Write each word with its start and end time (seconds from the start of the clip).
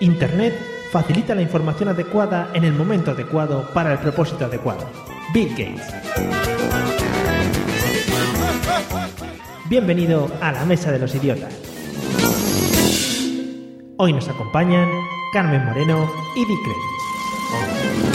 Internet 0.00 0.54
facilita 0.90 1.34
la 1.34 1.42
información 1.42 1.90
adecuada 1.90 2.50
en 2.54 2.64
el 2.64 2.72
momento 2.72 3.10
adecuado 3.10 3.68
para 3.74 3.92
el 3.92 3.98
propósito 3.98 4.46
adecuado. 4.46 4.88
Bill 5.34 5.50
Gates. 5.50 5.94
Bienvenido 9.68 10.30
a 10.40 10.52
la 10.52 10.64
Mesa 10.64 10.90
de 10.90 10.98
los 10.98 11.14
Idiotas. 11.14 11.54
Hoy 13.98 14.14
nos 14.14 14.26
acompañan 14.26 14.88
Carmen 15.34 15.66
Moreno 15.66 16.10
y 16.34 16.40
Dicre. 16.46 18.09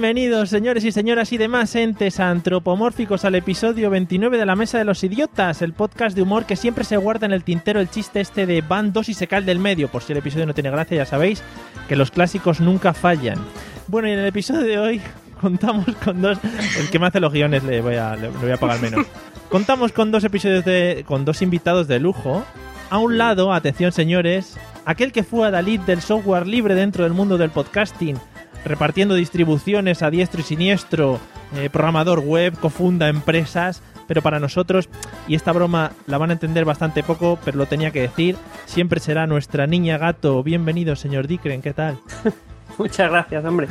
Bienvenidos, 0.00 0.50
señores 0.50 0.84
y 0.84 0.92
señoras 0.92 1.32
y 1.32 1.38
demás 1.38 1.74
entes 1.74 2.20
antropomórficos 2.20 3.24
al 3.24 3.34
episodio 3.34 3.90
29 3.90 4.38
de 4.38 4.46
La 4.46 4.54
Mesa 4.54 4.78
de 4.78 4.84
los 4.84 5.02
Idiotas, 5.02 5.60
el 5.60 5.72
podcast 5.72 6.14
de 6.14 6.22
humor 6.22 6.46
que 6.46 6.54
siempre 6.54 6.84
se 6.84 6.96
guarda 6.96 7.26
en 7.26 7.32
el 7.32 7.42
tintero 7.42 7.80
el 7.80 7.90
chiste 7.90 8.20
este 8.20 8.46
de 8.46 8.60
van 8.60 8.92
dos 8.92 9.08
y 9.08 9.14
se 9.14 9.26
cae 9.26 9.40
del 9.40 9.58
medio. 9.58 9.88
Por 9.88 10.04
si 10.04 10.12
el 10.12 10.18
episodio 10.18 10.46
no 10.46 10.54
tiene 10.54 10.70
gracia, 10.70 10.98
ya 10.98 11.04
sabéis 11.04 11.42
que 11.88 11.96
los 11.96 12.12
clásicos 12.12 12.60
nunca 12.60 12.94
fallan. 12.94 13.40
Bueno, 13.88 14.06
y 14.06 14.12
en 14.12 14.20
el 14.20 14.26
episodio 14.26 14.60
de 14.60 14.78
hoy 14.78 15.00
contamos 15.40 15.86
con 16.04 16.22
dos... 16.22 16.38
El 16.78 16.90
que 16.90 17.00
me 17.00 17.08
hace 17.08 17.18
los 17.18 17.32
guiones 17.32 17.64
le 17.64 17.80
voy 17.80 17.96
a, 17.96 18.14
le 18.14 18.28
voy 18.28 18.52
a 18.52 18.56
pagar 18.56 18.80
menos. 18.80 19.04
Contamos 19.48 19.90
con 19.90 20.12
dos 20.12 20.22
episodios 20.22 20.64
de... 20.64 21.04
con 21.08 21.24
dos 21.24 21.42
invitados 21.42 21.88
de 21.88 21.98
lujo. 21.98 22.44
A 22.90 22.98
un 22.98 23.18
lado, 23.18 23.52
atención 23.52 23.90
señores, 23.90 24.58
aquel 24.84 25.10
que 25.10 25.24
fue 25.24 25.48
a 25.48 25.50
Dalit 25.50 25.82
del 25.86 26.02
software 26.02 26.46
libre 26.46 26.76
dentro 26.76 27.02
del 27.02 27.14
mundo 27.14 27.36
del 27.36 27.50
podcasting 27.50 28.16
repartiendo 28.64 29.14
distribuciones 29.14 30.02
a 30.02 30.10
diestro 30.10 30.40
y 30.40 30.44
siniestro, 30.44 31.18
eh, 31.56 31.70
programador 31.70 32.20
web, 32.20 32.58
cofunda 32.58 33.08
empresas, 33.08 33.82
pero 34.06 34.22
para 34.22 34.40
nosotros, 34.40 34.88
y 35.28 35.34
esta 35.34 35.52
broma 35.52 35.92
la 36.06 36.18
van 36.18 36.30
a 36.30 36.32
entender 36.32 36.64
bastante 36.64 37.02
poco, 37.02 37.38
pero 37.44 37.58
lo 37.58 37.66
tenía 37.66 37.90
que 37.90 38.00
decir, 38.00 38.36
siempre 38.66 39.00
será 39.00 39.26
nuestra 39.26 39.66
niña 39.66 39.98
gato. 39.98 40.42
Bienvenido, 40.42 40.96
señor 40.96 41.26
Dicren, 41.26 41.62
¿qué 41.62 41.74
tal? 41.74 41.98
Muchas 42.78 43.10
gracias, 43.10 43.44
hombre. 43.44 43.66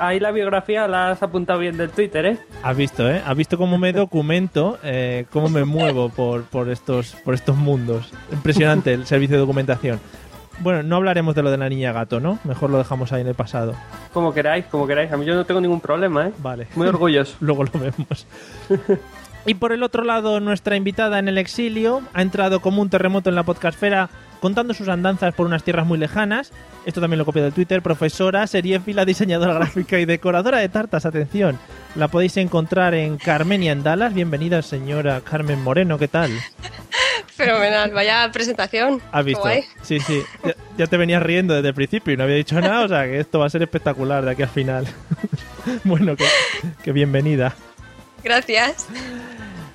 Ahí 0.00 0.18
la 0.18 0.32
biografía 0.32 0.88
la 0.88 1.10
has 1.10 1.22
apuntado 1.22 1.60
bien 1.60 1.76
del 1.76 1.90
Twitter, 1.90 2.26
¿eh? 2.26 2.38
Has 2.62 2.76
visto, 2.76 3.08
¿eh? 3.08 3.22
Has 3.24 3.36
visto 3.36 3.56
cómo 3.56 3.78
me 3.78 3.92
documento, 3.92 4.78
eh, 4.82 5.26
cómo 5.30 5.48
me 5.48 5.64
muevo 5.64 6.08
por, 6.08 6.42
por, 6.44 6.68
estos, 6.68 7.14
por 7.24 7.34
estos 7.34 7.56
mundos. 7.56 8.12
Impresionante 8.32 8.92
el 8.92 9.06
servicio 9.06 9.36
de 9.36 9.40
documentación. 9.40 10.00
Bueno, 10.60 10.82
no 10.82 10.96
hablaremos 10.96 11.34
de 11.34 11.42
lo 11.42 11.50
de 11.50 11.58
la 11.58 11.68
niña 11.68 11.92
gato, 11.92 12.20
¿no? 12.20 12.38
Mejor 12.44 12.70
lo 12.70 12.78
dejamos 12.78 13.12
ahí 13.12 13.22
en 13.22 13.26
el 13.28 13.34
pasado. 13.34 13.74
Como 14.12 14.32
queráis, 14.32 14.66
como 14.66 14.86
queráis. 14.86 15.10
A 15.12 15.16
mí 15.16 15.24
yo 15.24 15.34
no 15.34 15.44
tengo 15.44 15.60
ningún 15.60 15.80
problema, 15.80 16.28
¿eh? 16.28 16.32
Vale. 16.38 16.68
Muy 16.74 16.86
orgulloso. 16.86 17.36
Luego 17.40 17.64
lo 17.64 17.72
vemos. 17.72 18.26
y 19.46 19.54
por 19.54 19.72
el 19.72 19.82
otro 19.82 20.04
lado, 20.04 20.40
nuestra 20.40 20.76
invitada 20.76 21.18
en 21.18 21.28
el 21.28 21.38
exilio 21.38 22.02
ha 22.12 22.22
entrado 22.22 22.60
como 22.60 22.82
un 22.82 22.90
terremoto 22.90 23.30
en 23.30 23.36
la 23.36 23.42
podcastfera 23.42 24.10
contando 24.42 24.74
sus 24.74 24.88
andanzas 24.88 25.32
por 25.34 25.46
unas 25.46 25.62
tierras 25.62 25.86
muy 25.86 25.98
lejanas. 25.98 26.50
Esto 26.84 27.00
también 27.00 27.18
lo 27.18 27.24
copio 27.24 27.44
del 27.44 27.52
Twitter. 27.52 27.80
Profesora, 27.80 28.44
seriéfila, 28.48 29.04
diseñadora 29.04 29.54
gráfica 29.60 30.00
y 30.00 30.04
decoradora 30.04 30.58
de 30.58 30.68
tartas. 30.68 31.06
Atención, 31.06 31.60
la 31.94 32.08
podéis 32.08 32.36
encontrar 32.36 32.92
en 32.94 33.18
Carmenia 33.18 33.70
en 33.70 33.84
Dallas. 33.84 34.12
Bienvenida, 34.12 34.60
señora 34.62 35.20
Carmen 35.20 35.62
Moreno. 35.62 35.96
¿Qué 35.96 36.08
tal? 36.08 36.32
Fenomenal, 37.28 37.92
vaya 37.92 38.28
presentación. 38.32 39.00
¿Has 39.12 39.24
visto? 39.24 39.48
Sí, 39.82 40.00
sí. 40.00 40.20
Ya, 40.76 40.86
te 40.88 40.96
venías 40.96 41.22
riendo 41.22 41.54
desde 41.54 41.68
el 41.68 41.74
principio 41.74 42.12
y 42.12 42.16
no 42.16 42.24
había 42.24 42.36
dicho 42.36 42.60
nada, 42.60 42.84
o 42.84 42.88
sea 42.88 43.04
que 43.04 43.20
esto 43.20 43.38
va 43.38 43.46
a 43.46 43.50
ser 43.50 43.62
espectacular 43.62 44.24
de 44.24 44.32
aquí 44.32 44.42
al 44.42 44.48
final. 44.48 44.88
bueno, 45.84 46.16
que, 46.82 46.90
bienvenida. 46.90 47.54
Gracias. 48.24 48.88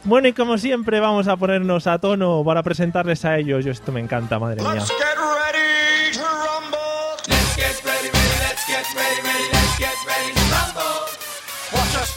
Bueno, 0.04 0.28
y 0.28 0.34
como 0.34 0.58
siempre 0.58 1.00
vamos 1.00 1.28
a 1.28 1.36
ponernos 1.36 1.88
a 1.88 2.00
tono 2.00 2.44
para 2.46 2.64
presentarles 2.64 3.26
a 3.26 3.38
ellos. 3.38 3.66
Yo 3.66 3.72
esto 3.72 3.92
me 3.92 4.00
encanta, 4.00 4.40
madre 4.40 4.62
mía. 4.62 4.84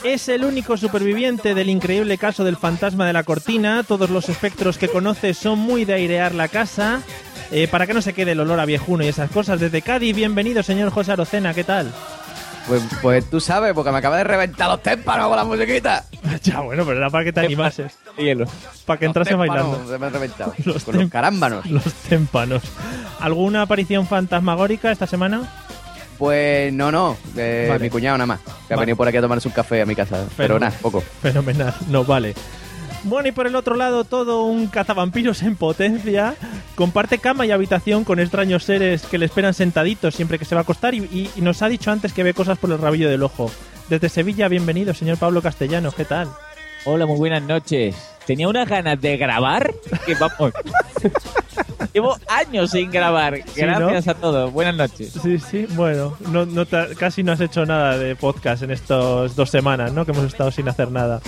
Es 0.05 0.29
el 0.29 0.45
único 0.45 0.77
superviviente 0.77 1.55
del 1.55 1.69
increíble 1.69 2.17
caso 2.17 2.43
del 2.43 2.57
fantasma 2.57 3.07
de 3.07 3.13
la 3.13 3.23
cortina. 3.25 3.83
Todos 3.83 4.09
los 4.09 4.29
espectros 4.29 4.79
que 4.79 4.89
conoce 4.89 5.35
son 5.35 5.59
muy 5.59 5.85
de 5.85 5.95
airear 5.95 6.35
la 6.35 6.49
casa. 6.49 7.03
Eh, 7.53 7.67
para 7.69 7.87
que 7.87 7.95
no 7.95 8.01
se 8.01 8.13
quede 8.13 8.33
el 8.33 8.41
olor 8.41 8.61
a 8.61 8.65
viejuno 8.65 9.05
y 9.05 9.09
esas 9.09 9.31
cosas. 9.31 9.59
Desde 9.59 9.83
Cádiz, 9.83 10.15
bienvenido, 10.15 10.63
señor 10.63 10.91
José 10.91 11.13
Arocena, 11.13 11.53
¿qué 11.53 11.65
tal? 11.65 11.93
Pues, 12.67 12.83
pues 13.03 13.31
tú 13.31 13.41
sabes, 13.41 13.73
porque 13.75 13.91
me 13.91 13.99
acaba 13.99 14.17
de 14.17 14.25
reventar 14.25 14.69
los 14.69 14.83
témpanos 14.83 15.29
con 15.29 15.37
la 15.37 15.45
musiquita. 15.45 16.05
ya, 16.43 16.61
bueno, 16.61 16.85
pero 16.85 16.99
era 16.99 17.11
para 17.11 17.25
que 17.25 17.33
te 17.33 17.41
animases. 17.41 17.99
Hielo. 18.17 18.47
Para 18.87 18.99
que 18.99 19.07
entrase 19.07 19.35
bailando. 19.35 19.87
Se 19.89 19.99
me 19.99 20.07
han 20.07 20.13
reventado. 20.13 20.55
Los 20.65 20.85
con 20.85 20.97
los 20.97 21.11
carámbanos. 21.11 21.67
Los 21.67 21.93
témpanos. 21.93 22.63
¿Alguna 23.19 23.63
aparición 23.63 24.07
fantasmagórica 24.07 24.93
esta 24.93 25.07
semana? 25.07 25.49
Pues 26.19 26.71
no, 26.73 26.93
no, 26.93 27.17
de 27.35 27.79
mi 27.81 27.89
cuñado 27.89 28.19
nada 28.19 28.27
más, 28.27 28.41
que 28.69 28.75
ha 28.75 28.77
venido 28.77 28.95
por 28.95 29.09
aquí 29.09 29.17
a 29.17 29.23
tomarse 29.23 29.49
un 29.49 29.55
café 29.55 29.81
a 29.81 29.87
mi 29.87 29.97
casa. 29.97 30.27
Pero 30.37 30.59
nada, 30.59 30.77
poco. 30.83 31.01
Fenomenal, 31.01 31.75
no 31.89 32.05
vale. 32.05 32.35
Bueno, 33.05 33.29
y 33.29 33.33
por 33.33 33.47
el 33.47 33.57
otro 33.57 33.77
lado, 33.77 34.05
todo 34.05 34.45
un 34.45 34.67
cazavampiros 34.67 35.43
en 35.43 35.57
potencia. 35.57 36.35
Comparte 36.75 37.19
cama 37.19 37.47
y 37.47 37.51
habitación 37.51 38.05
con 38.05 38.21
extraños 38.21 38.65
seres 38.65 39.03
que 39.03 39.19
le 39.19 39.27
esperan 39.27 39.55
sentaditos 39.55 40.15
siempre 40.15 40.39
que 40.39 40.45
se 40.45 40.55
va 40.55 40.61
a 40.61 40.63
acostar. 40.63 40.95
Y, 40.95 41.31
y, 41.35 41.41
nos 41.41 41.63
ha 41.63 41.69
dicho 41.69 41.91
antes 41.91 42.13
que 42.13 42.23
ve 42.23 42.35
cosas 42.35 42.59
por 42.59 42.71
el 42.71 42.79
rabillo 42.79 43.09
del 43.09 43.23
ojo. 43.23 43.51
Desde 43.89 44.09
Sevilla, 44.09 44.49
bienvenido, 44.49 44.93
señor 44.93 45.19
Pablo 45.19 45.41
Castellanos. 45.43 45.95
¿Qué 45.95 46.05
tal? 46.05 46.29
Hola, 46.85 47.07
muy 47.07 47.17
buenas 47.17 47.43
noches. 47.43 47.97
Tenía 48.27 48.49
unas 48.49 48.69
ganas 48.69 49.01
de 49.01 49.17
grabar 49.17 49.75
que 50.07 50.15
vamos. 50.15 50.53
Llevo 51.93 52.17
años 52.29 52.71
sin 52.71 52.91
grabar. 52.91 53.43
Gracias 53.57 54.09
a 54.09 54.15
todos. 54.15 54.53
Buenas 54.53 54.77
noches. 54.77 55.13
Sí, 55.23 55.39
sí. 55.39 55.67
Bueno, 55.71 56.17
no, 56.31 56.47
no 56.47 56.67
casi 56.99 57.23
no 57.23 57.33
has 57.33 57.41
hecho 57.41 57.67
nada 57.67 57.99
de 57.99 58.17
podcast 58.17 58.63
en 58.63 58.71
estas 58.71 59.35
dos 59.35 59.51
semanas, 59.51 59.93
¿no? 59.93 60.05
Que 60.05 60.13
hemos 60.13 60.25
estado 60.25 60.51
sin 60.51 60.69
hacer 60.69 60.91
nada. 60.91 61.21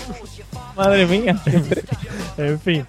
Madre 0.77 1.07
mía. 1.07 1.37
en 2.37 2.61
fin. 2.61 2.87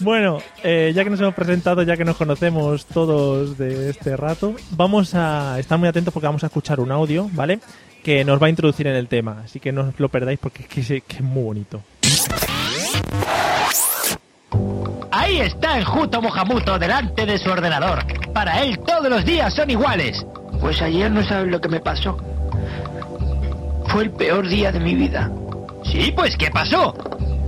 Bueno, 0.00 0.38
eh, 0.62 0.92
ya 0.94 1.04
que 1.04 1.10
nos 1.10 1.20
hemos 1.20 1.34
presentado, 1.34 1.82
ya 1.82 1.96
que 1.96 2.04
nos 2.04 2.16
conocemos 2.16 2.84
todos 2.86 3.56
de 3.56 3.88
este 3.88 4.16
rato, 4.16 4.54
vamos 4.72 5.14
a 5.14 5.58
estar 5.58 5.78
muy 5.78 5.88
atentos 5.88 6.12
porque 6.12 6.26
vamos 6.26 6.44
a 6.44 6.48
escuchar 6.48 6.80
un 6.80 6.92
audio, 6.92 7.30
¿vale? 7.32 7.60
Que 8.02 8.24
nos 8.24 8.40
va 8.40 8.46
a 8.46 8.50
introducir 8.50 8.86
en 8.86 8.94
el 8.94 9.08
tema. 9.08 9.42
Así 9.44 9.58
que 9.58 9.72
no 9.72 9.82
os 9.82 9.98
lo 9.98 10.08
perdáis 10.08 10.38
porque 10.38 10.62
es 10.62 10.68
que, 10.68 11.00
que 11.00 11.16
es 11.16 11.22
muy 11.22 11.44
bonito. 11.44 11.82
Ahí 15.10 15.40
está 15.40 15.78
Enjuto 15.78 16.20
Mojamuto 16.20 16.78
delante 16.78 17.26
de 17.26 17.38
su 17.38 17.50
ordenador. 17.50 18.04
Para 18.32 18.62
él 18.62 18.78
todos 18.80 19.08
los 19.08 19.24
días 19.24 19.54
son 19.54 19.70
iguales. 19.70 20.24
Pues 20.60 20.80
ayer 20.82 21.10
no 21.10 21.22
sabes 21.24 21.50
lo 21.50 21.60
que 21.60 21.68
me 21.68 21.80
pasó. 21.80 22.16
Fue 23.88 24.04
el 24.04 24.10
peor 24.10 24.46
día 24.48 24.72
de 24.72 24.80
mi 24.80 24.94
vida. 24.94 25.30
Sí, 25.84 26.12
pues 26.14 26.36
¿qué 26.36 26.50
pasó? 26.50 26.94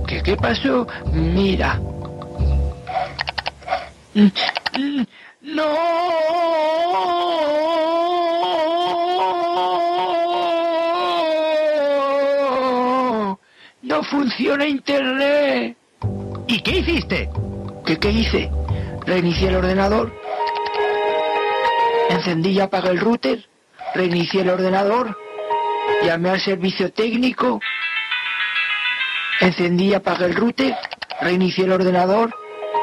¿Qué, 0.07 0.21
qué 0.23 0.35
pasó? 0.35 0.87
Mira. 1.13 1.79
No. 5.41 5.65
No 13.81 14.03
funciona 14.03 14.65
internet. 14.67 15.78
¿Y 16.49 16.61
qué 16.61 16.71
hiciste? 16.79 17.29
¿Qué, 17.85 17.97
qué 17.97 18.09
hice? 18.09 18.49
Reinicié 19.05 19.49
el 19.49 19.55
ordenador. 19.57 20.11
Encendí 22.09 22.49
y 22.51 22.59
apagué 22.59 22.89
el 22.89 22.99
router. 22.99 23.45
Reinicié 23.93 24.41
el 24.41 24.49
ordenador. 24.49 25.15
Llamé 26.03 26.29
al 26.31 26.39
servicio 26.41 26.91
técnico. 26.91 27.59
Encendí 29.41 29.89
y 29.89 29.93
apagué 29.93 30.25
el 30.25 30.35
router, 30.35 30.75
reinicié 31.21 31.63
el 31.63 31.71
ordenador, 31.71 32.35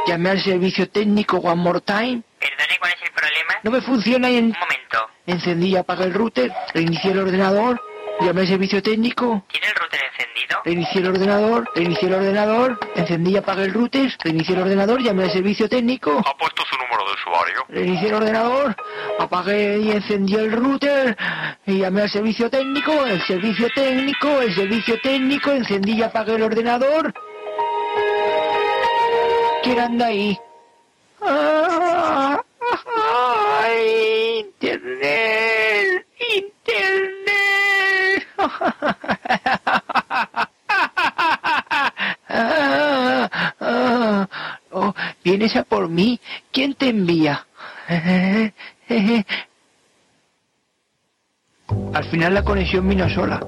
llamé 0.07 0.31
al 0.31 0.41
servicio 0.43 0.89
técnico 0.89 1.37
One 1.37 1.57
More 1.63 1.81
Time. 1.83 2.23
Perdone, 2.41 2.79
¿cuál 2.81 2.93
es 2.95 3.03
el 3.03 3.11
problema? 3.13 3.55
No 3.63 3.71
me 3.73 3.81
funciona 3.83 4.31
y 4.31 4.37
en- 4.39 4.45
Un 4.47 4.53
momento. 4.59 5.07
encendí 5.27 5.69
y 5.69 5.77
apagué 5.77 6.05
el 6.05 6.15
router, 6.15 6.51
reinicié 6.73 7.11
el 7.13 7.19
ordenador, 7.19 7.79
llamé 8.21 8.41
al 8.43 8.47
servicio 8.49 8.83
técnico, 8.83 9.45
¿Tiene 9.49 9.67
el 9.69 9.75
router 9.75 10.01
encendido? 10.13 10.61
reinicié 10.65 11.01
el 11.01 11.07
ordenador, 11.09 11.69
reinicié 11.75 12.09
el 12.09 12.15
ordenador, 12.15 12.79
encendí 12.95 13.31
y 13.33 13.37
apagué 13.37 13.65
el 13.65 13.75
router, 13.75 14.11
reinicié 14.25 14.55
el 14.55 14.63
ordenador, 14.63 15.01
llamé 15.03 15.25
al 15.25 15.31
servicio 15.33 15.69
técnico. 15.69 16.19
¿Ha 16.25 16.37
puesto 16.37 16.63
su 16.65 16.77
número 16.77 17.05
de 17.07 17.13
usuario? 17.15 17.65
Reinicié 17.69 18.09
el 18.09 18.15
ordenador, 18.15 18.77
apagué 19.19 19.79
y 19.79 19.91
encendí 19.91 20.35
el 20.35 20.53
router 20.53 21.17
y 21.67 21.79
llamé 21.79 22.03
al 22.03 22.11
servicio 22.11 22.49
técnico, 22.51 22.93
el 23.07 23.21
servicio 23.27 23.69
técnico, 23.75 24.41
el 24.41 24.55
servicio 24.55 25.01
técnico, 25.03 25.51
encendí 25.53 25.93
y 25.93 26.03
apagué 26.03 26.37
el 26.37 26.43
ordenador. 26.43 27.13
¿Quién 29.63 29.81
anda 29.81 30.07
ahí? 30.07 30.39
¡Ah! 31.23 32.41
¡Ay! 33.63 34.39
¡Internet! 34.61 36.07
¡Internet! 36.35 37.17
Ah, 42.29 43.31
ah, 43.61 44.29
oh, 45.37 45.39
¿Vienes 45.39 45.57
a 45.57 45.65
por 45.65 45.89
mí? 45.89 46.19
¿Quién 46.51 46.75
te 46.75 46.89
envía? 46.89 47.47
Al 51.95 52.05
final 52.11 52.35
la 52.35 52.43
conexión 52.43 52.89
vino 52.89 53.09
sola. 53.11 53.41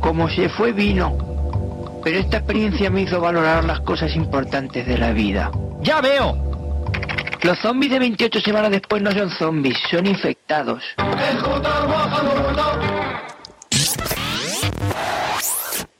Como 0.00 0.28
se 0.30 0.48
fue, 0.48 0.72
vino. 0.72 1.18
Pero 2.02 2.18
esta 2.18 2.38
experiencia 2.38 2.88
me 2.90 3.02
hizo 3.02 3.20
valorar 3.20 3.64
las 3.64 3.80
cosas 3.80 4.16
importantes 4.16 4.86
de 4.86 4.96
la 4.96 5.12
vida. 5.12 5.50
¡Ya 5.82 6.00
veo! 6.00 6.50
Los 7.42 7.58
zombies 7.58 7.92
de 7.92 7.98
28 7.98 8.40
semanas 8.40 8.70
después 8.70 9.02
no 9.02 9.12
son 9.12 9.30
zombies, 9.30 9.78
son 9.90 10.06
infectados. 10.06 10.82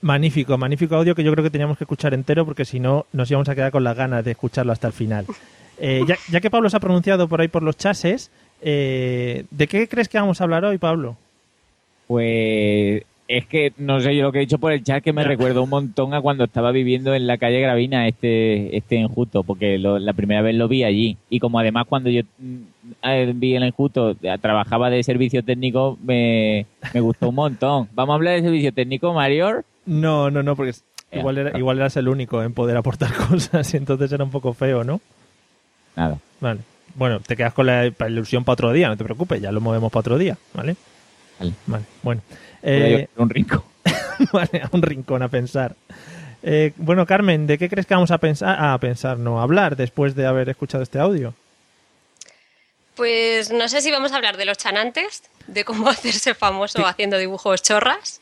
Magnífico, 0.02 0.56
magnífico 0.56 0.97
audio 0.97 1.14
que 1.14 1.23
yo 1.23 1.31
creo 1.32 1.44
que 1.44 1.50
teníamos 1.50 1.76
que 1.76 1.85
escuchar 1.85 2.14
entero 2.14 2.47
porque 2.47 2.64
si 2.64 2.81
no 2.81 3.06
nos 3.12 3.31
íbamos 3.31 3.49
a 3.49 3.55
quedar 3.55 3.70
con 3.70 3.85
las 3.85 3.97
ganas 3.97 4.25
de 4.25 4.31
escucharlo 4.31 4.73
hasta 4.73 4.87
el 4.87 4.93
final. 4.93 5.26
Eh, 5.82 6.02
ya, 6.06 6.19
ya 6.31 6.43
que 6.43 6.50
Pablo 6.50 6.69
se 6.69 6.76
ha 6.76 6.81
pronunciado 6.81 7.26
por 7.26 7.41
ahí 7.41 7.49
por 7.49 7.62
los 7.62 7.75
chases, 7.75 8.31
eh, 8.61 9.47
¿de 9.50 9.67
qué 9.67 9.88
crees 9.88 10.11
que 10.11 10.19
vamos 10.19 10.38
a 10.38 10.44
hablar 10.44 10.62
hoy, 10.62 10.76
Pablo? 10.76 11.17
Pues 12.06 13.02
es 13.32 13.47
que 13.47 13.73
no 13.79 14.00
sé 14.00 14.17
yo 14.17 14.25
lo 14.25 14.32
que 14.32 14.38
he 14.38 14.41
dicho 14.41 14.59
por 14.59 14.73
el 14.73 14.82
chat 14.82 15.03
que 15.05 15.12
me 15.12 15.23
recuerdo 15.25 15.62
un 15.62 15.71
montón 15.71 16.15
a 16.15 16.21
cuando 16.21 16.44
estaba 16.44 16.73
viviendo 16.73 17.15
en 17.15 17.27
la 17.27 17.38
calle 17.38 17.61
Gravina 17.61 18.09
este 18.09 18.77
este 18.77 18.97
enjuto 18.97 19.43
porque 19.44 19.79
lo- 19.79 19.99
la 20.00 20.12
primera 20.15 20.43
vez 20.43 20.55
lo 20.56 20.67
vi 20.69 20.82
allí 20.82 21.17
y 21.29 21.38
como 21.38 21.59
además 21.61 21.87
cuando 21.88 22.11
yo 22.11 22.23
mm, 22.38 22.56
eh, 23.05 23.32
vi 23.35 23.55
el 23.55 23.62
enjuto 23.62 24.17
eh, 24.23 24.37
trabajaba 24.41 24.91
de 24.91 25.03
servicio 25.05 25.44
técnico 25.44 25.97
me, 26.03 26.67
me 26.93 27.00
gustó 27.00 27.29
un 27.29 27.37
montón 27.37 27.88
vamos 27.94 28.15
a 28.15 28.17
hablar 28.17 28.35
de 28.35 28.43
servicio 28.43 28.73
técnico 28.73 29.15
Mario 29.15 29.62
No, 29.87 30.31
no, 30.31 30.43
no, 30.43 30.56
porque 30.56 30.73
Ya. 31.12 31.19
igual, 31.19 31.38
era- 31.38 31.59
igual 31.59 31.79
eras 31.79 31.97
el 31.97 32.09
único 32.09 32.43
en 32.43 32.53
poder 32.53 32.77
aportar 32.77 33.12
cosas 33.29 33.73
y 33.73 33.77
entonces 33.77 34.11
era 34.12 34.25
un 34.25 34.31
poco 34.31 34.53
feo, 34.55 34.82
¿no? 34.85 35.00
nada 35.97 36.19
Vale. 36.41 36.61
Bueno, 36.97 37.21
te 37.21 37.37
quedas 37.37 37.53
con 37.55 37.67
la, 37.67 37.85
la 37.97 38.09
ilusión 38.09 38.43
para 38.44 38.55
otro 38.55 38.73
día, 38.73 38.88
no 38.88 38.97
te 38.97 39.05
preocupes, 39.05 39.41
ya 39.41 39.53
lo 39.53 39.61
movemos 39.61 39.93
para 39.93 40.00
otro 40.00 40.19
día, 40.19 40.37
¿vale? 40.55 40.75
Vale. 41.40 41.52
Vale, 41.66 41.84
bueno. 42.02 42.22
Voy 42.62 42.70
a 42.72 42.87
Eh, 42.98 43.08
un 43.16 43.31
rincón 43.31 43.62
vale, 44.32 44.60
a 44.62 44.69
un 44.72 44.82
rincón 44.82 45.22
a 45.22 45.28
pensar. 45.28 45.75
Eh, 46.42 46.72
bueno, 46.76 47.04
Carmen, 47.06 47.46
¿de 47.46 47.58
qué 47.58 47.69
crees 47.69 47.87
que 47.87 47.94
vamos 47.94 48.10
a 48.10 48.19
pensar? 48.19 48.56
Ah, 48.58 48.75
a 48.75 48.78
pensar, 48.78 49.19
no, 49.19 49.40
a 49.40 49.42
hablar 49.42 49.76
después 49.76 50.14
de 50.14 50.26
haber 50.26 50.48
escuchado 50.48 50.82
este 50.82 50.98
audio. 50.98 51.34
Pues 52.94 53.50
no 53.50 53.69
sé 53.69 53.81
si 53.81 53.90
vamos 53.90 54.12
a 54.12 54.16
hablar 54.16 54.37
de 54.37 54.44
los 54.44 54.58
chanantes, 54.58 55.22
de 55.46 55.64
cómo 55.64 55.88
hacerse 55.90 56.34
famoso 56.34 56.87
haciendo 56.87 57.19
dibujos 57.19 57.62
chorras, 57.62 58.19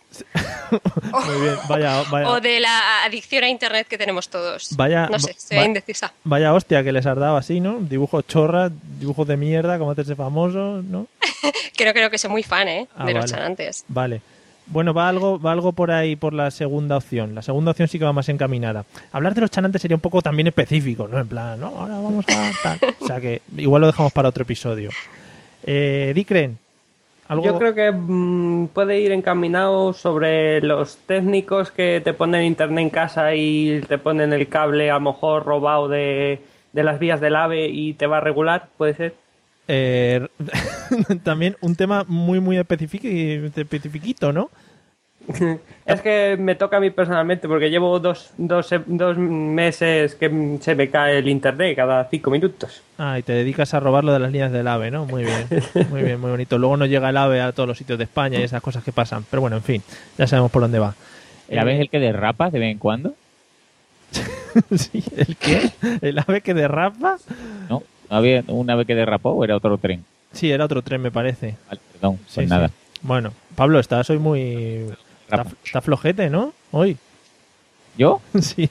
Muy 0.70 1.41
bien, 1.43 1.55
vaya, 1.69 2.03
vaya, 2.11 2.29
o 2.31 2.41
de 2.41 2.61
la 2.61 3.05
adicción 3.05 3.44
a 3.44 3.49
internet 3.49 3.87
que 3.88 3.97
tenemos 3.99 4.29
todos. 4.29 4.76
Vaya- 4.76 5.09
no 5.11 5.19
sé, 5.19 5.31
estoy 5.32 5.59
va- 5.59 5.65
indecisa. 5.65 6.12
vaya 6.25 6.53
hostia 6.55 6.82
que 6.85 6.93
les 6.93 7.06
has 7.06 7.17
dado 7.17 7.37
así, 7.37 7.61
¿no? 7.61 7.79
Dibujos 7.81 8.26
chorras, 8.26 8.70
dibujos 8.99 9.26
de 9.26 9.37
mierda, 9.37 9.79
como 9.79 9.91
hacerse 9.93 10.15
famosos, 10.17 10.85
¿no? 10.85 11.06
No 11.85 11.93
creo 11.94 12.11
que 12.11 12.19
soy 12.19 12.31
muy 12.31 12.43
fan, 12.43 12.69
¿eh? 12.69 12.88
Ah, 12.97 13.06
de 13.06 13.15
los 13.15 13.23
vale. 13.23 13.32
chanantes. 13.32 13.85
Vale. 13.88 14.20
Bueno, 14.67 14.93
va 14.93 15.09
algo, 15.09 15.41
va 15.41 15.53
algo 15.53 15.73
por 15.73 15.91
ahí 15.91 16.15
por 16.17 16.35
la 16.35 16.50
segunda 16.50 16.97
opción. 16.99 17.35
La 17.35 17.41
segunda 17.41 17.71
opción 17.71 17.88
sí 17.88 17.99
que 17.99 18.05
va 18.05 18.12
más 18.12 18.29
encaminada. 18.29 18.85
Hablar 19.12 19.35
de 19.35 19.41
los 19.41 19.50
chanantes 19.50 19.81
sería 19.81 19.94
un 19.97 20.00
poco 20.03 20.21
también 20.21 20.49
específico, 20.49 21.09
¿no? 21.09 21.19
En 21.19 21.26
plan, 21.29 21.59
no, 21.59 21.69
ahora 21.69 21.94
vamos 21.94 22.25
a 22.29 22.50
tal. 22.62 22.79
O 23.00 23.06
sea 23.06 23.21
que 23.21 23.41
igual 23.56 23.81
lo 23.81 23.87
dejamos 23.87 24.12
para 24.12 24.29
otro 24.29 24.43
episodio. 24.43 24.91
Eh, 25.64 26.12
Dicren, 26.14 26.59
algo. 27.29 27.45
Yo 27.45 27.59
creo 27.59 27.75
que 27.75 27.93
mm, 27.93 28.69
puede 28.69 29.01
ir 29.01 29.13
encaminado 29.13 29.93
sobre 29.93 30.61
los 30.61 30.97
técnicos 30.97 31.71
que 31.71 32.01
te 32.03 32.15
ponen 32.15 32.45
internet 32.45 32.83
en 32.83 32.91
casa 32.91 33.35
y 33.35 33.83
te 33.87 33.99
ponen 33.99 34.33
el 34.33 34.49
cable 34.49 34.91
a 34.91 34.95
lo 34.95 35.01
mejor 35.01 35.45
robado 35.45 35.89
de, 35.89 36.41
de 36.73 36.85
las 36.85 36.99
vías 36.99 37.21
del 37.21 37.37
AVE 37.37 37.69
y 37.69 37.95
te 37.95 38.07
va 38.07 38.19
a 38.19 38.21
regular, 38.21 38.69
puede 38.77 38.95
ser. 38.95 39.15
Eh, 39.69 40.27
también 41.23 41.57
un 41.61 41.77
tema 41.77 42.05
muy, 42.09 42.41
muy 42.41 42.57
especifiquito, 42.57 44.33
¿no? 44.33 44.51
Es 45.89 46.03
que 46.03 46.37
me 46.39 46.55
toca 46.55 46.77
a 46.77 46.81
mí 46.81 46.91
personalmente 46.91 47.49
porque 47.49 47.71
llevo 47.71 47.99
dos, 47.99 48.33
dos, 48.37 48.69
dos 48.87 49.17
meses 49.17 50.15
que 50.15 50.59
se 50.61 50.75
me 50.75 50.91
cae 50.91 51.17
el 51.19 51.29
internet 51.29 51.77
cada 51.77 52.05
cinco 52.11 52.31
minutos. 52.31 52.83
Ah, 52.99 53.19
y 53.19 53.23
te 53.23 53.33
dedicas 53.33 53.73
a 53.73 53.81
robar 53.81 54.05
lo 54.05 54.13
de 54.13 54.19
las 54.19 54.31
líneas 54.31 54.53
del 54.53 54.69
AVE, 54.69 54.91
¿no? 54.91 55.07
Muy 55.07 55.25
bien, 55.25 55.47
muy 55.91 56.03
bien, 56.03 56.21
muy 56.21 56.31
bonito. 56.31 56.59
Luego 56.59 56.77
no 56.77 56.85
llega 56.85 57.09
el 57.09 57.17
AVE 57.17 57.41
a 57.41 57.53
todos 57.53 57.67
los 57.67 57.79
sitios 57.79 57.97
de 57.97 58.05
España 58.05 58.39
y 58.39 58.43
esas 58.43 58.61
cosas 58.61 58.85
que 58.85 58.93
pasan. 58.93 59.25
Pero 59.31 59.41
bueno, 59.41 59.57
en 59.57 59.63
fin, 59.63 59.83
ya 60.19 60.27
sabemos 60.27 60.51
por 60.51 60.61
dónde 60.61 60.79
va. 60.79 60.95
¿la 61.49 61.63
Eh, 61.63 61.65
ves 61.65 61.81
el 61.81 61.89
que 61.89 62.01
derrapa 62.01 62.51
de 62.51 62.59
vez 62.59 62.73
en 62.73 62.79
cuando? 62.79 63.15
sí, 64.77 65.03
¿El 65.17 65.37
qué? 65.37 65.71
¿El 66.03 66.19
AVE 66.19 66.43
que 66.43 66.53
derrapa? 66.53 67.17
no 67.71 67.83
había 68.11 68.43
una 68.49 68.75
vez 68.75 68.87
que 68.87 68.95
derrapó 68.95 69.31
o 69.31 69.45
era 69.45 69.57
otro 69.57 69.79
tren 69.79 70.05
Sí, 70.33 70.51
era 70.51 70.67
otro 70.67 70.83
tren, 70.83 71.01
me 71.01 71.11
parece. 71.11 71.57
Vale, 71.69 71.81
perdón 71.93 72.17
Sí, 72.27 72.35
pues 72.35 72.47
sí. 72.47 72.51
nada 72.51 72.71
Bueno, 73.01 73.33
Pablo, 73.57 73.79
estás 73.81 74.11
hoy 74.11 74.19
muy... 74.19 74.85
Está, 75.65 75.81
flojete, 75.81 76.31
¿no? 76.31 76.53
Hoy. 76.73 76.97
yo 77.97 78.21
Sí. 78.41 78.69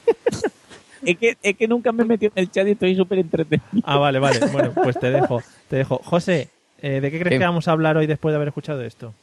es 1.04 1.16
que 1.18 1.36
es 1.42 1.56
que 1.56 1.68
nunca 1.68 1.92
me 1.92 2.02
he 2.02 2.06
metido 2.06 2.32
en 2.34 2.42
el 2.42 2.50
chat 2.50 2.66
y 2.66 2.72
estoy 2.72 2.96
súper 2.96 3.18
entretenido 3.18 3.66
Ah, 3.84 3.96
vale, 3.98 4.18
vale. 4.18 4.40
Bueno, 4.52 4.72
pues 4.72 4.98
te 4.98 5.10
dejo. 5.10 5.42
Te 5.68 5.76
dejo. 5.76 6.00
José, 6.04 6.48
eh, 6.82 7.00
¿de 7.00 7.10
qué 7.10 7.18
crees 7.20 7.34
Sí. 7.34 7.38
que 7.38 7.44
vamos 7.44 7.68
a 7.68 7.72
hablar 7.72 7.96
hoy 7.96 8.06
después 8.06 8.32
de 8.32 8.36
haber 8.36 8.48
escuchado 8.48 8.82
esto? 8.82 9.14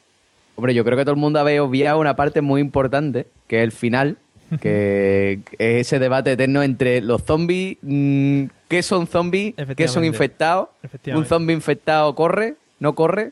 Hombre, 0.56 0.74
yo 0.74 0.86
creo 0.86 0.98
que 0.98 1.04
todo 1.04 1.14
el 1.16 1.20
mundo 1.20 1.40
había 1.40 1.62
obviado 1.64 2.00
una 2.00 2.16
parte 2.16 2.40
muy 2.42 2.62
importante, 2.62 3.28
que 3.48 3.58
es 3.58 3.64
el 3.66 3.72
final, 3.74 4.18
que 4.62 5.40
es 5.58 5.88
ese 5.88 6.00
debate 6.00 6.32
eterno 6.34 6.64
entre 6.64 7.02
los 7.02 7.24
zombies, 7.24 7.78
mm, 7.82 8.44
¿qué 8.70 8.82
son 8.84 9.08
zombies? 9.08 9.54
¿Qué 9.76 9.88
son 9.90 10.06
infectados? 10.06 10.70
¿Un 11.08 11.26
zombie 11.26 11.54
infectado 11.54 12.16
corre? 12.16 12.56
¿No 12.80 12.96
corre? 12.96 13.32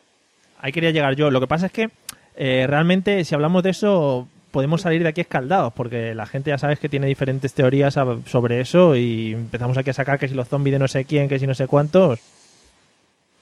Ahí 0.59 0.71
quería 0.73 0.91
llegar 0.91 1.15
yo. 1.15 1.29
Lo 1.31 1.39
que 1.39 1.47
pasa 1.47 1.67
es 1.67 1.71
que 1.71 1.89
eh, 2.35 2.65
realmente 2.67 3.23
si 3.25 3.35
hablamos 3.35 3.63
de 3.63 3.69
eso 3.71 4.27
podemos 4.51 4.81
salir 4.81 5.01
de 5.03 5.09
aquí 5.09 5.21
escaldados 5.21 5.73
porque 5.73 6.13
la 6.13 6.25
gente 6.27 6.51
ya 6.51 6.57
sabes 6.57 6.77
que 6.79 6.87
tiene 6.89 7.07
diferentes 7.07 7.53
teorías 7.53 7.97
sobre 8.27 8.59
eso 8.61 8.95
y 8.95 9.33
empezamos 9.33 9.77
aquí 9.77 9.89
a 9.89 9.93
sacar 9.93 10.19
que 10.19 10.27
si 10.27 10.35
los 10.35 10.47
zombies 10.47 10.73
de 10.73 10.79
no 10.79 10.87
sé 10.87 11.05
quién, 11.05 11.27
que 11.27 11.39
si 11.39 11.47
no 11.47 11.53
sé 11.55 11.65
cuántos. 11.67 12.19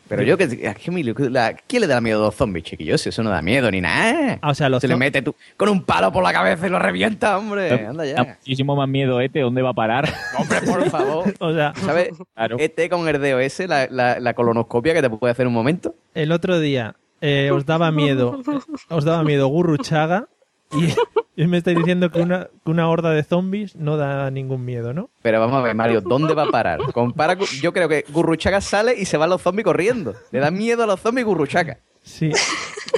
Pero 0.08 0.24
yo, 0.24 0.38
que, 0.38 0.68
¿a 0.68 0.74
qué 0.74 0.92
me- 0.92 1.04
la- 1.30 1.54
¿quién 1.54 1.80
le 1.82 1.88
da 1.88 2.02
miedo 2.02 2.22
a 2.22 2.26
los 2.26 2.36
zombies, 2.36 2.66
chiquillos? 2.66 3.08
Eso 3.08 3.24
no 3.24 3.30
da 3.30 3.42
miedo 3.42 3.72
ni 3.72 3.80
nada. 3.80 4.40
Ah, 4.42 4.50
o 4.50 4.54
sea, 4.54 4.68
los 4.68 4.82
Se 4.82 4.90
le 4.90 4.98
mete 4.98 5.22
tú 5.22 5.34
con 5.56 5.70
un 5.70 5.84
palo 5.84 6.12
por 6.12 6.22
la 6.22 6.34
cabeza 6.34 6.68
y 6.68 6.70
lo 6.70 6.80
revienta, 6.80 7.38
hombre. 7.38 7.72
Anda 7.88 8.04
Da 8.04 8.24
muchísimo 8.38 8.76
más 8.76 8.90
miedo 8.90 9.22
este 9.22 9.40
dónde 9.40 9.62
va 9.62 9.70
a 9.70 9.74
parar 9.74 10.10
Hombre, 10.38 10.62
por 10.64 10.90
favor. 10.90 11.34
O 11.40 11.54
sea, 11.54 11.74
¿Sabes? 11.76 12.10
Claro. 12.36 12.58
Este 12.60 12.90
con 12.90 13.08
el 13.08 13.22
DOS, 13.22 13.60
la, 13.70 13.88
la, 13.90 14.20
la 14.20 14.34
colonoscopia 14.34 14.94
que 14.94 15.02
te 15.02 15.10
puede 15.10 15.32
hacer 15.32 15.48
un 15.48 15.54
momento. 15.54 15.96
el 16.14 16.34
otro 16.34 16.60
día 16.60 16.96
eh, 17.22 17.50
os 17.52 17.66
daba 17.66 17.92
miedo, 17.92 18.42
os 18.90 19.06
daba 19.06 19.24
miedo 19.24 19.48
Gurruchaga 19.48 20.28
y, 20.72 21.42
y 21.44 21.48
me 21.48 21.58
estáis 21.58 21.78
diciendo 21.78 22.10
que 22.12 22.22
una, 22.22 22.48
que 22.66 22.72
una 22.72 22.90
horda 22.90 23.12
de 23.12 23.24
zombies 23.24 23.76
no 23.76 23.98
da 23.98 24.30
ningún 24.32 24.64
miedo, 24.66 24.94
¿no? 24.94 25.10
Pero 25.22 25.40
vamos 25.40 25.58
a 25.58 25.62
ver, 25.62 25.76
Mario, 25.76 26.02
¿dónde 26.02 26.34
va 26.34 26.44
a 26.44 26.50
parar? 26.52 26.80
Compara, 26.94 27.36
con- 27.38 27.48
yo 27.62 27.74
creo 27.74 27.88
que 27.90 28.06
Gurruchaga 28.10 28.62
sale 28.62 28.96
y 28.98 29.06
se 29.06 29.18
van 29.18 29.30
los 29.30 29.42
zombies 29.42 29.66
corriendo. 29.66 30.16
Le 30.32 30.40
da 30.40 30.52
miedo 30.52 30.84
a 30.84 30.88
los 30.88 31.00
zombies 31.00 31.26
Gurruchaga. 31.26 31.78
Sí, 32.04 32.32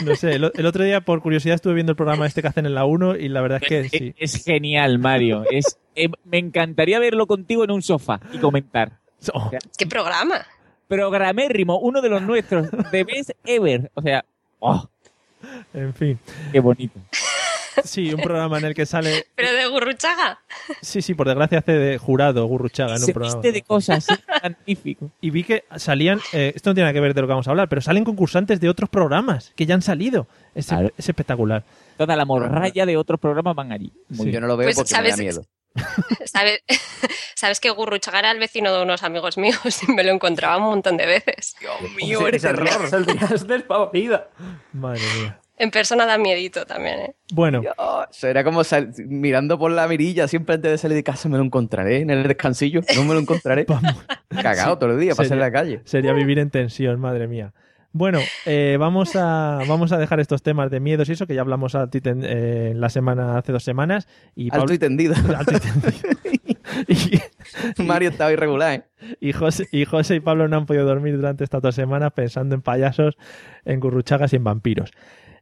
no 0.05 0.15
sé. 0.15 0.35
El, 0.35 0.51
el 0.55 0.65
otro 0.65 0.83
día 0.85 1.01
por 1.01 1.21
curiosidad 1.21 1.55
estuve 1.55 1.73
viendo 1.73 1.91
el 1.91 1.95
programa 1.97 2.25
este 2.25 2.41
que 2.41 2.47
hacen 2.47 2.65
en 2.65 2.73
la 2.73 2.85
1 2.85 3.17
y 3.17 3.27
la 3.27 3.41
verdad 3.41 3.59
es 3.61 3.67
que 3.67 3.89
sí. 3.89 4.13
es, 4.17 4.35
es 4.35 4.45
genial 4.45 4.97
Mario 4.97 5.43
es 5.51 5.77
eh, 5.95 6.07
me 6.23 6.37
encantaría 6.37 6.99
verlo 6.99 7.27
contigo 7.27 7.65
en 7.65 7.71
un 7.71 7.81
sofá 7.81 8.21
y 8.31 8.37
comentar 8.37 8.99
Oh, 9.33 9.51
¿Qué 9.77 9.85
programa? 9.87 10.45
Programérrimo 10.87 11.79
uno 11.79 12.01
de 12.01 12.09
los 12.09 12.21
nuestros 12.23 12.69
the 12.91 13.03
best 13.03 13.31
ever 13.45 13.89
o 13.93 14.01
sea 14.01 14.23
oh, 14.59 14.87
en 15.73 15.93
fin. 15.93 16.19
qué 16.51 16.59
bonito 16.59 16.99
Sí, 17.83 18.13
un 18.13 18.21
programa 18.21 18.59
en 18.59 18.65
el 18.65 18.75
que 18.75 18.85
sale... 18.85 19.25
Pero 19.35 19.51
de 19.51 19.65
Gurruchaga. 19.65 20.39
Sí, 20.83 21.01
sí, 21.01 21.15
por 21.15 21.27
desgracia 21.27 21.57
hace 21.57 21.71
de 21.71 21.97
jurado 21.97 22.45
Gurruchaga 22.45 22.91
en 22.95 23.01
un 23.01 23.05
Se 23.07 23.13
programa. 23.13 23.41
viste 23.41 23.51
de 23.51 23.61
cosas, 23.63 24.07
es 24.11 24.19
magnífico. 24.43 25.09
Y 25.21 25.31
vi 25.31 25.43
que 25.43 25.63
salían, 25.77 26.19
eh, 26.33 26.53
esto 26.55 26.69
no 26.69 26.75
tiene 26.75 26.85
nada 26.85 26.93
que 26.93 26.99
ver 26.99 27.15
de 27.15 27.21
lo 27.21 27.25
que 27.27 27.31
vamos 27.31 27.47
a 27.47 27.49
hablar, 27.49 27.69
pero 27.69 27.81
salen 27.81 28.03
concursantes 28.03 28.59
de 28.59 28.69
otros 28.69 28.91
programas 28.91 29.53
que 29.55 29.65
ya 29.65 29.73
han 29.73 29.81
salido. 29.81 30.27
Es, 30.53 30.67
Claro. 30.67 30.91
es 30.95 31.09
espectacular. 31.09 31.63
Toda 31.97 32.15
la 32.15 32.25
morralla 32.25 32.85
de 32.85 32.95
otros 32.95 33.19
programas 33.19 33.55
van 33.55 33.71
allí. 33.71 33.91
Sí. 34.11 34.29
Yo 34.31 34.39
no 34.39 34.45
lo 34.45 34.55
veo 34.55 34.67
Pues, 34.67 34.75
porque 34.75 34.93
me 34.93 35.01
da 35.01 35.09
¿sabes? 35.09 35.19
miedo. 35.19 35.45
¿Sabes, 36.25 36.61
Sabes 37.35 37.59
que 37.59 37.69
Gurruchaga 37.69 38.19
era 38.19 38.31
el 38.31 38.39
vecino 38.39 38.73
de 38.75 38.83
unos 38.83 39.03
amigos 39.03 39.37
míos 39.37 39.59
y 39.87 39.91
me 39.91 40.03
lo 40.03 40.11
encontraba 40.11 40.57
un 40.57 40.63
montón 40.63 40.97
de 40.97 41.05
veces. 41.05 41.55
Sí, 41.59 42.13
ese 42.35 42.39
Saldrías 42.89 43.47
despavorida. 43.47 44.29
Madre 44.71 45.01
mía. 45.19 45.39
En 45.55 45.69
persona 45.69 46.05
da 46.07 46.17
miedito 46.17 46.65
también, 46.65 46.99
¿eh? 46.99 47.15
Bueno, 47.31 47.61
eso 48.11 48.27
era 48.27 48.43
como 48.43 48.63
sal- 48.63 48.91
mirando 48.97 49.59
por 49.59 49.71
la 49.71 49.87
mirilla 49.87 50.27
siempre 50.27 50.55
antes 50.55 50.71
de 50.71 50.77
salir 50.79 50.95
de 50.95 51.03
casa 51.03 51.29
me 51.29 51.37
lo 51.37 51.43
encontraré 51.43 51.97
en 52.01 52.09
el 52.09 52.27
descansillo, 52.27 52.81
no 52.95 53.03
me 53.03 53.13
lo 53.13 53.19
encontraré. 53.19 53.65
vamos. 53.67 53.95
Cagado 54.29 54.77
todo 54.79 54.91
el 54.91 54.99
día, 54.99 55.13
pasar 55.13 55.33
en 55.33 55.39
la 55.39 55.51
calle. 55.51 55.81
Sería 55.85 56.11
vivir 56.13 56.39
en 56.39 56.49
tensión, 56.49 56.99
madre 56.99 57.27
mía. 57.27 57.53
Bueno, 57.95 58.19
eh, 58.47 58.75
vamos, 58.79 59.15
a, 59.15 59.59
vamos 59.67 59.91
a 59.91 59.99
dejar 59.99 60.19
estos 60.19 60.41
temas 60.41 60.71
de 60.71 60.79
miedos 60.79 61.07
y 61.09 61.11
eso, 61.11 61.27
que 61.27 61.35
ya 61.35 61.41
hablamos 61.41 61.75
eh, 61.75 62.69
en 62.71 62.81
la 62.81 62.89
semana, 62.89 63.37
hace 63.37 63.51
dos 63.51 63.63
semanas. 63.63 64.07
Y 64.35 64.45
Alto 64.45 64.61
Pablo- 64.61 64.73
y 64.73 64.79
tendido. 64.79 65.13
alto 65.37 65.53
y 65.55 65.59
tendido. 65.59 67.21
y, 67.77 67.81
Mario 67.83 68.09
estaba 68.09 68.31
irregular, 68.31 68.73
¿eh? 68.73 69.15
y 69.19 69.31
José, 69.31 69.67
y 69.71 69.85
José 69.85 70.15
y 70.15 70.19
Pablo 70.21 70.47
no 70.47 70.57
han 70.57 70.65
podido 70.65 70.85
dormir 70.85 71.15
durante 71.17 71.43
estas 71.43 71.61
dos 71.61 71.75
semanas 71.75 72.13
pensando 72.13 72.55
en 72.55 72.63
payasos, 72.63 73.15
en 73.63 73.79
gurruchagas 73.79 74.33
y 74.33 74.37
en 74.37 74.43
vampiros. 74.43 74.91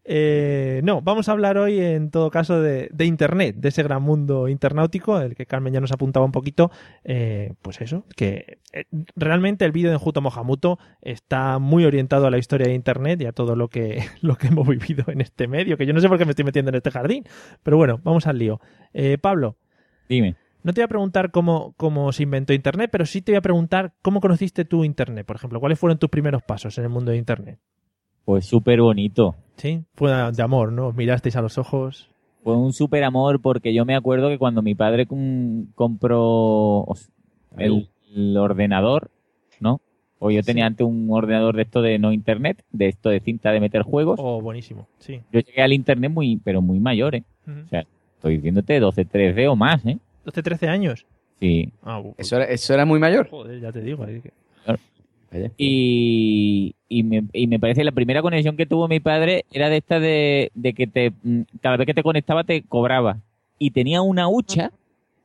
Eh, 0.04 0.82
no, 0.84 1.02
vamos 1.02 1.30
a 1.30 1.32
hablar 1.32 1.58
hoy 1.58 1.80
en 1.80 2.10
todo 2.10 2.32
caso 2.32 2.60
de, 2.60 2.90
de 2.92 3.06
Internet, 3.06 3.56
de 3.58 3.70
ese 3.70 3.84
gran 3.84 4.02
mundo 4.02 4.48
internautico, 4.48 5.20
el 5.20 5.36
que 5.36 5.46
Carmen 5.46 5.74
ya 5.74 5.80
nos 5.80 5.92
apuntaba 5.92 6.26
un 6.26 6.32
poquito. 6.32 6.72
eh, 7.04 7.54
pues 7.62 7.82
eso, 7.82 8.06
que 8.16 8.60
eh, 8.74 8.86
realmente 9.16 9.64
el 9.66 9.72
vídeo 9.72 9.90
de 9.90 9.96
Enjuto 9.96 10.22
Mohamuto 10.22 10.80
está 11.02 11.60
muy 11.60 11.86
orientado 11.86 12.26
a 12.28 12.32
la 12.32 12.38
historia 12.40 12.68
de 12.68 12.74
Internet 12.74 13.22
y 13.22 13.26
a 13.26 13.32
todo 13.32 13.56
lo 13.56 13.68
que, 13.68 14.04
lo 14.22 14.36
que 14.36 14.48
hemos 14.48 14.68
vivido 14.68 15.06
en 15.08 15.22
este 15.22 15.48
medio, 15.48 15.78
que 15.78 15.86
yo 15.86 15.94
no 15.94 16.00
sé 16.00 16.10
por 16.10 16.18
qué 16.18 16.26
me 16.26 16.32
estoy 16.32 16.46
metiendo 16.46 16.70
en 16.70 16.76
este 16.76 16.92
jardín, 16.92 17.24
pero 17.64 17.78
bueno, 17.78 18.00
vamos 18.04 18.28
al 18.28 18.38
lío. 18.40 18.60
Pablo, 19.22 19.56
Dime. 20.10 20.36
no 20.64 20.74
te 20.74 20.82
voy 20.82 20.86
a 20.86 20.90
preguntar 20.90 21.32
cómo, 21.32 21.74
cómo 21.78 22.12
se 22.12 22.24
inventó 22.24 22.54
Internet, 22.54 22.90
pero 22.92 23.06
sí 23.06 23.22
te 23.22 23.32
voy 23.32 23.38
a 23.38 23.42
preguntar 23.42 23.94
cómo 24.02 24.20
conociste 24.20 24.66
tú 24.66 24.84
Internet, 24.84 25.26
por 25.26 25.36
ejemplo. 25.36 25.60
¿Cuáles 25.60 25.80
fueron 25.80 25.98
tus 26.00 26.10
primeros 26.10 26.42
pasos 26.44 26.78
en 26.78 26.84
el 26.86 26.90
mundo 26.90 27.12
de 27.12 27.18
Internet? 27.18 27.60
Pues 28.26 28.46
súper 28.46 28.82
bonito. 28.82 29.36
¿Sí? 29.62 29.84
Fue 29.94 30.12
de 30.32 30.42
amor, 30.42 30.72
¿no? 30.72 30.88
Os 30.88 30.96
Mirasteis 30.96 31.36
a 31.36 31.42
los 31.44 31.60
ojos. 31.60 32.10
Fue 32.44 32.58
un 32.58 32.74
súper 32.74 33.04
amor 33.04 33.40
porque 33.44 33.76
yo 33.76 33.86
me 33.86 33.96
acuerdo 33.96 34.30
que 34.30 34.40
cuando 34.40 34.64
mi 34.64 34.74
padre 34.74 35.06
com- 35.06 35.68
compró 35.76 36.88
el, 37.58 37.88
el 38.16 38.36
ordenador, 38.38 39.12
¿no? 39.60 39.80
O 40.18 40.32
yo 40.32 40.42
tenía 40.42 40.66
antes 40.66 40.86
un 40.88 41.08
ordenador 41.12 41.56
de 41.56 41.62
esto 41.62 41.84
de 41.84 42.00
no 42.00 42.12
internet, 42.12 42.64
de 42.72 42.88
esto 42.88 43.10
de 43.10 43.20
cinta 43.20 43.52
de 43.52 43.60
meter 43.60 43.84
juegos. 43.84 44.20
Oh, 44.22 44.42
buenísimo. 44.42 44.88
Sí. 44.98 45.22
Yo 45.32 45.40
llegué 45.42 45.62
al 45.62 45.74
internet 45.74 46.10
muy, 46.12 46.38
pero 46.44 46.64
muy 46.64 46.80
mayor, 46.80 47.14
¿eh? 47.14 47.24
O 47.48 47.68
sea, 47.70 47.86
estoy 48.16 48.38
diciéndote 48.38 48.80
12, 48.80 49.06
13 49.06 49.48
o 49.48 49.56
más, 49.56 49.86
¿eh? 49.86 50.00
12, 50.26 50.42
13 50.42 50.68
años. 50.70 51.06
Sí. 51.40 51.72
Ah, 51.84 52.00
bu- 52.02 52.16
Eso 52.18 52.36
era, 52.38 52.46
eso 52.46 52.74
era 52.74 52.86
muy 52.86 53.00
mayor. 53.00 53.30
Joder, 53.30 53.60
ya 53.62 53.72
te 53.72 53.82
digo. 53.82 54.04
ahí 54.04 54.22
que- 54.22 54.32
Y, 55.58 56.76
y, 56.94 57.04
me, 57.04 57.24
y 57.32 57.48
me 57.48 57.58
parece 57.58 57.86
la 57.86 57.94
primera 57.94 58.22
conexión 58.22 58.58
que 58.58 58.66
tuvo 58.66 58.90
mi 58.90 59.00
padre 59.00 59.46
era 59.54 59.70
de 59.70 59.78
esta 59.78 60.00
de, 60.02 60.52
de 60.54 60.74
que 60.74 60.88
te 60.88 61.12
mm, 61.24 61.42
cada 61.62 61.78
vez 61.78 61.86
que 61.86 61.94
te 61.94 62.04
conectaba 62.04 62.44
te 62.44 62.64
cobraba. 62.64 63.18
Y 63.58 63.72
tenía 63.72 64.02
una 64.02 64.28
hucha 64.28 64.72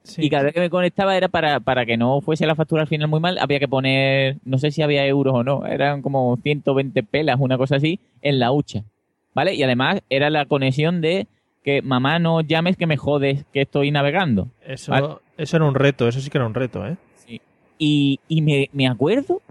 Sí. 0.04 0.23
y 0.25 0.30
cada 0.30 0.44
vez 0.44 0.54
que 0.54 0.61
me 0.61 0.70
conectaba 0.70 1.16
era 1.16 1.26
para, 1.26 1.58
para 1.58 1.85
que 1.85 1.96
no 1.96 2.20
fuese 2.20 2.46
la 2.46 2.54
factura 2.54 2.82
al 2.82 2.87
final 2.88 3.08
muy 3.08 3.18
mal, 3.18 3.38
había 3.38 3.58
que 3.58 3.66
poner, 3.66 4.37
no 4.44 4.56
sé 4.58 4.70
si 4.70 4.80
había 4.80 5.04
euros 5.04 5.35
o 5.35 5.42
no, 5.42 5.66
eran 5.66 6.00
como 6.00 6.37
120 6.37 7.02
pelas, 7.02 7.40
una 7.40 7.58
cosa 7.58 7.75
así, 7.75 7.99
en 8.23 8.38
la 8.38 8.52
hucha. 8.52 8.85
¿Vale? 9.35 9.54
Y 9.56 9.64
además 9.64 10.02
era 10.08 10.30
la 10.30 10.44
conexión 10.46 11.00
de 11.00 11.26
que 11.64 11.82
mamá 11.82 12.20
no 12.20 12.40
llames 12.42 12.76
que 12.76 12.87
me 12.87 12.96
jodes 12.96 13.44
que 13.52 13.62
estoy 13.62 13.90
navegando. 13.90 14.46
Eso, 14.64 14.92
Vale. 14.92 15.08
eso 15.38 15.56
era 15.56 15.66
un 15.66 15.75
reto, 15.75 16.06
eso 16.06 16.20
sí 16.20 16.30
que 16.30 16.38
era 16.38 16.46
un 16.46 16.54
reto, 16.54 16.87
¿eh? 16.87 16.96
Y, 17.78 18.20
y 18.28 18.40
me, 18.42 18.70
me 18.73 18.87
acuerdo 18.87 19.42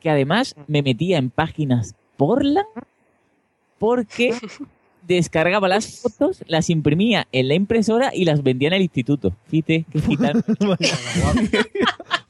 que 0.00 0.10
además 0.10 0.54
me 0.66 0.82
metía 0.82 1.18
en 1.18 1.30
páginas 1.30 1.94
Portland 2.16 2.66
porque 3.78 4.34
descargaba 5.06 5.68
las 5.68 6.00
fotos, 6.00 6.42
las 6.46 6.70
imprimía 6.70 7.26
en 7.32 7.48
la 7.48 7.54
impresora 7.54 8.10
y 8.14 8.24
las 8.24 8.42
vendía 8.42 8.68
en 8.68 8.74
el 8.74 8.82
instituto. 8.82 9.34
Fíjate, 9.46 9.84
qué 9.90 10.00
gitano. 10.06 10.42
Vaya, 10.60 10.96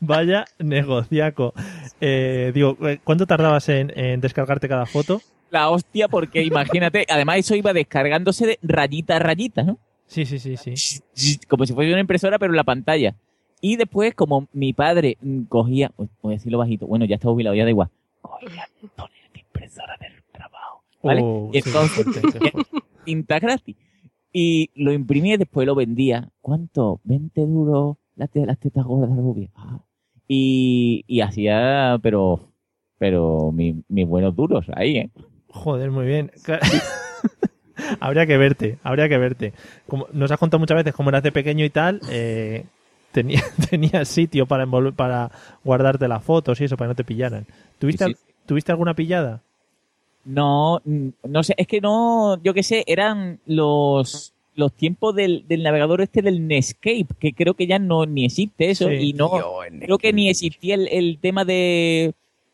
vaya 0.01 0.45
negociaco. 0.59 1.55
Eh, 2.01 2.53
digo, 2.55 2.77
eh, 2.87 3.01
¿cuánto 3.03 3.27
tardabas 3.27 3.69
en, 3.69 3.93
en 3.99 4.21
descargarte 4.21 4.69
cada 4.69 4.87
foto? 4.87 5.21
La 5.51 5.69
hostia, 5.69 6.07
porque 6.07 6.43
imagínate, 6.45 7.07
además 7.09 7.39
eso 7.39 7.57
iba 7.57 7.73
descargándose 7.73 8.47
de 8.47 8.59
rayita 8.63 9.17
a 9.17 9.19
rayita, 9.19 9.65
¿no? 9.65 9.79
Sí, 10.07 10.25
sí, 10.27 10.39
sí, 10.39 10.57
sí. 10.57 11.39
Como 11.49 11.67
si 11.67 11.73
fuese 11.73 11.93
una 11.93 12.01
impresora, 12.01 12.39
pero 12.39 12.53
en 12.53 12.57
la 12.57 12.65
pantalla. 12.65 13.15
Y 13.61 13.77
después, 13.77 14.15
como 14.15 14.49
mi 14.53 14.73
padre 14.73 15.19
mm, 15.21 15.43
cogía, 15.45 15.91
voy 15.97 16.33
a 16.33 16.37
decirlo 16.37 16.59
bajito, 16.59 16.87
bueno, 16.87 17.05
ya 17.05 17.17
está 17.17 17.29
jubilado, 17.29 17.55
ya 17.55 17.65
da 17.65 17.71
igual, 17.71 17.91
cogía 18.23 18.65
montones 18.81 19.19
de 19.35 19.41
impresoras 19.41 19.99
del 20.01 20.13
trabajo, 20.33 20.83
¿vale? 21.03 21.21
Oh, 21.23 21.51
y 21.53 21.61
sí, 21.61 21.69
entonces, 21.69 22.07
tinta 23.05 23.39
gratis. 23.41 23.77
Y 24.33 24.71
lo 24.77 24.93
imprimía 24.93 25.35
y 25.35 25.39
después 25.39 25.67
lo 25.67 25.75
vendía. 25.75 26.31
¿Cuánto? 26.41 27.01
20 27.05 27.41
duros 27.47 27.97
las, 28.15 28.31
las 28.35 28.59
tetas 28.59 28.85
gordas 28.85 29.17
rubias. 29.17 29.51
Ah. 29.57 29.81
Y, 30.29 31.05
y 31.09 31.21
hacía, 31.21 31.99
pero, 32.01 32.39
pero 32.97 33.51
mi- 33.53 33.83
mis 33.89 34.07
buenos 34.07 34.37
duros 34.37 34.65
ahí, 34.77 34.99
¿eh? 34.99 35.11
Joder, 35.49 35.91
muy 35.91 36.07
bien. 36.07 36.31
Habría 37.99 38.27
que 38.27 38.37
verte, 38.37 38.79
habría 38.85 39.09
que 39.09 39.19
verte. 39.19 39.53
Como 39.89 40.07
nos 40.13 40.31
has 40.31 40.39
contado 40.39 40.61
muchas 40.61 40.77
veces 40.77 40.95
cómo 40.95 41.09
eras 41.11 41.23
de 41.25 41.33
pequeño 41.33 41.65
y 41.65 41.71
tal, 41.71 42.01
eh, 42.11 42.65
tenía, 43.13 43.43
tenías 43.71 44.09
sitio 44.09 44.47
para 44.47 44.63
envolver, 44.65 44.93
para 44.93 45.31
guardarte 45.65 46.09
las 46.09 46.23
fotos 46.25 46.61
y 46.61 46.65
eso, 46.65 46.77
para 46.77 46.89
que 46.89 46.91
no 46.93 46.97
te 46.97 47.05
pillaran. 47.05 47.47
¿Tuviste, 47.79 48.05
Sí, 48.07 48.15
sí. 48.15 48.21
al- 48.21 48.47
¿tuviste 48.47 48.73
alguna 48.73 48.95
pillada? 48.95 49.43
No, 50.25 50.83
no 50.85 51.43
sé, 51.43 51.55
es 51.57 51.67
que 51.67 51.81
no, 51.81 52.41
yo 52.43 52.53
qué 52.53 52.63
sé, 52.63 52.85
eran 52.87 53.41
los, 53.47 54.35
los 54.55 54.73
tiempos 54.75 55.15
del, 55.15 55.45
del 55.49 55.63
navegador 55.63 56.03
este 56.03 56.21
del 56.21 56.47
Netscape, 56.47 57.07
que 57.19 57.33
creo 57.33 57.55
que 57.55 57.67
ya 57.67 57.79
no 57.79 58.05
ni 58.05 58.27
existe 58.27 58.71
eso, 58.71 58.89
Sí. 58.89 58.95
y 58.97 59.13
no, 59.15 59.31
Tío, 59.31 59.53
creo 59.81 59.99
que 59.99 60.13
ni 60.13 60.29
existía 60.29 60.75
el, 60.75 60.89
el 60.89 61.19
tema 61.21 61.47
de, 61.47 62.13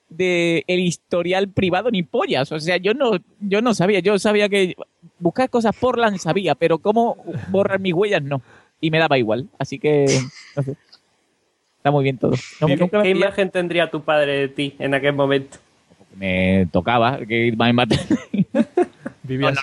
de 0.08 0.62
el 0.68 0.78
historial 0.80 1.48
privado 1.48 1.90
ni 1.90 2.04
pollas. 2.04 2.52
O 2.52 2.60
sea, 2.60 2.76
yo 2.76 2.94
no, 2.94 3.12
yo 3.40 3.60
no 3.62 3.74
sabía, 3.74 3.98
yo 3.98 4.16
sabía 4.20 4.48
que 4.48 4.76
buscar 5.18 5.50
cosas 5.50 5.74
por 5.76 5.98
LAN 5.98 6.20
sabía, 6.20 6.54
pero 6.54 6.78
cómo 6.78 7.16
borrar 7.50 7.80
mis 7.80 7.94
huellas 7.94 8.22
no. 8.22 8.42
Y 8.80 8.90
me 8.90 8.98
daba 8.98 9.18
igual. 9.18 9.48
Así 9.58 9.78
que, 9.78 10.06
no 10.56 10.62
sé. 10.62 10.76
Está 11.78 11.90
muy 11.90 12.02
bien 12.02 12.18
todo. 12.18 12.32
No, 12.60 12.66
¿Qué, 12.66 12.88
qué 12.90 13.10
imagen 13.10 13.50
tendría 13.50 13.90
tu 13.90 14.02
padre 14.02 14.38
de 14.38 14.48
ti 14.48 14.74
en 14.78 14.94
aquel 14.94 15.12
momento? 15.12 15.58
me 16.16 16.66
tocaba 16.72 17.18
que 17.26 17.54
me 17.56 17.72
matar. 17.72 17.98
Vivías, 19.22 19.58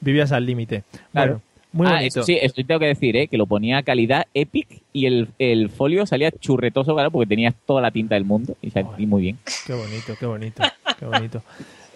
vivías 0.00 0.32
al 0.32 0.46
límite. 0.46 0.84
Claro. 1.12 1.40
Bueno, 1.42 1.42
muy 1.72 1.86
ah, 1.88 1.90
bonito. 1.96 2.20
eso 2.20 2.22
sí, 2.22 2.38
eso 2.40 2.54
tengo 2.64 2.78
que 2.78 2.86
decir, 2.86 3.16
¿eh? 3.16 3.26
que 3.26 3.36
lo 3.36 3.46
ponía 3.46 3.78
a 3.78 3.82
calidad 3.82 4.26
epic 4.32 4.82
y 4.92 5.06
el, 5.06 5.28
el 5.40 5.70
folio 5.70 6.06
salía 6.06 6.30
churretoso, 6.30 6.94
claro, 6.94 7.10
porque 7.10 7.26
tenías 7.26 7.54
toda 7.66 7.82
la 7.82 7.90
tinta 7.90 8.14
del 8.14 8.24
mundo 8.24 8.56
y 8.62 8.70
salí 8.70 9.06
muy 9.06 9.22
bien. 9.22 9.38
Qué 9.66 9.72
bonito, 9.72 10.14
qué 10.18 10.26
bonito, 10.26 10.62
qué 10.98 11.06
bonito. 11.06 11.42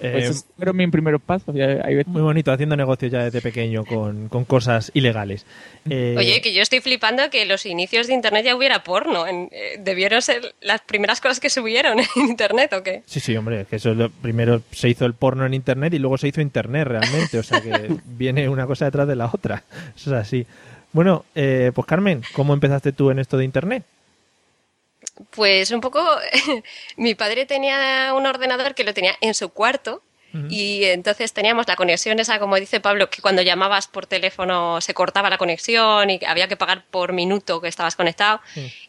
Eh, 0.01 0.11
Pues 0.13 0.25
esos 0.25 0.45
fueron 0.57 0.77
mis 0.77 0.89
primeros 0.91 1.21
pasos. 1.21 1.55
ya 1.55 1.81
ahí 1.85 1.95
ves. 1.97 2.07
muy 2.07 2.23
bonito, 2.23 2.53
haciendo 2.53 2.77
negocios 2.77 3.11
ya 3.11 3.25
desde 3.25 3.41
pequeño 3.41 3.85
con, 3.85 4.29
con 4.29 4.45
cosas 4.45 4.91
ilegales. 4.95 5.45
Eh, 5.91 6.15
Oye, 6.17 6.41
que 6.41 6.53
yo 6.55 6.63
estoy 6.63 6.81
flipando 6.81 7.29
que 7.31 7.45
los 7.47 7.67
inicios 7.67 8.07
de 8.07 8.15
Internet 8.15 8.45
ya 8.45 8.55
hubiera 8.57 8.85
porno. 8.85 9.27
En- 9.27 9.49
eh, 9.53 9.77
debieron 9.81 10.23
ser 10.23 10.55
las 10.61 10.81
primeras 10.83 11.21
cosas 11.21 11.41
que 11.41 11.51
subieron 11.51 11.99
en 12.17 12.29
Internet, 12.29 12.73
¿o 12.75 12.83
qué? 12.83 13.03
Sí, 13.07 13.21
sí, 13.21 13.37
hombre, 13.37 13.67
que 13.69 13.77
eso 13.77 13.91
es 13.91 13.97
lo 13.97 14.11
primero 14.11 14.63
se 14.71 14.89
hizo 14.89 15.05
el 15.05 15.15
porno 15.15 15.45
en 15.47 15.55
internet 15.55 15.93
y 15.95 15.99
luego 15.99 16.17
se 16.19 16.29
hizo 16.29 16.41
internet 16.41 16.87
realmente, 16.87 17.39
o 17.39 17.43
sea 17.43 17.61
que 17.61 17.71
viene 18.07 18.49
una 18.49 18.67
cosa 18.67 18.85
detrás 18.85 19.09
de 19.09 19.17
la 19.17 19.27
otra. 19.33 19.65
Eso 19.97 20.15
es 20.15 20.21
así. 20.21 20.47
Bueno, 20.93 21.25
eh, 21.35 21.71
pues 21.75 21.87
Carmen, 21.87 22.23
¿cómo 22.33 22.55
empezaste 22.55 22.93
tú 22.93 23.11
en 23.11 23.19
esto 23.19 23.37
de 23.37 23.45
internet? 23.45 23.83
Pues 25.31 25.71
un 25.71 25.81
poco, 25.81 26.05
mi 26.97 27.15
padre 27.15 27.47
tenía 27.47 28.13
un 28.15 28.27
ordenador 28.27 28.75
que 28.75 28.85
lo 28.85 28.95
tenía 28.95 29.17
en 29.21 29.35
su 29.35 29.51
cuarto 29.51 30.03
y 30.51 30.85
entonces 30.85 31.33
teníamos 31.33 31.67
la 31.67 31.75
conexión 31.75 32.21
esa, 32.21 32.39
como 32.39 32.57
dice 32.57 32.81
Pablo, 32.81 33.09
que 33.09 33.23
cuando 33.23 33.41
llamabas 33.41 33.89
por 33.89 34.07
teléfono 34.07 34.81
se 34.81 34.93
cortaba 34.93 35.31
la 35.31 35.39
conexión 35.39 36.11
y 36.11 36.21
había 36.27 36.49
que 36.49 36.57
pagar 36.57 36.85
por 36.91 37.13
minuto 37.15 37.63
que 37.63 37.69
estabas 37.69 37.97
conectado. 37.97 38.41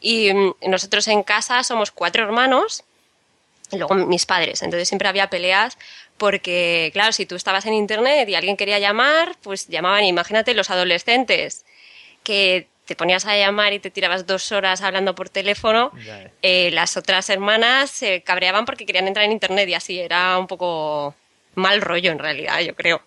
Y 0.01 0.33
mm, 0.33 0.55
nosotros 0.67 1.07
en 1.07 1.23
casa 1.23 1.63
somos 1.63 1.91
cuatro 1.91 2.23
hermanos 2.23 2.83
y 3.71 3.77
luego 3.77 3.95
mis 3.95 4.25
padres, 4.25 4.63
entonces 4.63 4.87
siempre 4.87 5.07
había 5.07 5.29
peleas 5.29 5.77
Porque, 6.17 6.89
claro, 6.91 7.13
si 7.13 7.25
tú 7.25 7.35
estabas 7.35 7.65
en 7.65 7.73
internet 7.73 8.27
y 8.27 8.35
alguien 8.35 8.57
quería 8.57 8.79
llamar, 8.79 9.37
pues 9.41 9.67
llamaban, 9.67 10.03
imagínate 10.03 10.53
los 10.53 10.69
adolescentes, 10.69 11.65
que 12.23 12.67
te 12.89 12.95
ponías 12.95 13.27
a 13.27 13.37
llamar 13.37 13.71
y 13.71 13.77
te 13.77 13.91
tirabas 13.91 14.25
dos 14.25 14.51
horas 14.51 14.81
hablando 14.81 15.13
por 15.13 15.29
teléfono, 15.29 15.91
eh, 16.41 16.71
las 16.71 16.97
otras 16.97 17.29
hermanas 17.29 17.91
se 17.91 18.21
cabreaban 18.21 18.65
porque 18.65 18.87
querían 18.87 19.07
entrar 19.07 19.25
en 19.25 19.31
internet 19.31 19.69
y 19.69 19.75
así 19.75 19.99
era 19.99 20.39
un 20.39 20.47
poco 20.47 21.13
mal 21.53 21.81
rollo 21.81 22.11
en 22.11 22.17
realidad, 22.17 22.59
yo 22.61 22.73
creo. 22.73 22.99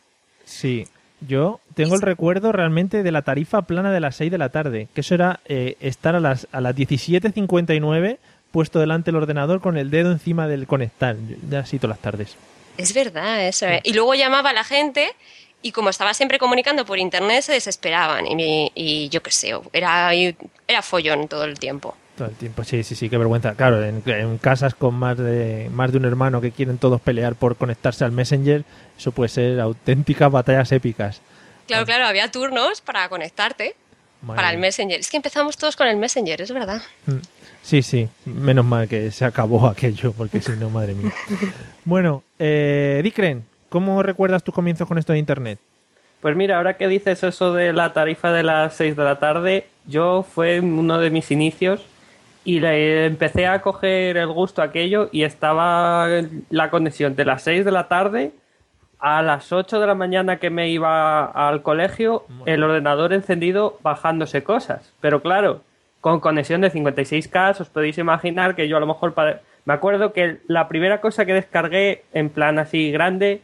Sí, 0.44 0.86
yo 1.20 1.58
tengo 1.74 1.96
el 1.96 2.00
recuerdo 2.00 2.52
realmente 2.52 3.02
de 3.02 3.10
la 3.10 3.22
tarifa 3.22 3.62
plana 3.62 3.90
de 3.90 3.98
las 3.98 4.14
6 4.14 4.30
de 4.30 4.38
la 4.38 4.50
tarde, 4.50 4.86
que 4.94 5.00
eso 5.00 5.16
era 5.16 5.40
eh, 5.46 5.76
estar 5.80 6.14
a 6.14 6.20
las, 6.20 6.46
a 6.52 6.60
las 6.60 6.76
17.59 6.76 8.18
puesto 8.52 8.78
delante 8.78 9.10
del 9.10 9.16
ordenador 9.16 9.60
con 9.60 9.76
el 9.76 9.90
dedo 9.90 10.12
encima 10.12 10.46
del 10.46 10.68
conectar, 10.68 11.16
ya 11.50 11.60
así 11.60 11.78
todas 11.80 11.96
las 11.96 12.02
tardes. 12.02 12.36
Es 12.78 12.94
verdad, 12.94 13.48
eso. 13.48 13.66
¿eh? 13.66 13.80
Y 13.82 13.94
luego 13.94 14.14
llamaba 14.14 14.50
a 14.50 14.52
la 14.52 14.62
gente 14.62 15.10
y 15.62 15.72
como 15.72 15.90
estaba 15.90 16.12
siempre 16.14 16.38
comunicando 16.38 16.84
por 16.84 16.98
internet 16.98 17.42
se 17.42 17.52
desesperaban 17.52 18.26
y, 18.26 18.70
y 18.74 19.08
yo 19.08 19.22
qué 19.22 19.30
sé, 19.30 19.54
era, 19.72 20.12
era 20.12 20.82
follón 20.82 21.28
todo 21.28 21.44
el 21.44 21.58
tiempo. 21.58 21.96
Todo 22.16 22.28
el 22.28 22.34
tiempo, 22.34 22.62
sí, 22.62 22.82
sí, 22.84 22.94
sí, 22.94 23.08
qué 23.08 23.16
vergüenza. 23.16 23.54
Claro, 23.54 23.82
en, 23.82 24.02
en 24.04 24.38
casas 24.38 24.74
con 24.74 24.94
más 24.94 25.16
de, 25.16 25.70
más 25.72 25.92
de 25.92 25.98
un 25.98 26.04
hermano 26.04 26.40
que 26.40 26.50
quieren 26.50 26.76
todos 26.76 27.00
pelear 27.00 27.36
por 27.36 27.56
conectarse 27.56 28.04
al 28.04 28.12
Messenger, 28.12 28.64
eso 28.98 29.12
puede 29.12 29.30
ser 29.30 29.60
auténticas 29.60 30.30
batallas 30.30 30.72
épicas. 30.72 31.22
Claro, 31.66 31.86
claro, 31.86 32.06
había 32.06 32.30
turnos 32.30 32.82
para 32.82 33.08
conectarte 33.08 33.76
Madre 34.20 34.36
para 34.36 34.52
el. 34.52 34.58
Messenger. 34.58 35.00
Es 35.00 35.10
que 35.10 35.16
empezamos 35.16 35.56
todos 35.56 35.74
con 35.74 35.86
el 35.86 35.96
Messenger, 35.96 36.42
es 36.42 36.52
verdad. 36.52 36.82
Mm. 37.06 37.12
Sí, 37.62 37.82
sí, 37.82 38.08
menos 38.24 38.64
mal 38.64 38.88
que 38.88 39.10
se 39.10 39.24
acabó 39.24 39.66
aquello, 39.68 40.12
porque 40.12 40.42
si 40.42 40.52
no, 40.52 40.68
madre 40.70 40.94
mía. 40.94 41.12
Bueno, 41.84 42.22
eh, 42.38 43.00
Dicren, 43.02 43.44
¿cómo 43.72 44.02
recuerdas 44.02 44.44
tus 44.44 44.54
comienzos 44.54 44.86
con 44.86 44.98
esto 44.98 45.14
de 45.14 45.18
Internet? 45.18 45.58
Pues 46.20 46.36
mira, 46.36 46.58
ahora 46.58 46.76
que 46.76 46.88
dices 46.88 47.24
eso 47.24 47.54
de 47.54 47.72
la 47.72 47.94
tarifa 47.94 48.30
de 48.30 48.42
las 48.42 48.74
6 48.74 48.94
de 48.94 49.02
la 49.02 49.18
tarde, 49.18 49.66
yo 49.86 50.22
fue 50.22 50.60
uno 50.60 50.98
de 50.98 51.10
mis 51.10 51.30
inicios 51.30 51.84
y 52.44 52.60
le 52.60 53.06
empecé 53.06 53.46
a 53.46 53.62
coger 53.62 54.18
el 54.18 54.28
gusto 54.28 54.60
a 54.60 54.66
aquello 54.66 55.08
y 55.10 55.22
estaba 55.22 56.06
la 56.50 56.70
conexión 56.70 57.16
de 57.16 57.24
las 57.24 57.42
6 57.42 57.64
de 57.64 57.72
la 57.72 57.88
tarde 57.88 58.32
a 59.00 59.22
las 59.22 59.52
8 59.52 59.80
de 59.80 59.86
la 59.86 59.94
mañana 59.94 60.36
que 60.36 60.50
me 60.50 60.68
iba 60.68 61.24
al 61.24 61.62
colegio, 61.62 62.24
el 62.44 62.62
ordenador 62.62 63.14
encendido 63.14 63.78
bajándose 63.82 64.44
cosas. 64.44 64.92
Pero 65.00 65.22
claro, 65.22 65.62
con 66.02 66.20
conexión 66.20 66.60
de 66.60 66.70
56K, 66.70 67.60
os 67.60 67.68
podéis 67.70 67.96
imaginar 67.96 68.54
que 68.54 68.68
yo 68.68 68.76
a 68.76 68.80
lo 68.80 68.86
mejor... 68.86 69.14
Me 69.64 69.74
acuerdo 69.74 70.12
que 70.12 70.38
la 70.46 70.68
primera 70.68 71.00
cosa 71.00 71.24
que 71.24 71.34
descargué 71.34 72.02
en 72.12 72.28
plan 72.28 72.58
así 72.58 72.90
grande 72.90 73.40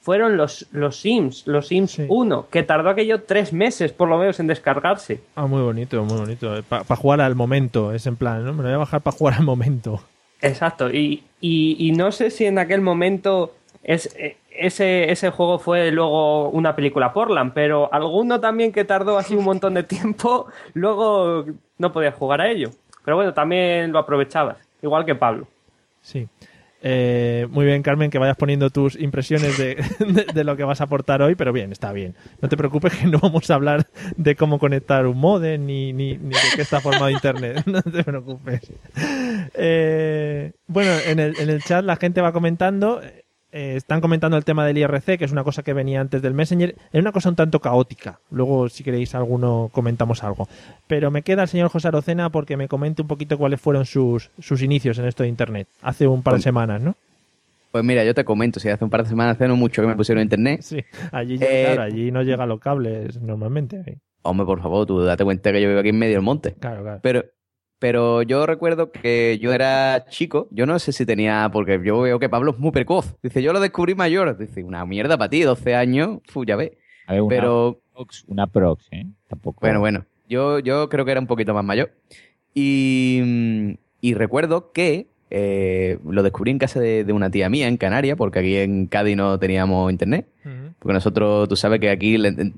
fueron 0.00 0.36
los, 0.36 0.66
los 0.72 0.96
Sims, 1.00 1.46
los 1.46 1.68
Sims 1.68 2.00
1, 2.08 2.46
que 2.50 2.62
tardó 2.62 2.90
aquello 2.90 3.22
tres 3.22 3.52
meses 3.52 3.92
por 3.92 4.08
lo 4.08 4.18
menos 4.18 4.40
en 4.40 4.46
descargarse. 4.46 5.20
Ah, 5.34 5.46
muy 5.46 5.62
bonito, 5.62 6.02
muy 6.04 6.18
bonito. 6.18 6.62
Para 6.68 6.96
jugar 6.96 7.20
al 7.20 7.34
momento, 7.34 7.92
es 7.92 8.06
en 8.06 8.16
plan, 8.16 8.44
¿no? 8.44 8.52
Me 8.52 8.62
lo 8.62 8.68
voy 8.68 8.74
a 8.74 8.78
bajar 8.78 9.02
para 9.02 9.16
jugar 9.16 9.34
al 9.34 9.44
momento. 9.44 10.02
Exacto, 10.42 10.90
y, 10.90 11.24
y, 11.40 11.76
y 11.78 11.92
no 11.92 12.12
sé 12.12 12.30
si 12.30 12.46
en 12.46 12.58
aquel 12.58 12.80
momento 12.80 13.54
es, 13.82 14.14
eh, 14.16 14.38
ese, 14.50 15.10
ese 15.10 15.30
juego 15.30 15.58
fue 15.58 15.90
luego 15.90 16.48
una 16.50 16.74
película 16.74 17.12
Portland, 17.12 17.52
pero 17.54 17.92
alguno 17.92 18.40
también 18.40 18.72
que 18.72 18.84
tardó 18.84 19.18
así 19.18 19.34
un 19.34 19.44
montón 19.44 19.74
de 19.74 19.82
tiempo, 19.82 20.46
luego 20.74 21.44
no 21.78 21.92
podías 21.92 22.14
jugar 22.14 22.40
a 22.40 22.50
ello. 22.50 22.70
Pero 23.04 23.16
bueno, 23.16 23.34
también 23.34 23.92
lo 23.92 23.98
aprovechabas, 23.98 24.56
igual 24.82 25.04
que 25.04 25.14
Pablo. 25.14 25.46
Sí. 26.02 26.28
Eh, 26.82 27.46
muy 27.50 27.66
bien, 27.66 27.82
Carmen, 27.82 28.10
que 28.10 28.18
vayas 28.18 28.36
poniendo 28.36 28.70
tus 28.70 28.96
impresiones 28.96 29.58
de, 29.58 29.74
de- 29.98 30.26
de 30.32 30.44
lo 30.44 30.56
que 30.56 30.64
vas 30.64 30.80
a 30.80 30.84
aportar 30.84 31.20
hoy, 31.22 31.34
pero 31.34 31.52
bien, 31.52 31.72
está 31.72 31.92
bien. 31.92 32.14
No 32.40 32.48
te 32.48 32.56
preocupes 32.56 32.94
que 32.94 33.06
no 33.06 33.18
vamos 33.18 33.50
a 33.50 33.54
hablar 33.54 33.86
de 34.16 34.34
cómo 34.34 34.58
conectar 34.58 35.06
un 35.06 35.18
modem 35.18 35.66
ni, 35.66 35.92
ni, 35.92 36.16
ni 36.16 36.30
de 36.30 36.40
qué 36.56 36.62
está 36.62 36.80
formado 36.80 37.10
Internet. 37.10 37.62
No 37.66 37.82
te 37.82 38.02
preocupes. 38.04 38.60
Eh, 39.54 40.52
bueno, 40.66 40.92
en 41.06 41.18
el, 41.20 41.38
en 41.38 41.50
el 41.50 41.62
chat 41.62 41.84
la 41.84 41.96
gente 41.96 42.20
va 42.20 42.32
comentando. 42.32 43.00
Eh, 43.52 43.74
están 43.76 44.00
comentando 44.00 44.36
el 44.36 44.44
tema 44.44 44.64
del 44.66 44.78
IRC, 44.78 45.18
que 45.18 45.24
es 45.24 45.32
una 45.32 45.44
cosa 45.44 45.62
que 45.62 45.72
venía 45.72 46.00
antes 46.00 46.22
del 46.22 46.34
Messenger. 46.34 46.74
Es 46.92 47.00
una 47.00 47.12
cosa 47.12 47.28
un 47.30 47.36
tanto 47.36 47.60
caótica. 47.60 48.20
Luego, 48.30 48.68
si 48.68 48.84
queréis 48.84 49.14
alguno, 49.14 49.70
comentamos 49.72 50.22
algo. 50.22 50.48
Pero 50.86 51.10
me 51.10 51.22
queda 51.22 51.42
el 51.42 51.48
señor 51.48 51.68
José 51.70 51.88
Arocena 51.88 52.30
porque 52.30 52.56
me 52.56 52.68
comente 52.68 53.02
un 53.02 53.08
poquito 53.08 53.36
cuáles 53.38 53.60
fueron 53.60 53.86
sus, 53.86 54.30
sus 54.38 54.62
inicios 54.62 54.98
en 54.98 55.06
esto 55.06 55.22
de 55.22 55.28
Internet. 55.28 55.68
Hace 55.82 56.06
un 56.06 56.22
par 56.22 56.34
de 56.34 56.36
Pues- 56.36 56.44
semanas, 56.44 56.80
¿no? 56.80 56.94
Pues 57.72 57.84
mira, 57.84 58.04
yo 58.04 58.14
te 58.14 58.24
comento, 58.24 58.58
si 58.58 58.68
hace 58.68 58.82
un 58.82 58.90
par 58.90 59.04
de 59.04 59.08
semanas 59.08 59.36
hace 59.36 59.46
no 59.46 59.54
mucho 59.54 59.80
que 59.80 59.86
me 59.86 59.94
pusieron 59.94 60.22
internet. 60.22 60.60
Sí, 60.62 60.82
allí, 61.12 61.36
Eh, 61.40 61.62
claro, 61.66 61.82
allí 61.82 62.10
no 62.10 62.22
llegan 62.22 62.48
los 62.48 62.58
cables 62.58 63.20
normalmente. 63.22 63.80
ahí. 63.86 63.94
Hombre, 64.22 64.44
por 64.44 64.60
favor, 64.60 64.86
tú 64.86 65.00
date 65.02 65.22
cuenta 65.22 65.52
que 65.52 65.62
yo 65.62 65.68
vivo 65.68 65.78
aquí 65.78 65.90
en 65.90 65.98
medio 66.00 66.14
del 66.14 66.22
monte. 66.22 66.54
Claro, 66.58 66.82
claro. 66.82 66.98
Pero, 67.00 67.24
pero 67.80 68.20
yo 68.22 68.46
recuerdo 68.46 68.92
que 68.92 69.38
yo 69.40 69.52
era 69.52 70.04
chico, 70.08 70.46
yo 70.50 70.66
no 70.66 70.78
sé 70.78 70.92
si 70.92 71.06
tenía, 71.06 71.48
porque 71.50 71.80
yo 71.82 72.02
veo 72.02 72.18
que 72.18 72.28
Pablo 72.28 72.52
es 72.52 72.58
muy 72.58 72.70
precoz. 72.70 73.16
Dice, 73.22 73.42
yo 73.42 73.54
lo 73.54 73.58
descubrí 73.58 73.94
mayor. 73.94 74.36
Dice, 74.36 74.62
una 74.62 74.84
mierda 74.84 75.16
para 75.16 75.30
ti, 75.30 75.40
12 75.40 75.74
años, 75.74 76.20
fu, 76.26 76.44
ya 76.44 76.56
ves. 76.56 76.72
A 77.06 77.14
ver, 77.14 77.22
una 77.22 77.28
Pero, 77.30 77.80
prox, 77.94 78.24
una 78.28 78.46
prox, 78.46 78.86
¿eh? 78.92 79.06
Tampoco. 79.26 79.60
bueno, 79.62 79.80
bueno, 79.80 80.04
yo, 80.28 80.58
yo 80.58 80.90
creo 80.90 81.06
que 81.06 81.10
era 81.10 81.20
un 81.20 81.26
poquito 81.26 81.54
más 81.54 81.64
mayor. 81.64 81.90
Y, 82.54 83.78
y 84.02 84.14
recuerdo 84.14 84.72
que 84.72 85.08
eh, 85.30 85.98
lo 86.08 86.22
descubrí 86.22 86.50
en 86.50 86.58
casa 86.58 86.80
de, 86.80 87.04
de 87.04 87.12
una 87.12 87.30
tía 87.30 87.48
mía 87.48 87.68
en 87.68 87.76
Canarias, 87.76 88.16
porque 88.16 88.40
aquí 88.40 88.56
en 88.56 88.86
Cádiz 88.86 89.16
no 89.16 89.38
teníamos 89.38 89.90
internet. 89.90 90.26
Porque 90.78 90.94
nosotros, 90.94 91.48
tú 91.48 91.56
sabes 91.56 91.78
que 91.80 91.90
aquí 91.90 92.16
le- 92.18 92.52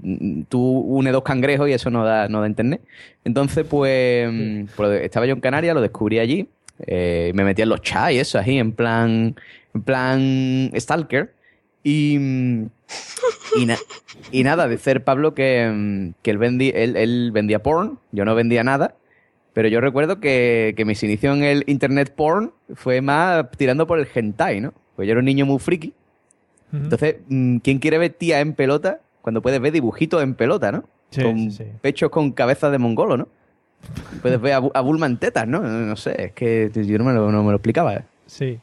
tú 0.48 0.60
unes 0.60 1.12
dos 1.12 1.22
cangrejos 1.24 1.68
y 1.68 1.72
eso 1.72 1.90
no 1.90 2.04
da, 2.04 2.28
no 2.28 2.40
da 2.40 2.46
internet. 2.46 2.80
Entonces, 3.24 3.66
pues, 3.68 4.28
mm, 4.32 4.64
pues, 4.76 5.02
estaba 5.02 5.26
yo 5.26 5.34
en 5.34 5.40
Canarias, 5.40 5.74
lo 5.74 5.80
descubrí 5.80 6.18
allí. 6.18 6.48
eh, 6.86 7.30
me 7.34 7.44
metí 7.44 7.62
en 7.62 7.68
los 7.68 7.80
chats 7.82 8.12
y 8.12 8.18
eso, 8.18 8.38
así, 8.38 8.58
en 8.58 8.72
plan, 8.72 9.36
en 9.74 9.82
plan 9.82 10.70
stalker. 10.76 11.32
Y, 11.84 12.16
mm, 12.18 12.66
y, 13.60 13.66
na- 13.66 13.76
y 14.32 14.42
nada, 14.44 14.66
dice 14.68 14.92
el 14.92 15.02
Pablo 15.02 15.34
que, 15.34 15.70
mm, 15.72 16.14
que 16.22 16.30
él, 16.32 16.42
él, 16.74 16.96
él 16.96 17.30
vendía 17.32 17.62
porn, 17.62 17.98
yo 18.12 18.24
no 18.24 18.34
vendía 18.34 18.64
nada. 18.64 18.94
Pero 19.52 19.68
yo 19.68 19.80
recuerdo 19.80 20.18
que, 20.20 20.74
que 20.76 20.84
mis 20.84 21.02
inicios 21.02 21.36
en 21.36 21.44
el 21.44 21.64
internet 21.66 22.14
porn 22.14 22.52
fue 22.74 23.00
más 23.00 23.50
tirando 23.56 23.86
por 23.86 23.98
el 23.98 24.08
hentai, 24.12 24.60
¿no? 24.60 24.72
Pues 24.96 25.06
yo 25.06 25.12
era 25.12 25.18
un 25.20 25.26
niño 25.26 25.44
muy 25.46 25.58
friki. 25.58 25.92
Entonces, 26.72 27.16
mm, 27.28 27.58
¿quién 27.58 27.78
quiere 27.78 27.98
ver 27.98 28.14
tía 28.14 28.40
en 28.40 28.54
pelota 28.54 29.00
cuando 29.20 29.42
puedes 29.42 29.60
ver 29.60 29.72
dibujitos 29.72 30.22
en 30.22 30.34
pelota, 30.34 30.72
¿no? 30.72 30.84
Sí, 31.10 31.22
con 31.22 31.50
sí, 31.50 31.50
sí. 31.50 31.64
pechos 31.82 32.08
con 32.10 32.32
cabeza 32.32 32.70
de 32.70 32.78
mongolo, 32.78 33.18
¿no? 33.18 33.28
Puedes 34.22 34.40
ver 34.40 34.54
a, 34.54 34.56
a 34.72 34.80
Bulma 34.80 35.04
en 35.06 35.18
tetas, 35.18 35.46
¿no? 35.46 35.60
No 35.60 35.96
sé, 35.96 36.26
es 36.26 36.32
que 36.32 36.70
yo 36.72 36.96
no 36.96 37.04
me 37.04 37.12
lo, 37.12 37.30
no 37.30 37.42
me 37.42 37.50
lo 37.50 37.56
explicaba. 37.56 37.94
¿eh? 37.94 38.04
Sí. 38.26 38.58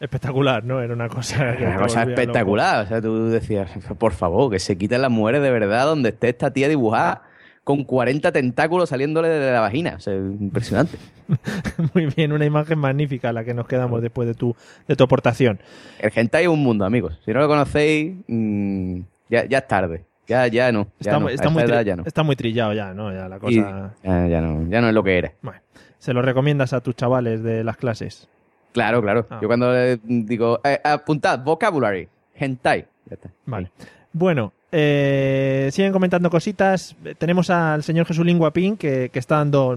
Espectacular, 0.00 0.62
¿no? 0.64 0.82
Era 0.82 0.92
una 0.92 1.08
cosa 1.08 1.52
Era 1.54 1.68
una 1.70 1.78
cosa 1.78 2.00
loco. 2.00 2.10
espectacular. 2.10 2.84
O 2.84 2.88
sea, 2.88 3.00
tú 3.00 3.28
decías, 3.28 3.70
por 3.98 4.12
favor, 4.12 4.50
que 4.50 4.58
se 4.58 4.76
quiten 4.76 5.00
las 5.00 5.10
mujeres 5.10 5.40
de 5.40 5.50
verdad 5.50 5.86
donde 5.86 6.10
esté 6.10 6.28
esta 6.28 6.52
tía 6.52 6.68
dibujada 6.68 7.22
con 7.64 7.84
40 7.84 8.30
tentáculos 8.30 8.90
saliéndole 8.90 9.28
de 9.28 9.52
la 9.52 9.60
vagina. 9.60 9.94
O 9.96 10.00
sea, 10.00 10.14
impresionante. 10.14 10.98
Muy 11.94 12.06
bien, 12.14 12.32
una 12.32 12.44
imagen 12.44 12.78
magnífica 12.78 13.32
la 13.32 13.42
que 13.44 13.54
nos 13.54 13.66
quedamos 13.66 14.02
después 14.02 14.28
de 14.28 14.34
tu, 14.34 14.54
de 14.86 14.94
tu 14.96 15.04
aportación. 15.04 15.58
El 15.98 16.12
hentai 16.14 16.42
es 16.44 16.48
un 16.48 16.62
mundo, 16.62 16.84
amigos. 16.84 17.18
Si 17.24 17.32
no 17.32 17.40
lo 17.40 17.48
conocéis, 17.48 18.14
mm, 18.28 19.00
ya, 19.30 19.44
ya 19.46 19.58
es 19.58 19.66
tarde. 19.68 20.04
Ya, 20.26 20.46
ya 20.46 20.72
no. 20.72 20.84
Ya 20.84 20.90
Está, 21.00 21.12
no. 21.14 21.20
muy- 21.20 21.32
está, 21.34 21.48
edad 21.64 21.84
ya 21.84 21.96
no. 21.96 22.02
está 22.06 22.22
muy 22.22 22.36
trillado 22.36 22.72
ya, 22.72 22.94
¿no? 22.94 23.12
Ya 23.12 23.28
la 23.28 23.36
Y- 23.36 23.40
cosa... 23.40 23.94
ya, 24.02 24.26
ya 24.26 24.40
no. 24.40 24.68
Ya 24.70 24.80
no 24.80 24.88
es 24.88 24.94
lo 24.94 25.02
que 25.02 25.18
era. 25.18 25.32
Bueno, 25.42 25.60
se 25.98 26.12
lo 26.14 26.22
recomiendas 26.22 26.72
a 26.72 26.80
tus 26.80 26.94
chavales 26.96 27.42
de 27.42 27.62
las 27.64 27.76
clases. 27.76 28.28
Claro, 28.72 29.00
claro. 29.02 29.26
Ah. 29.30 29.38
Yo 29.40 29.48
cuando 29.48 29.72
digo, 30.02 30.60
eh, 30.64 30.80
apuntad, 30.82 31.38
vocabulary, 31.40 32.08
hentai. 32.34 32.86
Ya 33.06 33.14
está. 33.14 33.30
Vale. 33.46 33.70
Bueno, 34.14 34.52
eh, 34.70 35.68
siguen 35.72 35.92
comentando 35.92 36.30
cositas. 36.30 36.94
Tenemos 37.18 37.50
al 37.50 37.82
señor 37.82 38.06
Jesús 38.06 38.24
Linguapín 38.24 38.76
que, 38.76 39.10
que 39.12 39.18
está 39.18 39.36
dando 39.38 39.76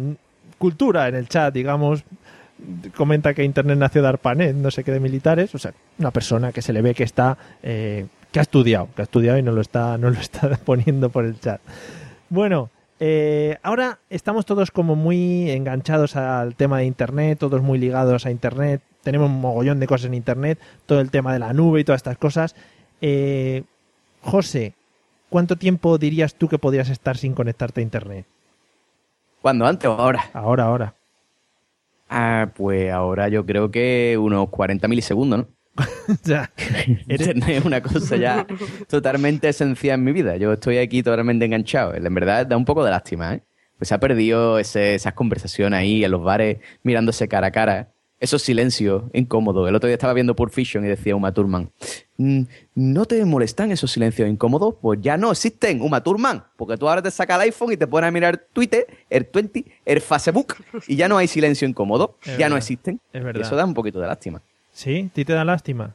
cultura 0.59 1.07
en 1.07 1.15
el 1.15 1.27
chat, 1.27 1.53
digamos. 1.53 2.03
Comenta 2.95 3.33
que 3.33 3.43
Internet 3.43 3.79
nació 3.79 4.03
de 4.03 4.09
ARPANET, 4.09 4.55
no 4.55 4.69
sé 4.69 4.83
qué 4.83 4.91
de 4.91 4.99
militares. 4.99 5.53
O 5.55 5.57
sea, 5.57 5.73
una 5.97 6.11
persona 6.11 6.51
que 6.51 6.61
se 6.61 6.71
le 6.71 6.83
ve 6.83 6.93
que 6.93 7.03
está. 7.03 7.35
eh, 7.63 8.05
que 8.31 8.39
ha 8.39 8.41
estudiado, 8.43 8.89
que 8.95 9.01
ha 9.01 9.05
estudiado 9.05 9.37
y 9.39 9.41
no 9.41 9.53
lo 9.53 9.61
está, 9.61 9.97
no 9.97 10.11
lo 10.11 10.19
está 10.19 10.49
poniendo 10.65 11.09
por 11.09 11.25
el 11.25 11.39
chat. 11.39 11.59
Bueno, 12.29 12.69
eh, 12.99 13.57
ahora 13.63 13.99
estamos 14.09 14.45
todos 14.45 14.69
como 14.69 14.95
muy 14.95 15.49
enganchados 15.49 16.15
al 16.15 16.55
tema 16.55 16.79
de 16.79 16.85
Internet, 16.85 17.39
todos 17.39 17.63
muy 17.63 17.79
ligados 17.79 18.27
a 18.27 18.31
Internet. 18.31 18.81
Tenemos 19.01 19.29
un 19.29 19.41
mogollón 19.41 19.79
de 19.79 19.87
cosas 19.87 20.07
en 20.07 20.13
Internet, 20.13 20.59
todo 20.85 20.99
el 20.99 21.09
tema 21.09 21.33
de 21.33 21.39
la 21.39 21.53
nube 21.53 21.79
y 21.79 21.83
todas 21.83 21.99
estas 21.99 22.17
cosas. 22.17 22.55
Eh, 23.01 23.63
José, 24.31 24.73
¿cuánto 25.29 25.55
tiempo 25.55 25.97
dirías 25.97 26.35
tú 26.35 26.49
que 26.49 26.59
podrías 26.59 26.89
estar 26.89 27.17
sin 27.17 27.33
conectarte 27.33 27.79
a 27.79 27.83
Internet? 27.83 28.25
¿Cuándo? 29.41 29.65
¿Antes 29.65 29.87
o 29.89 29.93
ahora? 29.93 30.29
Ahora, 30.33 30.65
ahora. 30.65 30.93
Ah, 32.09 32.51
pues 32.55 32.91
ahora 32.91 33.29
yo 33.29 33.45
creo 33.45 33.71
que 33.71 34.17
unos 34.19 34.49
40 34.49 34.87
milisegundos, 34.89 35.39
¿no? 35.39 35.47
eres- 37.07 37.27
Internet 37.27 37.49
es 37.59 37.65
una 37.65 37.81
cosa 37.81 38.17
ya 38.17 38.45
totalmente 38.89 39.47
esencial 39.47 39.95
en 39.99 40.03
mi 40.05 40.11
vida. 40.11 40.35
Yo 40.37 40.53
estoy 40.53 40.77
aquí 40.79 41.03
totalmente 41.03 41.45
enganchado. 41.45 41.93
En 41.93 42.13
verdad 42.13 42.45
da 42.45 42.57
un 42.57 42.65
poco 42.65 42.83
de 42.83 42.91
lástima, 42.91 43.35
¿eh? 43.35 43.43
Pues 43.77 43.89
se 43.89 43.95
ha 43.95 43.99
perdido 43.99 44.57
ese- 44.59 44.95
esas 44.95 45.13
conversaciones 45.13 45.79
ahí 45.79 46.03
en 46.03 46.11
los 46.11 46.23
bares 46.23 46.57
mirándose 46.83 47.27
cara 47.29 47.47
a 47.47 47.51
cara. 47.51 47.91
Esos 48.19 48.41
silencios 48.41 49.03
incómodos. 49.13 49.69
El 49.69 49.75
otro 49.75 49.87
día 49.87 49.93
estaba 49.93 50.13
viendo 50.13 50.35
Pulp 50.35 50.51
Fiction 50.51 50.83
y 50.83 50.87
decía 50.87 51.15
Uma 51.15 51.31
Thurman, 51.31 51.69
"Mm, 52.17 52.41
¿no 52.73 53.05
te 53.05 53.23
molestan 53.25 53.71
esos 53.71 53.91
silencios 53.91 54.27
incómodos? 54.27 54.73
Pues 54.81 54.99
ya 55.01 55.17
no 55.17 55.31
existen, 55.31 55.81
Uma 55.83 56.01
Thurman. 56.01 56.43
Porque 56.55 56.77
tú 56.77 56.89
ahora 56.89 57.01
te 57.03 57.11
sacas 57.11 57.35
el 57.37 57.41
iPhone 57.43 57.73
y 57.73 57.77
te 57.77 57.85
pones 57.85 58.07
a 58.07 58.11
mirar 58.11 58.37
Twitter, 58.53 58.87
el 59.11 59.27
20, 59.31 59.63
el 59.85 60.01
Facebook 60.01 60.55
y 60.87 60.95
ya 60.95 61.07
no 61.07 61.17
hay 61.17 61.27
silencio 61.27 61.67
incómodo. 61.67 62.15
Es 62.25 62.37
ya 62.39 62.49
no 62.49 62.57
existen. 62.57 62.99
es 63.13 63.21
Y 63.21 63.23
verdad. 63.23 63.43
eso 63.43 63.55
da 63.55 63.65
un 63.65 63.75
poquito 63.75 63.99
de 63.99 64.07
lástima. 64.07 64.41
sí, 64.73 65.07
a 65.11 65.13
ti 65.13 65.23
te 65.23 65.33
da 65.33 65.45
lástima. 65.45 65.93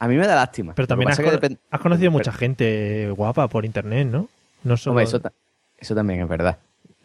A 0.00 0.08
mí 0.08 0.16
me 0.16 0.26
da 0.26 0.34
lástima. 0.34 0.74
Pero 0.74 0.88
también 0.88 1.10
has, 1.12 1.16
conocido 1.16 1.60
Pero- 1.70 2.10
mucha 2.10 2.32
gente 2.32 3.08
guapa 3.16 3.46
por 3.46 3.64
internet, 3.64 4.08
¿no? 4.08 4.28
No 4.64 4.76
solo... 4.76 4.92
Hombre, 4.94 5.04
eso, 5.04 5.20
ta- 5.20 5.32
eso 5.78 5.94
también 5.94 6.22
es 6.22 6.28
verdad. 6.28 6.58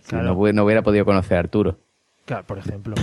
Claro. 0.08 0.34
no 0.54 0.64
hubiera 0.64 0.82
podido 0.82 1.06
conocer 1.06 1.38
a 1.38 1.42
Arturo. 1.42 1.78
Claro, 2.28 2.46
por 2.46 2.60
ejemplo. 2.60 2.94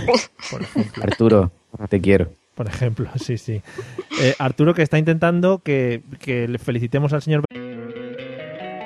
Por 0.51 0.61
ejemplo. 0.61 1.03
Arturo, 1.03 1.51
te 1.89 1.99
quiero. 1.99 2.31
Por 2.53 2.67
ejemplo, 2.67 3.09
sí, 3.19 3.39
sí. 3.39 3.61
Eh, 4.21 4.35
Arturo 4.37 4.75
que 4.75 4.83
está 4.83 4.99
intentando 4.99 5.59
que, 5.59 6.03
que 6.19 6.47
le 6.47 6.59
felicitemos 6.59 7.11
al 7.11 7.23
señor... 7.23 7.43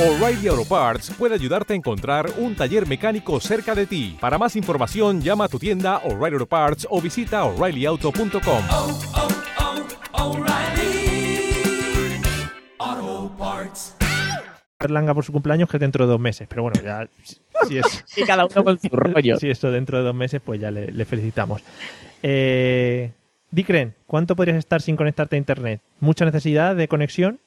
O'Reilly 0.00 0.46
Auto 0.46 0.64
Parts 0.64 1.10
puede 1.18 1.34
ayudarte 1.34 1.72
a 1.72 1.76
encontrar 1.76 2.30
un 2.38 2.54
taller 2.54 2.86
mecánico 2.86 3.40
cerca 3.40 3.74
de 3.74 3.84
ti. 3.84 4.16
Para 4.20 4.38
más 4.38 4.54
información, 4.54 5.20
llama 5.20 5.46
a 5.46 5.48
tu 5.48 5.58
tienda 5.58 5.98
O'Reilly 6.04 6.34
Auto 6.34 6.46
Parts 6.46 6.86
o 6.88 7.00
visita 7.00 7.42
oreillyauto.com. 7.42 8.62
Berlanga 14.78 15.14
por 15.14 15.24
su 15.24 15.32
cumpleaños 15.32 15.68
que 15.68 15.78
es 15.78 15.80
dentro 15.80 16.06
de 16.06 16.12
dos 16.12 16.20
meses. 16.20 16.46
Pero 16.48 16.62
bueno, 16.62 16.80
ya... 16.80 17.08
Si, 17.24 17.36
si 17.66 17.78
es, 17.78 18.04
Y 18.16 18.22
cada 18.22 18.46
uno 18.46 18.62
con 18.62 18.78
su 18.78 18.88
rollo. 18.90 19.36
si 19.40 19.50
esto 19.50 19.72
dentro 19.72 19.98
de 19.98 20.04
dos 20.04 20.14
meses, 20.14 20.40
pues 20.44 20.60
ya 20.60 20.70
le, 20.70 20.92
le 20.92 21.04
felicitamos. 21.06 21.60
Eh, 22.22 23.10
Dicren, 23.50 23.94
¿cuánto 24.06 24.36
podrías 24.36 24.58
estar 24.58 24.80
sin 24.80 24.94
conectarte 24.94 25.34
a 25.34 25.38
internet? 25.40 25.80
¿Mucha 25.98 26.24
necesidad 26.24 26.76
de 26.76 26.86
conexión? 26.86 27.40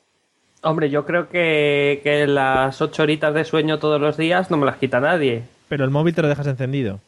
Hombre, 0.63 0.89
yo 0.89 1.05
creo 1.05 1.27
que, 1.29 2.01
que 2.03 2.27
las 2.27 2.81
ocho 2.81 3.03
horitas 3.03 3.33
de 3.33 3.43
sueño 3.45 3.79
todos 3.79 3.99
los 3.99 4.15
días 4.17 4.51
no 4.51 4.57
me 4.57 4.65
las 4.65 4.77
quita 4.77 4.99
nadie. 4.99 5.43
Pero 5.67 5.83
el 5.83 5.89
móvil 5.89 6.13
te 6.13 6.21
lo 6.21 6.27
dejas 6.27 6.45
encendido. 6.47 6.99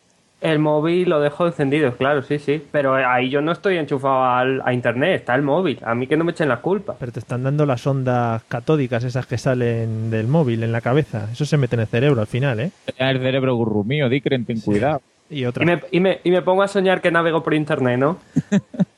El 0.41 0.59
móvil 0.59 1.07
lo 1.09 1.21
dejo 1.21 1.47
encendido, 1.47 1.95
claro, 1.95 2.21
sí, 2.23 2.37
sí. 2.39 2.61
Pero 2.71 2.95
ahí 2.95 3.29
yo 3.29 3.39
no 3.41 3.51
estoy 3.53 3.77
enchufado 3.77 4.25
al- 4.25 4.61
a 4.65 4.73
internet, 4.73 5.15
está 5.21 5.35
el 5.35 5.41
móvil. 5.41 5.79
A 5.85 5.95
mí 5.95 6.05
que 6.07 6.17
no 6.17 6.25
me 6.25 6.31
echen 6.31 6.49
la 6.49 6.57
culpa. 6.57 6.95
Pero 6.99 7.11
te 7.13 7.19
están 7.19 7.43
dando 7.43 7.65
las 7.65 7.85
ondas 7.87 8.43
catódicas, 8.49 9.03
esas 9.05 9.25
que 9.25 9.37
salen 9.37 10.09
del 10.09 10.27
móvil 10.27 10.63
en 10.63 10.71
la 10.73 10.81
cabeza. 10.81 11.29
Eso 11.31 11.45
se 11.45 11.55
mete 11.57 11.75
en 11.75 11.81
el 11.81 11.87
cerebro 11.87 12.19
al 12.21 12.27
final, 12.27 12.59
¿eh? 12.59 12.71
Ya 12.99 13.09
el 13.11 13.19
cerebro 13.19 13.55
gurrumío, 13.55 14.09
Dicren, 14.09 14.43
ten 14.45 14.59
cuidado. 14.59 15.01
Y 15.29 15.45
otra. 15.45 15.63
Y 15.63 15.65
me, 15.65 15.81
y, 15.91 15.99
me, 16.01 16.19
y 16.25 16.31
me 16.31 16.41
pongo 16.41 16.61
a 16.63 16.67
soñar 16.67 16.99
que 17.01 17.09
navego 17.09 17.41
por 17.41 17.53
internet, 17.53 17.97
¿no? 17.97 18.17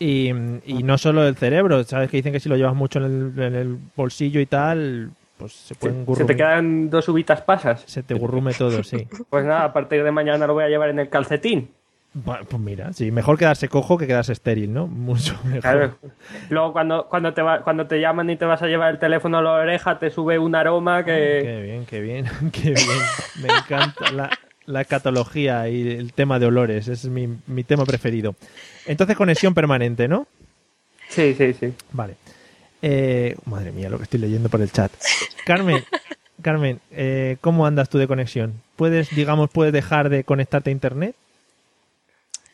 Y, 0.00 0.30
y 0.64 0.82
no 0.82 0.96
solo 0.98 1.24
el 1.28 1.36
cerebro, 1.36 1.84
¿sabes? 1.84 2.10
Que 2.10 2.16
dicen 2.16 2.32
que 2.32 2.40
si 2.40 2.48
lo 2.48 2.56
llevas 2.56 2.74
mucho 2.74 2.98
en 2.98 3.04
el, 3.36 3.42
en 3.42 3.54
el 3.54 3.78
bolsillo 3.94 4.40
y 4.40 4.46
tal, 4.46 5.10
pues 5.36 5.52
se 5.52 5.74
pueden 5.74 5.98
Se 5.98 6.04
gurrumir. 6.04 6.26
te 6.26 6.36
quedan 6.36 6.88
dos 6.90 7.06
uvitas 7.10 7.42
pasas. 7.42 7.82
Se 7.86 8.02
te 8.02 8.14
gurrume 8.14 8.54
todo, 8.54 8.82
sí. 8.82 9.06
Pues 9.30 9.44
nada, 9.44 9.64
a 9.64 9.72
partir 9.74 10.02
de 10.02 10.10
mañana 10.10 10.46
lo 10.46 10.54
voy 10.54 10.64
a 10.64 10.68
llevar 10.68 10.88
en 10.88 10.98
el 11.00 11.08
calcetín. 11.10 11.70
Bueno, 12.12 12.44
pues 12.48 12.60
mira, 12.60 12.92
sí, 12.92 13.12
mejor 13.12 13.38
quedarse 13.38 13.68
cojo 13.68 13.96
que 13.96 14.06
quedarse 14.08 14.32
estéril, 14.32 14.72
¿no? 14.72 14.88
Mucho 14.88 15.34
mejor. 15.44 15.60
Claro. 15.60 15.96
Luego 16.48 16.72
cuando, 16.72 17.06
cuando, 17.08 17.32
te 17.34 17.42
va- 17.42 17.60
cuando 17.62 17.86
te 17.86 18.00
llaman 18.00 18.28
y 18.30 18.36
te 18.36 18.46
vas 18.46 18.62
a 18.62 18.66
llevar 18.66 18.90
el 18.94 18.98
teléfono 18.98 19.38
a 19.38 19.42
la 19.42 19.52
oreja, 19.52 19.98
te 20.00 20.10
sube 20.10 20.36
un 20.38 20.56
aroma 20.56 21.04
que... 21.04 21.40
Qué 21.44 21.60
bien, 21.62 21.86
qué 21.86 22.00
bien, 22.00 22.24
qué 22.52 22.70
bien. 22.70 22.98
Me 23.42 23.48
encanta 23.54 24.10
la, 24.10 24.30
la 24.66 24.84
catología 24.86 25.68
y 25.68 25.88
el 25.88 26.12
tema 26.12 26.40
de 26.40 26.46
olores, 26.46 26.88
es 26.88 27.04
mi, 27.08 27.28
mi 27.46 27.62
tema 27.62 27.84
preferido. 27.84 28.34
Entonces, 28.86 29.16
conexión 29.16 29.54
permanente, 29.54 30.08
¿no? 30.08 30.26
Sí, 31.08 31.34
sí, 31.36 31.54
sí. 31.54 31.72
Vale. 31.92 32.16
Eh, 32.82 33.36
madre 33.44 33.72
mía, 33.72 33.90
lo 33.90 33.98
que 33.98 34.04
estoy 34.04 34.20
leyendo 34.20 34.48
por 34.48 34.60
el 34.62 34.72
chat. 34.72 34.90
Carmen, 35.44 35.84
Carmen, 36.42 36.80
eh, 36.92 37.36
¿cómo 37.40 37.66
andas 37.66 37.88
tú 37.88 37.98
de 37.98 38.06
conexión? 38.06 38.62
¿Puedes, 38.76 39.10
digamos, 39.14 39.50
puedes 39.50 39.72
dejar 39.72 40.08
de 40.08 40.24
conectarte 40.24 40.70
a 40.70 40.72
internet? 40.72 41.14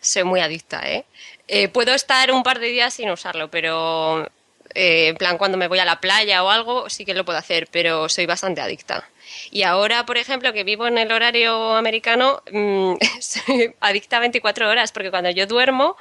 Soy 0.00 0.24
muy 0.24 0.40
adicta, 0.40 0.82
¿eh? 0.88 1.04
Eh, 1.48 1.68
Puedo 1.68 1.94
estar 1.94 2.30
un 2.32 2.42
par 2.42 2.58
de 2.58 2.68
días 2.68 2.94
sin 2.94 3.10
usarlo, 3.10 3.48
pero 3.50 4.26
eh, 4.74 5.08
en 5.08 5.16
plan 5.16 5.38
cuando 5.38 5.56
me 5.58 5.68
voy 5.68 5.78
a 5.78 5.84
la 5.84 6.00
playa 6.00 6.42
o 6.42 6.50
algo 6.50 6.88
sí 6.90 7.04
que 7.04 7.14
lo 7.14 7.24
puedo 7.24 7.38
hacer, 7.38 7.68
pero 7.70 8.08
soy 8.08 8.26
bastante 8.26 8.60
adicta. 8.60 9.08
Y 9.50 9.62
ahora, 9.62 10.06
por 10.06 10.16
ejemplo, 10.18 10.52
que 10.52 10.64
vivo 10.64 10.86
en 10.86 10.98
el 10.98 11.12
horario 11.12 11.74
americano, 11.76 12.42
mm, 12.52 12.94
soy 13.20 13.74
adicta 13.80 14.16
a 14.18 14.20
24 14.20 14.68
horas, 14.68 14.92
porque 14.92 15.10
cuando 15.10 15.30
yo 15.30 15.46
duermo, 15.46 15.96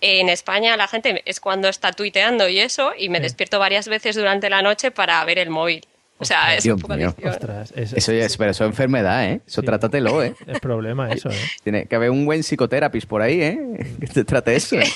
en 0.00 0.28
España 0.28 0.76
la 0.76 0.88
gente 0.88 1.22
es 1.26 1.38
cuando 1.40 1.68
está 1.68 1.92
tuiteando 1.92 2.48
y 2.48 2.58
eso, 2.58 2.92
y 2.98 3.08
me 3.08 3.18
Sí. 3.18 3.22
despierto 3.24 3.58
varias 3.58 3.86
veces 3.88 4.16
durante 4.16 4.50
la 4.50 4.60
noche 4.62 4.90
para 4.90 5.24
ver 5.24 5.38
el 5.38 5.50
móvil. 5.50 5.86
O 6.18 6.24
sea, 6.24 6.54
es 6.54 6.62
Dios 6.62 6.76
un 6.76 6.82
poco. 6.82 6.94
Ostras, 7.28 7.72
Eso 7.74 8.12
ya 8.12 8.24
es, 8.26 8.36
pero 8.36 8.52
eso 8.52 8.62
es 8.64 8.70
enfermedad, 8.70 9.24
¿eh? 9.28 9.40
Eso 9.44 9.60
Sí. 9.60 9.66
trátatelo, 9.66 10.22
¿eh? 10.22 10.34
es 10.46 10.60
problema 10.60 11.10
eso, 11.10 11.28
¿eh? 11.30 11.36
Tiene 11.64 11.86
que 11.86 11.96
haber 11.96 12.10
un 12.10 12.24
buen 12.26 12.42
psicoterapis 12.44 13.06
por 13.06 13.22
ahí, 13.22 13.42
¿eh? 13.42 13.58
Que 14.00 14.06
te 14.06 14.24
trate 14.24 14.54
eso. 14.54 14.76
¿eh? 14.78 14.86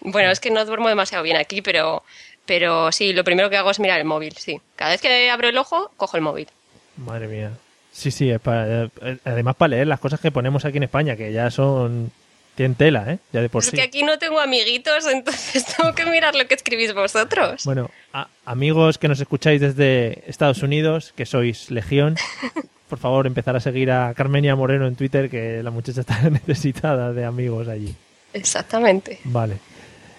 Bueno, 0.00 0.30
es 0.30 0.40
que 0.40 0.50
no 0.50 0.64
duermo 0.64 0.88
demasiado 0.88 1.22
bien 1.24 1.36
aquí, 1.36 1.60
pero, 1.60 2.02
pero 2.46 2.90
sí, 2.92 3.12
lo 3.12 3.22
primero 3.24 3.50
que 3.50 3.56
hago 3.58 3.70
es 3.70 3.80
mirar 3.80 3.98
el 3.98 4.06
móvil, 4.06 4.34
sí. 4.38 4.58
Cada 4.76 4.92
vez 4.92 5.00
que 5.02 5.28
abro 5.30 5.48
el 5.48 5.58
ojo, 5.58 5.90
cojo 5.98 6.16
el 6.16 6.22
móvil. 6.22 6.48
Madre 6.96 7.28
mía. 7.28 7.50
Sí, 7.92 8.10
sí, 8.10 8.30
es 8.30 8.40
para, 8.40 8.84
eh, 8.84 9.18
además 9.24 9.56
para 9.56 9.70
leer 9.70 9.86
las 9.86 10.00
cosas 10.00 10.20
que 10.20 10.30
ponemos 10.30 10.64
aquí 10.64 10.76
en 10.76 10.82
España, 10.84 11.16
que 11.16 11.32
ya 11.32 11.50
son... 11.50 12.10
Tienen 12.54 12.74
tela, 12.74 13.04
¿eh? 13.12 13.18
Ya 13.34 13.42
de 13.42 13.50
por 13.50 13.62
es 13.62 13.68
sí. 13.68 13.76
que 13.76 13.82
aquí 13.82 14.02
no 14.02 14.18
tengo 14.18 14.40
amiguitos, 14.40 15.06
entonces 15.12 15.66
tengo 15.76 15.94
que 15.94 16.06
mirar 16.06 16.34
lo 16.34 16.46
que 16.46 16.54
escribís 16.54 16.94
vosotros. 16.94 17.62
Bueno, 17.66 17.90
a- 18.14 18.28
amigos 18.46 18.96
que 18.96 19.08
nos 19.08 19.20
escucháis 19.20 19.60
desde 19.60 20.22
Estados 20.26 20.62
Unidos, 20.62 21.12
que 21.14 21.26
sois 21.26 21.70
legión, 21.70 22.16
por 22.88 22.98
favor 22.98 23.26
empezar 23.26 23.56
a 23.56 23.60
seguir 23.60 23.90
a 23.90 24.14
Carmenia 24.14 24.56
Moreno 24.56 24.86
en 24.86 24.96
Twitter, 24.96 25.28
que 25.28 25.62
la 25.62 25.70
muchacha 25.70 26.00
está 26.00 26.18
necesitada 26.30 27.12
de 27.12 27.26
amigos 27.26 27.68
allí. 27.68 27.94
Exactamente. 28.32 29.18
Vale. 29.24 29.58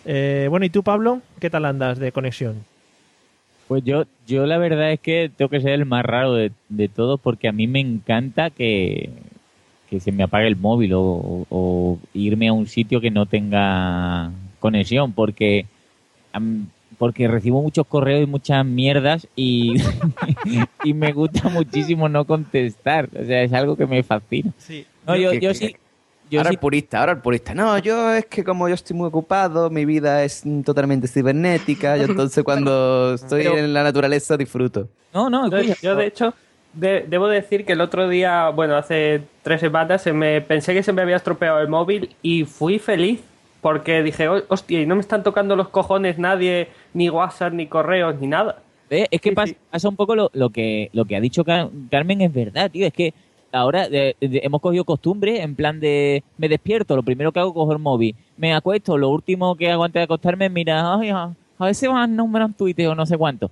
Eh, 0.06 0.46
bueno, 0.50 0.66
¿y 0.66 0.70
tú, 0.70 0.84
Pablo? 0.84 1.22
¿Qué 1.40 1.50
tal 1.50 1.66
andas 1.66 1.98
de 1.98 2.12
conexión? 2.12 2.64
Pues 3.68 3.84
yo, 3.84 4.06
yo 4.26 4.46
la 4.46 4.58
verdad 4.58 4.92
es 4.94 5.00
que 5.00 5.30
tengo 5.36 5.50
que 5.50 5.60
ser 5.62 5.72
el 5.72 5.86
más 5.86 6.06
raro 6.06 6.34
de, 6.34 6.52
de 6.70 6.88
todos 6.88 7.20
porque 7.20 7.48
a 7.48 7.52
mí 7.52 7.68
me 7.68 7.80
encanta 7.82 8.50
que, 8.50 9.10
que 9.90 10.00
se 10.00 10.12
me 10.12 10.24
apague 10.24 10.48
el 10.48 10.56
móvil 10.56 10.94
o, 10.94 11.02
o- 11.02 11.46
o 11.50 12.00
irme 12.14 12.48
a 12.48 12.54
un 12.54 12.68
sitio 12.68 13.02
que 13.02 13.12
no 13.12 13.26
tenga 13.26 14.32
conexión 14.60 15.12
porque, 15.12 15.66
porque 16.98 17.28
recibo 17.28 17.62
muchos 17.62 17.86
correos 17.88 18.24
y 18.24 18.26
muchas 18.32 18.66
mierdas 18.66 19.28
y, 19.36 19.76
y 20.84 20.94
me 20.94 21.12
gusta 21.12 21.50
muchísimo 21.50 22.08
no 22.10 22.26
contestar. 22.26 23.10
O 23.20 23.26
sea, 23.26 23.44
es 23.44 23.52
algo 23.54 23.76
que 23.76 23.86
me 23.86 24.02
fascina. 24.04 24.54
Sí. 24.58 24.86
No, 25.06 25.16
yo, 25.16 25.34
yo 25.34 25.54
sí. 25.54 25.76
Yo 26.30 26.40
ahora 26.40 26.50
sí 26.50 26.56
el 26.56 26.60
purista, 26.60 27.00
ahora 27.00 27.12
el 27.14 27.20
purista. 27.20 27.54
No, 27.54 27.78
yo 27.78 28.12
es 28.14 28.26
que 28.26 28.44
como 28.44 28.68
yo 28.68 28.76
estoy 28.76 28.96
muy 28.98 29.08
ocupado, 29.08 29.70
mi 29.70 29.86
vida 29.86 30.24
es 30.24 30.44
totalmente 30.66 31.08
cibernética, 31.08 31.96
yo 31.98 32.06
entonces 32.06 32.44
cuando 32.44 33.14
estoy 33.14 33.44
Pero- 33.44 33.58
en 33.58 33.74
la 33.74 33.84
naturaleza 33.84 34.36
disfruto. 34.38 34.88
No, 35.14 35.30
no, 35.30 35.50
Yo, 35.82 35.96
de 35.96 36.06
hecho, 36.06 36.34
de- 36.74 37.06
debo 37.08 37.28
decir 37.28 37.66
que 37.66 37.74
el 37.74 37.82
otro 37.82 38.08
día, 38.10 38.50
bueno, 38.50 38.76
hace 38.76 39.22
tres 39.42 39.62
semanas, 39.62 40.02
se 40.02 40.14
me, 40.14 40.42
pensé 40.42 40.74
que 40.74 40.84
se 40.84 40.94
me 40.94 41.02
había 41.02 41.16
estropeado 41.16 41.60
el 41.60 41.68
móvil 41.70 42.16
y 42.22 42.44
fui 42.46 42.78
feliz 42.80 43.22
porque 43.62 44.04
dije, 44.04 44.28
"Oh, 44.28 44.42
hostia, 44.50 44.82
y 44.82 44.86
no 44.86 44.96
me 44.96 45.02
están 45.02 45.24
tocando 45.24 45.56
los 45.56 45.70
cojones 45.70 46.18
nadie, 46.20 46.68
ni 46.94 47.10
WhatsApp, 47.10 47.54
ni 47.54 47.68
correos, 47.68 48.16
ni 48.20 48.28
nada. 48.28 48.58
Eh, 48.90 49.08
Es 49.12 49.20
que 49.20 49.30
Sí, 49.32 49.36
pas- 49.36 49.48
sí. 49.48 49.58
pasa 49.72 49.90
un 49.90 49.96
poco 49.96 50.16
lo, 50.16 50.30
lo 50.34 50.50
que 50.50 50.90
lo 50.94 51.04
que 51.06 51.16
ha 51.16 51.20
dicho 51.20 51.44
Car- 51.44 51.70
Carmen 51.92 52.22
es 52.22 52.32
verdad, 52.34 52.70
tío. 52.72 52.86
Es 52.88 52.94
que 52.94 53.14
ahora 53.52 53.88
de- 53.90 54.16
de- 54.20 54.42
hemos 54.44 54.62
cogido 54.62 54.84
costumbre 54.86 55.42
en 55.42 55.56
plan 55.56 55.80
de 55.80 56.24
me 56.38 56.50
despierto, 56.50 56.96
lo 56.96 57.04
primero 57.04 57.32
que 57.32 57.40
hago 57.40 57.50
es 57.50 57.54
coger 57.56 57.78
el 57.78 57.82
móvil, 57.84 58.16
me 58.38 58.54
acuesto, 58.54 58.98
lo 58.98 59.10
último 59.10 59.56
que 59.56 59.72
hago 59.72 59.84
antes 59.84 60.00
de 60.00 60.04
acostarme 60.04 60.46
es 60.48 60.52
mirar, 60.52 61.00
ay, 61.02 61.10
a 61.10 61.34
ver 61.60 61.76
si 61.76 61.88
van 61.88 61.98
a 61.98 62.08
nombrar 62.08 62.46
un 62.46 62.54
Twitter 62.54 62.88
o 62.88 62.96
no 62.96 63.06
sé 63.06 63.18
cuánto. 63.18 63.50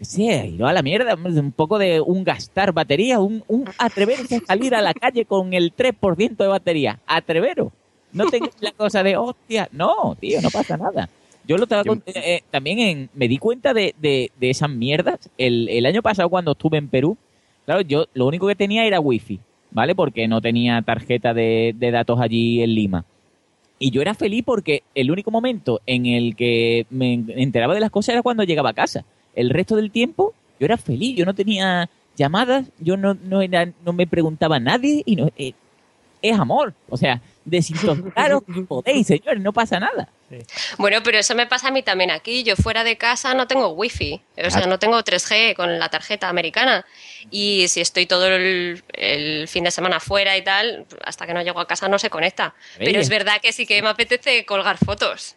Sí, 0.00 0.28
a 0.30 0.72
la 0.74 0.82
mierda, 0.82 1.14
un 1.14 1.52
poco 1.52 1.78
de 1.78 2.02
un 2.02 2.22
gastar 2.22 2.70
batería, 2.72 3.18
un, 3.18 3.42
un 3.48 3.64
atreverse 3.78 4.36
a 4.36 4.40
salir 4.46 4.74
a 4.74 4.82
la 4.82 4.92
calle 4.92 5.24
con 5.24 5.54
el 5.54 5.72
3% 5.74 6.36
de 6.36 6.46
batería. 6.48 6.98
Atreveros. 7.06 7.72
No 8.12 8.26
tengas 8.26 8.50
la 8.60 8.72
cosa 8.72 9.02
de, 9.02 9.16
hostia, 9.16 9.70
no, 9.72 10.14
tío, 10.20 10.42
no 10.42 10.50
pasa 10.50 10.76
nada. 10.76 11.08
Yo 11.48 11.56
lo 11.56 11.62
estaba 11.62 11.82
Yo- 11.82 11.94
cont- 11.94 12.02
eh, 12.06 12.42
también 12.50 12.78
en, 12.78 13.10
me 13.14 13.26
di 13.26 13.38
cuenta 13.38 13.72
de, 13.72 13.94
de, 13.98 14.30
de 14.38 14.50
esas 14.50 14.68
mierdas. 14.68 15.18
El, 15.38 15.68
el 15.70 15.86
año 15.86 16.02
pasado 16.02 16.28
cuando 16.28 16.52
estuve 16.52 16.76
en 16.76 16.88
Perú, 16.88 17.16
claro, 17.66 17.82
yo 17.82 18.06
lo 18.14 18.26
único 18.26 18.46
que 18.46 18.54
tenía 18.54 18.86
era 18.86 19.00
wifi, 19.00 19.40
¿vale? 19.70 19.94
Porque 19.94 20.26
no 20.26 20.40
tenía 20.40 20.80
tarjeta 20.82 21.34
de, 21.34 21.74
datos 21.78 22.18
allí 22.20 22.62
en 22.62 22.74
Lima. 22.74 23.04
Y 23.78 23.90
yo 23.90 24.00
era 24.00 24.14
feliz 24.14 24.42
porque 24.46 24.84
el 24.94 25.10
único 25.10 25.30
momento 25.30 25.82
en 25.84 26.06
el 26.06 26.34
que 26.34 26.86
me 26.88 27.12
enteraba 27.12 27.74
de 27.74 27.80
las 27.80 27.90
cosas 27.90 28.14
era 28.14 28.22
cuando 28.22 28.44
llegaba 28.44 28.70
a 28.70 28.74
casa. 28.74 29.04
El 29.34 29.50
resto 29.50 29.76
del 29.76 29.90
tiempo 29.90 30.32
yo 30.58 30.64
era 30.64 30.78
feliz, 30.78 31.14
yo 31.14 31.26
no 31.26 31.34
tenía 31.34 31.90
llamadas, 32.16 32.70
yo 32.78 32.96
no, 32.96 33.12
no, 33.12 33.42
era, 33.42 33.70
no 33.84 33.92
me 33.92 34.06
preguntaba 34.06 34.56
a 34.56 34.60
nadie 34.60 35.02
y 35.04 35.16
no, 35.16 35.28
eh, 35.36 35.52
es 36.30 36.38
amor. 36.38 36.74
O 36.88 36.96
sea, 36.96 37.20
desintoxicaros 37.44 38.42
que 38.54 38.62
podéis, 38.62 39.06
señores, 39.06 39.40
no 39.40 39.52
pasa 39.52 39.80
nada. 39.80 40.08
Bueno, 40.78 40.98
pero 41.04 41.18
eso 41.18 41.34
me 41.34 41.46
pasa 41.46 41.68
a 41.68 41.70
mí 41.70 41.82
también 41.82 42.10
aquí. 42.10 42.42
Yo 42.42 42.56
fuera 42.56 42.82
de 42.84 42.96
casa 42.96 43.34
no 43.34 43.46
tengo 43.46 43.68
wifi, 43.68 44.20
o 44.44 44.50
sea, 44.50 44.66
no 44.66 44.78
tengo 44.78 44.98
3G 44.98 45.54
con 45.54 45.78
la 45.78 45.88
tarjeta 45.88 46.28
americana. 46.28 46.84
Y 47.30 47.68
si 47.68 47.80
estoy 47.80 48.06
todo 48.06 48.26
el, 48.26 48.82
el 48.92 49.48
fin 49.48 49.64
de 49.64 49.70
semana 49.70 50.00
fuera 50.00 50.36
y 50.36 50.42
tal, 50.42 50.86
hasta 51.04 51.26
que 51.26 51.34
no 51.34 51.42
llego 51.42 51.60
a 51.60 51.66
casa 51.66 51.88
no 51.88 51.98
se 51.98 52.10
conecta. 52.10 52.54
Pero 52.78 53.00
es 53.00 53.08
verdad 53.08 53.40
que 53.40 53.52
sí 53.52 53.66
que 53.66 53.80
me 53.82 53.88
apetece 53.88 54.44
colgar 54.44 54.78
fotos. 54.78 55.36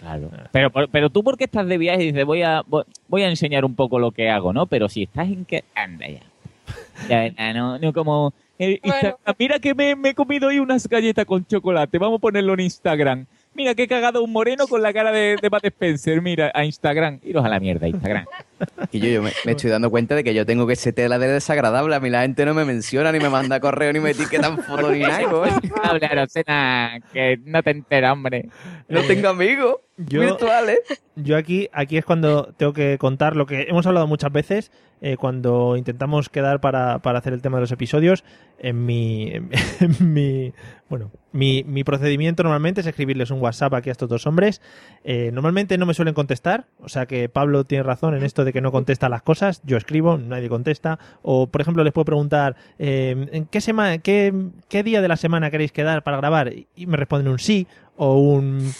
Claro. 0.00 0.30
Pero, 0.50 0.70
pero 0.90 1.10
tú 1.10 1.22
porque 1.22 1.44
estás 1.44 1.66
de 1.66 1.76
viaje 1.76 2.02
y 2.02 2.06
dices, 2.06 2.24
voy 2.24 2.42
a, 2.42 2.62
voy, 2.66 3.22
a 3.22 3.28
enseñar 3.28 3.64
un 3.64 3.74
poco 3.74 3.98
lo 3.98 4.12
que 4.12 4.30
hago, 4.30 4.52
¿no? 4.52 4.66
Pero 4.66 4.88
si 4.88 5.02
estás 5.02 5.26
en 5.26 5.44
que... 5.44 5.64
Anda 5.74 6.08
ya. 6.08 6.20
Ya, 7.08 7.28
ya, 7.28 7.52
no, 7.52 7.78
no 7.78 7.92
como... 7.92 8.32
eh, 8.60 8.80
Instagram, 8.82 9.14
Mira 9.38 9.58
que 9.58 9.74
me, 9.74 9.96
me 9.96 10.10
he 10.10 10.14
comido 10.14 10.48
hoy 10.48 10.58
unas 10.58 10.88
galletas 10.88 11.24
con 11.24 11.44
chocolate. 11.46 11.98
Vamos 11.98 12.18
a 12.18 12.20
ponerlo 12.20 12.54
en 12.54 12.60
Instagram. 12.60 13.26
Mira 13.52 13.74
que 13.74 13.82
he 13.82 13.88
cagado 13.88 14.22
un 14.22 14.30
moreno 14.32 14.68
con 14.68 14.80
la 14.80 14.92
cara 14.92 15.10
de, 15.10 15.36
de 15.42 15.48
Bud 15.48 15.58
Spencer. 15.64 16.22
Mira, 16.22 16.52
a 16.54 16.64
Instagram. 16.64 17.18
Iros 17.24 17.44
a 17.44 17.48
la 17.48 17.58
mierda, 17.58 17.88
Instagram. 17.88 18.24
Que 18.92 19.00
yo, 19.00 19.08
yo 19.08 19.22
me, 19.22 19.32
me 19.44 19.52
estoy 19.52 19.70
dando 19.70 19.90
cuenta 19.90 20.14
de 20.14 20.22
que 20.22 20.34
yo 20.34 20.46
tengo 20.46 20.66
que 20.68 20.76
ser 20.76 20.92
tela 20.94 21.18
de 21.18 21.26
desagradable. 21.26 21.96
A 21.96 22.00
mí 22.00 22.10
la 22.10 22.22
gente 22.22 22.44
no 22.44 22.54
me 22.54 22.64
menciona, 22.64 23.10
ni 23.10 23.18
me 23.18 23.28
manda 23.28 23.58
correo, 23.58 23.92
ni 23.92 23.98
me 23.98 24.10
etiquetan 24.10 24.58
foto, 24.62 24.92
ni 24.92 25.00
nada. 25.00 25.24
coño. 25.28 25.52
Habla, 25.82 26.08
Rosena, 26.14 27.00
que 27.12 27.40
no 27.44 27.62
te 27.62 27.70
enteras, 27.70 28.12
hombre. 28.12 28.48
No 28.88 29.02
tengo 29.02 29.28
amigos 29.30 29.76
Yo- 29.96 30.20
virtuales. 30.20 30.78
Yo 31.16 31.36
aquí, 31.36 31.68
aquí 31.72 31.96
es 31.98 32.04
cuando 32.04 32.52
tengo 32.56 32.72
que 32.72 32.98
contar 32.98 33.34
lo 33.36 33.46
que 33.46 33.62
hemos 33.68 33.84
hablado 33.86 34.06
muchas 34.06 34.30
veces 34.32 34.70
eh, 35.00 35.16
cuando 35.16 35.76
intentamos 35.76 36.28
quedar 36.28 36.60
para, 36.60 36.98
para 36.98 37.18
hacer 37.18 37.32
el 37.32 37.42
tema 37.42 37.56
de 37.58 37.62
los 37.62 37.72
episodios. 37.72 38.24
En 38.58 38.84
mi, 38.84 39.32
en, 39.80 40.12
mi 40.12 40.52
bueno, 40.88 41.10
mi, 41.32 41.64
mi 41.64 41.82
procedimiento 41.84 42.42
normalmente 42.42 42.80
es 42.82 42.86
escribirles 42.86 43.30
un 43.30 43.40
WhatsApp 43.40 43.72
aquí 43.74 43.88
a 43.88 43.92
estos 43.92 44.08
dos 44.08 44.26
hombres. 44.26 44.60
Eh, 45.04 45.30
normalmente 45.32 45.78
no 45.78 45.86
me 45.86 45.94
suelen 45.94 46.14
contestar, 46.14 46.66
o 46.80 46.88
sea 46.88 47.06
que 47.06 47.28
Pablo 47.28 47.64
tiene 47.64 47.84
razón 47.84 48.14
en 48.14 48.22
esto 48.24 48.44
de 48.44 48.52
que 48.52 48.60
no 48.60 48.70
contesta 48.72 49.08
las 49.08 49.22
cosas. 49.22 49.62
Yo 49.64 49.76
escribo, 49.76 50.18
nadie 50.18 50.48
contesta. 50.48 50.98
O 51.22 51.46
por 51.46 51.60
ejemplo 51.60 51.84
les 51.84 51.92
puedo 51.92 52.04
preguntar 52.04 52.56
eh, 52.78 53.28
¿en 53.32 53.46
qué 53.46 53.60
semana, 53.60 53.98
qué, 53.98 54.34
qué 54.68 54.82
día 54.82 55.00
de 55.00 55.08
la 55.08 55.16
semana 55.16 55.50
queréis 55.50 55.72
quedar 55.72 56.02
para 56.02 56.18
grabar 56.18 56.52
y 56.76 56.86
me 56.86 56.96
responden 56.96 57.28
un 57.32 57.38
sí 57.38 57.66
o 57.96 58.18
un 58.18 58.70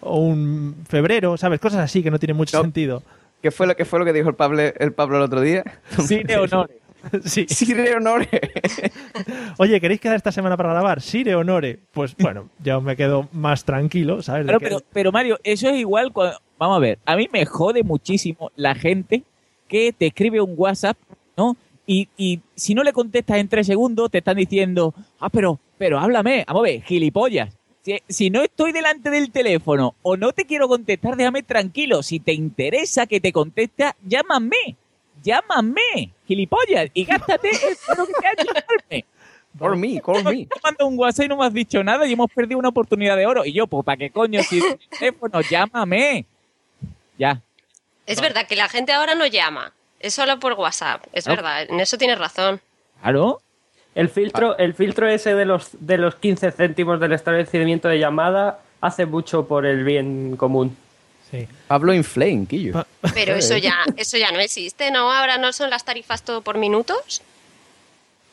o 0.00 0.18
un 0.18 0.74
febrero, 0.88 1.36
¿sabes? 1.36 1.60
Cosas 1.60 1.80
así 1.80 2.02
que 2.02 2.10
no 2.10 2.18
tienen 2.18 2.36
mucho 2.36 2.56
No. 2.58 2.62
sentido. 2.64 3.02
¿Qué 3.42 3.50
fue 3.50 3.66
lo 3.66 3.74
que 3.74 3.84
fue 3.84 3.98
lo 3.98 4.04
que 4.04 4.12
dijo 4.12 4.28
el 4.28 4.36
Pablo 4.36 4.62
el, 4.62 4.92
Pablo 4.92 5.16
el 5.16 5.22
otro 5.22 5.40
día? 5.40 5.64
Sí, 6.06 6.22
de 6.22 6.36
honores. 6.36 6.76
Sí. 7.24 7.46
Sire 7.48 7.96
honores. 7.96 8.28
Oye, 9.58 9.80
¿queréis 9.80 10.00
quedar 10.00 10.14
esta 10.14 10.30
semana 10.30 10.56
para 10.56 10.70
grabar? 10.70 11.00
Sire 11.00 11.34
honore. 11.34 11.80
Pues 11.90 12.16
bueno, 12.16 12.48
ya 12.62 12.78
me 12.78 12.96
quedo 12.96 13.28
más 13.32 13.64
tranquilo, 13.64 14.22
¿sabes? 14.22 14.46
Pero 14.92 15.10
Mario, 15.10 15.38
eso 15.42 15.68
es 15.68 15.78
igual 15.78 16.12
cuando... 16.12 16.38
Vamos 16.58 16.76
a 16.76 16.80
ver, 16.80 17.00
a 17.04 17.16
mí 17.16 17.28
me 17.32 17.44
jode 17.44 17.82
muchísimo 17.82 18.52
la 18.54 18.76
gente 18.76 19.24
que 19.66 19.92
te 19.92 20.06
escribe 20.06 20.40
un 20.40 20.54
WhatsApp, 20.56 20.96
¿no? 21.36 21.56
Y, 21.84 22.08
y 22.16 22.38
si 22.54 22.72
no 22.72 22.84
le 22.84 22.92
contestas 22.92 23.38
en 23.38 23.48
tres 23.48 23.66
segundos, 23.66 24.12
te 24.12 24.18
están 24.18 24.36
diciendo, 24.36 24.94
ah, 25.18 25.28
pero, 25.28 25.58
pero 25.76 25.98
háblame, 25.98 26.44
vamos 26.46 26.60
a 26.60 26.70
ver, 26.70 26.82
gilipollas. 26.82 27.52
Si, 27.84 28.00
si 28.08 28.30
no 28.30 28.42
estoy 28.42 28.72
delante 28.72 29.10
del 29.10 29.30
teléfono 29.32 29.94
o 30.02 30.16
no 30.16 30.32
te 30.32 30.44
quiero 30.46 30.68
contestar, 30.68 31.16
déjame 31.16 31.42
tranquilo. 31.42 32.02
Si 32.02 32.20
te 32.20 32.32
interesa 32.32 33.06
que 33.06 33.20
te 33.20 33.32
conteste, 33.32 33.90
llámame. 34.06 34.76
Llámame, 35.22 36.12
gilipollas, 36.26 36.90
y 36.94 37.04
gástate 37.04 37.50
el 37.50 37.58
dinero 37.60 38.06
que 38.06 38.12
te 38.20 38.26
ha 38.26 38.32
hecho 38.32 38.44
llamarme. 38.54 39.04
Call 39.58 39.76
me, 39.76 40.00
call 40.00 40.24
me. 40.24 40.46
Te 40.46 40.60
mando 40.64 40.86
un 40.86 40.98
WhatsApp 40.98 41.26
y 41.26 41.28
no 41.28 41.36
me 41.36 41.46
has 41.46 41.52
dicho 41.52 41.84
nada 41.84 42.06
y 42.06 42.12
hemos 42.12 42.30
perdido 42.32 42.58
una 42.58 42.70
oportunidad 42.70 43.16
de 43.16 43.26
oro. 43.26 43.44
Y 43.44 43.52
yo, 43.52 43.66
pues, 43.66 43.84
¿para 43.84 43.98
qué 43.98 44.10
coño? 44.10 44.42
Si 44.42 44.58
el 44.58 44.78
teléfono, 44.98 45.40
llámame. 45.42 46.24
Ya. 47.18 47.40
Es 48.06 48.20
verdad 48.20 48.46
que 48.48 48.56
la 48.56 48.68
gente 48.68 48.92
ahora 48.92 49.14
no 49.14 49.26
llama, 49.26 49.72
es 50.00 50.14
solo 50.14 50.40
por 50.40 50.54
WhatsApp. 50.54 51.04
Es 51.12 51.26
No. 51.28 51.36
verdad, 51.36 51.62
en 51.68 51.78
eso 51.78 51.98
tienes 51.98 52.18
razón. 52.18 52.60
Claro. 53.00 53.41
El 53.94 54.08
filtro, 54.08 54.56
el 54.58 54.74
filtro 54.74 55.06
ese 55.08 55.34
de 55.34 55.44
los, 55.44 55.70
de 55.80 55.98
los 55.98 56.14
15 56.16 56.50
céntimos 56.52 56.98
del 56.98 57.12
establecimiento 57.12 57.88
de 57.88 57.98
llamada 57.98 58.60
hace 58.80 59.04
mucho 59.06 59.46
por 59.46 59.66
el 59.66 59.84
bien 59.84 60.36
común. 60.36 60.76
Sí. 61.30 61.46
Pablo 61.66 61.92
Inflame, 61.94 62.46
Quillo. 62.46 62.72
Pa- 62.72 62.86
Pero 63.14 63.34
eso 63.36 63.56
ya, 63.56 63.74
eso 63.96 64.16
ya 64.16 64.30
no 64.32 64.38
existe, 64.40 64.90
¿no? 64.90 65.12
Ahora 65.12 65.36
no 65.38 65.52
son 65.52 65.70
las 65.70 65.84
tarifas 65.84 66.22
todo 66.22 66.40
por 66.42 66.56
minutos. 66.58 67.22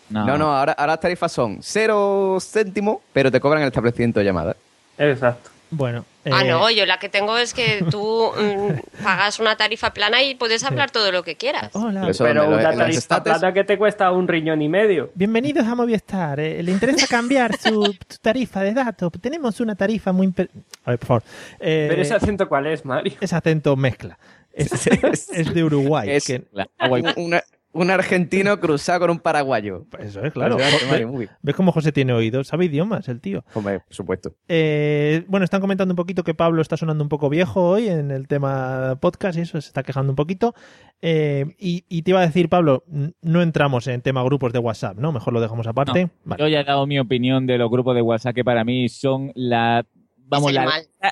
No, 0.09 0.25
No, 0.25 0.37
no, 0.37 0.55
ahora, 0.57 0.71
ahora 0.73 0.93
las 0.93 0.99
tarifas 1.01 1.31
son 1.31 1.59
cero 1.61 2.37
céntimos, 2.41 2.97
pero 3.13 3.31
te 3.31 3.39
cobran 3.39 3.61
el 3.61 3.67
establecimiento 3.67 4.19
de 4.19 4.25
llamada. 4.25 4.55
Exacto. 4.97 5.49
Bueno. 5.71 6.03
Ah, 6.25 6.41
eh, 6.43 6.49
no, 6.49 6.69
yo 6.69 6.85
la 6.85 6.99
que 6.99 7.07
tengo 7.07 7.37
es 7.37 7.53
que 7.53 7.83
tú 7.89 8.31
mm, 8.37 9.03
pagas 9.03 9.39
una 9.39 9.55
tarifa 9.55 9.93
plana 9.93 10.21
y 10.21 10.35
puedes 10.35 10.63
hablar 10.63 10.91
todo 10.91 11.11
lo 11.11 11.23
que 11.23 11.35
quieras. 11.35 11.69
Hola. 11.73 12.11
Pero 12.17 12.47
una 12.47 12.61
tarifa 12.75 12.89
estates- 12.99 13.37
plana 13.39 13.53
que 13.53 13.63
te 13.63 13.77
cuesta 13.77 14.11
un 14.11 14.27
riñón 14.27 14.61
y 14.61 14.67
medio. 14.69 15.11
Bienvenidos 15.15 15.65
a 15.65 15.75
Movistar. 15.75 16.39
eh, 16.39 16.61
¿Le 16.61 16.71
interesa 16.71 17.07
cambiar 17.07 17.57
su, 17.57 17.83
su 17.85 18.17
tarifa 18.21 18.61
de 18.61 18.73
datos? 18.73 19.11
Tenemos 19.21 19.59
una 19.61 19.75
tarifa 19.75 20.11
muy... 20.11 20.27
imper- 20.27 20.49
A 20.83 20.91
ver, 20.91 20.99
por 20.99 21.07
favor. 21.07 21.23
Eh, 21.59 21.87
Pero 21.89 22.01
ese 22.01 22.13
acento 22.13 22.49
cuál 22.49 22.67
es, 22.67 22.83
Mario. 22.83 23.13
ese 23.21 23.35
acento 23.35 23.75
mezcla. 23.75 24.17
Es, 24.51 24.71
es 25.31 25.53
de 25.53 25.63
Uruguay. 25.63 26.09
Es- 26.11 26.25
que- 26.25 26.43
La- 26.51 26.67
Un, 26.89 27.13
una- 27.15 27.43
un 27.71 27.91
argentino 27.91 28.59
cruzado 28.59 29.01
con 29.01 29.09
un 29.11 29.19
paraguayo. 29.19 29.85
eso 29.99 30.23
es, 30.23 30.33
claro. 30.33 30.57
¿Ves, 31.41 31.55
cómo 31.55 31.71
José 31.71 31.91
tiene 31.91 32.13
oídos? 32.13 32.47
Sabe 32.47 32.65
idiomas, 32.65 33.07
el 33.07 33.21
tío. 33.21 33.43
Hombre, 33.53 33.79
por 33.81 33.93
supuesto. 33.93 34.35
Eh, 34.47 35.23
bueno, 35.27 35.43
están 35.43 35.61
comentando 35.61 35.93
un 35.93 35.97
poquito 35.97 36.23
que 36.23 36.33
Pablo 36.33 36.61
está 36.61 36.77
sonando 36.77 37.03
un 37.03 37.09
poco 37.09 37.29
viejo 37.29 37.69
hoy 37.69 37.87
en 37.87 38.11
el 38.11 38.27
tema 38.27 38.97
podcast 38.99 39.37
y 39.37 39.41
eso 39.41 39.59
se 39.61 39.67
está 39.67 39.83
quejando 39.83 40.11
un 40.11 40.15
poquito. 40.15 40.55
Eh, 41.01 41.55
y, 41.57 41.85
y 41.87 42.01
te 42.01 42.11
iba 42.11 42.19
a 42.21 42.25
decir, 42.25 42.49
Pablo, 42.49 42.83
no 43.21 43.41
entramos 43.41 43.87
en 43.87 44.01
tema 44.01 44.23
grupos 44.23 44.53
de 44.53 44.59
WhatsApp, 44.59 44.97
¿no? 44.97 45.11
Mejor 45.11 45.33
lo 45.33 45.41
dejamos 45.41 45.67
aparte. 45.67 46.09
Vale. 46.25 46.43
Yo 46.43 46.47
ya 46.47 46.61
he 46.61 46.63
dado 46.63 46.85
mi 46.87 46.99
opinión 46.99 47.45
de 47.47 47.57
los 47.57 47.69
grupos 47.69 47.95
de 47.95 48.01
WhatsApp 48.01 48.35
que 48.35 48.43
para 48.43 48.63
mí 48.63 48.89
son 48.89 49.31
la 49.35 49.85
vamos 50.29 50.53
la, 50.53 50.67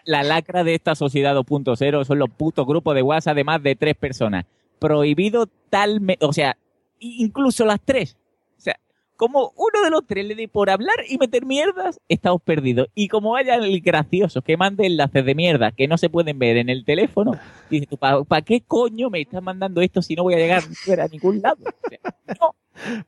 la 0.06 0.24
lacra 0.24 0.64
de 0.64 0.76
esta 0.76 0.96
sociedad 0.96 1.36
2.0 1.36 2.06
son 2.06 2.20
los 2.20 2.30
putos 2.30 2.66
grupos 2.68 2.96
de 2.96 3.02
WhatsApp 3.02 3.36
de 3.36 3.44
más 3.44 3.62
de 3.64 3.76
tres 3.76 3.96
personas. 3.96 4.46
Prohibido 4.80 5.48
tal, 5.70 6.02
o 6.22 6.34
sea, 6.34 6.58
incluso 7.00 7.66
las 7.66 7.80
tres. 7.84 8.18
O 8.58 8.62
sea, 8.62 8.80
como 9.16 9.54
uno 9.56 9.84
de 9.84 9.90
los 9.90 10.06
tres 10.06 10.26
le 10.26 10.36
dé 10.36 10.48
por 10.48 10.70
hablar 10.70 10.96
y 11.08 11.18
meter 11.18 11.46
mierdas, 11.46 12.00
estamos 12.08 12.42
perdidos. 12.42 12.88
Y 12.96 13.08
como 13.08 13.36
haya 13.36 13.56
el 13.56 13.82
gracioso 13.82 14.42
que 14.42 14.58
mande 14.58 14.86
enlaces 14.86 15.26
de 15.26 15.36
mierda 15.36 15.72
que 15.72 15.88
no 15.88 15.98
se 15.98 16.10
pueden 16.10 16.40
ver 16.40 16.58
en 16.58 16.70
el 16.70 16.86
teléfono, 16.86 17.32
dices 17.70 17.88
tú, 17.88 17.98
¿para 17.98 18.42
qué 18.42 18.62
coño 18.62 19.10
me 19.10 19.22
estás 19.22 19.42
mandando 19.42 19.82
esto 19.82 20.02
si 20.02 20.16
no 20.16 20.24
voy 20.24 20.36
a 20.36 20.38
llegar 20.38 20.64
a 21.00 21.08
ningún 21.08 21.42
lado? 21.42 21.58
O 21.62 21.90
sea, 21.90 22.00
no. 22.40 22.56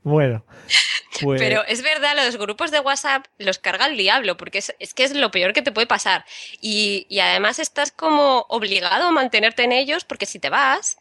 Bueno, 0.02 0.44
pues 1.22 1.42
Pero 1.42 1.64
es 1.66 1.82
verdad, 1.82 2.16
los 2.16 2.38
grupos 2.38 2.72
de 2.72 2.80
WhatsApp 2.80 3.26
los 3.38 3.60
carga 3.60 3.88
el 3.88 3.98
diablo, 3.98 4.38
porque 4.38 4.60
es, 4.60 4.76
es 4.80 4.94
que 4.94 5.04
es 5.04 5.16
lo 5.16 5.32
peor 5.32 5.54
que 5.54 5.62
te 5.62 5.72
puede 5.72 5.88
pasar. 5.88 6.26
Y, 6.62 7.06
y 7.10 7.20
además 7.20 7.60
estás 7.60 7.92
como 7.92 8.46
obligado 8.50 9.08
a 9.08 9.12
mantenerte 9.12 9.64
en 9.64 9.72
ellos, 9.72 10.06
porque 10.06 10.26
si 10.26 10.40
te 10.40 10.50
vas, 10.50 10.98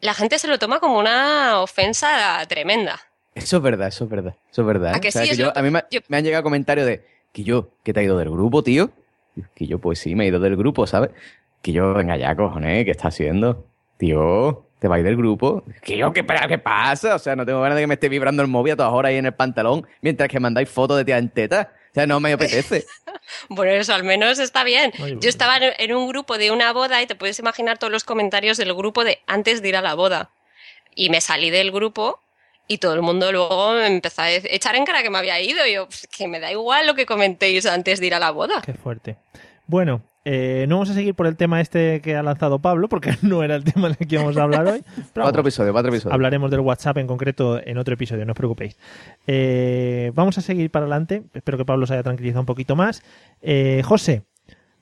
la 0.00 0.14
gente 0.14 0.38
se 0.38 0.48
lo 0.48 0.58
toma 0.58 0.80
como 0.80 0.98
una 0.98 1.60
ofensa 1.60 2.44
tremenda. 2.48 3.00
Eso 3.34 3.58
es 3.58 3.62
verdad, 3.62 3.88
eso 3.88 4.04
es 4.04 4.10
verdad. 4.10 4.34
Eso 4.50 4.62
es 4.62 4.66
verdad. 4.66 4.94
¿A 4.94 4.96
¿eh? 4.96 5.00
que 5.00 5.08
O 5.08 5.12
sea, 5.12 5.22
sí? 5.22 5.28
que 5.28 5.32
Es 5.32 5.38
yo- 5.38 5.52
a 5.56 5.62
mí 5.62 5.70
me, 5.70 5.84
yo- 5.90 6.00
me 6.08 6.16
han 6.16 6.24
llegado 6.24 6.42
comentarios 6.42 6.86
de 6.86 7.06
que 7.32 7.44
yo, 7.44 7.70
que 7.84 7.92
te 7.92 8.00
ha 8.00 8.02
ido 8.02 8.18
del 8.18 8.30
grupo, 8.30 8.62
tío. 8.62 8.90
Que 9.54 9.66
yo, 9.66 9.78
pues 9.78 9.98
sí, 10.00 10.14
me 10.16 10.24
he 10.24 10.28
ido 10.28 10.40
del 10.40 10.56
grupo, 10.56 10.86
¿sabes? 10.86 11.10
Que 11.62 11.72
yo, 11.72 11.94
venga 11.94 12.16
ya, 12.16 12.34
cojones, 12.34 12.84
¿qué 12.84 12.90
está 12.90 13.08
haciendo? 13.08 13.66
Tío, 13.98 14.66
te 14.80 14.88
vais 14.88 15.04
del 15.04 15.16
grupo. 15.16 15.62
¿Qué, 15.82 15.96
yo, 15.96 16.12
¿Qué 16.12 16.24
pasa? 16.58 17.14
O 17.14 17.18
sea, 17.18 17.36
no 17.36 17.46
tengo 17.46 17.60
ganas 17.60 17.76
de 17.76 17.82
que 17.82 17.86
me 17.86 17.94
esté 17.94 18.08
vibrando 18.08 18.42
el 18.42 18.48
móvil 18.48 18.72
a 18.72 18.76
todas 18.76 18.92
horas 18.92 19.10
ahí 19.10 19.16
en 19.16 19.26
el 19.26 19.34
pantalón 19.34 19.86
mientras 20.00 20.28
que 20.28 20.40
mandáis 20.40 20.68
fotos 20.68 20.96
de 20.96 21.04
tía 21.04 21.18
en 21.18 21.28
teta. 21.28 21.72
Sea, 21.94 22.06
no 22.06 22.20
me 22.20 22.32
apetece. 22.32 22.86
Bueno, 23.48 23.70
eso 23.72 23.94
al 23.94 24.02
menos 24.02 24.38
está 24.40 24.64
bien. 24.64 24.92
Yo 25.20 25.28
estaba 25.28 25.56
en 25.58 25.72
en 25.78 25.94
un 25.94 26.08
grupo 26.08 26.36
de 26.38 26.50
una 26.50 26.72
boda 26.72 27.00
y 27.00 27.06
te 27.06 27.14
puedes 27.14 27.38
imaginar 27.38 27.78
todos 27.78 27.92
los 27.92 28.02
comentarios 28.02 28.56
del 28.56 28.74
grupo 28.74 29.04
de 29.04 29.20
antes 29.26 29.62
de 29.62 29.68
ir 29.68 29.76
a 29.76 29.82
la 29.82 29.94
boda. 29.94 30.30
Y 30.96 31.10
me 31.10 31.20
salí 31.20 31.50
del 31.50 31.70
grupo 31.70 32.20
y 32.66 32.78
todo 32.78 32.94
el 32.94 33.02
mundo 33.02 33.30
luego 33.30 33.72
me 33.74 33.86
empezó 33.86 34.22
a 34.22 34.30
echar 34.30 34.74
en 34.74 34.84
cara 34.84 35.02
que 35.02 35.10
me 35.10 35.18
había 35.18 35.40
ido. 35.40 35.64
Y 35.66 35.74
yo, 35.74 35.86
"Pues, 35.86 36.08
que 36.08 36.26
me 36.26 36.40
da 36.40 36.50
igual 36.50 36.86
lo 36.86 36.94
que 36.94 37.06
comentéis 37.06 37.66
antes 37.66 38.00
de 38.00 38.06
ir 38.06 38.14
a 38.14 38.18
la 38.18 38.30
boda. 38.32 38.62
Qué 38.62 38.74
fuerte. 38.74 39.16
Bueno, 39.66 40.02
eh, 40.32 40.66
no 40.68 40.76
vamos 40.76 40.90
a 40.90 40.94
seguir 40.94 41.16
por 41.16 41.26
el 41.26 41.34
tema 41.36 41.60
este 41.60 42.00
que 42.00 42.14
ha 42.14 42.22
lanzado 42.22 42.60
Pablo, 42.60 42.88
porque 42.88 43.16
no 43.22 43.42
era 43.42 43.56
el 43.56 43.64
tema 43.64 43.88
del 43.88 43.96
que 43.96 44.14
íbamos 44.14 44.36
a 44.36 44.44
hablar 44.44 44.64
hoy. 44.64 44.84
pero 45.12 45.26
Otro 45.26 45.40
episodio, 45.40 45.74
otro 45.74 45.88
episodio. 45.88 46.14
Hablaremos 46.14 46.52
del 46.52 46.60
WhatsApp 46.60 46.98
en 46.98 47.08
concreto 47.08 47.60
en 47.64 47.78
otro 47.78 47.94
episodio, 47.94 48.24
no 48.24 48.30
os 48.32 48.36
preocupéis. 48.38 48.76
Eh, 49.26 50.12
vamos 50.14 50.38
a 50.38 50.40
seguir 50.40 50.70
para 50.70 50.84
adelante. 50.84 51.24
Espero 51.34 51.58
que 51.58 51.64
Pablo 51.64 51.84
se 51.86 51.94
haya 51.94 52.04
tranquilizado 52.04 52.40
un 52.40 52.46
poquito 52.46 52.76
más. 52.76 53.02
Eh, 53.42 53.82
José, 53.84 54.22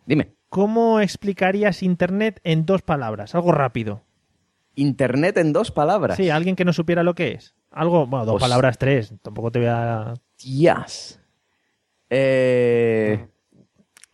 Dime, 0.04 0.34
¿cómo 0.50 1.00
explicarías 1.00 1.82
Internet 1.82 2.40
en 2.44 2.66
dos 2.66 2.82
palabras? 2.82 3.34
Algo 3.34 3.52
rápido. 3.52 4.02
Internet 4.74 5.38
en 5.38 5.54
dos 5.54 5.70
palabras. 5.70 6.18
Sí, 6.18 6.28
alguien 6.30 6.56
que 6.56 6.64
no 6.66 6.72
supiera 6.74 7.02
lo 7.02 7.14
que 7.14 7.32
es. 7.32 7.54
Algo, 7.70 8.06
bueno, 8.06 8.26
dos 8.26 8.34
Pues- 8.34 8.42
palabras, 8.44 8.76
tres. 8.78 9.14
Tampoco 9.22 9.50
te 9.50 9.58
voy 9.60 9.68
a... 9.68 10.14
Tías. 10.36 11.20
Eh, 12.10 13.26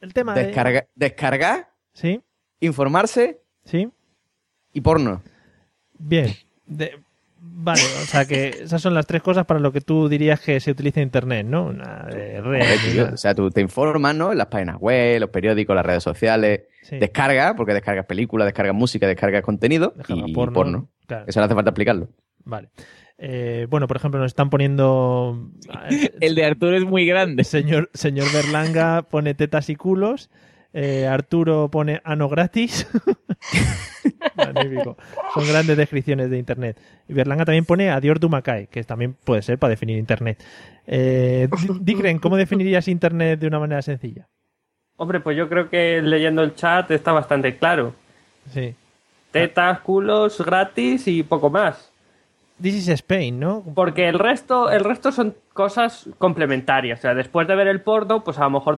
El 0.04 0.12
tema 0.14 0.34
de... 0.34 0.44
descarga, 0.46 0.86
descargar, 0.94 1.68
Sí, 1.92 2.20
informarse 2.60 3.40
sí. 3.64 3.88
y 4.72 4.80
porno. 4.80 5.22
Bien. 5.98 6.32
De- 6.66 6.98
Vale, 7.46 7.82
o 8.02 8.06
sea 8.06 8.24
que 8.24 8.48
esas 8.62 8.80
son 8.80 8.94
las 8.94 9.06
tres 9.06 9.22
cosas 9.22 9.44
para 9.44 9.60
lo 9.60 9.70
que 9.70 9.80
tú 9.82 10.08
dirías 10.08 10.40
que 10.40 10.58
se 10.60 10.70
utiliza 10.70 11.00
Internet, 11.02 11.46
¿no? 11.46 11.72
Nada 11.72 12.06
de 12.08 12.40
red, 12.40 12.78
tío, 12.90 13.02
nada. 13.02 13.14
O 13.14 13.16
sea, 13.18 13.34
tú 13.34 13.50
te 13.50 13.60
informas, 13.60 14.14
¿no? 14.14 14.32
En 14.32 14.38
las 14.38 14.46
páginas 14.46 14.78
web, 14.80 15.20
los 15.20 15.28
periódicos, 15.30 15.76
las 15.76 15.84
redes 15.84 16.02
sociales. 16.02 16.62
Sí. 16.82 16.98
Descarga, 16.98 17.54
porque 17.54 17.74
descargas 17.74 18.06
películas, 18.06 18.46
descargas 18.46 18.74
música, 18.74 19.06
descargas 19.06 19.42
contenido 19.42 19.94
y 20.08 20.32
porno, 20.32 20.52
porno. 20.54 20.88
claro. 21.06 21.24
Eso 21.28 21.38
no 21.40 21.44
hace 21.46 21.54
falta 21.54 21.70
explicarlo. 21.70 22.08
Vale. 22.44 22.70
Eh, 23.18 23.66
bueno, 23.70 23.86
por 23.86 23.96
ejemplo, 23.96 24.18
nos 24.20 24.32
están 24.32 24.50
poniendo... 24.50 25.48
El 26.20 26.34
de 26.34 26.44
Arturo 26.44 26.76
es 26.76 26.84
muy 26.84 27.06
grande. 27.06 27.44
Señor, 27.44 27.90
señor 27.94 28.26
Berlanga 28.32 29.02
pone 29.10 29.34
tetas 29.34 29.70
y 29.70 29.76
culos. 29.76 30.30
eh, 30.72 31.06
Arturo 31.06 31.68
pone 31.70 32.00
ano 32.04 32.28
gratis. 32.28 32.86
Magnífico. 34.36 34.96
Son 35.34 35.46
grandes 35.46 35.76
descripciones 35.76 36.30
de 36.30 36.38
Internet. 36.38 36.78
Y 37.08 37.12
Berlanga 37.12 37.44
también 37.44 37.64
pone 37.64 37.90
adiós 37.90 38.18
Dumacay, 38.20 38.66
que 38.66 38.82
también 38.84 39.14
puede 39.24 39.42
ser 39.42 39.58
para 39.58 39.70
definir 39.70 39.98
Internet. 39.98 40.42
Eh, 40.86 41.48
Di- 41.62 41.78
Digren, 41.80 42.18
¿cómo 42.18 42.36
definirías 42.36 42.88
Internet 42.88 43.40
de 43.40 43.46
una 43.46 43.60
manera 43.60 43.82
sencilla? 43.82 44.26
Hombre, 44.96 45.20
pues 45.20 45.36
yo 45.36 45.48
creo 45.48 45.70
que 45.70 46.00
leyendo 46.02 46.42
el 46.42 46.54
chat 46.54 46.90
está 46.90 47.12
bastante 47.12 47.56
claro. 47.56 47.94
Sí. 48.52 48.74
Tetas, 49.30 49.80
culos, 49.80 50.40
gratis 50.44 51.08
y 51.08 51.22
poco 51.22 51.50
más. 51.50 51.90
This 52.60 52.74
is 52.74 52.88
Spain, 52.88 53.40
¿no? 53.40 53.64
Porque 53.74 54.08
el 54.08 54.18
resto, 54.18 54.70
el 54.70 54.84
resto 54.84 55.12
son 55.12 55.34
cosas 55.52 56.08
complementarias. 56.18 57.00
O 57.00 57.02
sea, 57.02 57.14
después 57.14 57.48
de 57.48 57.56
ver 57.56 57.68
el 57.68 57.80
porno, 57.80 58.22
pues 58.22 58.38
a 58.38 58.44
lo 58.44 58.50
mejor 58.50 58.76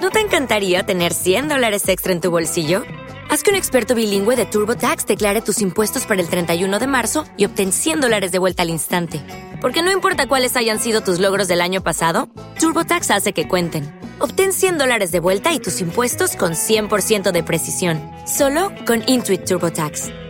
¿No 0.00 0.08
te 0.08 0.20
encantaría 0.20 0.82
tener 0.82 1.12
100 1.12 1.48
dólares 1.48 1.86
extra 1.88 2.12
en 2.12 2.22
tu 2.22 2.30
bolsillo? 2.30 2.84
Haz 3.28 3.42
que 3.42 3.50
un 3.50 3.56
experto 3.56 3.94
bilingüe 3.94 4.34
de 4.34 4.46
TurboTax 4.46 5.06
declare 5.06 5.42
tus 5.42 5.60
impuestos 5.60 6.06
para 6.06 6.22
el 6.22 6.28
31 6.28 6.78
de 6.78 6.86
marzo 6.86 7.26
y 7.36 7.44
obtén 7.44 7.70
100 7.70 8.00
dólares 8.00 8.32
de 8.32 8.38
vuelta 8.38 8.62
al 8.62 8.70
instante. 8.70 9.20
Porque 9.60 9.82
no 9.82 9.92
importa 9.92 10.26
cuáles 10.26 10.56
hayan 10.56 10.78
sido 10.78 11.02
tus 11.02 11.20
logros 11.20 11.48
del 11.48 11.60
año 11.60 11.82
pasado, 11.82 12.30
TurboTax 12.58 13.10
hace 13.10 13.34
que 13.34 13.46
cuenten. 13.46 13.84
Obtén 14.20 14.54
100 14.54 14.78
dólares 14.78 15.12
de 15.12 15.20
vuelta 15.20 15.52
y 15.52 15.60
tus 15.60 15.82
impuestos 15.82 16.34
con 16.34 16.52
100% 16.52 17.30
de 17.30 17.42
precisión, 17.42 18.00
solo 18.26 18.72
con 18.86 19.02
Intuit 19.06 19.44
TurboTax. 19.44 20.29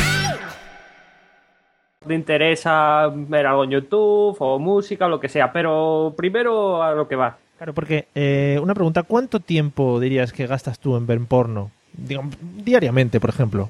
Te 2.07 2.15
interesa 2.15 3.11
ver 3.13 3.45
algo 3.45 3.63
en 3.63 3.71
YouTube 3.71 4.35
o 4.39 4.59
música 4.59 5.05
o 5.05 5.09
lo 5.09 5.19
que 5.19 5.29
sea. 5.29 5.51
Pero 5.53 6.13
primero 6.17 6.81
a 6.81 6.93
lo 6.93 7.07
que 7.07 7.15
va. 7.15 7.37
Claro, 7.57 7.73
porque 7.73 8.07
eh, 8.15 8.59
una 8.61 8.73
pregunta, 8.73 9.03
¿cuánto 9.03 9.39
tiempo 9.39 9.99
dirías 9.99 10.33
que 10.33 10.47
gastas 10.47 10.79
tú 10.79 10.97
en 10.97 11.05
ver 11.05 11.19
porno? 11.21 11.71
Digo, 11.93 12.23
diariamente, 12.41 13.19
por 13.19 13.29
ejemplo. 13.29 13.69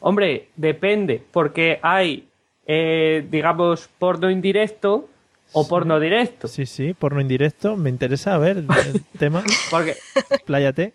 Hombre, 0.00 0.48
depende, 0.54 1.20
porque 1.32 1.80
hay, 1.82 2.28
eh, 2.66 3.26
digamos, 3.28 3.88
porno 3.98 4.30
indirecto 4.30 5.08
o 5.52 5.66
porno 5.66 5.98
directo. 5.98 6.46
Sí, 6.46 6.66
sí, 6.66 6.94
porno 6.94 7.20
indirecto. 7.20 7.76
Me 7.76 7.90
interesa 7.90 8.36
a 8.36 8.38
ver 8.38 8.58
el, 8.58 8.68
el 8.94 9.02
tema. 9.18 9.42
Porque, 9.70 9.96
Pláyate. 10.44 10.92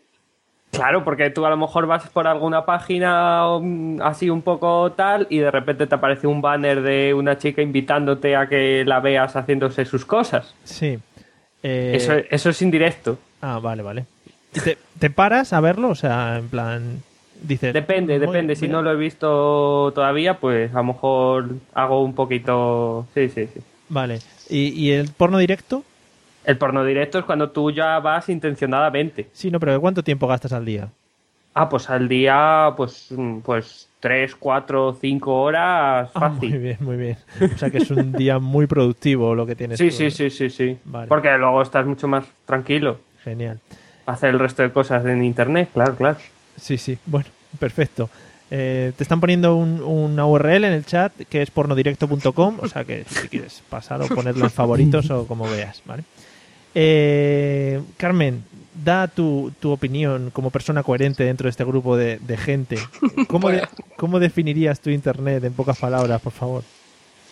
Claro, 0.73 1.05
porque 1.05 1.29
tú 1.29 1.45
a 1.45 1.49
lo 1.49 1.55
mejor 1.55 1.87
vas 1.87 2.09
por 2.09 2.27
alguna 2.27 2.65
página 2.65 3.47
um, 3.55 4.01
así 4.01 4.29
un 4.29 4.41
poco 4.41 4.91
tal 4.91 5.27
y 5.29 5.37
de 5.37 5.49
repente 5.49 5.87
te 5.87 5.95
aparece 5.95 6.27
un 6.27 6.41
banner 6.41 6.81
de 6.81 7.13
una 7.13 7.37
chica 7.37 7.61
invitándote 7.61 8.35
a 8.35 8.47
que 8.47 8.83
la 8.85 8.99
veas 8.99 9.35
haciéndose 9.37 9.85
sus 9.85 10.03
cosas. 10.03 10.53
Sí. 10.65 10.99
Eh, 11.63 11.93
Eso, 11.95 12.13
eso 12.29 12.49
es 12.49 12.61
indirecto. 12.61 13.17
Ah, 13.41 13.59
vale, 13.59 13.81
vale. 13.83 14.05
¿Y 14.53 14.59
te, 14.59 14.77
te 14.99 15.09
paras 15.09 15.53
a 15.53 15.61
verlo? 15.61 15.89
O 15.89 15.95
sea, 15.95 16.37
en 16.37 16.49
plan... 16.49 17.01
Dices... 17.41 17.73
Depende, 17.73 18.19
depende. 18.19 18.55
Si 18.55 18.67
no 18.67 18.81
lo 18.81 18.91
he 18.91 18.95
visto 18.95 19.91
todavía, 19.93 20.39
pues 20.39 20.71
a 20.73 20.77
lo 20.77 20.83
mejor 20.85 21.49
hago 21.73 22.03
un 22.03 22.13
poquito... 22.15 23.05
Sí, 23.13 23.29
sí, 23.29 23.47
sí. 23.53 23.59
Vale. 23.89 24.19
¿Y, 24.49 24.67
y 24.69 24.91
el 24.91 25.09
porno 25.09 25.37
directo? 25.37 25.83
El 26.43 26.57
porno 26.57 26.83
directo 26.83 27.19
es 27.19 27.25
cuando 27.25 27.49
tú 27.51 27.71
ya 27.71 27.99
vas 27.99 28.29
intencionadamente. 28.29 29.27
Sí, 29.33 29.49
no, 29.51 29.59
pero 29.59 29.79
¿cuánto 29.79 30.03
tiempo 30.03 30.27
gastas 30.27 30.53
al 30.53 30.65
día? 30.65 30.89
Ah, 31.55 31.69
pues 31.69 31.89
al 31.89 32.07
día, 32.09 32.73
pues, 32.75 33.07
mm, 33.11 33.39
pues 33.39 33.87
tres, 33.99 34.35
cuatro, 34.35 34.97
cinco 34.99 35.41
horas 35.43 36.09
Ah, 36.15 36.29
muy 36.29 36.35
fácil. 36.49 36.57
bien, 36.59 36.77
muy 36.81 36.97
bien. 36.97 37.17
O 37.53 37.57
sea 37.57 37.69
que 37.69 37.77
es 37.77 37.91
un 37.91 38.11
día 38.13 38.39
muy 38.39 38.65
productivo 38.67 39.35
lo 39.35 39.45
que 39.45 39.55
tienes 39.55 39.77
sí, 39.77 39.89
tú. 39.89 39.95
sí, 39.95 40.09
sí, 40.11 40.29
sí, 40.29 40.49
sí. 40.49 40.77
Vale. 40.83 41.07
Porque 41.07 41.31
luego 41.37 41.61
estás 41.61 41.85
mucho 41.85 42.07
más 42.07 42.25
tranquilo. 42.45 42.97
Genial. 43.23 43.59
Hacer 44.05 44.31
el 44.31 44.39
resto 44.39 44.63
de 44.63 44.71
cosas 44.71 45.05
en 45.05 45.23
internet, 45.23 45.69
claro, 45.73 45.95
claro. 45.95 46.17
Sí, 46.57 46.77
sí. 46.77 46.97
Bueno, 47.05 47.27
perfecto. 47.59 48.09
Eh, 48.51 48.91
te 48.97 49.03
están 49.03 49.19
poniendo 49.19 49.55
un- 49.55 49.81
una 49.81 50.25
URL 50.25 50.65
en 50.67 50.73
el 50.73 50.85
chat 50.85 51.13
que 51.29 51.41
es 51.41 51.49
pornodirecto.com, 51.51 52.59
o 52.61 52.67
sea 52.67 52.83
que 52.83 53.03
si 53.05 53.27
quieres 53.27 53.63
pasar 53.69 54.01
o 54.01 54.07
ponerlo 54.07 54.45
en 54.45 54.51
favoritos 54.51 55.09
o 55.11 55.25
como 55.25 55.49
veas, 55.49 55.81
¿vale? 55.85 56.03
Eh, 56.75 57.81
Carmen, 57.97 58.43
da 58.73 59.07
tu, 59.07 59.51
tu 59.59 59.71
opinión 59.71 60.31
como 60.31 60.49
persona 60.49 60.83
coherente 60.83 61.23
dentro 61.23 61.45
de 61.45 61.51
este 61.51 61.63
grupo 61.63 61.95
de, 61.95 62.17
de 62.19 62.37
gente. 62.37 62.77
¿Cómo, 63.27 63.49
de- 63.49 63.67
¿Cómo 63.97 64.19
definirías 64.19 64.79
tu 64.79 64.89
internet 64.89 65.43
en 65.43 65.53
pocas 65.53 65.77
palabras, 65.77 66.21
por 66.21 66.33
favor? 66.33 66.63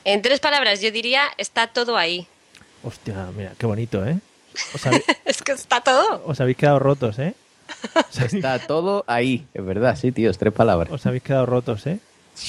En 0.03 0.21
tres 0.21 0.39
palabras, 0.39 0.81
yo 0.81 0.91
diría, 0.91 1.23
está 1.37 1.67
todo 1.67 1.97
ahí. 1.97 2.27
Hostia, 2.83 3.27
mira, 3.35 3.53
qué 3.57 3.65
bonito, 3.65 4.05
¿eh? 4.05 4.17
Es 5.25 5.41
que 5.41 5.53
está 5.53 5.81
todo. 5.81 6.23
os 6.25 6.39
habéis 6.41 6.57
quedado 6.57 6.79
rotos, 6.79 7.17
¿eh? 7.19 7.33
Habéis, 7.95 8.33
Está 8.33 8.59
todo 8.59 9.03
ahí. 9.07 9.45
Es 9.53 9.63
verdad, 9.65 9.95
sí, 9.99 10.11
tío, 10.11 10.29
es 10.29 10.37
tres 10.37 10.53
palabras. 10.53 10.91
os 10.91 11.05
habéis 11.05 11.23
quedado 11.23 11.45
rotos, 11.45 11.87
¿eh? 11.87 11.99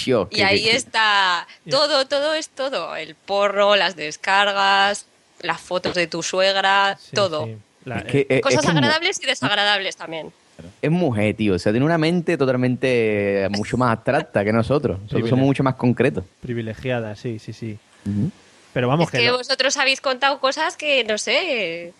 Tío, 0.05 0.29
Y 0.31 0.41
ahí 0.43 0.69
está 0.69 1.47
todo, 1.69 2.07
todo 2.07 2.35
es 2.35 2.49
todo. 2.49 2.97
El 2.97 3.14
porro, 3.14 3.77
las 3.77 3.95
descargas, 3.97 5.07
las 5.43 5.61
fotos 5.61 5.95
de 5.95 6.07
tu 6.07 6.22
suegra, 6.22 6.97
Sí, 7.01 7.14
todo. 7.14 7.47
sí. 7.47 7.57
La- 7.84 7.99
es 7.99 8.05
que- 8.05 8.20
es- 8.28 8.36
es 8.38 8.43
Cosas 8.43 8.64
es 8.64 8.70
agradables 8.70 9.20
y 9.22 9.26
desagradables 9.26 9.97
también. 9.97 10.32
Es 10.80 10.90
mujer, 10.90 11.34
tío. 11.34 11.55
O 11.55 11.59
sea, 11.59 11.72
tiene 11.72 11.84
una 11.84 11.99
mente 11.99 12.36
totalmente 12.36 13.49
mucho 13.51 13.76
más 13.76 13.90
abstracta 13.93 14.45
que 14.45 14.53
nosotros. 14.53 15.01
Somos 15.11 15.32
mucho 15.32 15.62
más 15.64 15.74
concretos. 15.74 16.24
privilegiada, 16.40 17.16
sí, 17.16 17.38
sí, 17.38 17.53
sí. 17.53 17.78
Pero 18.72 18.88
vamos, 18.88 19.12
es 19.12 19.20
que 19.20 19.30
vosotros 19.30 19.76
habéis 19.76 20.01
contado 20.01 20.38
cosas 20.40 20.76
que, 20.76 21.05
no 21.05 21.18
sé, 21.18 21.93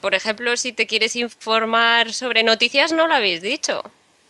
Por 0.00 0.14
ejemplo, 0.14 0.56
si 0.56 0.72
te 0.72 0.86
quieres 0.86 1.14
informar 1.14 2.14
sobre 2.14 2.42
noticias, 2.42 2.90
no 2.92 3.06
lo 3.06 3.12
habéis 3.14 3.42
dicho. 3.42 3.82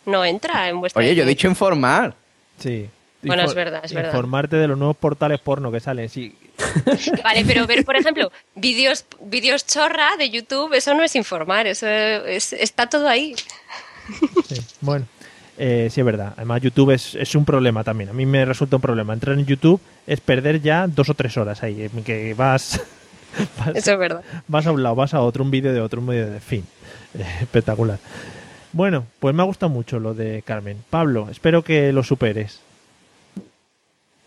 No 0.04 0.24
entra 0.24 0.68
en 0.68 0.80
vuestra... 0.80 0.98
Oye, 1.00 1.14
yo 1.14 1.22
he 1.22 1.26
dicho 1.26 1.46
informar. 1.46 2.16
Sí. 2.58 2.88
Bueno, 3.22 3.44
es 3.44 3.54
verdad, 3.54 3.80
es 3.84 3.92
verdad. 3.94 4.10
Informarte 4.10 4.56
de 4.56 4.66
los 4.66 4.76
nuevos 4.76 4.96
portales 4.96 5.38
porno 5.38 5.70
que 5.70 5.78
salen, 5.78 6.08
sí. 6.08 6.36
Vale, 7.24 7.44
pero 7.46 7.66
ver, 7.66 7.84
por 7.84 7.96
ejemplo, 7.96 8.30
vídeos 8.54 9.04
vídeos 9.22 9.66
chorra 9.66 10.16
de 10.18 10.30
YouTube, 10.30 10.72
eso 10.74 10.94
no 10.94 11.02
es 11.02 11.14
informar, 11.16 11.66
eso 11.66 11.86
es- 11.88 12.52
está 12.52 12.88
todo 12.88 13.08
ahí. 13.08 13.34
sí. 14.48 14.56
Bueno, 14.80 15.06
eh, 15.58 15.88
sí 15.90 16.00
es 16.00 16.04
verdad. 16.06 16.32
Además, 16.36 16.62
YouTube 16.62 16.90
es, 16.90 17.14
es 17.14 17.34
un 17.34 17.44
problema 17.44 17.84
también. 17.84 18.10
A 18.10 18.12
mí 18.12 18.26
me 18.26 18.44
resulta 18.44 18.76
un 18.76 18.82
problema. 18.82 19.12
Entrar 19.14 19.38
en 19.38 19.46
YouTube 19.46 19.80
es 20.06 20.20
perder 20.20 20.60
ya 20.60 20.86
dos 20.86 21.08
o 21.08 21.14
tres 21.14 21.36
horas 21.36 21.62
ahí, 21.62 21.88
que 22.04 22.34
vas... 22.34 22.80
vas- 23.58 23.74
Eso 23.76 23.92
es 23.92 23.98
verdad. 23.98 24.22
vas 24.48 24.66
a 24.66 24.72
un 24.72 24.82
lado, 24.82 24.94
vas 24.94 25.14
a 25.14 25.20
otro, 25.20 25.42
un 25.44 25.50
vídeo 25.50 25.72
de 25.72 25.80
otro, 25.80 26.00
un 26.00 26.06
vídeo 26.08 26.30
de 26.30 26.40
fin. 26.40 26.64
Eh, 27.16 27.24
espectacular. 27.42 28.00
Bueno, 28.72 29.06
pues 29.20 29.32
me 29.36 29.42
ha 29.42 29.46
gustado 29.46 29.70
mucho 29.70 30.00
lo 30.00 30.14
de 30.14 30.42
Carmen. 30.44 30.78
Pablo, 30.90 31.28
espero 31.30 31.62
que 31.62 31.92
lo 31.92 32.02
superes. 32.02 32.58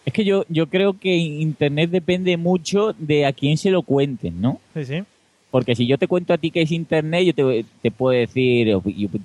Es 0.07 0.13
que 0.13 0.23
yo, 0.23 0.45
yo 0.47 0.67
creo 0.67 0.97
que 0.97 1.17
Internet 1.17 1.89
depende 1.89 2.37
mucho 2.37 2.95
de 2.97 3.25
a 3.25 3.33
quién 3.33 3.57
se 3.57 3.71
lo 3.71 3.81
cuenten, 3.81 4.39
¿no? 4.39 4.61
Sí, 4.73 4.85
sí. 4.85 5.03
Porque 5.51 5.75
si 5.75 5.85
yo 5.85 5.97
te 5.97 6.07
cuento 6.07 6.31
a 6.31 6.37
ti 6.37 6.49
que 6.49 6.61
es 6.61 6.71
Internet, 6.71 7.25
yo 7.25 7.33
te, 7.33 7.65
te 7.81 7.91
puedo 7.91 8.17
decir, 8.17 8.73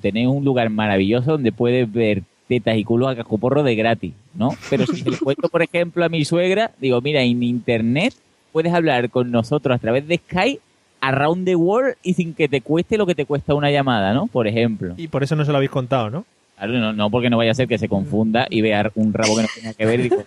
tenés 0.00 0.26
un 0.26 0.44
lugar 0.44 0.70
maravilloso 0.70 1.30
donde 1.30 1.52
puedes 1.52 1.90
ver 1.92 2.24
tetas 2.48 2.76
y 2.76 2.82
culos 2.82 3.08
a 3.08 3.14
cascoporro 3.14 3.62
de 3.62 3.76
gratis, 3.76 4.12
¿no? 4.34 4.56
Pero 4.70 4.84
si 4.86 5.08
le 5.08 5.18
cuento, 5.18 5.48
por 5.48 5.62
ejemplo, 5.62 6.04
a 6.04 6.08
mi 6.08 6.24
suegra, 6.24 6.72
digo, 6.80 7.00
mira, 7.00 7.22
en 7.22 7.44
Internet 7.44 8.14
puedes 8.50 8.74
hablar 8.74 9.08
con 9.08 9.30
nosotros 9.30 9.76
a 9.76 9.78
través 9.78 10.08
de 10.08 10.16
Skype 10.16 10.60
around 11.00 11.44
the 11.44 11.54
world 11.54 11.94
y 12.02 12.14
sin 12.14 12.34
que 12.34 12.48
te 12.48 12.60
cueste 12.60 12.98
lo 12.98 13.06
que 13.06 13.14
te 13.14 13.24
cuesta 13.24 13.54
una 13.54 13.70
llamada, 13.70 14.14
¿no? 14.14 14.26
Por 14.26 14.48
ejemplo. 14.48 14.94
Y 14.96 15.06
por 15.06 15.22
eso 15.22 15.36
no 15.36 15.44
se 15.44 15.52
lo 15.52 15.58
habéis 15.58 15.70
contado, 15.70 16.10
¿no? 16.10 16.24
Claro, 16.62 16.78
no, 16.78 16.92
no 16.92 17.10
porque 17.10 17.28
no 17.28 17.38
vaya 17.38 17.50
a 17.50 17.54
ser 17.54 17.66
que 17.66 17.76
se 17.78 17.88
confunda 17.88 18.46
y 18.48 18.60
vea 18.60 18.88
un 18.94 19.12
rabo 19.12 19.34
que 19.36 19.42
no 19.42 19.48
tenga 19.52 19.74
que 19.74 19.84
ver 19.84 19.98
y 19.98 20.02
digo, 20.04 20.24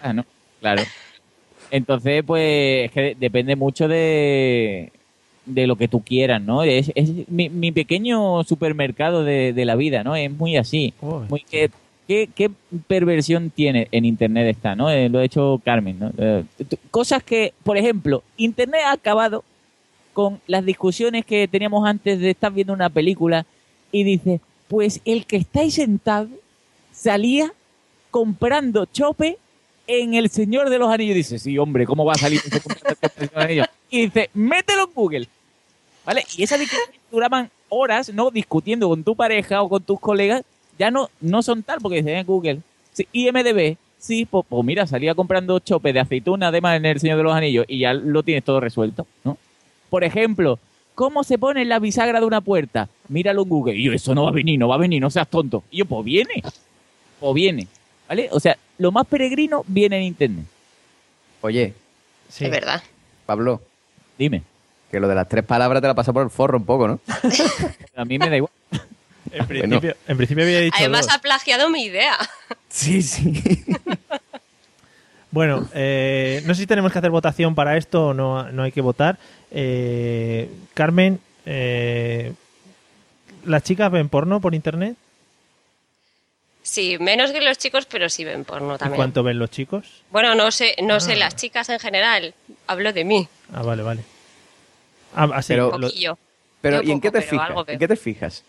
ah, 0.00 0.12
no, 0.12 0.24
claro. 0.60 0.82
Entonces, 1.70 2.22
pues, 2.24 2.84
es 2.86 2.90
que 2.92 3.00
de- 3.00 3.16
depende 3.18 3.56
mucho 3.56 3.88
de, 3.88 4.92
de 5.46 5.66
lo 5.66 5.74
que 5.76 5.88
tú 5.88 6.00
quieras, 6.00 6.40
¿no? 6.40 6.62
Es, 6.62 6.92
es 6.94 7.28
mi, 7.28 7.48
mi 7.48 7.72
pequeño 7.72 8.44
supermercado 8.44 9.24
de, 9.24 9.52
de 9.52 9.64
la 9.64 9.74
vida, 9.74 10.04
¿no? 10.04 10.14
Es 10.14 10.30
muy 10.30 10.56
así. 10.56 10.94
Oh, 11.00 11.24
Muy 11.28 11.40
que, 11.40 11.70
¿qué, 12.06 12.28
qué 12.32 12.48
perversión 12.86 13.50
tiene 13.50 13.88
en 13.90 14.04
Internet 14.04 14.46
está, 14.48 14.76
¿no? 14.76 14.90
Eh, 14.90 15.08
lo 15.08 15.18
ha 15.18 15.24
hecho 15.24 15.60
Carmen, 15.64 15.98
¿no? 15.98 16.12
Eh, 16.18 16.44
cosas 16.92 17.22
que, 17.24 17.52
por 17.64 17.76
ejemplo, 17.76 18.22
Internet 18.36 18.82
ha 18.86 18.92
acabado 18.92 19.42
con 20.12 20.40
las 20.46 20.64
discusiones 20.64 21.24
que 21.24 21.48
teníamos 21.48 21.84
antes 21.88 22.20
de 22.20 22.30
estar 22.30 22.52
viendo 22.52 22.74
una 22.74 22.90
película 22.90 23.44
y 23.90 24.04
dice, 24.04 24.40
pues 24.68 25.00
el 25.04 25.26
que 25.26 25.36
está 25.36 25.60
ahí 25.60 25.70
sentado 25.70 26.28
salía 26.92 27.52
comprando 28.10 28.86
chope 28.86 29.38
en 29.86 30.14
El 30.14 30.30
Señor 30.30 30.70
de 30.70 30.78
los 30.78 30.90
Anillos. 30.90 31.16
Dice, 31.16 31.38
sí, 31.38 31.58
hombre, 31.58 31.86
¿cómo 31.86 32.04
va 32.04 32.12
a 32.12 32.18
salir 32.18 32.40
en 32.44 32.52
El 32.52 32.60
Señor 32.60 33.48
de 33.48 33.54
los? 33.56 33.66
Y 33.90 34.06
dice, 34.06 34.30
mételo 34.34 34.84
en 34.84 34.94
Google. 34.94 35.28
¿Vale? 36.04 36.24
Y 36.36 36.42
esas 36.42 36.58
discusiones 36.58 37.00
duraban 37.10 37.50
horas, 37.68 38.12
¿no? 38.12 38.30
Discutiendo 38.30 38.88
con 38.88 39.04
tu 39.04 39.14
pareja 39.14 39.62
o 39.62 39.68
con 39.68 39.82
tus 39.82 40.00
colegas. 40.00 40.42
Ya 40.78 40.90
no, 40.90 41.10
no 41.20 41.42
son 41.42 41.62
tal, 41.62 41.80
porque 41.80 41.98
dicen 41.98 42.16
en 42.16 42.26
Google. 42.26 42.60
Sí, 42.92 43.06
IMDB, 43.12 43.76
sí, 43.98 44.24
pues, 44.24 44.44
pues 44.48 44.64
mira, 44.64 44.86
salía 44.86 45.14
comprando 45.14 45.58
chope 45.60 45.92
de 45.92 46.00
aceituna, 46.00 46.48
además 46.48 46.76
en 46.76 46.86
El 46.86 47.00
Señor 47.00 47.18
de 47.18 47.22
los 47.22 47.34
Anillos, 47.34 47.64
y 47.68 47.80
ya 47.80 47.94
lo 47.94 48.22
tienes 48.22 48.44
todo 48.44 48.60
resuelto, 48.60 49.06
¿no? 49.24 49.38
Por 49.88 50.04
ejemplo, 50.04 50.58
¿cómo 51.02 51.24
se 51.24 51.36
pone 51.36 51.64
la 51.64 51.80
bisagra 51.80 52.20
de 52.20 52.26
una 52.26 52.40
puerta? 52.40 52.88
Míralo 53.08 53.42
en 53.42 53.48
Google. 53.48 53.74
Y 53.74 53.82
yo, 53.86 53.92
eso 53.92 54.14
no 54.14 54.22
va 54.22 54.28
a 54.28 54.32
venir, 54.32 54.56
no 54.56 54.68
va 54.68 54.76
a 54.76 54.78
venir, 54.78 55.00
no 55.00 55.10
seas 55.10 55.26
tonto. 55.26 55.64
Y 55.68 55.78
yo, 55.78 55.84
pues 55.84 56.04
viene. 56.04 56.44
Pues 57.18 57.34
viene. 57.34 57.66
¿Vale? 58.08 58.28
O 58.30 58.38
sea, 58.38 58.56
lo 58.78 58.92
más 58.92 59.04
peregrino 59.08 59.64
viene 59.66 59.96
en 59.96 60.02
Internet. 60.04 60.44
Oye, 61.40 61.74
Sí. 62.28 62.44
Es 62.44 62.50
verdad. 62.52 62.80
Pablo, 63.26 63.60
Dime. 64.16 64.44
que 64.92 65.00
lo 65.00 65.08
de 65.08 65.16
las 65.16 65.28
tres 65.28 65.44
palabras 65.44 65.82
te 65.82 65.88
la 65.88 65.94
pasa 65.96 66.12
por 66.12 66.22
el 66.22 66.30
forro 66.30 66.56
un 66.58 66.64
poco, 66.64 66.86
¿no? 66.86 67.00
A 67.96 68.04
mí 68.04 68.16
me 68.16 68.30
da 68.30 68.36
igual. 68.36 68.52
En 69.32 69.46
principio, 69.48 69.96
en 70.06 70.16
principio 70.16 70.44
había 70.44 70.60
dicho 70.60 70.76
Además 70.78 71.06
dos. 71.06 71.16
ha 71.16 71.18
plagiado 71.20 71.68
mi 71.68 71.82
idea. 71.82 72.16
Sí, 72.68 73.02
sí. 73.02 73.42
Bueno, 75.32 75.66
eh, 75.74 76.42
no 76.46 76.54
sé 76.54 76.60
si 76.60 76.66
tenemos 76.66 76.92
que 76.92 76.98
hacer 76.98 77.10
votación 77.10 77.54
para 77.54 77.76
esto 77.76 78.08
o 78.08 78.14
no, 78.14 78.50
no 78.52 78.62
hay 78.62 78.70
que 78.72 78.80
votar. 78.82 79.18
Eh, 79.50 80.48
Carmen, 80.74 81.18
eh, 81.46 82.32
¿las 83.46 83.62
chicas 83.64 83.90
ven 83.90 84.08
porno 84.10 84.40
por 84.40 84.54
internet? 84.54 84.94
Sí, 86.62 86.96
menos 87.00 87.32
que 87.32 87.40
los 87.40 87.58
chicos, 87.58 87.86
pero 87.86 88.08
sí 88.08 88.24
ven 88.24 88.44
porno 88.44 88.76
¿Y 88.76 88.78
también. 88.78 88.96
cuánto 88.96 89.22
ven 89.22 89.38
los 89.38 89.50
chicos? 89.50 90.02
Bueno, 90.10 90.34
no 90.34 90.50
sé, 90.52 90.76
no 90.82 90.94
Ah. 90.96 91.00
sé 91.00 91.16
las 91.16 91.34
chicas 91.34 91.68
en 91.70 91.80
general. 91.80 92.34
Hablo 92.66 92.92
de 92.92 93.04
mí. 93.04 93.26
Ah, 93.52 93.62
vale, 93.62 93.82
vale. 93.82 94.02
Ah, 95.14 95.28
así, 95.34 95.54
Pero- 95.54 95.76
lo- 95.78 95.88
Poquillo. 95.88 96.18
Pero, 96.60 96.82
Yo 96.82 96.88
¿y 96.88 96.92
en 96.92 97.00
qué 97.00 97.10
te 97.10 97.22
fijas? 97.22 97.50
¿En 97.66 97.78
qué 97.78 97.88
te 97.88 97.96
fijas 97.96 98.44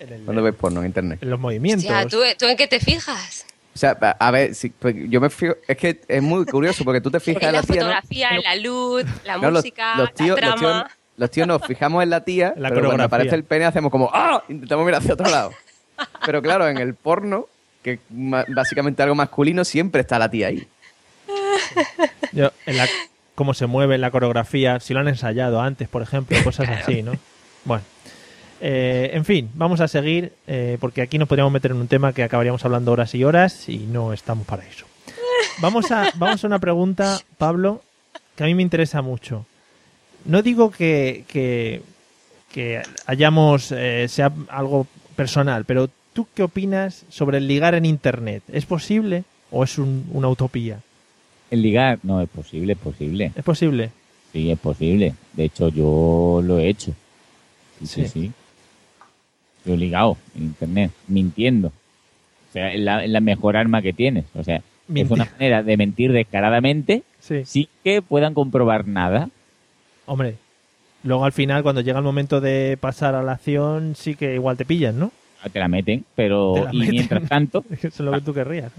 en, 0.00 0.12
el- 0.12 0.22
cuando 0.24 0.42
ves 0.42 0.54
porno 0.54 0.80
en 0.80 0.86
internet? 0.86 1.18
en 1.22 1.30
los 1.30 1.40
movimientos. 1.40 1.88
Hostia, 1.90 2.06
¿tú, 2.08 2.18
¿tú 2.36 2.46
en 2.46 2.56
qué 2.56 2.66
te 2.66 2.80
fijas? 2.80 3.46
O 3.76 3.78
sea, 3.78 3.94
a 4.00 4.10
a 4.28 4.30
ver, 4.30 4.54
si- 4.54 4.70
pues 4.70 4.94
yo 5.10 5.20
me 5.20 5.28
fijo, 5.28 5.52
es 5.68 5.76
que 5.76 6.00
es 6.08 6.22
muy 6.22 6.46
curioso 6.46 6.82
porque 6.82 7.02
tú 7.02 7.10
te 7.10 7.20
fijas 7.20 7.42
En 7.42 7.48
en 7.50 7.54
la 7.56 7.60
la 7.60 7.66
tía, 7.66 7.74
¿no? 7.74 7.80
fotografía, 7.88 8.28
en 8.30 8.42
la 8.42 8.56
luz, 8.56 9.04
la 9.26 9.36
No, 9.36 9.50
los- 9.50 9.62
música, 9.62 9.96
los, 9.98 10.14
tíos, 10.14 10.40
la 10.40 10.46
los, 10.46 10.60
trama. 10.60 10.84
tíos, 10.84 10.98
los 11.18 11.30
tíos 11.30 11.46
nos 11.46 11.66
fijamos 11.66 12.02
en 12.02 12.08
la 12.08 12.24
tía, 12.24 12.54
La 12.56 12.70
pero 12.70 12.86
cuando 12.86 13.04
aparece 13.04 13.34
el 13.34 13.44
pene 13.44 13.66
hacemos 13.66 13.90
como 13.90 14.08
¡Ah! 14.14 14.42
Intentamos 14.48 14.86
mirar 14.86 15.02
hacia 15.02 15.12
otro 15.12 15.28
lado. 15.28 15.52
Pero 16.24 16.40
claro, 16.40 16.66
en 16.68 16.78
el 16.78 16.94
porno, 16.94 17.46
que 17.82 17.92
es 17.92 17.98
ma- 18.08 18.46
básicamente 18.48 19.02
algo 19.02 19.14
masculino, 19.14 19.62
siempre 19.66 20.00
está 20.00 20.18
la 20.18 20.30
tía 20.30 20.46
ahí. 20.48 20.66
Yo, 22.32 22.50
en 22.64 22.76
la- 22.78 22.88
cómo 23.34 23.52
se 23.52 23.66
mueve 23.66 23.98
la 23.98 24.10
coreografía, 24.10 24.80
si 24.80 24.94
lo 24.94 25.00
han 25.00 25.08
ensayado 25.08 25.60
antes, 25.60 25.86
por 25.88 26.00
ejemplo, 26.00 26.36
cosas 26.44 26.68
así, 26.70 27.02
¿no? 27.02 27.12
Bueno. 27.64 27.84
Eh, 28.60 29.10
en 29.12 29.24
fin, 29.24 29.50
vamos 29.54 29.80
a 29.80 29.88
seguir 29.88 30.32
eh, 30.46 30.78
porque 30.80 31.02
aquí 31.02 31.18
nos 31.18 31.28
podríamos 31.28 31.52
meter 31.52 31.72
en 31.72 31.76
un 31.78 31.88
tema 31.88 32.12
que 32.12 32.22
acabaríamos 32.22 32.64
hablando 32.64 32.92
horas 32.92 33.14
y 33.14 33.22
horas 33.24 33.68
y 33.68 33.78
no 33.78 34.12
estamos 34.12 34.46
para 34.46 34.66
eso. 34.66 34.86
Vamos 35.60 35.90
a, 35.90 36.10
vamos 36.16 36.42
a 36.42 36.46
una 36.46 36.58
pregunta, 36.58 37.20
Pablo, 37.38 37.82
que 38.34 38.44
a 38.44 38.46
mí 38.46 38.54
me 38.54 38.62
interesa 38.62 39.02
mucho. 39.02 39.44
No 40.24 40.42
digo 40.42 40.70
que, 40.70 41.24
que, 41.28 41.82
que 42.52 42.82
hayamos, 43.06 43.72
eh, 43.72 44.06
sea 44.08 44.32
algo 44.48 44.86
personal, 45.16 45.64
pero 45.66 45.88
¿tú 46.14 46.26
qué 46.34 46.42
opinas 46.42 47.04
sobre 47.10 47.38
el 47.38 47.46
ligar 47.48 47.74
en 47.74 47.84
Internet? 47.84 48.42
¿Es 48.52 48.64
posible 48.66 49.24
o 49.50 49.64
es 49.64 49.78
un- 49.78 50.06
una 50.12 50.28
utopía? 50.28 50.80
El 51.50 51.62
ligar, 51.62 51.98
no, 52.02 52.20
es 52.22 52.28
posible, 52.28 52.72
es 52.72 52.78
posible. 52.78 53.32
¿Es 53.36 53.44
posible? 53.44 53.90
Sí, 54.32 54.50
es 54.50 54.58
posible. 54.58 55.14
De 55.34 55.44
hecho, 55.44 55.68
yo 55.68 56.40
lo 56.42 56.58
he 56.58 56.68
hecho. 56.68 56.92
Sí, 57.78 57.86
sí, 57.86 58.02
Sí. 58.02 58.08
sí. 58.08 58.32
Ligado 59.66 60.16
en 60.36 60.42
internet, 60.44 60.90
mintiendo. 61.08 61.68
O 61.68 62.52
sea, 62.52 62.72
es 62.72 62.80
la, 62.80 63.04
es 63.04 63.10
la 63.10 63.20
mejor 63.20 63.56
arma 63.56 63.82
que 63.82 63.92
tienes. 63.92 64.24
O 64.34 64.44
sea, 64.44 64.62
es 64.94 65.10
una 65.10 65.24
manera 65.24 65.62
de 65.62 65.76
mentir 65.76 66.12
descaradamente 66.12 67.02
Sí. 67.20 67.42
sin 67.44 67.66
que 67.82 68.02
puedan 68.02 68.34
comprobar 68.34 68.86
nada. 68.86 69.28
Hombre, 70.06 70.36
luego 71.02 71.24
al 71.24 71.32
final, 71.32 71.64
cuando 71.64 71.80
llega 71.80 71.98
el 71.98 72.04
momento 72.04 72.40
de 72.40 72.78
pasar 72.80 73.16
a 73.16 73.22
la 73.24 73.32
acción, 73.32 73.94
sí 73.96 74.14
que 74.14 74.34
igual 74.34 74.56
te 74.56 74.64
pillan, 74.64 74.98
¿no? 74.98 75.10
Te 75.52 75.58
la 75.58 75.68
meten, 75.68 76.04
pero 76.14 76.64
la 76.64 76.72
y 76.74 76.78
meten. 76.78 76.94
mientras 76.94 77.28
tanto, 77.28 77.64
Eso 77.70 77.88
es 77.88 78.00
lo 78.00 78.12
que 78.12 78.20
tú 78.20 78.32
querrías. 78.34 78.70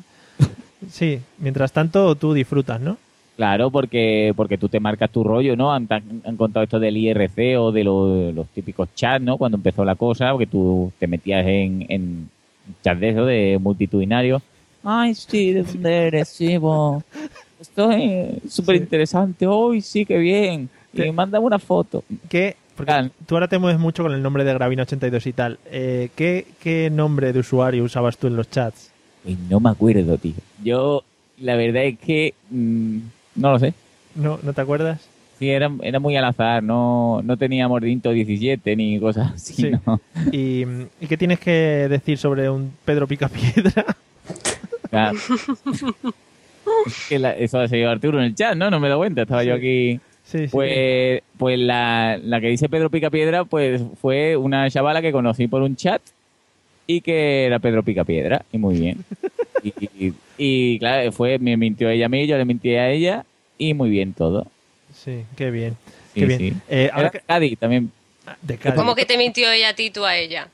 Sí, 0.89 1.19
mientras 1.39 1.71
tanto 1.73 2.15
tú 2.15 2.33
disfrutas, 2.33 2.79
¿no? 2.79 2.97
Claro, 3.37 3.71
porque 3.71 4.33
porque 4.35 4.57
tú 4.57 4.67
te 4.67 4.79
marcas 4.81 5.09
tu 5.11 5.23
rollo, 5.23 5.55
¿no? 5.55 5.71
Han, 5.73 5.87
han 5.89 6.35
contado 6.35 6.63
esto 6.65 6.79
del 6.79 6.97
IRC 6.97 7.55
o 7.57 7.71
de 7.71 7.83
lo- 7.85 8.31
los 8.33 8.47
típicos 8.49 8.89
chats, 8.95 9.23
¿no? 9.23 9.37
Cuando 9.37 9.55
empezó 9.57 9.85
la 9.85 9.95
cosa, 9.95 10.31
porque 10.31 10.47
tú 10.47 10.91
te 10.99 11.07
metías 11.07 11.45
en, 11.47 11.85
en 11.87 12.29
chats 12.83 12.99
de 12.99 13.09
eso, 13.09 13.25
de 13.25 13.57
multitudinario. 13.61 14.41
Ay, 14.83 15.15
sí, 15.15 15.53
¿de 15.53 15.63
dónde 15.63 16.07
eres? 16.07 16.27
Sí, 16.27 16.57
vos. 16.57 17.03
Estoy 17.59 18.39
súper 18.49 18.75
interesante. 18.75 19.47
Hoy 19.47 19.81
sí, 19.81 20.05
que 20.05 20.17
bien. 20.17 20.69
Y 20.93 21.11
mándame 21.11 21.45
una 21.45 21.59
foto. 21.59 22.03
¿Qué? 22.29 22.55
Porque 22.75 22.91
Claro. 22.91 23.09
tú 23.25 23.35
ahora 23.35 23.47
te 23.47 23.57
mueves 23.57 23.79
mucho 23.79 24.03
con 24.03 24.13
el 24.13 24.21
nombre 24.21 24.43
de 24.43 24.55
Gravina82 24.55 25.25
y 25.27 25.33
tal. 25.33 25.59
Eh, 25.71 26.09
¿qué, 26.15 26.45
¿Qué 26.61 26.89
nombre 26.91 27.33
de 27.33 27.39
usuario 27.39 27.83
usabas 27.83 28.17
tú 28.17 28.27
en 28.27 28.35
los 28.35 28.49
chats? 28.49 28.91
No 29.49 29.59
me 29.59 29.69
acuerdo, 29.71 30.17
tío. 30.17 30.33
Yo, 30.63 31.03
la 31.39 31.55
verdad 31.55 31.83
es 31.85 31.99
que 31.99 32.33
mm, 32.51 32.97
no 33.37 33.51
lo 33.53 33.59
sé. 33.59 33.73
¿No, 34.15 34.39
¿no 34.43 34.51
te 34.53 34.61
acuerdas? 34.61 35.07
Sí, 35.39 35.49
era, 35.49 35.71
era 35.83 35.99
muy 35.99 36.15
al 36.17 36.25
azar. 36.25 36.63
No, 36.63 37.21
no 37.23 37.37
tenía 37.37 37.67
mordinto 37.67 38.11
17 38.11 38.75
ni 38.75 38.99
cosas 38.99 39.33
así, 39.35 39.53
Sí. 39.53 39.71
¿no? 39.85 40.01
¿Y, 40.31 40.63
¿Y 40.99 41.07
qué 41.07 41.15
tienes 41.17 41.39
que 41.39 41.51
decir 41.87 42.17
sobre 42.17 42.49
un 42.49 42.73
Pedro 42.83 43.07
Picapiedra? 43.07 43.85
Claro. 44.89 45.17
Es 46.85 47.05
que 47.07 47.19
la- 47.19 47.31
eso 47.31 47.59
ha 47.59 47.67
seguido 47.69 47.89
Arturo 47.89 48.19
en 48.19 48.25
el 48.25 48.35
chat, 48.35 48.55
¿no? 48.55 48.69
No 48.69 48.79
me 48.79 48.89
dado 48.89 48.99
cuenta. 48.99 49.21
Estaba 49.21 49.43
yo 49.43 49.53
aquí. 49.53 49.99
Sí, 50.25 50.39
sí. 50.39 50.47
Pues 50.51 51.21
pues 51.37 51.57
la, 51.59 52.19
la 52.21 52.41
que 52.41 52.47
dice 52.47 52.67
Pedro 52.67 52.89
Picapiedra, 52.89 53.45
pues 53.45 53.81
fue 54.01 54.35
una 54.35 54.69
chavala 54.69 55.01
que 55.01 55.13
conocí 55.13 55.47
por 55.47 55.61
un 55.61 55.77
chat 55.77 56.01
y 56.85 56.99
que 57.01 57.45
era 57.45 57.59
Pedro 57.59 57.83
Picapiedra, 57.83 58.43
y 58.51 58.57
muy 58.57 58.77
bien. 58.79 58.97
Y, 60.37 60.79
claro, 60.79 61.11
fue, 61.11 61.39
me 61.39 61.57
mintió 61.57 61.89
ella 61.89 62.05
a 62.05 62.09
mí, 62.09 62.27
yo 62.27 62.37
le 62.37 62.45
mintí 62.45 62.75
a 62.75 62.89
ella, 62.89 63.25
y 63.57 63.73
muy 63.73 63.89
bien 63.89 64.13
todo. 64.13 64.47
Sí, 64.93 65.23
qué 65.35 65.51
bien. 65.51 65.75
Sí, 66.13 66.19
qué 66.21 66.25
bien. 66.25 66.39
sí. 66.39 66.53
Eh, 66.69 66.89
ahora 66.91 67.07
Era 67.07 67.11
que- 67.11 67.19
Cádiz 67.25 67.57
también. 67.59 67.91
de 68.41 68.57
Cádiz. 68.57 68.75
¿Cómo 68.77 68.95
que 68.95 69.05
te 69.05 69.17
mintió 69.17 69.51
ella 69.51 69.69
a 69.69 69.73
ti, 69.73 69.89
tú 69.89 70.05
a 70.05 70.15
ella? 70.15 70.47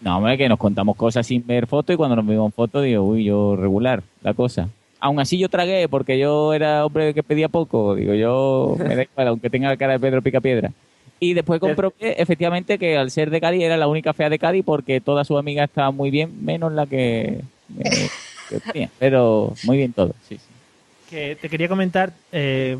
No, 0.00 0.18
hombre, 0.18 0.36
que 0.36 0.48
nos 0.48 0.58
contamos 0.58 0.96
cosas 0.96 1.26
sin 1.26 1.46
ver 1.46 1.66
fotos 1.66 1.94
y 1.94 1.96
cuando 1.96 2.16
nos 2.16 2.26
vimos 2.26 2.52
fotos 2.54 2.84
digo, 2.84 3.02
uy, 3.02 3.24
yo 3.24 3.56
regular 3.56 4.02
la 4.22 4.34
cosa. 4.34 4.68
Aún 5.00 5.18
así 5.20 5.38
yo 5.38 5.48
tragué 5.48 5.88
porque 5.88 6.18
yo 6.18 6.52
era 6.52 6.84
hombre 6.84 7.14
que 7.14 7.22
pedía 7.22 7.48
poco. 7.48 7.94
Digo, 7.94 8.12
yo 8.14 8.76
me 8.78 8.94
da 8.96 9.02
igual, 9.04 9.28
aunque 9.28 9.48
tenga 9.50 9.68
la 9.68 9.76
cara 9.76 9.94
de 9.94 9.98
Pedro 10.00 10.20
Picapiedra. 10.22 10.70
Y 11.18 11.32
después 11.32 11.60
comprobé 11.60 11.94
efectivamente 12.20 12.78
que 12.78 12.96
al 12.98 13.10
ser 13.10 13.30
de 13.30 13.40
Cádiz 13.40 13.62
era 13.62 13.78
la 13.78 13.86
única 13.88 14.12
fea 14.12 14.28
de 14.28 14.38
Cádiz 14.38 14.62
porque 14.66 15.00
todas 15.00 15.26
sus 15.26 15.38
amigas 15.38 15.70
estaban 15.70 15.96
muy 15.96 16.10
bien, 16.10 16.44
menos 16.44 16.72
la 16.72 16.84
que, 16.86 17.40
eh, 17.78 17.82
que 17.82 18.08
tenía. 18.72 18.90
Pero 18.98 19.54
muy 19.64 19.76
bien 19.76 19.92
todo, 19.92 20.14
sí, 20.28 20.36
sí. 20.36 20.44
Que 21.10 21.36
te 21.36 21.48
quería 21.48 21.68
comentar, 21.68 22.12
eh, 22.32 22.76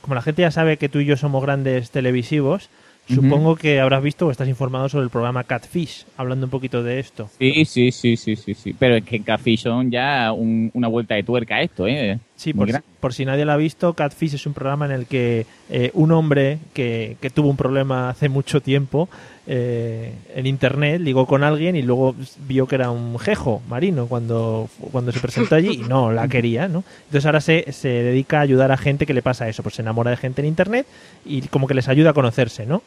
como 0.00 0.14
la 0.14 0.22
gente 0.22 0.42
ya 0.42 0.50
sabe 0.50 0.76
que 0.76 0.88
tú 0.88 1.00
y 1.00 1.06
yo 1.06 1.16
somos 1.16 1.42
grandes 1.42 1.90
televisivos, 1.90 2.68
Ujú. 3.10 3.20
supongo 3.22 3.56
que 3.56 3.80
habrás 3.80 4.02
visto 4.02 4.26
o 4.26 4.30
estás 4.30 4.48
informado 4.48 4.88
sobre 4.88 5.04
el 5.04 5.10
programa 5.10 5.44
Catfish, 5.44 6.06
hablando 6.16 6.46
un 6.46 6.50
poquito 6.50 6.82
de 6.82 7.00
esto. 7.00 7.28
Sí, 7.38 7.64
sí, 7.64 7.90
sí, 7.90 8.16
sí, 8.16 8.36
sí, 8.36 8.54
sí. 8.54 8.74
Pero 8.78 8.96
es 8.96 9.04
que 9.04 9.16
en 9.16 9.24
Café 9.24 9.56
son 9.56 9.90
ya 9.90 10.32
un- 10.32 10.70
una 10.72 10.88
vuelta 10.88 11.14
de 11.16 11.22
tuerca 11.24 11.60
esto, 11.60 11.86
¿eh? 11.88 12.18
Sí, 12.36 12.52
por 12.54 12.70
si, 12.70 12.78
por 13.00 13.12
si 13.14 13.24
nadie 13.24 13.44
lo 13.44 13.52
ha 13.52 13.56
visto, 13.56 13.92
Catfish 13.94 14.34
es 14.34 14.46
un 14.46 14.54
programa 14.54 14.86
en 14.86 14.92
el 14.92 15.06
que 15.06 15.46
eh, 15.68 15.90
un 15.94 16.12
hombre 16.12 16.58
que, 16.74 17.16
que 17.20 17.30
tuvo 17.30 17.48
un 17.50 17.56
problema 17.56 18.08
hace 18.08 18.28
mucho 18.28 18.60
tiempo 18.60 19.08
eh, 19.46 20.12
en 20.34 20.46
internet 20.46 21.00
ligó 21.00 21.26
con 21.26 21.42
alguien 21.44 21.76
y 21.76 21.82
luego 21.82 22.14
vio 22.46 22.66
que 22.66 22.76
era 22.76 22.90
un 22.90 23.18
jejo 23.18 23.60
marino 23.68 24.06
cuando, 24.06 24.68
cuando 24.90 25.12
se 25.12 25.20
presentó 25.20 25.54
allí 25.54 25.68
y 25.84 25.88
no 25.88 26.12
la 26.12 26.28
quería, 26.28 26.66
¿no? 26.68 26.82
Entonces 27.06 27.26
ahora 27.26 27.40
se, 27.40 27.70
se 27.72 27.88
dedica 27.88 28.38
a 28.38 28.42
ayudar 28.42 28.72
a 28.72 28.76
gente 28.76 29.06
que 29.06 29.14
le 29.14 29.22
pasa 29.22 29.48
eso, 29.48 29.62
pues 29.62 29.74
se 29.74 29.82
enamora 29.82 30.10
de 30.10 30.16
gente 30.16 30.40
en 30.40 30.48
internet 30.48 30.86
y 31.24 31.42
como 31.42 31.66
que 31.66 31.74
les 31.74 31.88
ayuda 31.88 32.10
a 32.10 32.14
conocerse, 32.14 32.64
¿no? 32.66 32.82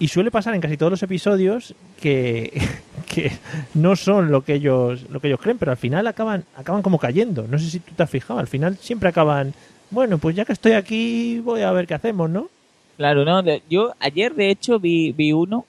Y 0.00 0.08
suele 0.08 0.32
pasar 0.32 0.54
en 0.54 0.60
casi 0.60 0.76
todos 0.76 0.90
los 0.90 1.02
episodios 1.04 1.74
que, 2.00 2.60
que 3.14 3.30
no 3.74 3.94
son 3.94 4.32
lo 4.32 4.42
que 4.42 4.54
ellos 4.54 5.04
lo 5.10 5.20
que 5.20 5.28
ellos 5.28 5.40
creen, 5.40 5.58
pero 5.58 5.70
al 5.70 5.76
final 5.76 6.06
acaban 6.08 6.44
acaban 6.56 6.82
como 6.82 6.98
cayendo. 6.98 7.46
No 7.48 7.58
sé 7.58 7.70
si 7.70 7.78
tú 7.78 7.92
te 7.94 8.02
has 8.02 8.10
fijado, 8.10 8.40
al 8.40 8.48
final 8.48 8.76
siempre 8.80 9.08
acaban, 9.10 9.54
bueno, 9.90 10.18
pues 10.18 10.34
ya 10.34 10.44
que 10.44 10.52
estoy 10.54 10.72
aquí 10.72 11.38
voy 11.44 11.60
a 11.62 11.70
ver 11.70 11.86
qué 11.86 11.94
hacemos, 11.94 12.28
¿no? 12.28 12.48
Claro, 12.96 13.24
no, 13.24 13.42
de- 13.42 13.62
yo 13.70 13.92
ayer 14.00 14.34
de 14.34 14.50
hecho 14.50 14.80
vi, 14.80 15.12
vi 15.12 15.32
uno 15.32 15.66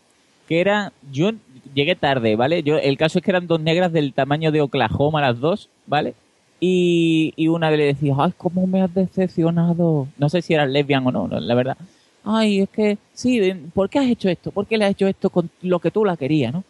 que 0.48 0.60
era, 0.62 0.92
yo 1.12 1.32
llegué 1.74 1.96
tarde, 1.96 2.36
¿vale? 2.36 2.64
Yo 2.64 2.78
El 2.78 2.98
caso 2.98 3.20
es 3.20 3.26
que 3.26 3.32
eran 3.32 3.48
dos 3.48 3.60
negras 3.62 3.92
del 3.92 4.14
tamaño 4.14 4.52
de 4.52 4.62
Oklahoma 4.62 5.22
las 5.22 5.40
dos, 5.40 5.70
¿vale? 5.88 6.14
Y, 6.60 7.34
y 7.36 7.48
una 7.50 7.70
le 7.72 7.86
decía, 7.86 8.14
ay, 8.18 8.34
cómo 8.38 8.66
me 8.68 8.82
has 8.82 8.94
decepcionado. 8.94 10.08
No 10.18 10.30
sé 10.30 10.42
si 10.42 10.54
eran 10.54 10.72
lesbian 10.72 11.06
o 11.08 11.12
no, 11.12 11.28
no, 11.28 11.40
la 11.40 11.56
verdad. 11.56 11.78
Ay, 12.24 12.62
es 12.62 12.70
que, 12.70 12.98
sí, 13.14 13.42
¿por 13.74 13.90
qué 13.90 14.00
has 14.00 14.08
hecho 14.08 14.30
esto? 14.30 14.52
¿Por 14.52 14.66
qué 14.66 14.78
le 14.78 14.86
has 14.86 14.92
hecho 14.92 15.08
esto 15.08 15.30
con 15.30 15.50
lo 15.62 15.80
que 15.80 15.92
tú 15.92 16.06
la 16.06 16.16
querías, 16.16 16.54
no? 16.54 16.64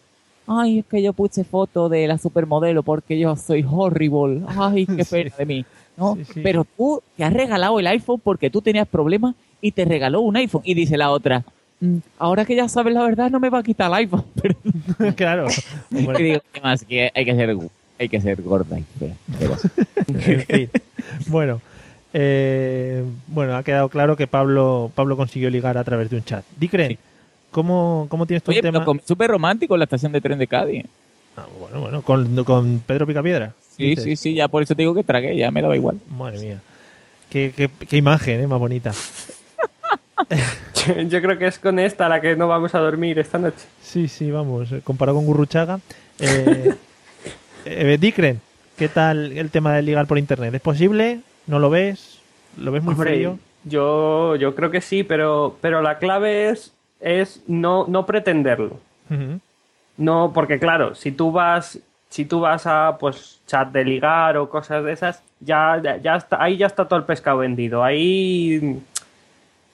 Ay, 0.48 0.80
es 0.80 0.86
que 0.86 1.02
yo 1.02 1.14
puse 1.14 1.44
foto 1.44 1.88
de 1.90 2.08
la 2.08 2.18
supermodelo 2.18 2.84
porque 2.84 3.18
yo 3.20 3.36
soy 3.36 3.64
horrible. 3.70 4.42
Ay, 4.48 4.86
qué 4.98 5.04
Sí. 5.04 5.12
pena 5.12 5.32
de 5.38 5.46
mí. 5.46 5.66
¿no? 5.96 6.16
Sí, 6.16 6.26
sí. 6.26 6.40
Pero 6.44 6.66
tú 6.76 7.02
te 7.16 7.24
has 7.24 7.32
regalado 7.32 7.80
el 7.80 7.86
iPhone 7.88 8.20
porque 8.24 8.50
tú 8.50 8.62
tenías 8.62 8.88
problemas 8.88 9.36
y 9.62 9.72
te 9.72 9.86
regaló 9.86 10.22
un 10.22 10.36
iPhone. 10.36 10.64
Y 10.66 10.74
dice 10.74 10.98
la 10.98 11.12
otra, 11.12 11.40
"Mm, 11.40 11.44
ahora 12.20 12.46
que 12.46 12.56
ya 12.56 12.68
sabes 12.70 12.94
la 12.94 13.04
verdad, 13.04 13.30
no 13.30 13.40
me 13.40 13.50
va 13.50 13.60
a 13.60 13.64
quitar 13.64 13.88
el 13.88 13.94
iPhone. 13.96 14.24
Pero, 14.42 14.56
claro. 15.16 15.48
Bueno, 15.90 16.20
y 16.20 16.24
digo, 16.24 16.42
¿qué 16.52 16.62
más? 16.62 16.84
Que 16.84 17.12
hay 17.14 17.26
que 17.26 17.36
ser, 17.36 17.58
hay 18.00 18.10
que 18.10 18.22
ser 18.22 18.42
gorda 18.42 18.80
y 18.80 18.84
fea. 19.00 19.16
Pero- 19.40 19.58
en 20.08 20.42
fin. 20.46 20.70
Bueno, 21.28 21.62
eh, 22.14 23.04
bueno, 23.28 23.56
ha 23.56 23.64
quedado 23.64 23.90
claro 23.90 24.16
que 24.16 24.28
Pablo 24.28 24.92
Pablo 24.94 25.18
consiguió 25.18 25.50
ligar 25.50 25.78
a 25.78 25.84
través 25.84 26.10
de 26.10 26.18
un 26.18 26.24
chat. 26.24 26.44
Dicren, 26.60 26.90
Sí. 26.92 26.98
¿cómo, 27.52 28.08
¿cómo 28.10 28.26
tienes 28.26 28.44
tu 28.44 28.52
Oye, 28.52 28.62
tema? 28.62 28.86
súper 29.06 29.30
romántico 29.32 29.76
en 29.76 29.80
la 29.80 29.86
estación 29.86 30.12
de 30.12 30.22
tren 30.22 30.38
de 30.40 30.48
Cádiz. 30.48 30.86
Ah, 31.36 31.46
bueno, 31.60 31.82
bueno, 31.82 32.02
con, 32.04 32.44
con 32.44 32.80
Pedro 32.86 33.08
Picapiedra. 33.08 33.54
Sí, 33.76 33.86
dices. 33.90 34.04
sí, 34.04 34.16
sí, 34.16 34.34
ya 34.36 34.48
por 34.48 34.62
eso 34.62 34.76
te 34.76 34.84
digo 34.84 34.94
que 34.94 35.04
tragué, 35.04 35.36
ya 35.36 35.50
me 35.50 35.62
daba 35.64 35.76
igual. 35.76 35.98
Madre 36.16 36.40
mía. 36.40 36.62
Qué, 37.32 37.52
qué- 37.56 37.70
qué 37.88 37.98
imagen, 37.98 38.42
¿eh? 38.42 38.46
Más 38.48 38.60
bonita. 38.60 38.92
Yo 41.08 41.22
creo 41.22 41.38
que 41.38 41.48
es 41.48 41.60
con 41.60 41.80
esta 41.80 42.10
la 42.10 42.22
que 42.22 42.36
no 42.36 42.48
vamos 42.48 42.76
a 42.76 42.80
dormir 42.80 43.20
esta 43.20 43.38
noche. 43.38 43.66
Sí, 43.82 44.08
sí, 44.08 44.32
vamos. 44.32 44.72
eh, 44.72 44.82
Comparado 44.84 45.18
con 45.18 45.26
Gurruchaga. 45.26 45.80
Eh, 46.20 46.74
eh, 47.66 48.38
¿qué 48.78 48.90
tal 48.90 49.32
el 49.32 49.50
tema 49.50 49.74
de 49.74 49.82
ligar 49.82 50.08
por 50.08 50.18
internet? 50.18 50.54
¿Es 50.54 50.62
posible? 50.62 51.22
¿No 51.48 51.60
lo 51.60 51.70
ves? 51.70 52.20
¿Lo 52.58 52.72
ves 52.72 52.84
muy 52.84 52.94
Hombre, 52.94 53.12
frío? 53.12 53.40
Yo, 53.64 54.36
yo 54.36 54.56
creo 54.56 54.72
que 54.72 54.82
sí, 54.82 55.04
pero, 55.04 55.58
pero 55.62 55.82
la 55.82 55.98
clave 55.98 56.50
es, 56.50 56.74
es 57.00 57.42
no, 57.48 57.86
no 57.88 58.06
pretenderlo. 58.06 58.78
No, 59.98 60.32
porque 60.34 60.58
claro, 60.58 60.96
si 60.96 61.12
tú 61.12 61.32
vas, 61.32 61.78
si 62.10 62.26
tú 62.26 62.40
vas 62.40 62.66
a 62.66 62.98
pues 63.00 63.42
chat 63.46 63.72
de 63.72 63.86
ligar 63.86 64.38
o 64.38 64.50
cosas 64.50 64.84
de 64.84 64.92
esas, 64.92 65.22
ya, 65.40 65.80
ya, 65.84 65.98
ya 65.98 66.16
está, 66.16 66.42
ahí 66.42 66.58
ya 66.58 66.66
está 66.66 66.88
todo 66.88 66.98
el 66.98 67.06
pescado 67.06 67.40
vendido. 67.40 67.84
Ahí 67.84 68.82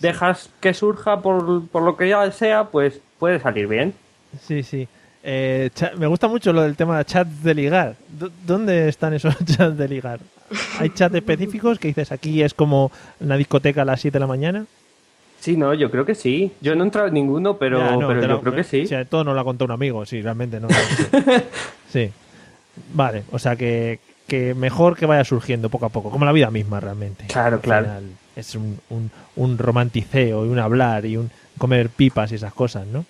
dejas 0.00 0.50
que 0.60 0.74
surja 0.74 1.20
por, 1.20 1.66
por 1.68 1.82
lo 1.82 1.96
que 1.96 2.08
ya 2.08 2.30
sea, 2.32 2.64
pues 2.64 3.00
puede 3.18 3.40
salir 3.40 3.66
bien. 3.66 3.94
Sí, 4.46 4.62
sí. 4.62 4.88
Eh, 5.24 5.70
me 5.98 6.06
gusta 6.08 6.26
mucho 6.26 6.52
lo 6.52 6.62
del 6.62 6.74
tema 6.76 6.98
de 6.98 7.04
chats 7.04 7.42
de 7.44 7.54
ligar. 7.54 7.94
¿Dónde 8.46 8.88
están 8.88 9.14
esos 9.14 9.36
chats 9.44 9.76
de 9.76 9.88
ligar? 9.88 10.20
¿Hay 10.78 10.90
chats 10.90 11.14
específicos 11.14 11.78
que 11.78 11.88
dices 11.88 12.10
aquí 12.12 12.42
es 12.42 12.54
como 12.54 12.90
una 13.20 13.36
discoteca 13.36 13.82
a 13.82 13.84
las 13.84 14.00
7 14.00 14.14
de 14.16 14.20
la 14.20 14.26
mañana? 14.26 14.66
Sí, 15.40 15.56
no, 15.56 15.74
yo 15.74 15.90
creo 15.90 16.04
que 16.04 16.14
sí. 16.14 16.52
Yo 16.60 16.74
no 16.76 16.82
he 16.82 16.86
entrado 16.86 17.08
en 17.08 17.14
ninguno, 17.14 17.56
pero, 17.56 17.78
Ya, 17.78 17.96
no, 17.96 18.06
pero 18.08 18.20
yo 18.22 18.28
lo- 18.28 18.40
creo 18.40 18.54
que 18.54 18.64
sí. 18.64 18.82
o 18.82 18.86
sea, 18.86 19.04
todo 19.04 19.24
nos 19.24 19.34
lo 19.34 19.40
ha 19.40 19.44
contado 19.44 19.66
un 19.66 19.72
amigo, 19.72 20.04
sí, 20.06 20.22
realmente 20.22 20.60
no. 20.60 20.68
sí. 21.92 22.10
Vale, 22.94 23.24
o 23.32 23.38
sea 23.38 23.56
que, 23.56 23.98
que 24.26 24.54
mejor 24.54 24.96
que 24.96 25.04
vaya 25.06 25.24
surgiendo 25.24 25.68
poco 25.68 25.86
a 25.86 25.88
poco, 25.88 26.10
como 26.10 26.24
la 26.24 26.32
vida 26.32 26.50
misma 26.50 26.80
realmente. 26.80 27.26
Claro, 27.26 27.60
claro. 27.60 27.86
final 27.86 28.04
Es 28.36 28.54
un, 28.54 28.80
un, 28.90 29.10
un 29.36 29.58
romanticeo 29.58 30.46
y 30.46 30.48
un 30.48 30.58
hablar 30.58 31.04
y 31.04 31.16
un 31.16 31.30
comer 31.58 31.88
pipas 31.90 32.32
y 32.32 32.36
esas 32.36 32.52
cosas, 32.54 32.86
¿no? 32.86 33.04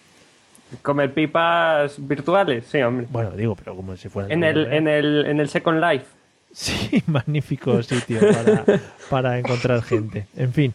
Comer 0.82 1.12
pipas 1.12 1.94
virtuales, 1.98 2.64
sí, 2.70 2.80
hombre. 2.82 3.06
Bueno, 3.10 3.30
digo, 3.32 3.54
pero 3.54 3.76
como 3.76 3.96
si 3.96 4.08
fuera 4.08 4.32
En 4.32 4.42
el, 4.42 4.72
en 4.72 4.88
el, 4.88 5.26
en 5.26 5.38
el 5.38 5.48
Second 5.48 5.80
Life. 5.80 6.06
Sí, 6.52 7.02
magnífico 7.06 7.82
sitio 7.82 8.20
para, 8.20 8.64
para 9.10 9.38
encontrar 9.38 9.82
gente. 9.82 10.26
En 10.36 10.52
fin. 10.52 10.74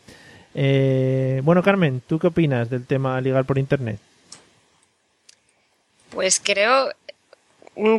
Eh, 0.53 1.41
bueno, 1.43 1.61
Carmen, 1.61 2.01
¿tú 2.05 2.17
qué 2.19 2.27
opinas 2.27 2.69
del 2.69 2.85
tema 2.85 3.19
ligar 3.21 3.45
por 3.45 3.57
internet? 3.57 3.99
Pues 6.09 6.41
creo, 6.43 6.89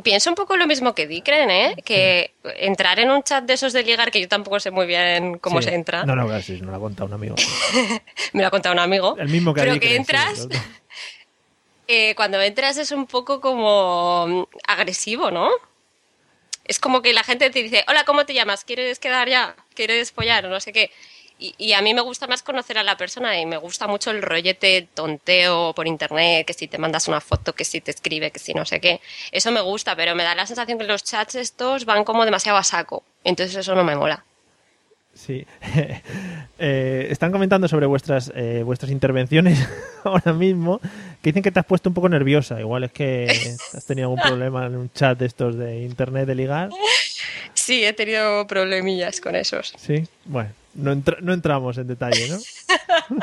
pienso 0.03 0.31
un 0.31 0.37
poco 0.37 0.57
lo 0.57 0.66
mismo 0.66 0.95
que 0.95 1.07
Dicren, 1.07 1.51
¿eh? 1.51 1.76
Que 1.85 2.33
entrar 2.57 2.99
en 2.99 3.11
un 3.11 3.22
chat 3.22 3.45
de 3.45 3.55
esos 3.55 3.72
de 3.72 3.83
ligar, 3.83 4.11
que 4.11 4.20
yo 4.20 4.29
tampoco 4.29 4.59
sé 4.61 4.70
muy 4.70 4.87
bien 4.87 5.39
cómo 5.39 5.61
Sí. 5.62 5.68
se 5.68 5.74
entra. 5.74 6.05
No, 6.05 6.16
no, 6.16 6.41
sí, 6.43 6.61
me 6.61 6.70
lo 6.70 6.76
ha 6.76 6.81
contado 6.81 7.07
un 7.07 7.14
amigo. 7.14 7.35
Me 8.33 8.43
lo 8.43 8.49
ha 8.49 8.51
contado 8.51 8.72
un 8.74 8.81
amigo. 8.81 9.16
El 9.18 9.29
mismo 9.29 9.55
que 9.55 9.61
Pero 9.61 9.74
Dicren, 9.74 9.91
que 9.91 9.97
entras, 9.97 10.49
eh, 11.89 12.14
cuando 12.16 12.41
entras 12.41 12.76
es 12.79 12.93
un 12.93 13.07
poco 13.07 13.41
como 13.41 14.26
mm, 14.26 14.43
agresivo, 14.66 15.31
¿no? 15.31 15.49
Es 16.64 16.79
como 16.79 17.01
que 17.01 17.14
la 17.14 17.24
gente 17.24 17.49
te 17.49 17.62
dice, 17.62 17.85
hola, 17.89 18.05
¿cómo 18.05 18.26
te 18.26 18.35
llamas? 18.35 18.64
¿Quieres 18.64 18.99
quedar 18.99 19.29
ya? 19.29 19.57
¿Quieres 19.74 20.12
follar? 20.12 20.45
O 20.47 20.51
no 20.51 20.61
sé 20.61 20.72
qué. 20.72 20.91
Y, 21.39 21.55
y 21.57 21.72
a 21.72 21.82
mí 21.82 21.95
me 21.95 22.01
gusta 22.01 22.26
más 22.26 22.43
conocer 22.43 22.78
a 22.78 22.82
la 22.82 22.97
persona 22.97 23.39
y 23.41 23.47
me 23.47 23.57
gusta 23.57 23.86
mucho 23.86 24.11
el 24.11 24.22
rollete 24.22 24.89
tonteo 24.95 25.72
por 25.74 25.86
internet, 25.86 26.47
que 26.47 26.53
si 26.53 26.66
te 26.66 26.78
mandas 26.78 27.09
una 27.09 27.20
foto, 27.20 27.55
que 27.55 27.64
si 27.64 27.80
te 27.80 27.91
escribe, 27.93 28.30
que 28.30 28.39
si 28.39 28.55
no 28.55 28.64
sé 28.64 28.80
qué. 28.80 29.01
Eso 29.30 29.53
me 29.53 29.61
gusta, 29.61 29.95
pero 29.95 30.14
me 30.14 30.24
da 30.24 30.34
la 30.34 30.47
sensación 30.47 30.78
que 30.78 30.84
los 30.84 31.05
chats 31.05 31.36
estos 31.36 31.84
van 31.84 32.05
como 32.05 32.24
demasiado 32.24 32.59
a 32.59 32.64
saco. 32.64 33.05
Entonces 33.24 33.57
eso 33.57 33.74
no 33.74 33.84
me 33.84 33.95
mola. 33.97 34.24
Sí. 35.14 35.47
Eh, 36.61 37.07
están 37.12 37.30
comentando 37.30 37.68
sobre 37.68 37.86
vuestras, 37.86 38.32
eh, 38.34 38.62
vuestras 38.64 38.91
intervenciones 38.91 39.64
ahora 40.05 40.32
mismo, 40.32 40.80
que 41.22 41.30
dicen 41.30 41.41
que 41.41 41.53
te 41.53 41.61
has 41.61 41.66
puesto 41.66 41.89
un 41.89 41.95
poco 41.95 42.09
nerviosa. 42.09 42.59
Igual 42.59 42.82
es 42.82 42.91
que 42.91 43.28
has 43.74 43.86
tenido 43.86 44.09
algún 44.09 44.20
problema 44.20 44.66
en 44.66 44.74
un 44.74 44.91
chat 44.91 45.16
de 45.16 45.26
estos 45.26 45.57
de 45.57 45.82
internet 45.82 46.26
de 46.26 46.34
ligar. 46.34 46.70
Sí, 47.55 47.84
he 47.84 47.93
tenido 47.93 48.45
problemillas 48.49 49.20
con 49.20 49.36
esos. 49.36 49.72
Sí. 49.78 50.03
Bueno, 50.24 50.51
no, 50.79 50.93
entra- 50.93 51.18
no 51.20 51.33
entramos 51.33 51.76
en 51.79 51.87
detalle, 51.87 52.29
¿no? 52.29 52.39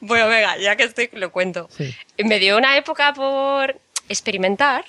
Bueno, 0.00 0.26
venga, 0.28 0.56
ya 0.58 0.74
que 0.76 0.82
estoy, 0.84 1.08
lo 1.12 1.30
cuento. 1.30 1.68
Sí. 1.76 1.94
Me 2.24 2.38
dio 2.40 2.56
una 2.56 2.76
época 2.76 3.12
por 3.14 3.78
experimentar, 4.08 4.84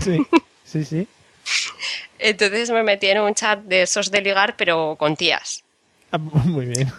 Sí, 0.00 0.18
sí, 0.64 0.84
sí. 0.84 1.06
entonces 2.18 2.70
me 2.70 2.82
metí 2.82 3.06
en 3.06 3.20
un 3.20 3.34
chat 3.34 3.60
de 3.60 3.82
esos 3.82 4.10
de 4.10 4.20
ligar, 4.20 4.56
pero 4.56 4.96
con 4.98 5.16
tías. 5.16 5.62
Ah, 6.10 6.18
muy 6.44 6.66
bien. 6.66 6.92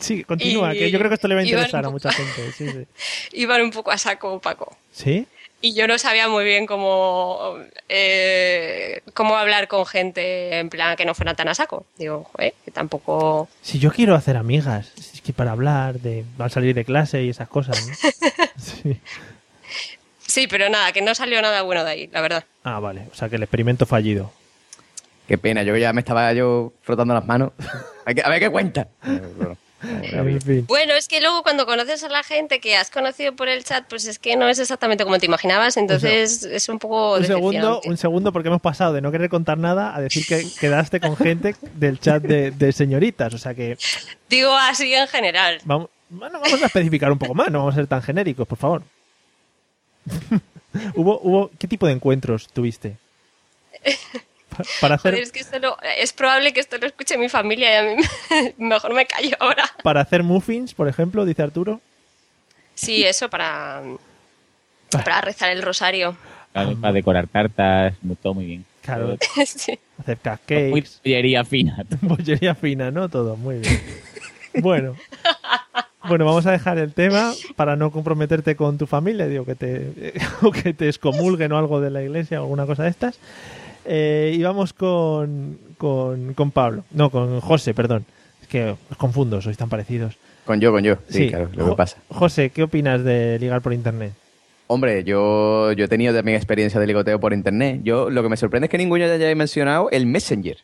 Sí, 0.00 0.24
continúa, 0.24 0.74
Y- 0.74 0.78
que 0.78 0.90
yo 0.90 0.98
creo 0.98 1.08
que 1.10 1.14
esto 1.14 1.28
le 1.28 1.34
va 1.36 1.42
a 1.42 1.44
interesar 1.44 1.84
a 1.86 1.90
mucha 1.90 2.10
gente. 2.12 2.52
Sí, 2.52 2.68
sí. 2.68 2.86
Iban 3.32 3.62
un 3.62 3.70
poco 3.70 3.90
a 3.92 3.98
saco, 3.98 4.40
Paco. 4.40 4.76
¿Sí? 4.92 5.26
Y 5.64 5.72
yo 5.72 5.88
no 5.88 5.96
sabía 5.96 6.28
muy 6.28 6.44
bien 6.44 6.66
cómo, 6.66 7.54
eh, 7.88 9.00
cómo 9.14 9.38
hablar 9.38 9.66
con 9.66 9.86
gente 9.86 10.58
en 10.58 10.68
plan 10.68 10.94
que 10.94 11.06
no 11.06 11.14
fuera 11.14 11.32
tan 11.32 11.48
a 11.48 11.54
saco. 11.54 11.86
Digo, 11.96 12.24
joder, 12.24 12.52
que 12.66 12.70
tampoco... 12.70 13.48
Si 13.62 13.78
yo 13.78 13.90
quiero 13.90 14.14
hacer 14.14 14.36
amigas, 14.36 14.92
es 14.94 15.22
que 15.22 15.32
para 15.32 15.52
hablar 15.52 16.00
de 16.00 16.26
al 16.38 16.50
salir 16.50 16.74
de 16.74 16.84
clase 16.84 17.22
y 17.22 17.30
esas 17.30 17.48
cosas, 17.48 17.82
¿no? 17.86 17.94
Sí. 18.58 19.00
Sí, 20.18 20.46
pero 20.48 20.68
nada, 20.68 20.92
que 20.92 21.00
no 21.00 21.14
salió 21.14 21.40
nada 21.40 21.62
bueno 21.62 21.82
de 21.82 21.90
ahí, 21.92 22.10
la 22.12 22.20
verdad. 22.20 22.44
Ah, 22.62 22.78
vale. 22.78 23.08
O 23.10 23.14
sea 23.14 23.30
que 23.30 23.36
el 23.36 23.42
experimento 23.42 23.86
fallido. 23.86 24.32
Qué 25.26 25.38
pena, 25.38 25.62
yo 25.62 25.74
ya 25.78 25.94
me 25.94 26.00
estaba 26.02 26.30
yo 26.34 26.74
frotando 26.82 27.14
las 27.14 27.24
manos. 27.24 27.52
A 28.04 28.28
ver 28.28 28.38
qué 28.38 28.50
cuenta. 28.50 28.88
En 30.02 30.40
fin. 30.40 30.64
Bueno, 30.66 30.94
es 30.94 31.08
que 31.08 31.20
luego 31.20 31.42
cuando 31.42 31.66
conoces 31.66 32.02
a 32.04 32.08
la 32.08 32.22
gente 32.22 32.60
que 32.60 32.76
has 32.76 32.90
conocido 32.90 33.34
por 33.34 33.48
el 33.48 33.64
chat, 33.64 33.86
pues 33.88 34.06
es 34.06 34.18
que 34.18 34.36
no 34.36 34.48
es 34.48 34.58
exactamente 34.58 35.04
como 35.04 35.18
te 35.18 35.26
imaginabas, 35.26 35.76
entonces 35.76 36.44
es 36.44 36.68
un 36.68 36.78
poco 36.78 37.14
Un 37.14 37.24
segundo, 37.24 37.80
un 37.84 37.96
segundo, 37.96 38.32
porque 38.32 38.48
hemos 38.48 38.62
pasado 38.62 38.92
de 38.92 39.00
no 39.00 39.12
querer 39.12 39.28
contar 39.28 39.58
nada 39.58 39.94
a 39.94 40.00
decir 40.00 40.26
que 40.26 40.46
quedaste 40.60 41.00
con 41.00 41.16
gente 41.16 41.54
del 41.74 42.00
chat 42.00 42.22
de, 42.22 42.50
de 42.50 42.72
señoritas. 42.72 43.34
O 43.34 43.38
sea 43.38 43.54
que 43.54 43.76
Digo 44.28 44.52
así 44.52 44.92
en 44.94 45.06
general. 45.08 45.60
vamos, 45.64 45.90
bueno, 46.08 46.40
vamos 46.40 46.62
a 46.62 46.66
especificar 46.66 47.12
un 47.12 47.18
poco 47.18 47.34
más, 47.34 47.50
no 47.50 47.58
vamos 47.58 47.74
a 47.74 47.76
ser 47.76 47.86
tan 47.86 48.02
genéricos, 48.02 48.46
por 48.46 48.58
favor. 48.58 48.82
hubo, 50.94 51.20
hubo, 51.20 51.50
¿Qué 51.58 51.68
tipo 51.68 51.86
de 51.86 51.92
encuentros 51.92 52.48
tuviste? 52.48 52.96
Pa- 54.56 54.64
Para 54.80 54.94
hacer, 54.96 55.12
Joder, 55.12 55.22
es 55.24 55.32
que 55.32 55.40
esto 55.40 55.58
lo- 55.58 55.76
es 55.98 56.12
probable 56.12 56.52
que 56.52 56.60
esto 56.60 56.76
lo 56.78 56.86
escuche 56.86 57.18
mi 57.18 57.28
familia 57.28 57.72
y 57.72 57.76
a 57.76 57.96
mí 57.96 58.02
mejor 58.58 58.94
me 58.94 59.06
callo 59.06 59.36
ahora. 59.40 59.64
para 59.82 60.00
hacer 60.00 60.22
muffins, 60.22 60.74
por 60.74 60.88
ejemplo, 60.88 61.24
dice 61.24 61.42
Arturo. 61.42 61.80
Sí, 62.74 63.04
eso 63.04 63.28
para, 63.30 63.82
para 64.90 65.20
rezar 65.20 65.50
el 65.50 65.62
rosario. 65.62 66.16
Claro, 66.52 66.76
Para 66.80 66.92
decorar 66.92 67.28
cartas, 67.28 67.94
todo 68.22 68.34
muy 68.34 68.44
bien. 68.46 68.64
Claro, 68.82 69.16
Sí. 69.46 69.78
hacer 69.98 70.18
Muy 70.24 70.36
cupcakes, 70.36 71.00
pollería 71.02 71.44
fina. 71.44 71.84
bollería 72.02 72.54
fina, 72.54 72.90
¿no? 72.90 73.08
Todo, 73.08 73.36
muy 73.36 73.58
bien. 73.58 73.80
Bueno. 74.60 74.96
Bueno, 76.06 76.26
vamos 76.26 76.44
a 76.46 76.52
dejar 76.52 76.76
el 76.78 76.92
tema 76.92 77.32
para 77.56 77.76
no 77.76 77.90
comprometerte 77.90 78.56
con 78.56 78.76
tu 78.76 78.86
familia, 78.86 79.26
digo, 79.26 79.46
que 79.46 79.54
te, 79.54 80.12
o 80.42 80.50
que 80.50 80.74
te 80.74 80.86
excomulguen 80.88 81.50
o 81.52 81.58
algo 81.58 81.80
de 81.80 81.90
la 81.90 82.02
iglesia 82.02 82.40
o 82.40 82.44
alguna 82.44 82.66
cosa 82.66 82.82
de 82.82 82.90
estas. 82.90 83.18
Eh, 83.84 84.32
y 84.34 84.42
vamos 84.42 84.72
con, 84.72 85.58
con, 85.78 86.34
con 86.34 86.50
Pablo, 86.50 86.84
no, 86.92 87.10
con 87.10 87.40
José, 87.40 87.74
perdón. 87.74 88.04
Es 88.42 88.48
que 88.48 88.70
os 88.90 88.96
confundo, 88.96 89.40
sois 89.40 89.56
tan 89.56 89.68
parecidos. 89.68 90.16
Con 90.44 90.60
yo, 90.60 90.72
con 90.72 90.82
yo. 90.84 90.96
Sí, 91.08 91.28
claro, 91.30 91.48
lo 91.54 91.70
que 91.70 91.76
pasa. 91.76 91.98
José, 92.08 92.50
¿qué 92.50 92.62
opinas 92.62 93.02
de 93.04 93.38
ligar 93.38 93.62
por 93.62 93.72
internet? 93.72 94.12
Hombre, 94.66 95.04
yo, 95.04 95.72
yo 95.72 95.84
he 95.84 95.88
tenido 95.88 96.14
también 96.14 96.36
experiencia 96.36 96.80
de 96.80 96.86
ligoteo 96.86 97.20
por 97.20 97.32
internet. 97.34 97.80
Yo 97.84 98.08
lo 98.10 98.22
que 98.22 98.28
me 98.28 98.36
sorprende 98.36 98.66
es 98.66 98.70
que 98.70 98.78
ninguno 98.78 99.06
ya 99.06 99.12
haya 99.12 99.34
mencionado 99.34 99.90
el 99.90 100.06
Messenger. 100.06 100.56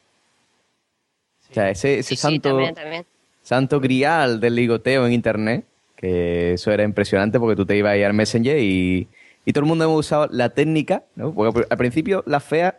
O 1.50 1.54
sea, 1.54 1.70
ese, 1.70 1.98
ese 1.98 2.10
Sí, 2.10 2.16
sí, 2.16 2.22
santo, 2.22 2.48
también, 2.50 2.74
también. 2.74 3.04
santo 3.42 3.80
grial 3.80 4.40
del 4.40 4.54
ligoteo 4.54 5.06
en 5.06 5.12
internet, 5.12 5.64
que 5.96 6.54
eso 6.54 6.70
era 6.70 6.84
impresionante 6.84 7.38
porque 7.40 7.56
tú 7.56 7.66
te 7.66 7.76
ibas 7.76 7.92
a 7.92 7.96
ir 7.96 8.04
al 8.04 8.14
Messenger 8.14 8.58
y, 8.58 9.08
y 9.44 9.52
todo 9.52 9.64
el 9.64 9.68
mundo 9.68 9.84
hemos 9.84 9.98
usado 9.98 10.28
la 10.30 10.50
técnica, 10.50 11.02
¿no? 11.16 11.34
Porque 11.34 11.66
al 11.68 11.76
principio 11.76 12.22
las 12.26 12.44
feas 12.44 12.74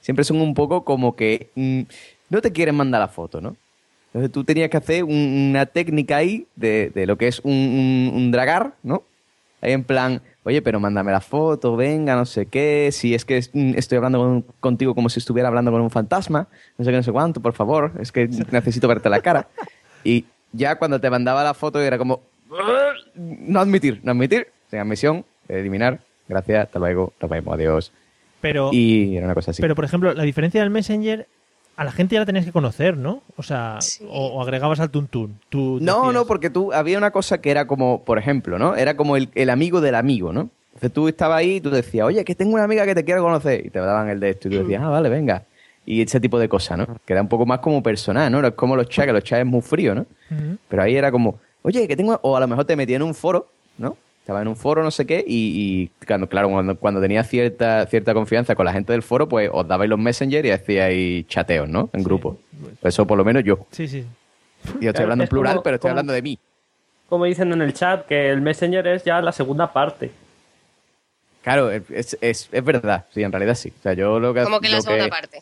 siempre 0.00 0.24
son 0.24 0.40
un 0.40 0.54
poco 0.54 0.84
como 0.84 1.14
que 1.16 1.50
mm, 1.54 1.80
no 2.30 2.40
te 2.40 2.52
quieren 2.52 2.74
mandar 2.74 3.00
la 3.00 3.08
foto, 3.08 3.40
¿no? 3.40 3.56
Entonces 4.08 4.32
tú 4.32 4.42
tenías 4.44 4.70
que 4.70 4.76
hacer 4.76 5.04
un- 5.04 5.48
una 5.50 5.66
técnica 5.66 6.16
ahí 6.16 6.46
de, 6.56 6.90
de 6.94 7.06
lo 7.06 7.16
que 7.16 7.28
es 7.28 7.40
un, 7.40 7.52
un- 7.52 8.12
un 8.14 8.30
dragar, 8.32 8.74
¿no? 8.82 9.04
Ahí 9.62 9.72
en 9.72 9.84
plan, 9.84 10.22
oye, 10.42 10.62
pero 10.62 10.80
mándame 10.80 11.12
la 11.12 11.20
foto, 11.20 11.76
venga, 11.76 12.16
no 12.16 12.24
sé 12.24 12.46
qué, 12.46 12.88
si 12.92 13.14
es 13.14 13.24
que 13.24 13.40
mm, 13.52 13.74
estoy 13.76 13.96
hablando 13.96 14.18
con- 14.18 14.42
contigo 14.58 14.94
como 14.94 15.08
si 15.10 15.20
estuviera 15.20 15.48
hablando 15.48 15.70
con 15.70 15.80
un 15.82 15.90
fantasma, 15.90 16.48
no 16.78 16.84
sé 16.84 16.90
qué, 16.90 16.96
no 16.96 17.02
sé 17.02 17.12
cuánto, 17.12 17.40
por 17.40 17.52
favor, 17.52 17.92
es 18.00 18.10
que 18.10 18.26
necesito 18.50 18.88
verte 18.88 19.08
la 19.10 19.20
cara. 19.20 19.48
Y 20.02 20.24
ya 20.52 20.76
cuando 20.76 21.00
te 21.00 21.10
mandaba 21.10 21.44
la 21.44 21.54
foto 21.54 21.80
era 21.80 21.98
como, 21.98 22.20
no 23.14 23.60
admitir, 23.60 24.00
no 24.02 24.12
admitir, 24.12 24.48
sin 24.70 24.78
admisión, 24.80 25.24
eliminar, 25.48 26.00
gracias, 26.26 26.64
hasta 26.66 26.78
luego, 26.78 27.12
nos 27.20 27.30
vemos, 27.30 27.54
adiós. 27.54 27.92
Pero, 28.40 28.70
Y 28.72 29.16
era 29.16 29.26
una 29.26 29.34
cosa 29.34 29.50
así. 29.50 29.60
pero 29.62 29.74
por 29.74 29.84
ejemplo, 29.84 30.12
la 30.14 30.22
diferencia 30.22 30.60
del 30.62 30.70
Messenger, 30.70 31.26
a 31.76 31.84
la 31.84 31.92
gente 31.92 32.14
ya 32.14 32.20
la 32.20 32.26
tenías 32.26 32.44
que 32.44 32.52
conocer, 32.52 32.96
¿no? 32.96 33.22
O 33.36 33.42
sea, 33.42 33.76
Sí. 33.80 34.04
o, 34.08 34.26
o 34.28 34.42
agregabas 34.42 34.80
al 34.80 34.90
tuntún. 34.90 35.38
Tú 35.48 35.78
No, 35.80 35.96
decías- 36.06 36.14
no, 36.14 36.26
porque 36.26 36.50
tú 36.50 36.72
había 36.72 36.98
una 36.98 37.10
cosa 37.10 37.40
que 37.40 37.50
era 37.50 37.66
como, 37.66 38.02
por 38.04 38.18
ejemplo, 38.18 38.58
¿no? 38.58 38.76
Era 38.76 38.96
como 38.96 39.16
el, 39.16 39.28
el 39.34 39.50
amigo 39.50 39.80
del 39.80 39.94
amigo, 39.94 40.32
¿no? 40.32 40.50
Entonces 40.74 40.92
tú 40.92 41.08
estabas 41.08 41.38
ahí 41.38 41.56
y 41.56 41.60
tú 41.60 41.70
decías, 41.70 42.06
oye, 42.06 42.24
que 42.24 42.34
tengo 42.34 42.54
una 42.54 42.64
amiga 42.64 42.86
que 42.86 42.94
te 42.94 43.04
quiero 43.04 43.22
conocer. 43.22 43.66
Y 43.66 43.70
te 43.70 43.78
daban 43.80 44.08
el 44.08 44.20
de 44.20 44.30
esto 44.30 44.48
y 44.48 44.52
tú 44.52 44.58
decías, 44.60 44.82
ah, 44.82 44.88
vale, 44.88 45.08
venga. 45.10 45.42
Y 45.84 46.00
ese 46.02 46.20
tipo 46.20 46.38
de 46.38 46.48
cosas, 46.48 46.78
¿no? 46.78 46.86
Que 47.04 47.12
era 47.12 47.20
un 47.22 47.28
poco 47.28 47.44
más 47.44 47.58
como 47.58 47.82
personal, 47.82 48.30
¿no? 48.32 48.40
No 48.40 48.48
es 48.48 48.54
como 48.54 48.76
los 48.76 48.88
chats, 48.88 49.06
que 49.06 49.12
los 49.12 49.24
chats 49.24 49.40
es 49.40 49.46
muy 49.46 49.60
frío, 49.62 49.94
¿no? 49.94 50.06
Pero 50.68 50.82
ahí 50.82 50.96
era 50.96 51.10
como, 51.10 51.38
oye, 51.62 51.86
que 51.88 51.96
tengo... 51.96 52.18
O 52.22 52.36
a 52.36 52.40
lo 52.40 52.46
mejor 52.48 52.64
te 52.64 52.76
metías 52.76 52.96
en 52.96 53.02
un 53.02 53.14
foro, 53.14 53.48
¿no? 53.78 53.96
Estaba 54.30 54.42
en 54.42 54.46
un 54.48 54.54
foro, 54.54 54.84
no 54.84 54.92
sé 54.92 55.06
qué, 55.06 55.24
y, 55.26 55.90
y 55.98 56.06
cuando, 56.06 56.28
claro, 56.28 56.48
cuando, 56.50 56.76
cuando 56.76 57.00
tenías 57.00 57.28
cierta, 57.28 57.84
cierta 57.86 58.14
confianza 58.14 58.54
con 58.54 58.64
la 58.64 58.72
gente 58.72 58.92
del 58.92 59.02
foro, 59.02 59.28
pues 59.28 59.50
os 59.52 59.66
dabais 59.66 59.90
los 59.90 59.98
messenger 59.98 60.46
y 60.46 60.52
hacíais 60.52 61.26
chateos, 61.26 61.68
¿no? 61.68 61.90
En 61.92 62.04
grupo. 62.04 62.38
Eso 62.80 63.04
por 63.08 63.18
lo 63.18 63.24
menos 63.24 63.42
yo. 63.42 63.66
Sí, 63.72 63.88
sí. 63.88 64.04
Y 64.78 64.84
yo 64.84 64.90
estoy 64.90 65.02
hablando 65.02 65.24
en 65.24 65.28
como- 65.30 65.40
plural, 65.42 65.60
pero 65.64 65.74
estoy 65.74 65.88
como- 65.88 65.98
hablando 65.98 66.12
de 66.12 66.22
mí. 66.22 66.38
Como 67.08 67.24
dicen 67.24 67.52
en 67.52 67.60
el 67.60 67.74
chat, 67.74 68.06
que 68.06 68.30
el 68.30 68.40
Messenger 68.40 68.86
es 68.86 69.02
ya 69.02 69.20
la 69.20 69.32
segunda 69.32 69.72
parte. 69.72 70.12
Claro, 71.42 71.72
es, 71.72 72.16
es, 72.20 72.48
es 72.52 72.64
verdad, 72.64 73.06
sí, 73.12 73.24
en 73.24 73.32
realidad 73.32 73.56
sí. 73.56 73.72
O 73.80 73.82
sea, 73.82 73.94
yo 73.94 74.20
lo 74.20 74.32
que... 74.32 74.44
Como 74.44 74.60
que 74.60 74.68
la 74.68 74.76
lo 74.76 74.82
segunda 74.82 75.04
que- 75.06 75.10
parte. 75.10 75.40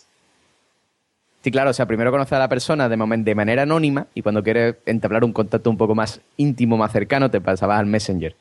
Sí, 1.44 1.50
claro, 1.50 1.68
o 1.68 1.74
sea, 1.74 1.84
primero 1.84 2.10
conocer 2.10 2.36
a 2.36 2.38
la 2.38 2.48
persona 2.48 2.88
de, 2.88 2.96
de 2.96 3.34
manera 3.34 3.62
anónima 3.64 4.06
y 4.14 4.22
cuando 4.22 4.42
quieres 4.42 4.76
entablar 4.86 5.24
un 5.24 5.34
contacto 5.34 5.68
un 5.68 5.76
poco 5.76 5.94
más 5.94 6.22
íntimo, 6.38 6.78
más 6.78 6.90
cercano, 6.90 7.30
te 7.30 7.42
pasabas 7.42 7.78
al 7.80 7.84
Messenger. 7.86 8.34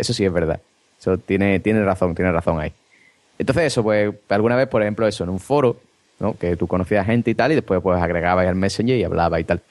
Eso 0.00 0.12
sí 0.12 0.24
es 0.24 0.32
verdad. 0.32 0.60
Eso 0.98 1.18
tiene, 1.18 1.60
tiene 1.60 1.84
razón, 1.84 2.14
tiene 2.14 2.32
razón 2.32 2.60
ahí. 2.60 2.72
Entonces 3.38 3.64
eso, 3.64 3.82
pues 3.82 4.12
alguna 4.28 4.56
vez, 4.56 4.68
por 4.68 4.82
ejemplo, 4.82 5.06
eso, 5.06 5.24
en 5.24 5.30
un 5.30 5.40
foro, 5.40 5.76
¿no? 6.18 6.36
Que 6.36 6.56
tú 6.56 6.66
conocías 6.66 7.06
gente 7.06 7.30
y 7.30 7.34
tal, 7.34 7.52
y 7.52 7.54
después 7.54 7.80
pues 7.82 8.00
agregabas 8.00 8.46
al 8.46 8.54
Messenger 8.54 8.96
y 8.96 9.04
hablabas 9.04 9.40
y 9.40 9.44
tal. 9.44 9.62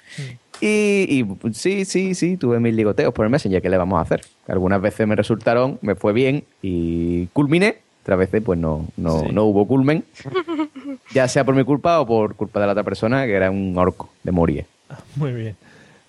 Y, 0.62 1.06
y, 1.08 1.24
pues, 1.24 1.58
sí, 1.58 1.86
sí, 1.86 2.16
sí, 2.16 2.36
tuve 2.36 2.60
mis 2.60 2.74
ligoteos 2.74 3.14
por 3.14 3.26
el 3.26 3.32
Messenger, 3.32 3.62
¿qué 3.62 3.70
le 3.70 3.78
vamos 3.78 4.00
a 4.00 4.02
hacer? 4.02 4.22
Algunas 4.48 4.82
veces 4.82 5.08
me 5.08 5.16
resultaron, 5.16 5.78
me 5.82 5.96
fue 5.96 6.14
bien 6.14 6.44
y 6.62 7.28
culminé, 7.28 7.78
otras 8.02 8.20
veces 8.20 8.42
pues 8.44 8.58
no, 8.58 8.88
no, 8.98 9.24
no 9.32 9.46
hubo 9.46 9.68
culmen, 9.68 10.04
ya 11.14 11.28
sea 11.28 11.44
por 11.44 11.56
mi 11.56 11.64
culpa 11.64 12.00
o 12.00 12.08
por 12.08 12.36
culpa 12.36 12.60
de 12.60 12.66
la 12.66 12.72
otra 12.72 12.84
persona, 12.84 13.26
que 13.26 13.34
era 13.34 13.52
un 13.52 13.78
orco 13.78 14.10
de 14.24 14.32
morir. 14.32 14.66
Muy 15.16 15.32
bien. 15.32 15.56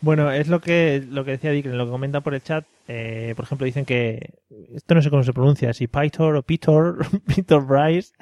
Bueno, 0.03 0.31
es 0.33 0.49
lo 0.49 0.61
que 0.61 1.05
lo 1.11 1.25
que 1.25 1.33
decía 1.33 1.51
Dick, 1.51 1.67
lo 1.67 1.85
que 1.85 1.91
comenta 1.91 2.21
por 2.21 2.35
el 2.35 2.43
chat. 2.43 2.65
eh, 2.89 3.35
por 3.37 3.45
ejemplo, 3.45 3.67
dicen 3.67 3.85
que 3.85 4.31
esto 4.75 4.95
no 4.95 5.03
sé 5.03 5.11
cómo 5.11 5.23
se 5.23 5.33
pronuncia, 5.33 5.73
si 5.75 5.87
Pythor 5.87 6.37
o 6.37 6.43
Pitor, 6.43 7.07
Pitor 7.27 7.67
Bryce, 7.67 8.13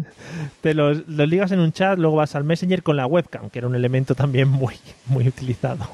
te 0.62 0.72
los, 0.72 1.06
los 1.08 1.28
ligas 1.28 1.52
en 1.52 1.60
un 1.60 1.72
chat, 1.72 1.98
luego 1.98 2.16
vas 2.16 2.34
al 2.36 2.44
Messenger 2.44 2.82
con 2.82 2.96
la 2.96 3.06
webcam, 3.06 3.50
que 3.50 3.58
era 3.58 3.68
un 3.68 3.74
elemento 3.74 4.14
también 4.14 4.48
muy, 4.48 4.74
muy 5.06 5.26
utilizado. 5.28 5.86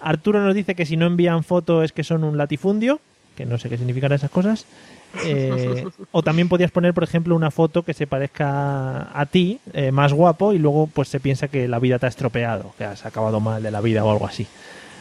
Arturo 0.00 0.40
nos 0.40 0.54
dice 0.54 0.74
que 0.74 0.86
si 0.86 0.96
no 0.96 1.06
envían 1.06 1.44
foto 1.44 1.82
es 1.82 1.92
que 1.92 2.04
son 2.04 2.24
un 2.24 2.36
latifundio, 2.38 3.00
que 3.36 3.46
no 3.46 3.58
sé 3.58 3.68
qué 3.68 3.76
significan 3.76 4.12
esas 4.12 4.30
cosas. 4.30 4.66
Eh, 5.24 5.84
o 6.10 6.22
también 6.22 6.48
podías 6.48 6.70
poner, 6.70 6.94
por 6.94 7.04
ejemplo, 7.04 7.36
una 7.36 7.50
foto 7.50 7.82
que 7.82 7.94
se 7.94 8.06
parezca 8.06 9.18
a 9.18 9.26
ti, 9.26 9.60
eh, 9.72 9.92
más 9.92 10.12
guapo, 10.12 10.52
y 10.52 10.58
luego 10.58 10.86
pues 10.86 11.08
se 11.08 11.20
piensa 11.20 11.48
que 11.48 11.68
la 11.68 11.78
vida 11.78 11.98
te 11.98 12.06
ha 12.06 12.08
estropeado, 12.08 12.74
que 12.78 12.84
has 12.84 13.04
acabado 13.04 13.40
mal 13.40 13.62
de 13.62 13.70
la 13.70 13.80
vida 13.80 14.04
o 14.04 14.10
algo 14.10 14.26
así. 14.26 14.46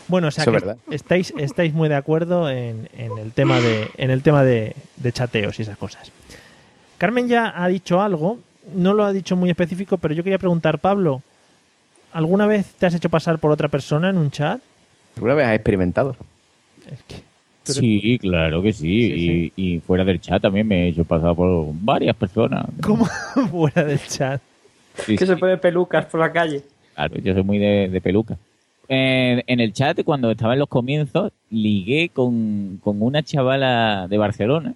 Bueno, 0.07 0.28
o 0.28 0.32
sea 0.32 0.41
Eso 0.43 0.51
que 0.51 0.57
es 0.57 0.64
verdad. 0.64 0.78
estáis, 0.91 1.34
estáis 1.38 1.74
muy 1.74 1.88
de 1.88 1.95
acuerdo 1.95 2.49
en, 2.49 2.89
en 2.97 3.18
el 3.18 3.32
tema 3.32 3.62
de, 3.62 3.89
en 3.97 4.12
el 4.12 4.22
tema 4.22 4.43
de, 4.43 4.76
de 4.97 5.12
chateos 5.14 5.57
y 5.59 5.62
esas 5.62 5.78
cosas. 5.78 6.12
Carmen 6.97 7.28
ya 7.30 7.53
ha 7.55 7.68
dicho 7.70 8.01
algo, 8.01 8.39
no 8.76 8.93
lo 8.93 9.05
ha 9.05 9.14
dicho 9.14 9.36
muy 9.36 9.49
específico, 9.49 9.97
pero 9.97 10.14
yo 10.14 10.24
quería 10.24 10.38
preguntar, 10.38 10.80
Pablo, 10.80 11.22
¿alguna 12.12 12.45
vez 12.45 12.74
te 12.78 12.86
has 12.86 12.93
hecho 12.93 13.09
pasar 13.09 13.39
por 13.39 13.51
otra 13.51 13.70
persona 13.70 14.09
en 14.09 14.18
un 14.18 14.30
chat? 14.32 14.59
¿Alguna 15.16 15.34
vez 15.36 15.47
has 15.47 15.55
experimentado? 15.55 16.16
Pero- 17.66 17.80
Sí, 17.80 18.18
claro 18.20 18.62
que 18.62 18.74
sí. 18.74 19.51
Y, 19.55 19.76
y 19.76 19.80
fuera 19.80 20.03
del 20.03 20.20
chat 20.20 20.41
también 20.41 20.68
me 20.68 20.86
he 20.86 20.88
hecho 20.89 21.03
pasar 21.03 21.36
por 21.36 21.68
varias 21.74 22.16
personas. 22.16 22.66
¿Cómo 22.82 23.05
fuera 23.51 23.84
del 23.84 23.99
chat? 23.99 24.41
Sí, 24.95 25.16
Que 25.16 25.26
sí. 25.26 25.32
se 25.34 25.38
pone 25.38 25.57
pelucas 25.57 26.05
por 26.05 26.20
la 26.20 26.32
calle. 26.32 26.64
Claro, 26.95 27.18
yo 27.20 27.34
soy 27.34 27.43
muy 27.43 27.57
de, 27.59 27.88
de 27.89 28.01
peluca. 28.01 28.38
En, 28.88 29.43
en 29.47 29.59
el 29.62 29.72
chat, 29.74 30.03
cuando 30.03 30.30
estaba 30.32 30.53
en 30.53 30.59
los 30.59 30.68
comienzos, 30.68 31.32
ligué 31.49 32.09
con, 32.09 32.80
con 32.84 33.01
una 33.01 33.24
chavala 33.24 34.07
de 34.09 34.18
Barcelona, 34.18 34.74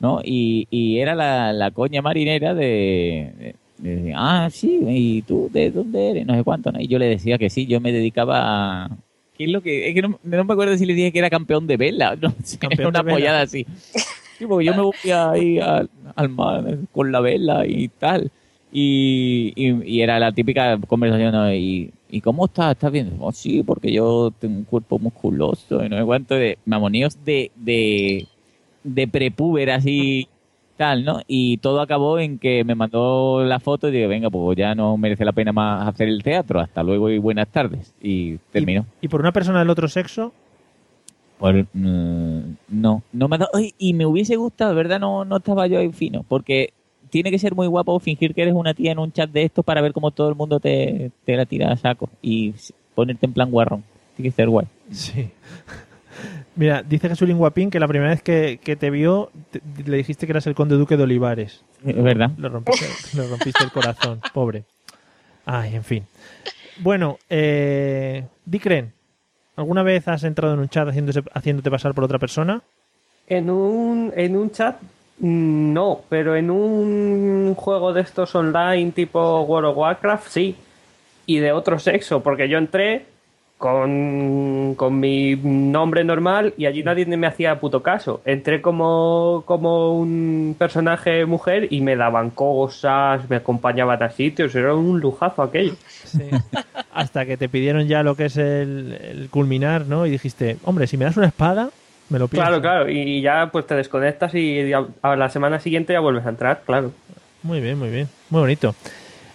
¿no? 0.00 0.20
Y, 0.22 0.66
y 0.70 0.98
era 0.98 1.14
la, 1.14 1.52
la 1.54 1.70
coña 1.70 2.02
marinera 2.02 2.52
de, 2.54 3.32
de- 3.38 3.54
de, 3.78 4.12
Ah, 4.14 4.48
sí, 4.50 4.80
¿y 4.86 5.22
tú 5.22 5.48
de 5.52 5.70
dónde 5.70 6.10
eres? 6.10 6.26
No 6.26 6.34
sé 6.34 6.42
cuánto, 6.44 6.72
¿no? 6.72 6.80
Y 6.80 6.88
yo 6.88 6.98
le 6.98 7.06
decía 7.06 7.38
que 7.38 7.48
sí, 7.48 7.64
yo 7.66 7.80
me 7.80 7.92
dedicaba 7.92 8.84
a... 8.84 8.90
¿Qué 9.38 9.44
es 9.44 9.50
lo 9.50 9.62
que...? 9.62 9.88
Es 9.88 9.94
que 9.94 10.02
no, 10.02 10.18
no 10.22 10.44
me 10.44 10.52
acuerdo 10.52 10.76
si 10.76 10.84
le 10.84 10.94
dije 10.94 11.12
que 11.12 11.20
era 11.20 11.30
campeón 11.30 11.66
de 11.66 11.76
vela, 11.76 12.16
no 12.20 12.34
sé, 12.42 12.58
Campeón 12.58 12.88
una 12.88 13.02
de 13.02 13.10
pollada 13.12 13.42
así. 13.42 13.64
Sí, 14.36 14.46
porque 14.46 14.66
yo 14.66 14.74
me 14.74 14.82
voy 14.82 15.10
ahí 15.10 15.58
al, 15.58 15.88
al 16.14 16.28
mar 16.28 16.78
con 16.92 17.10
la 17.10 17.20
vela 17.20 17.66
y 17.66 17.88
tal. 17.88 18.30
Y, 18.70 19.52
y, 19.56 19.96
y 19.96 20.02
era 20.02 20.18
la 20.18 20.32
típica 20.32 20.78
conversación, 20.86 21.32
¿no? 21.32 21.52
¿Y, 21.54 21.90
¿y 22.10 22.20
cómo 22.20 22.46
estás? 22.46 22.72
¿Estás 22.72 22.92
bien? 22.92 23.16
Oh, 23.18 23.32
sí, 23.32 23.62
porque 23.62 23.92
yo 23.92 24.32
tengo 24.38 24.58
un 24.58 24.64
cuerpo 24.64 24.98
musculoso 24.98 25.84
y 25.84 25.88
no 25.88 25.98
sé 25.98 26.04
cuánto 26.04 26.34
de 26.34 26.58
mamoníos 26.66 27.24
de, 27.24 27.50
de, 27.56 28.26
de 28.84 29.08
prepúber 29.08 29.70
así 29.70 30.28
tal, 30.78 31.04
¿no? 31.04 31.20
Y 31.26 31.58
todo 31.58 31.82
acabó 31.82 32.18
en 32.18 32.38
que 32.38 32.64
me 32.64 32.74
mandó 32.74 33.44
la 33.44 33.60
foto 33.60 33.88
y 33.88 33.92
dije, 33.92 34.06
venga, 34.06 34.30
pues 34.30 34.56
ya 34.56 34.74
no 34.74 34.96
merece 34.96 35.26
la 35.26 35.32
pena 35.32 35.52
más 35.52 35.86
hacer 35.86 36.08
el 36.08 36.22
teatro, 36.22 36.60
hasta 36.60 36.82
luego 36.82 37.10
y 37.10 37.18
buenas 37.18 37.48
tardes. 37.48 37.92
Y 38.00 38.38
terminó. 38.52 38.86
¿Y 39.02 39.08
por 39.08 39.20
una 39.20 39.32
persona 39.32 39.58
del 39.58 39.68
otro 39.68 39.88
sexo? 39.88 40.32
Pues, 41.38 41.66
mm, 41.74 42.40
no, 42.68 43.02
no 43.12 43.28
me 43.28 43.36
ha 43.36 43.38
dado. 43.40 43.50
Ay, 43.52 43.74
y 43.76 43.92
me 43.92 44.06
hubiese 44.06 44.36
gustado, 44.36 44.74
¿verdad? 44.74 44.98
No, 44.98 45.24
no 45.24 45.36
estaba 45.36 45.66
yo 45.66 45.78
ahí 45.78 45.92
fino. 45.92 46.24
Porque 46.26 46.72
tiene 47.10 47.30
que 47.30 47.38
ser 47.38 47.54
muy 47.54 47.66
guapo 47.66 47.98
fingir 47.98 48.34
que 48.34 48.42
eres 48.42 48.54
una 48.54 48.72
tía 48.72 48.92
en 48.92 48.98
un 48.98 49.12
chat 49.12 49.30
de 49.30 49.44
estos 49.44 49.64
para 49.64 49.82
ver 49.82 49.92
cómo 49.92 50.12
todo 50.12 50.28
el 50.28 50.34
mundo 50.34 50.60
te, 50.60 51.10
te 51.24 51.36
la 51.36 51.44
tira 51.44 51.72
a 51.72 51.76
saco 51.76 52.08
y 52.22 52.54
ponerte 52.94 53.26
en 53.26 53.32
plan 53.32 53.50
guarrón. 53.50 53.84
Tiene 54.16 54.30
que 54.30 54.36
ser 54.36 54.48
guay. 54.48 54.66
Sí. 54.90 55.30
Mira, 56.58 56.82
dice 56.82 57.08
Jesús 57.08 57.30
Guapín 57.32 57.70
que 57.70 57.78
la 57.78 57.86
primera 57.86 58.10
vez 58.10 58.20
que, 58.20 58.58
que 58.60 58.74
te 58.74 58.90
vio 58.90 59.30
te- 59.52 59.62
le 59.86 59.96
dijiste 59.96 60.26
que 60.26 60.32
eras 60.32 60.46
el 60.48 60.56
conde 60.56 60.74
duque 60.74 60.96
de 60.96 61.04
Olivares. 61.04 61.62
Es 61.86 62.02
verdad. 62.02 62.32
Le 62.36 62.48
rompiste, 62.48 62.86
le 63.16 63.28
rompiste 63.28 63.62
el 63.62 63.70
corazón, 63.70 64.20
pobre. 64.34 64.64
Ay, 65.46 65.76
en 65.76 65.84
fin. 65.84 66.04
Bueno, 66.80 67.16
eh, 67.30 68.24
Dicren, 68.44 68.92
¿alguna 69.54 69.84
vez 69.84 70.08
has 70.08 70.24
entrado 70.24 70.54
en 70.54 70.60
un 70.60 70.68
chat 70.68 70.88
haciéndose, 70.88 71.22
haciéndote 71.32 71.70
pasar 71.70 71.94
por 71.94 72.02
otra 72.02 72.18
persona? 72.18 72.60
En 73.28 73.50
un, 73.50 74.12
en 74.16 74.36
un 74.36 74.50
chat, 74.50 74.80
mm, 75.20 75.72
no, 75.72 76.00
pero 76.08 76.34
en 76.34 76.50
un 76.50 77.54
juego 77.54 77.92
de 77.92 78.00
estos 78.00 78.34
online 78.34 78.90
tipo 78.90 79.42
World 79.42 79.70
of 79.70 79.76
Warcraft, 79.76 80.28
sí. 80.28 80.56
Y 81.26 81.38
de 81.38 81.52
otro 81.52 81.78
sexo, 81.78 82.20
porque 82.22 82.48
yo 82.48 82.58
entré 82.58 83.04
con, 83.58 84.74
con 84.76 85.00
mi 85.00 85.34
nombre 85.34 86.04
normal 86.04 86.54
y 86.56 86.66
allí 86.66 86.84
nadie 86.84 87.04
me 87.04 87.26
hacía 87.26 87.58
puto 87.58 87.82
caso. 87.82 88.22
Entré 88.24 88.62
como, 88.62 89.42
como 89.44 89.98
un 89.98 90.54
personaje 90.56 91.26
mujer 91.26 91.66
y 91.70 91.80
me 91.80 91.96
daban 91.96 92.30
cosas, 92.30 93.28
me 93.28 93.36
acompañaban 93.36 94.02
a 94.02 94.10
sitios, 94.10 94.54
era 94.54 94.74
un 94.74 95.00
lujazo 95.00 95.42
aquello. 95.42 95.74
Sí. 96.04 96.30
Hasta 96.92 97.26
que 97.26 97.36
te 97.36 97.48
pidieron 97.48 97.88
ya 97.88 98.02
lo 98.02 98.14
que 98.14 98.26
es 98.26 98.36
el, 98.36 98.96
el 99.02 99.28
culminar, 99.28 99.86
¿no? 99.86 100.06
Y 100.06 100.10
dijiste, 100.10 100.56
hombre, 100.64 100.86
si 100.86 100.96
me 100.96 101.04
das 101.04 101.16
una 101.16 101.26
espada, 101.26 101.70
me 102.08 102.18
lo 102.18 102.28
pido. 102.28 102.42
Claro, 102.42 102.60
claro, 102.60 102.88
y 102.88 103.20
ya 103.20 103.50
pues 103.52 103.66
te 103.66 103.74
desconectas 103.74 104.34
y 104.34 104.72
a, 104.72 104.86
a 105.02 105.16
la 105.16 105.28
semana 105.28 105.58
siguiente 105.58 105.92
ya 105.92 106.00
vuelves 106.00 106.24
a 106.26 106.30
entrar, 106.30 106.62
claro. 106.64 106.92
Muy 107.42 107.60
bien, 107.60 107.78
muy 107.78 107.90
bien. 107.90 108.08
Muy 108.30 108.40
bonito. 108.40 108.74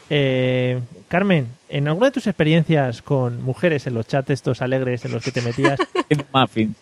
Eh, 0.10 0.80
Carmen, 1.08 1.48
en 1.76 1.88
alguna 1.88 2.08
de 2.08 2.12
tus 2.12 2.28
experiencias 2.28 3.02
con 3.02 3.42
mujeres 3.42 3.88
en 3.88 3.96
los 3.96 4.08
chats 4.08 4.30
estos 4.30 4.62
alegres 4.62 5.04
en 5.06 5.12
los 5.12 5.24
que 5.24 5.32
te 5.32 5.42
metías, 5.42 5.80
Muffin. 6.34 6.76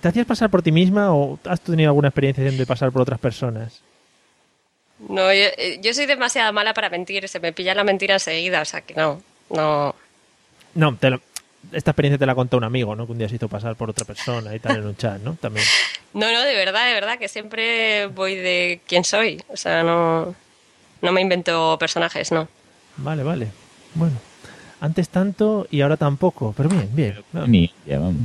¿te 0.00 0.08
hacías 0.08 0.26
pasar 0.26 0.50
por 0.50 0.62
ti 0.62 0.72
misma 0.72 1.14
o 1.14 1.38
has 1.44 1.60
tenido 1.60 1.90
alguna 1.90 2.08
experiencia 2.08 2.44
de 2.44 2.66
pasar 2.66 2.90
por 2.90 3.02
otras 3.02 3.20
personas? 3.20 3.80
No, 5.08 5.32
yo, 5.32 5.44
eh, 5.56 5.78
yo 5.80 5.94
soy 5.94 6.06
demasiado 6.06 6.52
mala 6.52 6.74
para 6.74 6.90
mentir, 6.90 7.28
se 7.28 7.38
me 7.38 7.52
pilla 7.52 7.74
la 7.74 7.84
mentira 7.84 8.14
enseguida, 8.14 8.62
o 8.62 8.64
sea 8.64 8.80
que 8.80 8.94
no, 8.94 9.22
no. 9.50 9.94
No, 10.74 10.96
te 10.96 11.10
lo- 11.10 11.20
esta 11.72 11.92
experiencia 11.92 12.18
te 12.18 12.26
la 12.26 12.34
contó 12.34 12.56
un 12.56 12.64
amigo, 12.64 12.96
¿no? 12.96 13.06
Que 13.06 13.12
un 13.12 13.18
día 13.18 13.28
se 13.28 13.36
hizo 13.36 13.48
pasar 13.48 13.76
por 13.76 13.90
otra 13.90 14.04
persona 14.04 14.54
y 14.54 14.58
tal 14.58 14.76
en 14.76 14.86
un 14.86 14.96
chat, 14.96 15.20
¿no? 15.22 15.34
También. 15.40 15.64
No, 16.14 16.32
no, 16.32 16.40
de 16.40 16.54
verdad, 16.54 16.86
de 16.86 16.94
verdad, 16.94 17.18
que 17.18 17.28
siempre 17.28 18.06
voy 18.06 18.36
de 18.36 18.80
quién 18.86 19.04
soy, 19.04 19.42
o 19.48 19.56
sea, 19.56 19.82
no, 19.82 20.34
no 21.02 21.12
me 21.12 21.20
invento 21.20 21.76
personajes, 21.78 22.32
no. 22.32 22.48
Vale, 22.96 23.22
vale. 23.22 23.48
Bueno, 23.96 24.16
antes 24.80 25.08
tanto 25.08 25.66
y 25.70 25.80
ahora 25.80 25.96
tampoco, 25.96 26.54
pero 26.56 26.68
bien, 26.68 26.88
bien. 26.92 27.14
No, 27.32 27.46
Ni, 27.46 27.72
ya, 27.86 27.98
vamos. 27.98 28.16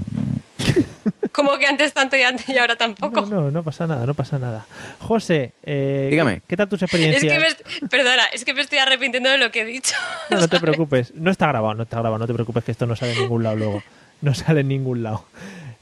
Como 1.31 1.57
que 1.57 1.65
antes 1.65 1.93
tanto 1.93 2.17
y 2.17 2.21
antes 2.23 2.47
y 2.49 2.57
ahora 2.57 2.75
tampoco. 2.75 3.21
no, 3.21 3.41
no, 3.41 3.51
no 3.51 3.63
pasa 3.63 3.87
nada, 3.87 4.05
no 4.05 4.13
pasa 4.13 4.37
nada. 4.37 4.65
José, 4.99 5.53
eh, 5.63 6.07
Dígame. 6.11 6.41
¿qué 6.45 6.57
tal 6.57 6.67
tus 6.67 6.81
Es 6.83 6.83
experiencias? 6.93 7.33
que 7.33 7.79
me, 7.81 7.87
perdona, 7.87 8.25
es 8.33 8.43
que 8.43 8.53
me 8.53 8.61
estoy 8.61 8.79
arrepintiendo 8.79 9.29
de 9.29 9.37
lo 9.37 9.49
que 9.49 9.61
he 9.61 9.65
dicho. 9.65 9.95
No, 10.29 10.39
no 10.39 10.47
te 10.47 10.59
preocupes. 10.61 11.13
No 11.15 11.31
está 11.31 11.47
grabado, 11.47 11.73
no 11.73 11.83
está 11.83 11.97
grabado. 11.99 12.19
No 12.19 12.27
te 12.27 12.33
preocupes 12.33 12.63
que 12.63 12.71
esto 12.73 12.85
no 12.85 12.95
sale 12.95 13.13
en 13.13 13.19
ningún 13.19 13.43
lado 13.43 13.55
luego. 13.55 13.83
No 14.21 14.33
sale 14.33 14.59
en 14.61 14.67
ningún 14.67 15.03
lado. 15.03 15.25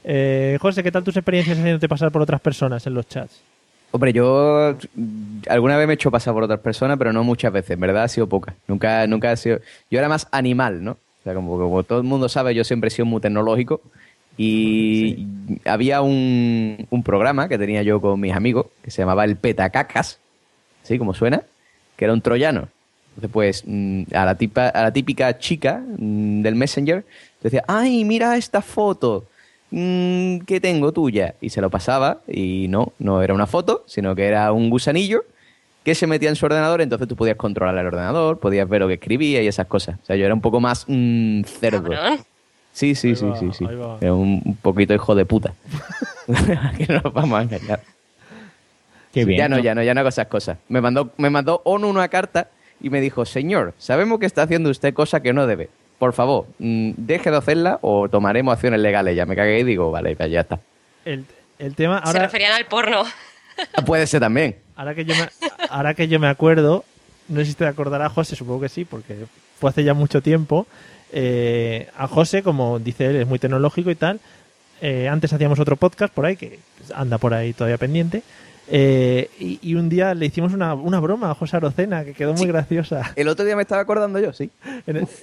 Eh, 0.04 0.56
José, 0.60 0.82
¿qué 0.82 0.90
tal 0.92 1.04
tus 1.04 1.16
experiencias 1.16 1.58
haciéndote 1.58 1.88
pasar 1.88 2.10
por 2.12 2.22
otras 2.22 2.40
personas 2.40 2.86
en 2.86 2.94
los 2.94 3.06
chats? 3.08 3.40
Hombre, 3.92 4.12
yo 4.12 4.76
mm, 4.94 5.42
alguna 5.48 5.76
vez 5.76 5.86
me 5.86 5.92
he 5.92 5.94
hecho 5.94 6.10
pasar 6.10 6.34
por 6.34 6.44
otras 6.44 6.60
personas, 6.60 6.96
pero 6.98 7.12
no 7.12 7.24
muchas 7.24 7.52
veces, 7.52 7.72
en 7.72 7.80
verdad 7.80 8.04
ha 8.04 8.08
sido 8.08 8.28
poca. 8.28 8.54
Nunca, 8.68 9.06
nunca 9.06 9.32
ha 9.32 9.36
sido. 9.36 9.60
Yo 9.90 9.98
era 9.98 10.08
más 10.08 10.28
animal, 10.30 10.82
¿no? 10.82 10.92
O 10.92 11.22
sea, 11.24 11.34
como, 11.34 11.58
como 11.58 11.82
todo 11.82 11.98
el 11.98 12.04
mundo 12.04 12.28
sabe, 12.28 12.54
yo 12.54 12.64
siempre 12.64 12.88
he 12.88 12.90
sido 12.90 13.06
muy 13.06 13.20
tecnológico. 13.20 13.80
Y 14.36 15.26
había 15.66 16.00
un, 16.00 16.86
un 16.88 17.02
programa 17.02 17.48
que 17.48 17.58
tenía 17.58 17.82
yo 17.82 18.00
con 18.00 18.18
mis 18.18 18.32
amigos 18.32 18.66
que 18.82 18.90
se 18.90 19.02
llamaba 19.02 19.24
el 19.24 19.36
Petacacas, 19.36 20.18
¿sí? 20.82 20.96
Como 20.98 21.12
suena, 21.12 21.42
que 21.96 22.06
era 22.06 22.14
un 22.14 22.22
troyano. 22.22 22.68
Entonces, 23.10 23.30
pues, 23.32 23.64
mm, 23.66 24.02
a 24.14 24.24
la, 24.24 24.36
tipa, 24.36 24.68
a 24.68 24.82
la 24.82 24.92
típica 24.92 25.38
chica 25.38 25.82
mm, 25.98 26.42
del 26.42 26.54
Messenger 26.54 27.04
decía, 27.42 27.64
¡ay, 27.66 28.04
mira 28.04 28.36
esta 28.36 28.62
foto! 28.62 29.26
Mm, 29.70 30.38
que 30.40 30.60
tengo 30.60 30.92
tuya. 30.92 31.34
Y 31.40 31.50
se 31.50 31.60
lo 31.60 31.70
pasaba 31.70 32.18
y 32.26 32.66
no, 32.68 32.92
no 32.98 33.22
era 33.22 33.34
una 33.34 33.46
foto, 33.46 33.84
sino 33.86 34.14
que 34.14 34.26
era 34.26 34.52
un 34.52 34.70
gusanillo 34.70 35.24
que 35.84 35.94
se 35.94 36.06
metía 36.06 36.28
en 36.28 36.36
su 36.36 36.44
ordenador, 36.44 36.82
entonces 36.82 37.08
tú 37.08 37.16
podías 37.16 37.36
controlar 37.36 37.76
el 37.78 37.86
ordenador, 37.86 38.38
podías 38.38 38.68
ver 38.68 38.82
lo 38.82 38.88
que 38.88 38.94
escribía 38.94 39.42
y 39.42 39.46
esas 39.46 39.66
cosas. 39.66 39.98
O 40.02 40.06
sea, 40.06 40.16
yo 40.16 40.26
era 40.26 40.34
un 40.34 40.40
poco 40.42 40.60
más 40.60 40.84
mm, 40.86 41.42
cerdo. 41.44 41.90
Sí, 42.72 42.94
sí, 42.94 43.16
sí, 43.16 43.24
va, 43.24 43.38
sí, 43.38 43.48
sí. 43.52 43.64
Era 44.00 44.14
un, 44.14 44.42
un 44.44 44.56
poquito 44.56 44.94
hijo 44.94 45.14
de 45.14 45.24
puta. 45.24 45.54
que 46.76 46.86
no 46.86 47.00
nos 47.02 47.12
vamos 47.12 47.38
a 47.38 47.42
engañar. 47.42 47.80
Qué 49.12 49.24
bien. 49.24 49.38
Ya 49.38 49.48
no, 49.48 49.58
ya 49.58 49.74
no, 49.74 49.82
ya 49.82 49.94
no 49.94 50.00
hago 50.00 50.08
esas 50.10 50.28
cosas. 50.28 50.58
Me 50.68 50.80
mandó, 50.80 51.10
me 51.16 51.30
mandó 51.30 51.62
ONU 51.64 51.88
una 51.88 52.08
carta 52.08 52.48
y 52.80 52.90
me 52.90 53.00
dijo, 53.00 53.24
señor, 53.24 53.74
sabemos 53.78 54.20
que 54.20 54.26
está 54.26 54.42
haciendo 54.42 54.70
usted 54.70 54.94
cosa 54.94 55.20
que 55.20 55.32
no 55.32 55.46
debe. 55.46 55.68
Por 56.00 56.14
favor, 56.14 56.46
mm, 56.58 56.92
deje 56.96 57.30
de 57.30 57.36
hacerla 57.36 57.78
o 57.82 58.08
tomaremos 58.08 58.54
acciones 58.54 58.80
legales. 58.80 59.14
Ya 59.14 59.26
me 59.26 59.36
cagué 59.36 59.60
y 59.60 59.64
digo, 59.64 59.90
vale, 59.90 60.16
pues 60.16 60.30
ya 60.30 60.40
está. 60.40 60.58
El, 61.04 61.26
el 61.58 61.74
tema, 61.74 62.00
Se 62.00 62.08
ahora, 62.08 62.22
referían 62.22 62.52
al 62.52 62.64
porno. 62.64 63.02
Ah, 63.74 63.84
Puede 63.84 64.06
ser 64.06 64.20
también. 64.20 64.56
ahora, 64.76 64.94
que 64.94 65.04
yo 65.04 65.14
me, 65.14 65.28
ahora 65.68 65.92
que 65.92 66.08
yo 66.08 66.18
me 66.18 66.28
acuerdo, 66.28 66.86
no 67.28 67.40
sé 67.40 67.44
si 67.46 67.52
te 67.54 67.66
acordarás, 67.66 68.10
José, 68.12 68.34
supongo 68.34 68.62
que 68.62 68.70
sí, 68.70 68.86
porque 68.86 69.14
fue 69.58 69.68
hace 69.68 69.84
ya 69.84 69.92
mucho 69.92 70.22
tiempo. 70.22 70.66
Eh, 71.12 71.88
a 71.98 72.06
José, 72.06 72.42
como 72.42 72.78
dice 72.78 73.04
él, 73.08 73.16
es 73.16 73.26
muy 73.26 73.38
tecnológico 73.38 73.90
y 73.90 73.94
tal. 73.94 74.20
Eh, 74.80 75.06
antes 75.06 75.30
hacíamos 75.34 75.60
otro 75.60 75.76
podcast 75.76 76.14
por 76.14 76.24
ahí, 76.24 76.36
que 76.36 76.60
anda 76.94 77.18
por 77.18 77.34
ahí 77.34 77.52
todavía 77.52 77.76
pendiente. 77.76 78.22
Eh, 78.72 79.28
y, 79.40 79.58
y 79.62 79.74
un 79.74 79.88
día 79.88 80.14
le 80.14 80.26
hicimos 80.26 80.52
una, 80.52 80.74
una 80.74 81.00
broma 81.00 81.30
a 81.30 81.34
José 81.34 81.56
Arocena 81.56 82.04
que 82.04 82.14
quedó 82.14 82.34
muy 82.34 82.46
graciosa. 82.46 83.12
El 83.16 83.28
otro 83.28 83.44
día 83.44 83.56
me 83.56 83.62
estaba 83.62 83.82
acordando 83.82 84.20
yo, 84.20 84.32
sí. 84.32 84.50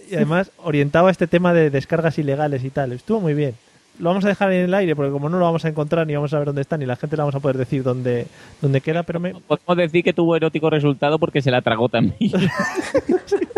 Y 0.09 0.15
además 0.15 0.51
orientaba 0.57 1.09
este 1.09 1.27
tema 1.27 1.53
de 1.53 1.69
descargas 1.69 2.17
ilegales 2.19 2.63
y 2.63 2.69
tal. 2.69 2.91
Estuvo 2.91 3.21
muy 3.21 3.33
bien. 3.33 3.55
Lo 3.99 4.09
vamos 4.09 4.25
a 4.25 4.27
dejar 4.27 4.51
en 4.51 4.65
el 4.65 4.73
aire 4.73 4.95
porque 4.95 5.11
como 5.11 5.29
no 5.29 5.39
lo 5.39 5.45
vamos 5.45 5.65
a 5.65 5.69
encontrar 5.69 6.05
ni 6.05 6.13
vamos 6.13 6.31
a 6.33 6.37
ver 6.37 6.45
dónde 6.47 6.61
está 6.61 6.77
ni 6.77 6.85
la 6.85 6.97
gente 6.97 7.15
le 7.15 7.21
vamos 7.21 7.33
a 7.33 7.39
poder 7.39 7.57
decir 7.57 7.81
dónde, 7.81 8.27
dónde 8.61 8.81
queda, 8.81 9.01
pero 9.01 9.19
me, 9.19 9.33
Podemos 9.33 9.77
decir 9.77 10.03
que 10.03 10.13
tuvo 10.13 10.35
erótico 10.35 10.69
resultado 10.69 11.17
porque 11.17 11.41
se 11.41 11.49
la 11.49 11.61
tragó 11.61 11.89
también. 11.89 12.15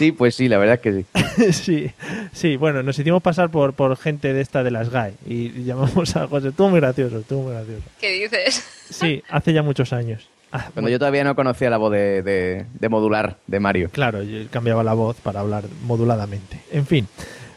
Sí, 0.00 0.12
pues 0.12 0.34
sí, 0.34 0.48
la 0.48 0.56
verdad 0.56 0.76
es 0.76 0.80
que 0.80 0.92
sí. 1.42 1.52
sí, 1.52 1.90
sí, 2.32 2.56
bueno, 2.56 2.82
nos 2.82 2.98
hicimos 2.98 3.22
pasar 3.22 3.50
por, 3.50 3.74
por 3.74 3.94
gente 3.98 4.32
de 4.32 4.40
esta 4.40 4.64
de 4.64 4.70
las 4.70 4.88
GAE 4.88 5.12
y 5.26 5.62
llamamos 5.64 6.16
a 6.16 6.26
José. 6.26 6.48
Estuvo 6.48 6.70
muy 6.70 6.80
gracioso, 6.80 7.18
estuvo 7.18 7.42
muy 7.42 7.52
gracioso. 7.52 7.82
¿Qué 8.00 8.12
dices? 8.12 8.64
Sí, 8.88 9.22
hace 9.28 9.52
ya 9.52 9.62
muchos 9.62 9.92
años. 9.92 10.26
Ah, 10.52 10.70
Cuando 10.72 10.88
yo 10.88 10.98
todavía 10.98 11.22
no 11.22 11.36
conocía 11.36 11.68
la 11.68 11.76
voz 11.76 11.92
de, 11.92 12.22
de- 12.22 12.64
de 12.72 12.88
modular 12.88 13.36
de 13.46 13.60
Mario. 13.60 13.90
Claro, 13.92 14.22
yo 14.22 14.38
cambiaba 14.50 14.82
la 14.82 14.94
voz 14.94 15.16
para 15.20 15.40
hablar 15.40 15.64
moduladamente. 15.84 16.58
En 16.72 16.86
fin. 16.86 17.06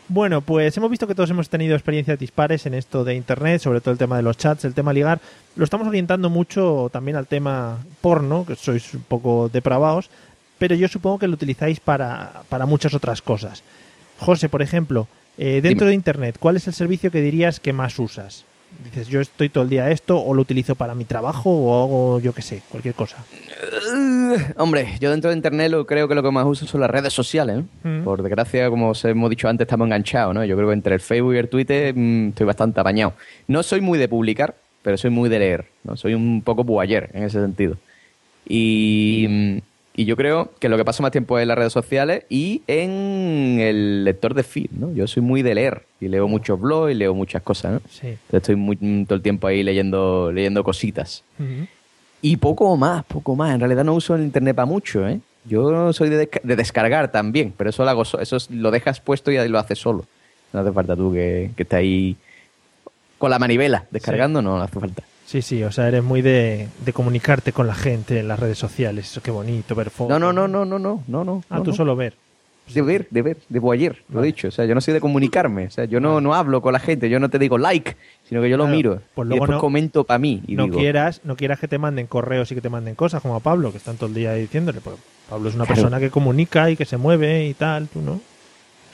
Bueno, 0.10 0.42
pues 0.42 0.76
hemos 0.76 0.92
visto 0.92 1.08
que 1.08 1.16
todos 1.16 1.30
hemos 1.30 1.48
tenido 1.48 1.76
experiencias 1.76 2.20
dispares 2.20 2.66
en 2.66 2.74
esto 2.74 3.06
de 3.06 3.16
Internet, 3.16 3.62
sobre 3.62 3.80
todo 3.80 3.94
el 3.94 3.98
tema 3.98 4.18
de 4.18 4.24
los 4.24 4.38
chats, 4.38 4.66
el 4.66 4.74
tema 4.74 4.92
ligar. 4.92 5.22
Lo 5.56 5.64
estamos 5.64 5.88
orientando 5.88 6.30
mucho 6.30 6.90
también 6.92 7.16
al 7.16 7.26
tema 7.26 7.80
porno, 8.02 8.46
que 8.46 8.56
sois 8.58 8.94
un 8.94 9.02
poco 9.04 9.50
depravados, 9.52 10.10
pero 10.58 10.76
yo 10.76 10.88
supongo 10.88 11.20
que 11.20 11.28
lo 11.28 11.34
utilizáis 11.34 11.80
para, 11.80 12.44
para 12.50 12.66
muchas 12.66 12.94
otras 12.94 13.22
cosas. 13.22 13.64
José, 14.20 14.50
por 14.50 14.62
ejemplo, 14.62 15.08
eh, 15.38 15.62
dentro 15.62 15.86
Dime. 15.86 15.90
de 15.90 15.96
Internet, 15.96 16.38
¿cuál 16.40 16.56
es 16.56 16.68
el 16.68 16.74
servicio 16.74 17.12
que 17.12 17.22
dirías 17.22 17.60
que 17.60 17.74
más 17.74 17.98
usas? 18.00 18.46
Dices, 18.84 19.08
yo 19.08 19.22
estoy 19.22 19.50
todo 19.50 19.64
el 19.64 19.70
día 19.70 19.92
esto, 19.92 20.20
o 20.20 20.34
lo 20.34 20.42
utilizo 20.42 20.76
para 20.76 20.96
mi 20.96 21.06
trabajo, 21.06 21.50
o 21.50 21.84
hago, 21.84 22.20
yo 22.20 22.34
qué 22.34 22.42
sé, 22.42 22.62
cualquier 22.70 22.96
cosa. 22.96 23.18
Uh, 23.94 24.36
hombre, 24.58 24.98
yo 25.00 25.12
dentro 25.12 25.30
de 25.30 25.36
internet 25.36 25.72
lo, 25.72 25.86
creo 25.86 26.08
que 26.08 26.16
lo 26.16 26.24
que 26.24 26.32
más 26.32 26.46
uso 26.46 26.66
son 26.66 26.82
las 26.82 26.90
redes 26.90 27.14
sociales. 27.14 27.64
¿no? 27.84 28.00
Mm. 28.00 28.04
Por 28.04 28.24
desgracia, 28.24 28.70
como 28.70 28.90
os 28.90 29.06
hemos 29.06 29.30
dicho 29.30 29.48
antes, 29.48 29.66
estamos 29.66 29.86
enganchados, 29.86 30.34
¿no? 30.34 30.44
Yo 30.44 30.56
creo 30.56 30.70
que 30.70 30.74
entre 30.74 30.96
el 30.96 31.02
Facebook 31.02 31.36
y 31.36 31.38
el 31.38 31.50
Twitter 31.50 31.94
mm, 31.96 32.30
estoy 32.30 32.48
bastante 32.48 32.80
apañado. 32.80 33.14
No 33.48 33.62
soy 33.64 33.82
muy 33.82 34.00
de 34.00 34.08
publicar, 34.08 34.56
pero 34.82 34.98
soy 34.98 35.12
muy 35.12 35.30
de 35.30 35.40
leer, 35.40 35.66
¿no? 35.84 35.96
Soy 35.96 36.14
un 36.14 36.42
poco 36.42 36.64
buayer 36.64 37.10
en 37.14 37.24
ese 37.24 37.40
sentido. 37.40 37.78
Y, 38.48 39.28
mm, 39.30 39.58
y 39.96 40.06
yo 40.06 40.16
creo 40.18 40.52
que 40.60 40.70
lo 40.70 40.78
que 40.78 40.86
paso 40.86 41.04
más 41.04 41.12
tiempo 41.12 41.38
es 41.38 41.44
en 41.44 41.50
las 41.50 41.58
redes 41.58 41.74
sociales 41.74 42.26
y 42.30 42.62
en 42.68 43.60
el 43.60 44.04
lector 44.04 44.34
de 44.34 44.44
feed, 44.44 44.72
¿no? 44.72 44.92
Yo 44.94 45.06
soy 45.08 45.22
muy 45.22 45.42
de 45.44 45.54
leer 45.56 45.84
y 46.02 46.08
leo 46.08 46.28
muchos 46.28 46.60
blogs 46.60 46.92
y 46.92 46.96
leo 46.96 47.14
muchas 47.14 47.42
cosas, 47.44 47.74
¿no? 47.74 47.80
Sí. 47.90 48.08
Entonces 48.08 48.34
estoy 48.34 48.56
muy, 48.56 48.78
mm, 48.80 49.06
todo 49.06 49.16
el 49.18 49.22
tiempo 49.22 49.48
ahí 49.48 49.62
leyendo, 49.64 50.32
leyendo 50.32 50.64
cositas. 50.64 51.24
Y 52.22 52.38
poco 52.38 52.76
más, 52.78 53.04
poco 53.06 53.36
más. 53.36 53.54
En 53.54 53.60
realidad 53.60 53.84
no 53.84 53.94
uso 53.94 54.16
el 54.16 54.24
internet 54.24 54.56
para 54.56 54.66
mucho, 54.66 55.08
¿eh? 55.08 55.20
Yo 55.46 55.92
soy 55.94 56.10
de, 56.10 56.30
desca- 56.30 56.42
de 56.42 56.56
descargar 56.56 57.12
también, 57.12 57.54
pero 57.56 57.70
eso 57.70 57.84
lo 57.84 57.90
hago 57.90 58.06
so- 58.06 58.20
eso 58.20 58.38
es- 58.38 58.50
lo 58.50 58.72
dejas 58.72 59.00
puesto 59.02 59.30
y 59.32 59.38
ahí 59.38 59.50
lo 59.50 59.60
haces 59.60 59.78
solo. 59.78 60.06
No 60.54 60.62
hace 60.62 60.72
falta 60.72 60.96
tú 60.96 61.12
que, 61.12 61.52
que 61.56 61.64
estés 61.64 61.78
ahí 61.80 62.16
con 63.18 63.30
la 63.30 63.40
manivela 63.40 63.86
descargando, 63.92 64.42
no, 64.42 64.58
no 64.58 64.64
hace 64.64 64.80
falta. 64.80 65.04
Sí, 65.26 65.42
sí, 65.42 65.64
o 65.64 65.72
sea, 65.72 65.88
eres 65.88 66.04
muy 66.04 66.22
de, 66.22 66.68
de 66.86 66.94
comunicarte 66.94 67.54
con 67.54 67.66
la 67.66 67.74
gente 67.76 68.20
en 68.20 68.28
las 68.28 68.40
redes 68.40 68.58
sociales. 68.58 69.10
Eso 69.10 69.22
qué 69.22 69.32
bonito, 69.32 69.74
ver 69.74 69.90
fotos. 69.90 70.10
No, 70.20 70.20
no, 70.20 70.34
no, 70.34 70.48
no, 70.48 70.66
no, 70.66 70.78
no, 70.80 71.04
no, 71.08 71.24
no. 71.24 71.44
Ah, 71.50 71.58
no, 71.58 71.64
tú 71.64 71.72
no. 71.72 71.76
solo 71.78 71.96
ver. 71.96 72.14
De 72.74 72.82
ver, 72.82 73.08
de 73.10 73.22
ver, 73.22 73.38
de 73.50 73.60
voyeur, 73.60 73.98
lo 74.08 74.24
he 74.24 74.26
dicho. 74.28 74.48
O 74.48 74.52
sea, 74.52 74.64
yo 74.64 74.74
no 74.74 74.80
soy 74.80 74.94
de 74.94 75.02
comunicarme. 75.02 75.66
O 75.68 75.70
sea, 75.70 75.84
yo 75.86 76.00
no, 76.00 76.22
no 76.22 76.34
hablo 76.34 76.62
con 76.62 76.72
la 76.72 76.80
gente, 76.80 77.10
yo 77.10 77.20
no 77.20 77.30
te 77.30 77.38
digo 77.38 77.58
like, 77.58 77.98
sino 78.30 78.42
que 78.42 78.50
yo 78.50 78.56
lo 78.56 78.68
miro. 78.68 79.02
pues 79.16 79.26
y 79.26 79.30
luego 79.30 79.44
después 79.46 79.58
no- 79.58 79.60
comento 79.62 80.04
para 80.06 80.18
mí. 80.18 80.42
Y 80.48 80.56
no 80.56 80.64
digo, 80.66 80.78
quieras, 80.78 81.20
no 81.26 81.36
quieras 81.36 81.60
que 81.60 81.68
te 81.68 81.78
manden 81.78 82.08
correos 82.08 82.50
y 82.52 82.56
que 82.56 82.62
te 82.62 82.70
manden 82.70 82.96
cosas 82.96 83.22
como 83.22 83.36
a 83.36 83.42
Pablo, 83.42 83.72
que 83.72 83.78
están 83.80 83.98
todo 83.98 84.08
el 84.08 84.14
día 84.16 84.34
diciéndole. 84.36 84.80
Pues 84.80 84.96
Pablo 85.30 85.50
es 85.50 85.56
una 85.56 85.66
Claro. 85.66 85.82
persona 85.82 86.00
que 86.00 86.10
comunica 86.10 86.70
y 86.70 86.78
que 86.78 86.86
se 86.86 86.96
mueve 86.96 87.48
y 87.48 87.54
tal, 87.54 87.88
tú 87.90 88.02
no. 88.02 88.22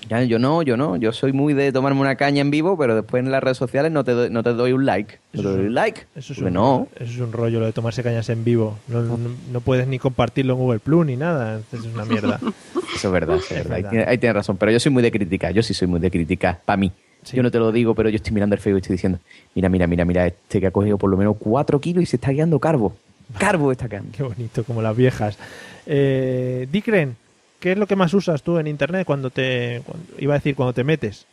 Ya, 0.08 0.24
yo 0.24 0.39
no, 0.39 0.62
yo 0.64 0.78
no. 0.78 0.95
Yo 0.95 1.12
soy 1.12 1.34
muy 1.34 1.54
de 1.54 1.72
tomarme 1.72 2.00
una 2.02 2.16
caña 2.16 2.41
en 2.41 2.50
vivo, 2.52 2.78
pero 2.78 2.95
después 2.95 3.24
en 3.24 3.32
las 3.32 3.43
redes 3.43 3.58
sociales 3.58 3.91
no 3.91 4.04
te 4.04 4.12
doy, 4.14 4.30
no 4.30 4.41
te 4.43 4.54
doy 4.54 4.72
un 4.72 4.86
like. 4.86 5.20
No 5.34 5.41
te 5.41 5.47
Eso 5.47 5.50
es 5.52 5.58
doy 5.58 5.66
un- 5.68 5.74
like. 5.76 6.02
Eso 6.16 6.34
es, 6.34 6.39
un, 6.39 6.54
no. 6.54 6.88
eso 6.95 7.04
es 7.12 7.20
un 7.20 7.32
rollo 7.32 7.60
lo 7.60 7.66
de 7.66 7.74
tomarse 7.74 8.02
cañas 8.02 8.30
en 8.30 8.43
vivo. 8.43 8.78
No, 8.88 9.02
no, 9.02 9.18
no 9.52 9.62
puedes 9.62 9.88
ni 9.88 10.00
compartirlo 10.00 10.54
en 10.54 10.60
Google 10.60 10.80
Plus 10.80 11.06
ni 11.06 11.16
nada. 11.16 11.60
Es 11.72 11.82
una 11.93 12.06
mierda. 12.06 12.39
Eso 12.95 13.08
es 13.10 13.14
verdad, 13.14 13.36
eso 13.38 13.54
es 13.54 13.62
Es 13.62 13.70
verdad. 13.70 14.08
Ahí 14.10 14.18
tienes 14.18 14.36
razón. 14.36 14.58
Pero 14.58 14.72
yo 14.72 14.80
soy 14.80 14.91
muy 14.91 15.04
de 15.04 15.12
criticar. 15.12 15.54
Yo 15.54 15.62
sí 15.64 15.74
soy 15.76 15.88
muy 15.88 16.00
de 16.00 16.10
criticar. 16.10 16.60
Para 16.66 16.76
mí. 16.78 16.91
Sí. 17.24 17.38
Yo 17.38 17.43
no 17.43 17.52
te 17.52 17.60
lo 17.60 17.72
digo, 17.72 17.93
pero 17.93 18.10
yo 18.10 18.16
estoy 18.16 18.34
mirando 18.34 18.56
el 18.56 18.62
Facebook 18.62 18.80
y 18.80 18.82
estoy 18.82 18.95
diciendo: 18.95 19.20
Mira, 19.54 19.70
mira, 19.70 19.86
mira, 19.88 20.06
mira, 20.06 20.26
este 20.26 20.60
que 20.60 20.68
ha 20.68 20.72
cogido 20.72 20.97
por 20.97 21.10
lo 21.10 21.16
menos 21.16 21.36
4 21.39 21.80
kilos 21.80 22.02
y 22.04 22.06
se 22.08 22.16
está 22.16 22.32
quedando 22.34 22.60
carbo. 22.60 22.93
Carbo 23.38 23.72
está 23.72 23.88
quedando. 23.89 24.10
Qué 24.18 24.24
bonito, 24.24 24.64
como 24.64 24.82
las 24.82 24.97
viejas. 24.97 25.38
Eh, 25.86 26.68
Dicren, 26.72 27.16
¿qué 27.60 27.74
es 27.74 27.78
lo 27.78 27.88
que 27.88 27.95
más 27.95 28.14
usas 28.14 28.43
tú 28.43 28.57
en 28.57 28.68
Internet 28.68 29.05
cuando 29.05 29.30
te... 29.30 29.82
cuando- 29.86 30.05
iba 30.18 30.34
a 30.34 30.38
decir 30.38 30.55
cuando 30.55 30.74
te 30.74 30.84
metes, 30.84 31.26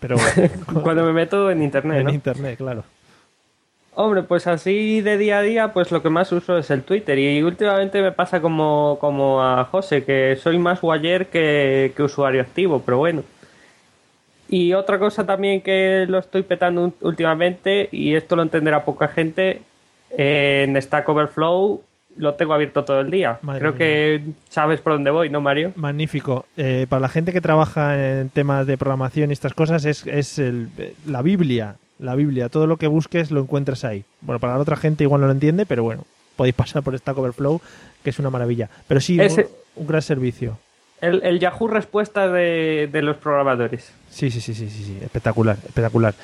pero 0.00 0.16
Cuando 0.82 1.04
me 1.04 1.12
meto 1.12 1.50
en 1.50 1.62
internet, 1.62 1.98
en 2.00 2.04
¿no? 2.06 2.12
Internet, 2.12 2.56
claro. 2.58 2.84
Hombre, 3.96 4.24
pues 4.24 4.46
así 4.48 5.00
de 5.02 5.16
día 5.18 5.38
a 5.38 5.42
día, 5.42 5.72
pues 5.72 5.92
lo 5.92 6.02
que 6.02 6.10
más 6.10 6.32
uso 6.32 6.58
es 6.58 6.68
el 6.70 6.82
Twitter. 6.82 7.16
Y 7.16 7.40
últimamente 7.44 8.02
me 8.02 8.10
pasa 8.10 8.40
como, 8.40 8.98
como 9.00 9.40
a 9.40 9.64
José, 9.66 10.04
que 10.04 10.36
soy 10.42 10.58
más 10.58 10.80
guayer 10.80 11.28
que, 11.28 11.92
que 11.96 12.02
usuario 12.02 12.42
activo, 12.42 12.82
pero 12.84 12.98
bueno. 12.98 13.22
Y 14.48 14.72
otra 14.74 14.98
cosa 14.98 15.24
también 15.24 15.60
que 15.62 16.06
lo 16.08 16.18
estoy 16.18 16.42
petando 16.42 16.92
últimamente, 17.02 17.88
y 17.92 18.14
esto 18.16 18.34
lo 18.36 18.42
entenderá 18.42 18.84
poca 18.84 19.06
gente, 19.08 19.62
en 20.10 20.80
Stack 20.80 21.08
Overflow 21.08 21.80
lo 22.16 22.34
tengo 22.34 22.54
abierto 22.54 22.84
todo 22.84 23.00
el 23.00 23.10
día. 23.10 23.38
Madre 23.42 23.60
Creo 23.60 23.72
mía. 23.72 23.78
que 23.78 24.22
sabes 24.48 24.80
por 24.80 24.92
dónde 24.92 25.10
voy, 25.10 25.30
¿no, 25.30 25.40
Mario? 25.40 25.72
Magnífico. 25.76 26.46
Eh, 26.56 26.86
para 26.88 27.00
la 27.00 27.08
gente 27.08 27.32
que 27.32 27.40
trabaja 27.40 28.20
en 28.20 28.28
temas 28.30 28.66
de 28.66 28.76
programación 28.78 29.30
y 29.30 29.32
estas 29.32 29.54
cosas, 29.54 29.84
es, 29.84 30.06
es 30.06 30.38
el- 30.38 30.68
la 31.06 31.22
Biblia. 31.22 31.76
La 31.98 32.14
Biblia. 32.14 32.48
Todo 32.48 32.66
lo 32.66 32.76
que 32.76 32.86
busques 32.88 33.30
lo 33.30 33.40
encuentras 33.40 33.84
ahí. 33.84 34.04
Bueno, 34.20 34.38
para 34.40 34.54
la 34.54 34.60
otra 34.60 34.76
gente 34.76 35.04
igual 35.04 35.20
no 35.20 35.26
lo 35.28 35.32
entiende, 35.32 35.64
pero 35.66 35.82
bueno, 35.84 36.04
podéis 36.36 36.54
pasar 36.54 36.82
por 36.82 36.96
Stack 36.98 37.16
Overflow, 37.18 37.60
que 38.02 38.10
es 38.10 38.18
una 38.18 38.30
maravilla. 38.30 38.68
Pero 38.88 39.00
sí, 39.00 39.20
Ese- 39.20 39.48
un, 39.76 39.82
un 39.82 39.86
gran 39.88 40.02
servicio. 40.02 40.58
El, 41.00 41.22
el 41.22 41.38
Yahoo 41.38 41.68
respuesta 41.68 42.28
de, 42.28 42.88
de 42.90 43.02
los 43.02 43.16
programadores. 43.16 43.92
Sí, 44.14 44.30
sí, 44.30 44.40
sí, 44.40 44.54
sí, 44.54 44.70
sí, 44.70 44.84
sí. 44.84 44.98
Espectacular, 45.02 45.56
espectacular. 45.66 46.14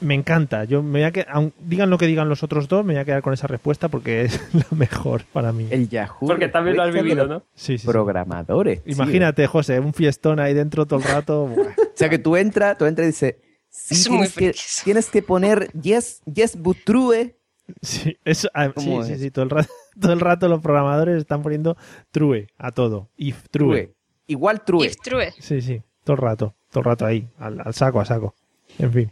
Me 0.00 0.14
encanta. 0.14 0.64
Yo 0.64 0.82
me 0.82 0.98
voy 0.98 1.02
a 1.04 1.12
que- 1.12 1.24
aun 1.28 1.52
digan 1.60 1.90
lo 1.90 1.96
que 1.96 2.06
digan 2.08 2.28
los 2.28 2.42
otros 2.42 2.66
dos, 2.66 2.84
me 2.84 2.94
voy 2.94 3.00
a 3.00 3.04
quedar 3.04 3.22
con 3.22 3.32
esa 3.32 3.46
respuesta 3.46 3.88
porque 3.88 4.22
es 4.22 4.40
la 4.52 4.66
mejor 4.76 5.22
para 5.32 5.52
mí. 5.52 5.68
El 5.70 5.88
Yahoo. 5.88 6.26
Porque 6.26 6.48
también 6.48 6.76
lo 6.76 6.82
has 6.82 6.92
vivido, 6.92 7.26
¿no? 7.28 7.40
Sí, 7.54 7.74
sí, 7.74 7.78
sí. 7.78 7.86
Programadores. 7.86 8.82
tío. 8.82 8.92
Imagínate, 8.94 9.46
José, 9.46 9.78
un 9.78 9.94
fiestón 9.94 10.40
ahí 10.40 10.54
dentro 10.54 10.86
todo 10.86 10.98
el 10.98 11.04
rato. 11.04 11.44
O 11.96 11.98
sea, 11.98 12.10
que 12.10 12.18
tú 12.18 12.36
entras, 12.36 12.76
tú 12.76 12.84
entras 12.84 13.04
y 13.06 13.08
dices: 13.08 13.36
sí, 13.70 13.94
Es 13.94 14.10
muy 14.10 14.18
tienes, 14.28 14.32
que, 14.34 14.44
frikis. 14.52 14.80
tienes 14.84 15.06
que 15.08 15.22
poner 15.22 15.70
yes, 15.72 16.20
yes, 16.26 16.56
but 16.60 16.76
true. 16.84 17.36
Sí, 17.80 18.18
eso, 18.24 18.48
ah, 18.52 18.66
sí, 18.66 18.72
¿Cómo 18.74 19.02
sí, 19.02 19.16
sí, 19.18 19.30
todo 19.30 19.44
el, 19.44 19.50
rato, 19.50 19.68
todo 20.00 20.12
el 20.12 20.20
rato 20.20 20.48
los 20.48 20.60
programadores 20.60 21.16
están 21.16 21.42
poniendo 21.42 21.76
true 22.10 22.48
a 22.58 22.70
todo. 22.72 23.08
If 23.16 23.48
true. 23.50 23.68
True. 23.84 23.94
Igual 24.26 24.62
true. 24.64 24.84
If 24.86 24.96
true. 25.02 25.32
Sí, 25.38 25.62
sí, 25.62 25.80
todo 26.04 26.16
el 26.16 26.22
rato, 26.22 26.54
todo 26.76 26.90
el 26.90 26.96
rato 26.96 27.06
ahí, 27.06 27.26
al, 27.38 27.60
al 27.64 27.72
saco, 27.74 28.00
a 28.00 28.04
saco. 28.04 28.34
En 28.78 28.92
fin. 28.92 29.10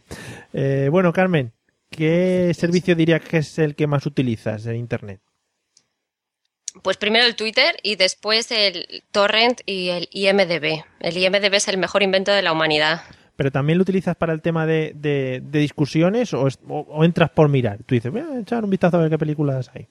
Eh, 0.52 0.88
bueno, 0.90 1.12
Carmen, 1.14 1.52
¿qué 1.90 2.52
servicio 2.54 2.94
dirías 2.94 3.22
que 3.22 3.38
es 3.38 3.58
el 3.58 3.74
que 3.74 3.86
más 3.86 4.04
utilizas 4.04 4.66
en 4.66 4.76
Internet? 4.76 5.20
Pues 6.82 6.96
primero 6.96 7.24
el 7.24 7.36
Twitter 7.36 7.76
y 7.82 7.96
después 7.96 8.50
el 8.50 9.04
Torrent 9.12 9.60
y 9.64 9.88
el 9.90 10.08
IMDB. 10.12 10.82
El 11.00 11.16
IMDB 11.16 11.54
es 11.54 11.68
el 11.68 11.78
mejor 11.78 12.02
invento 12.02 12.32
de 12.32 12.42
la 12.42 12.52
humanidad. 12.52 13.02
¿Pero 13.36 13.50
también 13.50 13.78
lo 13.78 13.82
utilizas 13.82 14.16
para 14.16 14.32
el 14.32 14.42
tema 14.42 14.66
de, 14.66 14.92
de- 14.94 15.40
de 15.42 15.58
discusiones 15.60 16.34
o, 16.34 16.46
es- 16.46 16.58
o- 16.68 16.80
o 16.88 17.04
entras 17.04 17.30
por 17.30 17.48
mirar? 17.48 17.78
Tú 17.86 17.94
dices, 17.94 18.12
voy 18.12 18.20
a 18.20 18.40
echar 18.40 18.64
un 18.64 18.70
vistazo 18.70 18.96
a 18.98 19.00
ver 19.00 19.10
qué 19.10 19.18
películas 19.18 19.70
hay. 19.74 19.88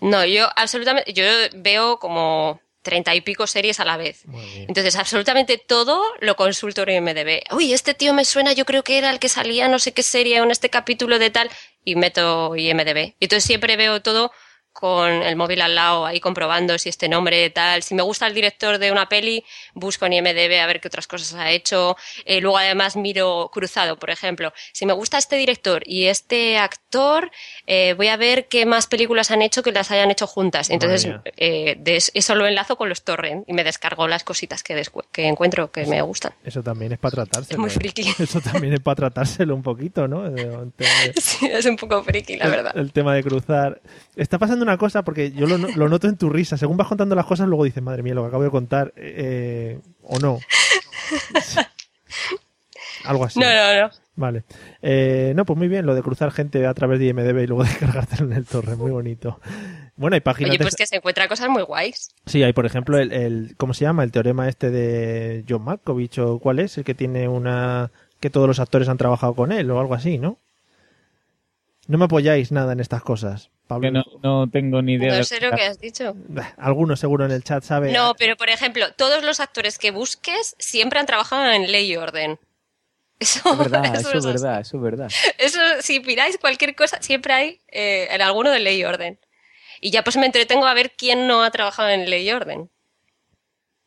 No, 0.00 0.24
yo 0.24 0.46
absolutamente, 0.54 1.12
yo 1.12 1.24
veo 1.56 1.98
como 1.98 2.60
treinta 2.82 3.14
y 3.14 3.20
pico 3.20 3.46
series 3.46 3.80
a 3.80 3.84
la 3.84 3.96
vez. 3.96 4.24
Entonces, 4.66 4.96
absolutamente 4.96 5.58
todo 5.58 6.02
lo 6.20 6.36
consulto 6.36 6.84
en 6.86 7.08
IMDB. 7.08 7.42
Uy, 7.52 7.72
este 7.72 7.94
tío 7.94 8.14
me 8.14 8.24
suena, 8.24 8.52
yo 8.52 8.64
creo 8.64 8.82
que 8.84 8.98
era 8.98 9.10
el 9.10 9.18
que 9.18 9.28
salía 9.28 9.68
no 9.68 9.78
sé 9.78 9.92
qué 9.92 10.02
serie 10.02 10.38
en 10.38 10.50
este 10.50 10.70
capítulo 10.70 11.18
de 11.18 11.30
tal, 11.30 11.50
y 11.84 11.96
meto 11.96 12.54
IMDB. 12.54 13.14
Y 13.18 13.24
entonces 13.24 13.44
siempre 13.44 13.76
veo 13.76 14.02
todo 14.02 14.30
con 14.78 15.10
el 15.10 15.34
móvil 15.34 15.60
al 15.60 15.74
lado 15.74 16.06
ahí 16.06 16.20
comprobando 16.20 16.78
si 16.78 16.88
este 16.88 17.08
nombre 17.08 17.50
tal. 17.50 17.82
Si 17.82 17.96
me 17.96 18.02
gusta 18.02 18.28
el 18.28 18.34
director 18.34 18.78
de 18.78 18.92
una 18.92 19.08
peli, 19.08 19.44
busco 19.74 20.06
en 20.06 20.12
IMDB 20.12 20.60
a 20.62 20.66
ver 20.66 20.80
qué 20.80 20.86
otras 20.86 21.08
cosas 21.08 21.34
ha 21.34 21.50
hecho. 21.50 21.96
Eh, 22.24 22.40
luego 22.40 22.58
además 22.58 22.94
miro 22.94 23.50
cruzado, 23.52 23.98
por 23.98 24.10
ejemplo. 24.10 24.52
Si 24.72 24.86
me 24.86 24.92
gusta 24.92 25.18
este 25.18 25.34
director 25.34 25.82
y 25.84 26.06
este 26.06 26.58
actor, 26.58 27.32
eh, 27.66 27.94
voy 27.94 28.06
a 28.06 28.16
ver 28.16 28.46
qué 28.46 28.66
más 28.66 28.86
películas 28.86 29.32
han 29.32 29.42
hecho 29.42 29.64
que 29.64 29.72
las 29.72 29.90
hayan 29.90 30.12
hecho 30.12 30.28
juntas. 30.28 30.70
Entonces, 30.70 31.08
eh, 31.36 31.74
de 31.76 31.96
eso 31.96 32.34
lo 32.36 32.46
enlazo 32.46 32.76
con 32.76 32.88
los 32.88 33.02
torrent 33.02 33.48
y 33.48 33.54
me 33.54 33.64
descargo 33.64 34.06
las 34.06 34.22
cositas 34.22 34.62
que, 34.62 34.80
que 35.10 35.26
encuentro 35.26 35.72
que 35.72 35.86
me 35.86 36.00
gustan. 36.02 36.34
Eso 36.44 36.62
también 36.62 36.92
es 36.92 36.98
para 37.00 37.16
tratárselo. 37.16 37.54
Es 37.54 37.58
muy 37.58 37.70
friki. 37.70 38.14
Eso 38.22 38.40
también 38.40 38.74
es 38.74 38.80
para 38.80 38.94
tratárselo 38.94 39.56
un 39.56 39.62
poquito, 39.62 40.06
¿no? 40.06 40.22
Sí, 41.16 41.46
es 41.46 41.66
un 41.66 41.76
poco 41.76 42.04
friki, 42.04 42.36
la 42.36 42.44
el- 42.44 42.50
verdad. 42.50 42.72
El, 42.76 42.92
tema 42.92 43.14
de 43.14 43.22
cruzar. 43.24 43.80
Está 44.14 44.38
pasando 44.38 44.64
una 44.68 44.78
cosa, 44.78 45.02
porque 45.02 45.32
yo 45.32 45.46
lo, 45.46 45.58
no- 45.58 45.68
lo 45.74 45.88
noto 45.88 46.06
en 46.08 46.16
tu 46.16 46.30
risa. 46.30 46.56
Según 46.56 46.76
vas 46.76 46.86
contando 46.88 47.14
las 47.14 47.26
cosas, 47.26 47.48
luego 47.48 47.64
dices, 47.64 47.82
madre 47.82 48.02
mía, 48.02 48.14
lo 48.14 48.22
que 48.22 48.28
acabo 48.28 48.44
de 48.44 48.50
contar, 48.50 48.92
eh, 48.96 49.80
o 50.02 50.18
no. 50.18 50.38
Algo 53.04 53.24
así. 53.24 53.40
No, 53.40 53.46
no, 53.46 53.80
no. 53.82 53.90
Vale. 54.16 54.42
Eh, 54.82 55.32
no, 55.36 55.44
pues 55.44 55.56
muy 55.56 55.68
bien, 55.68 55.86
lo 55.86 55.94
de 55.94 56.02
cruzar 56.02 56.32
gente 56.32 56.66
a 56.66 56.74
través 56.74 56.98
de 56.98 57.06
IMDB 57.06 57.42
y 57.42 57.46
luego 57.46 57.62
descargártelo 57.64 58.26
en 58.26 58.32
el 58.32 58.44
torre, 58.44 58.76
muy 58.76 58.90
bonito. 58.90 59.40
Bueno, 59.96 60.14
hay 60.14 60.20
páginas 60.20 60.50
Oye, 60.50 60.58
pues 60.58 60.74
que 60.76 60.86
se 60.86 60.96
encuentra 60.96 61.28
cosas 61.28 61.48
muy 61.48 61.62
guays. 61.62 62.10
Sí, 62.26 62.42
hay 62.42 62.52
por 62.52 62.66
ejemplo 62.66 62.98
el, 62.98 63.12
el- 63.12 63.54
¿cómo 63.56 63.74
se 63.74 63.84
llama? 63.84 64.04
El 64.04 64.12
teorema 64.12 64.48
este 64.48 64.70
de 64.70 65.44
John 65.48 65.62
Malkovich 65.64 66.18
o 66.18 66.38
cuál 66.38 66.58
es, 66.58 66.76
el 66.78 66.84
que 66.84 66.94
tiene 66.94 67.28
una 67.28 67.90
que 68.20 68.30
todos 68.30 68.46
los 68.48 68.58
actores 68.60 68.88
han 68.88 68.98
trabajado 68.98 69.34
con 69.34 69.52
él 69.52 69.70
o 69.70 69.80
algo 69.80 69.94
así, 69.94 70.18
¿no? 70.18 70.38
No 71.86 71.98
me 71.98 72.04
apoyáis 72.04 72.52
nada 72.52 72.72
en 72.72 72.80
estas 72.80 73.02
cosas. 73.02 73.50
Pablo, 73.68 73.86
Que 73.86 73.92
no, 73.92 74.04
no 74.22 74.50
tengo 74.50 74.82
ni 74.82 74.94
idea. 74.94 75.10
No 75.10 75.16
de- 75.18 75.24
sé 75.24 75.40
lo 75.40 75.52
que 75.52 75.62
has 75.62 75.78
dicho. 75.78 76.14
Bah, 76.16 76.54
alguno 76.58 76.96
seguro 76.96 77.24
en 77.26 77.30
el 77.30 77.44
chat 77.44 77.62
sabe. 77.62 77.92
No, 77.92 78.14
pero 78.18 78.36
por 78.36 78.48
ejemplo, 78.48 78.92
todos 78.94 79.22
los 79.22 79.38
actores 79.38 79.78
que 79.78 79.92
busques 79.92 80.56
siempre 80.58 80.98
han 80.98 81.06
trabajado 81.06 81.52
en 81.52 81.70
ley 81.70 81.92
y 81.92 81.96
orden. 81.96 82.40
Eso, 83.20 83.50
Es 83.52 83.58
verdad, 83.58 83.84
eso 83.96 84.10
es 84.10 84.16
así. 84.16 84.26
verdad, 84.26 84.60
eso 84.60 84.76
es 84.76 84.82
verdad. 84.82 85.10
Eso, 85.38 85.58
si 85.80 86.00
miráis 86.00 86.38
cualquier 86.38 86.74
cosa, 86.76 86.98
siempre 87.02 87.32
hay 87.34 87.60
eh, 87.68 88.08
en 88.10 88.22
alguno 88.22 88.50
de 88.50 88.60
ley 88.60 88.80
y 88.80 88.84
orden. 88.84 89.18
Y 89.80 89.90
ya 89.90 90.02
pues 90.02 90.16
me 90.16 90.26
entretengo 90.26 90.66
a 90.66 90.74
ver 90.74 90.92
quién 90.96 91.26
no 91.26 91.42
ha 91.42 91.50
trabajado 91.50 91.88
en 91.90 92.08
ley 92.10 92.28
y 92.28 92.32
orden. 92.32 92.70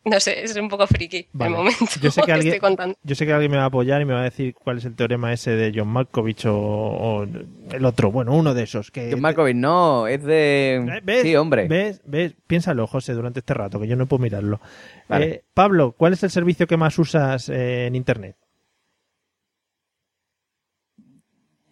No 0.03 0.19
sé, 0.19 0.43
es 0.43 0.55
un 0.55 0.67
poco 0.67 0.87
friki 0.87 1.27
Vale. 1.31 1.51
el 1.51 1.57
momento 1.57 1.85
Yo 2.01 2.09
sé 2.09 2.21
que 2.25 2.31
alguien, 2.31 2.53
estoy 2.55 2.67
contando. 2.67 2.95
yo 3.03 3.13
sé 3.13 3.23
que 3.25 3.33
alguien 3.33 3.51
me 3.51 3.57
va 3.57 3.63
a 3.63 3.67
apoyar 3.67 4.01
y 4.01 4.05
me 4.05 4.13
va 4.13 4.21
a 4.21 4.23
decir 4.23 4.55
cuál 4.55 4.79
es 4.79 4.85
el 4.85 4.95
teorema 4.95 5.31
ese 5.31 5.51
de 5.51 5.71
John 5.75 5.89
Malkovich 5.89 6.45
o, 6.47 6.55
o 6.57 7.23
el 7.23 7.85
otro, 7.85 8.11
bueno, 8.11 8.33
uno 8.35 8.55
de 8.55 8.63
esos. 8.63 8.89
Que 8.89 9.09
John 9.11 9.21
Malkovich, 9.21 9.55
no, 9.55 10.07
es 10.07 10.23
de... 10.23 10.75
Eh, 10.77 11.01
¿Ves? 11.03 11.21
Sí, 11.21 11.35
hombre. 11.35 11.67
¿Ves? 11.67 12.01
¿Ves? 12.05 12.33
Piénsalo, 12.47 12.87
José, 12.87 13.13
durante 13.13 13.41
este 13.41 13.53
rato, 13.53 13.79
que 13.79 13.87
yo 13.87 13.95
no 13.95 14.07
puedo 14.07 14.23
mirarlo. 14.23 14.59
Vale. 15.07 15.25
Eh, 15.27 15.43
Pablo, 15.53 15.91
¿cuál 15.95 16.13
es 16.13 16.23
el 16.23 16.31
servicio 16.31 16.65
que 16.65 16.77
más 16.77 16.97
usas 16.97 17.47
eh, 17.49 17.85
en 17.85 17.95
Internet? 17.95 18.35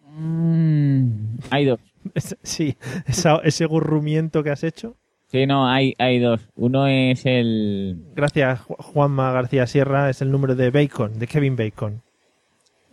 Mm, 0.06 1.38
hay 1.50 1.64
dos. 1.64 1.80
Sí, 2.42 2.76
esa- 3.06 3.40
ese 3.44 3.66
gurrumiento 3.66 4.42
que 4.42 4.50
has 4.50 4.64
hecho. 4.64 4.96
Sí, 5.30 5.46
no, 5.46 5.68
hay, 5.68 5.94
hay 5.98 6.18
dos. 6.18 6.40
Uno 6.56 6.86
es 6.88 7.24
el, 7.24 7.96
Gracias, 8.14 8.60
Ju- 8.62 8.76
Juanma 8.78 9.30
García 9.32 9.66
Sierra, 9.66 10.10
es 10.10 10.20
el 10.22 10.30
número 10.32 10.56
de 10.56 10.70
Bacon, 10.70 11.18
de 11.18 11.26
Kevin 11.28 11.54
Bacon. 11.56 12.02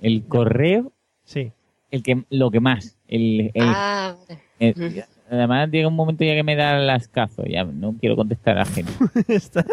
el 0.01 0.23
correo, 0.27 0.91
Sí. 1.23 1.51
el 1.89 2.03
que 2.03 2.23
lo 2.29 2.51
que 2.51 2.59
más. 2.59 2.95
El, 3.07 3.49
el- 3.55 3.63
Ah, 3.65 4.15
el- 4.59 5.03
además 5.31 5.69
llega 5.71 5.87
un 5.87 5.95
momento 5.95 6.23
ya 6.23 6.35
que 6.35 6.43
me 6.43 6.55
da 6.55 6.77
las 6.77 7.07
cazos, 7.07 7.45
ya 7.49 7.63
no 7.63 7.95
quiero 7.99 8.15
contestar 8.15 8.59
a 8.59 8.65
gente. 8.65 8.91
¿Estás? 9.27 9.65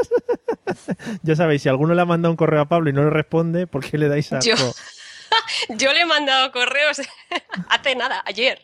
ya 1.22 1.36
sabéis, 1.36 1.60
si 1.62 1.68
alguno 1.68 1.92
le 1.94 2.00
ha 2.00 2.06
mandado 2.06 2.32
un 2.32 2.36
correo 2.36 2.62
a 2.62 2.68
Pablo 2.68 2.88
y 2.88 2.92
no 2.94 3.04
le 3.04 3.10
responde, 3.10 3.66
¿por 3.66 3.84
qué 3.84 3.98
le 3.98 4.08
dais 4.08 4.32
asco? 4.32 4.50
Yo. 4.56 4.56
Yo 5.76 5.92
le 5.92 6.00
he 6.02 6.06
mandado 6.06 6.50
correos 6.52 7.00
hace 7.68 7.94
nada, 7.96 8.22
ayer. 8.24 8.60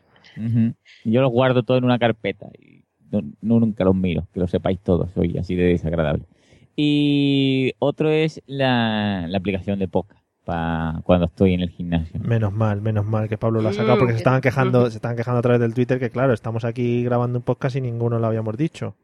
Yo 1.05 1.21
los 1.21 1.31
guardo 1.31 1.65
todo 1.65 1.77
en 1.77 1.85
una 1.85 1.99
carpeta 1.99 2.47
y 2.59 2.70
no, 3.11 3.23
no 3.41 3.61
nunca 3.61 3.85
los 3.85 3.95
miro, 3.95 4.27
que 4.33 4.41
lo 4.41 4.49
sepáis 4.49 4.81
todos, 4.81 5.11
soy 5.13 5.37
así 5.39 5.55
de 5.55 5.65
desagradable. 5.65 6.25
Y 6.77 7.73
otro 7.79 8.11
es 8.11 8.43
la, 8.47 9.27
la 9.29 9.39
aplicación 9.39 9.79
de 9.79 9.89
Poca 9.89 10.17
para 10.45 11.01
cuando 11.05 11.27
estoy 11.27 11.55
en 11.55 11.61
el 11.61 11.71
gimnasio. 11.71 12.19
Menos 12.21 12.53
mal, 12.53 12.81
menos 12.81 13.05
mal 13.05 13.29
que 13.29 13.37
Pablo 13.37 13.61
lo 13.61 13.69
ha 13.69 13.73
sacado 13.73 13.99
porque 13.99 14.13
se 14.13 14.19
estaban 14.19 14.41
quejando, 14.41 14.91
se 14.91 14.97
estaban 14.97 15.17
quejando 15.17 15.39
a 15.39 15.43
través 15.43 15.61
del 15.61 15.75
Twitter 15.75 15.99
que 15.99 16.11
claro, 16.11 16.33
estamos 16.33 16.65
aquí 16.65 17.05
grabando 17.05 17.39
un 17.39 17.45
podcast 17.45 17.77
y 17.77 17.81
ninguno 17.81 18.19
lo 18.19 18.27
habíamos 18.27 18.57
dicho. 18.57 18.97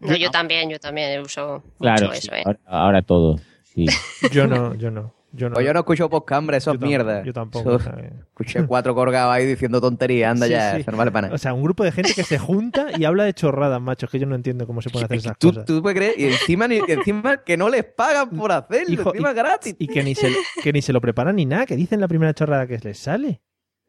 No, 0.00 0.14
yo 0.14 0.30
también, 0.30 0.68
yo 0.68 0.78
también 0.78 1.20
uso 1.22 1.62
Claro, 1.80 2.08
mucho 2.08 2.20
sí, 2.20 2.28
eso, 2.28 2.34
¿eh? 2.36 2.42
ahora, 2.44 2.60
ahora 2.66 3.02
todos. 3.02 3.40
Sí. 3.62 3.86
Yo 4.32 4.46
no, 4.46 4.74
yo 4.74 4.90
no, 4.90 5.12
yo 5.36 5.48
no. 5.48 5.54
Pues 5.54 5.66
yo 5.66 5.72
no 5.72 5.80
escucho 5.80 6.10
podcast, 6.10 6.38
hombre, 6.40 6.56
eso 6.56 6.72
es 6.72 6.80
mierda. 6.80 7.22
yo 7.22 7.32
tampoco, 7.32 7.76
Eso- 7.76 7.84
¿sabes? 7.84 8.12
escuché 8.26 8.66
cuatro 8.66 8.94
colgados 8.94 9.32
ahí 9.34 9.46
diciendo 9.46 9.80
tonterías, 9.80 10.32
anda 10.32 10.46
Sí, 10.46 10.52
ya, 10.52 10.74
sí. 10.74 10.80
eso 10.80 10.90
no 10.90 10.96
vale 10.96 11.10
para 11.12 11.26
O 11.26 11.30
nada. 11.30 11.38
sea, 11.38 11.54
un 11.54 11.62
grupo 11.62 11.84
de 11.84 11.92
gente 11.92 12.12
que 12.14 12.22
se 12.24 12.38
junta 12.38 12.86
y 12.98 13.04
habla 13.04 13.24
de 13.24 13.34
chorradas, 13.34 13.80
macho, 13.80 14.06
es 14.06 14.12
que 14.12 14.18
yo 14.18 14.26
no 14.26 14.34
entiendo 14.34 14.66
cómo 14.66 14.82
se 14.82 14.90
pueden 14.90 15.04
hacer 15.06 15.18
esas 15.18 15.38
¿Tú, 15.38 15.48
cosas. 15.50 15.64
tú 15.64 15.82
puedes 15.82 15.96
creer, 15.96 16.14
y 16.18 16.24
encima, 16.24 16.66
ni- 16.66 16.76
y 16.86 16.90
encima 16.92 17.38
que 17.38 17.56
no 17.56 17.68
les 17.68 17.84
pagan 17.84 18.30
por 18.30 18.50
hacerlo, 18.52 18.92
Hijo, 18.94 19.10
encima 19.10 19.30
y- 19.30 19.34
gratis. 19.34 19.76
Y 19.78 19.86
que 19.86 20.02
ni, 20.02 20.14
se, 20.14 20.32
que 20.62 20.72
ni 20.72 20.82
se 20.82 20.92
lo 20.92 21.00
preparan 21.00 21.36
ni 21.36 21.46
nada, 21.46 21.66
que 21.66 21.76
dicen 21.76 22.00
la 22.00 22.08
primera 22.08 22.34
chorrada 22.34 22.66
que 22.66 22.78
les 22.78 22.98
sale. 22.98 23.40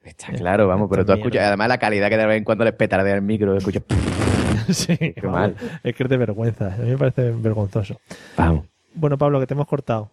Está 0.04 0.32
claro, 0.32 0.68
vamos, 0.68 0.88
pero 0.90 1.06
tú 1.06 1.12
escuchas, 1.12 1.48
además 1.48 1.68
la 1.68 1.78
calidad 1.80 2.08
que 2.10 2.18
de 2.18 2.26
vez 2.26 2.38
en 2.38 2.44
cuando 2.46 2.64
les 2.64 2.74
petardea 2.74 3.16
el 3.16 3.22
micro, 3.22 3.58
escuchas. 3.58 3.84
sí, 4.70 4.96
Qué 4.98 5.22
mal. 5.28 5.56
Es 5.84 5.96
que 5.96 6.04
es 6.04 6.10
de 6.10 6.18
vergüenza, 6.18 6.74
a 6.74 6.78
mí 6.78 6.90
me 6.92 6.98
parece 6.98 7.32
vergonzoso. 7.32 8.00
Vamos. 8.38 8.66
Bueno, 8.94 9.18
Pablo, 9.18 9.40
que 9.40 9.48
te 9.48 9.54
hemos 9.54 9.68
cortado. 9.68 10.10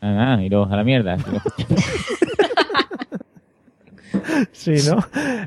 Ah, 0.00 0.34
ah, 0.38 0.42
iros 0.42 0.70
a 0.70 0.76
la 0.76 0.84
mierda. 0.84 1.16
Sí, 4.52 4.72
¿no? 4.88 4.98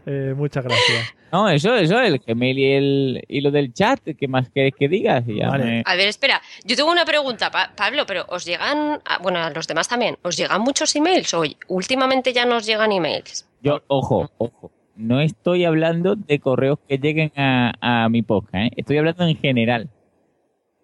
Eh, 0.06 0.34
muchas 0.36 0.64
gracias. 0.64 1.14
No, 1.32 1.50
eso, 1.50 1.76
eso, 1.76 2.00
el 2.00 2.20
Gmail 2.20 2.58
y, 2.60 2.72
el, 2.74 3.24
y 3.28 3.42
lo 3.42 3.52
del 3.52 3.74
chat, 3.74 4.00
¿qué 4.18 4.28
más 4.28 4.50
quieres 4.50 4.74
que 4.78 4.88
digas? 4.88 5.24
Y 5.28 5.40
ya 5.40 5.50
Vale. 5.50 5.64
me- 5.66 5.84
A 5.86 5.96
ver, 5.96 6.08
espera, 6.08 6.42
yo 6.64 6.76
tengo 6.76 6.92
una 6.92 7.06
pregunta, 7.06 7.50
Pa- 7.52 7.72
Pablo, 7.76 8.06
pero 8.06 8.26
¿os 8.30 8.46
llegan, 8.46 9.02
a- 9.06 9.18
bueno, 9.22 9.40
a 9.40 9.50
los 9.50 9.68
demás 9.68 9.88
también, 9.88 10.18
¿os 10.22 10.38
llegan 10.38 10.62
muchos 10.62 10.96
emails? 10.96 11.34
O 11.34 11.44
últimamente 11.68 12.32
ya 12.34 12.46
nos 12.46 12.66
llegan 12.66 12.92
emails. 12.92 13.48
Yo, 13.62 13.82
ojo, 13.88 14.30
ojo, 14.38 14.72
no 14.96 15.20
estoy 15.22 15.66
hablando 15.66 16.16
de 16.16 16.40
correos 16.40 16.80
que 16.88 16.98
lleguen 17.00 17.32
a, 17.36 17.74
a 17.82 18.10
mi 18.10 18.22
podcast, 18.22 18.56
¿eh? 18.68 18.72
estoy 18.78 18.98
hablando 18.98 19.26
en 19.26 19.38
general. 19.38 19.90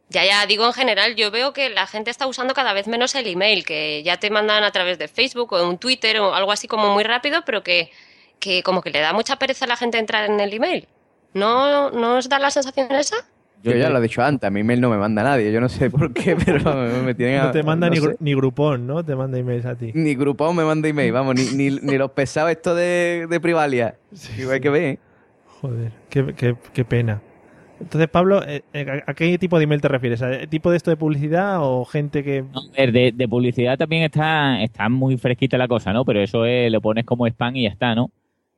Ya, 0.09 0.25
ya, 0.25 0.45
digo 0.47 0.65
en 0.65 0.73
general, 0.73 1.15
yo 1.15 1.29
veo 1.29 1.53
que 1.53 1.69
la 1.69 1.85
gente 1.85 2.09
está 2.09 2.25
usando 2.25 2.55
cada 2.55 2.73
vez 2.73 2.87
menos 2.87 3.13
el 3.13 3.27
email, 3.27 3.63
que 3.63 4.01
ya 4.03 4.17
te 4.17 4.31
mandan 4.31 4.63
a 4.63 4.71
través 4.71 4.97
de 4.97 5.07
Facebook 5.07 5.53
o 5.53 5.69
un 5.69 5.77
Twitter 5.77 6.19
o 6.19 6.33
algo 6.33 6.51
así 6.51 6.67
como 6.67 6.91
muy 6.93 7.03
rápido, 7.03 7.43
pero 7.45 7.61
que, 7.61 7.91
que 8.39 8.63
como 8.63 8.81
que 8.81 8.89
le 8.89 9.01
da 9.01 9.13
mucha 9.13 9.35
pereza 9.37 9.65
a 9.65 9.67
la 9.67 9.75
gente 9.77 9.99
entrar 9.99 10.27
en 10.29 10.39
el 10.39 10.51
email. 10.51 10.87
¿No, 11.35 11.91
¿no 11.91 12.17
os 12.17 12.27
da 12.27 12.39
la 12.39 12.49
sensación 12.49 12.91
esa? 12.91 13.17
Yo 13.61 13.73
ya 13.73 13.89
lo 13.89 13.99
he 13.99 14.01
dicho 14.01 14.23
antes, 14.23 14.47
a 14.47 14.49
mi 14.49 14.61
email 14.61 14.79
no 14.81 14.89
me 14.89 14.97
manda 14.97 15.21
nadie, 15.21 15.51
yo 15.51 15.59
no 15.61 15.69
sé 15.69 15.89
por 15.91 16.11
qué, 16.13 16.35
pero 16.45 16.73
me 17.03 17.13
tienen 17.13 17.41
a- 17.41 17.43
No 17.43 17.51
te 17.51 17.61
manda 17.61 17.87
no 17.87 17.93
ni, 17.93 17.99
gru- 17.99 18.15
ni 18.19 18.33
grupón, 18.33 18.87
¿no? 18.87 19.03
Te 19.05 19.15
manda 19.15 19.37
emails 19.37 19.65
a 19.65 19.75
ti. 19.75 19.91
Ni 19.93 20.15
Groupon 20.15 20.55
me 20.55 20.63
manda 20.63 20.87
email, 20.87 21.11
vamos, 21.11 21.35
ni, 21.35 21.43
ni, 21.69 21.77
ni 21.81 21.97
los 21.99 22.11
pesados 22.11 22.49
estos 22.51 22.75
de, 22.77 23.27
de 23.29 23.39
Privalia. 23.39 23.95
Igual 24.39 24.55
hay 24.55 24.61
que 24.61 24.69
ver. 24.71 24.83
¿eh? 24.83 24.99
Joder, 25.61 25.91
qué, 26.09 26.33
qué- 26.35 26.55
qué 26.73 26.85
pena. 26.85 27.21
Entonces, 27.79 28.09
Pablo, 28.09 28.43
eh, 28.45 28.61
eh, 28.73 29.01
¿a 29.05 29.13
qué 29.13 29.37
tipo 29.37 29.57
de 29.57 29.63
email 29.63 29.81
te 29.81 29.87
refieres? 29.87 30.21
¿A 30.21 30.45
tipo 30.47 30.69
de 30.69 30.77
esto 30.77 30.91
de 30.91 30.97
publicidad 30.97 31.59
o 31.61 31.85
gente 31.85 32.23
que... 32.23 32.43
De, 32.75 33.13
de 33.15 33.27
publicidad 33.27 33.77
también 33.77 34.03
está, 34.03 34.61
está 34.61 34.89
muy 34.89 35.17
fresquita 35.17 35.57
la 35.57 35.67
cosa, 35.67 35.93
¿no? 35.93 36.03
Pero 36.03 36.21
eso 36.21 36.45
es, 36.45 36.71
lo 36.71 36.81
pones 36.81 37.05
como 37.05 37.25
spam 37.27 37.55
y 37.55 37.63
ya 37.63 37.69
está, 37.69 37.95
¿no? 37.95 38.11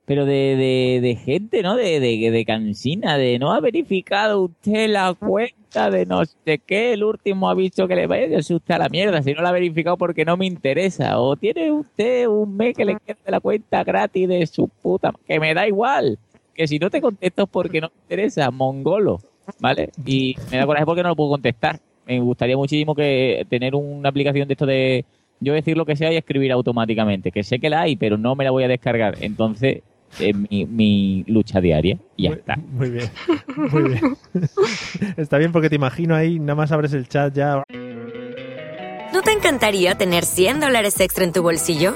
Pero 0.05 0.26
de, 0.26 0.55
de, 0.55 0.99
de 1.01 1.15
gente, 1.15 1.61
¿no? 1.61 1.76
De, 1.76 1.99
de, 1.99 2.32
de 2.32 2.45
cansina, 2.45 3.17
de 3.17 3.38
no 3.38 3.53
ha 3.53 3.59
verificado 3.59 4.41
usted 4.41 4.89
la 4.89 5.13
cuenta 5.13 5.89
de 5.91 6.05
no 6.05 6.26
sé 6.26 6.59
qué, 6.59 6.93
el 6.93 7.03
último 7.03 7.49
aviso 7.49 7.88
que 7.88 7.95
le 7.95 8.07
vaya 8.07 8.36
a 8.36 8.39
usted 8.39 8.74
a 8.74 8.80
la 8.80 8.89
mierda, 8.89 9.22
si 9.22 9.34
no 9.34 9.41
la 9.41 9.49
ha 9.49 9.53
verificado 9.53 9.97
porque 9.97 10.26
no 10.26 10.36
me 10.36 10.47
interesa. 10.47 11.19
O 11.19 11.36
tiene 11.36 11.72
usted 11.72 12.28
un 12.28 12.57
mes 12.57 12.76
que 12.76 12.84
le 12.84 12.97
quede 13.05 13.17
la 13.28 13.39
cuenta 13.39 13.84
gratis 13.84 14.28
de 14.28 14.45
su 14.47 14.67
puta, 14.67 15.13
que 15.28 15.39
me 15.39 15.53
da 15.53 15.67
igual. 15.67 16.17
Que 16.62 16.68
si 16.68 16.78
no 16.78 16.91
te 16.91 17.01
contesto 17.01 17.41
es 17.41 17.49
porque 17.49 17.82
no 17.82 17.88
me 17.88 18.01
interesa, 18.03 18.51
mongolo, 18.51 19.20
¿vale? 19.59 19.89
Y 20.05 20.36
me 20.51 20.57
da 20.57 20.68
coraje 20.68 20.86
porque 20.86 21.01
no 21.01 21.09
lo 21.09 21.16
puedo 21.16 21.32
contestar. 21.32 21.80
Me 22.05 22.20
gustaría 22.20 22.55
muchísimo 22.55 22.93
que 22.93 23.47
tener 23.49 23.74
una 23.74 24.09
aplicación 24.09 24.47
de 24.47 24.53
esto 24.53 24.68
de 24.68 25.03
yo 25.39 25.53
decir 25.53 25.76
lo 25.76 25.88
que 25.88 25.95
sea 25.95 26.14
y 26.14 26.18
escribir 26.18 26.51
automáticamente, 26.51 27.32
que 27.32 27.41
sé 27.41 27.57
que 27.57 27.72
la 27.72 27.82
hay, 27.82 27.95
pero 27.95 28.16
no 28.16 28.36
me 28.36 28.43
la 28.43 28.51
voy 28.51 28.64
a 28.64 28.68
descargar. 28.68 29.16
Entonces, 29.22 29.82
es 30.20 30.36
mi, 30.36 30.68
mi 30.68 31.24
lucha 31.26 31.59
diaria 31.59 31.97
y 32.16 32.26
ya 32.26 32.30
muy, 32.30 32.38
está. 32.38 32.55
Muy 32.57 32.89
bien, 32.91 33.09
muy 33.72 33.84
bien. 33.89 34.18
Está 35.18 35.39
bien 35.39 35.51
porque 35.51 35.68
te 35.68 35.78
imagino 35.78 36.14
ahí, 36.14 36.38
nada 36.38 36.53
más 36.53 36.72
abres 36.72 36.93
el 36.93 37.07
chat 37.07 37.34
ya. 37.34 37.64
¿No 39.12 39.22
te 39.24 39.32
encantaría 39.32 39.95
tener 39.95 40.26
100 40.26 40.59
dólares 40.59 40.99
extra 40.99 41.24
en 41.24 41.34
tu 41.34 41.41
bolsillo? 41.41 41.95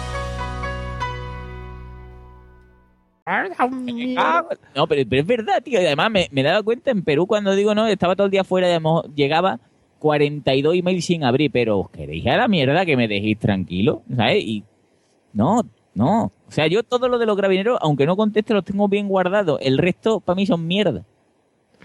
No, 4.75 4.87
pero, 4.87 5.03
pero 5.09 5.21
es 5.21 5.27
verdad, 5.27 5.61
tío. 5.63 5.81
Y 5.81 5.85
además 5.85 6.11
me, 6.11 6.27
me 6.31 6.41
he 6.41 6.43
dado 6.43 6.63
cuenta 6.63 6.91
en 6.91 7.03
Perú 7.03 7.27
cuando 7.27 7.55
digo 7.55 7.75
no, 7.75 7.87
estaba 7.87 8.15
todo 8.15 8.25
el 8.25 8.31
día 8.31 8.43
fuera, 8.43 8.67
digamos, 8.67 9.05
llegaba 9.15 9.59
42 9.99 10.75
emails 10.75 11.05
sin 11.05 11.23
abrir, 11.23 11.51
pero 11.51 11.79
os 11.79 11.89
queréis 11.91 12.25
a 12.27 12.37
la 12.37 12.47
mierda 12.47 12.85
que 12.85 12.97
me 12.97 13.07
dejéis 13.07 13.37
tranquilo, 13.37 14.01
¿sabes? 14.15 14.43
Y 14.43 14.63
no, 15.33 15.61
no. 15.93 16.31
O 16.47 16.51
sea, 16.51 16.67
yo 16.67 16.83
todo 16.83 17.07
lo 17.07 17.19
de 17.19 17.25
los 17.25 17.37
gravineros, 17.37 17.77
aunque 17.81 18.05
no 18.05 18.15
conteste, 18.17 18.53
los 18.53 18.65
tengo 18.65 18.87
bien 18.87 19.07
guardados. 19.07 19.59
El 19.61 19.77
resto 19.77 20.19
para 20.19 20.35
mí 20.35 20.45
son 20.45 20.65
mierda. 20.65 21.03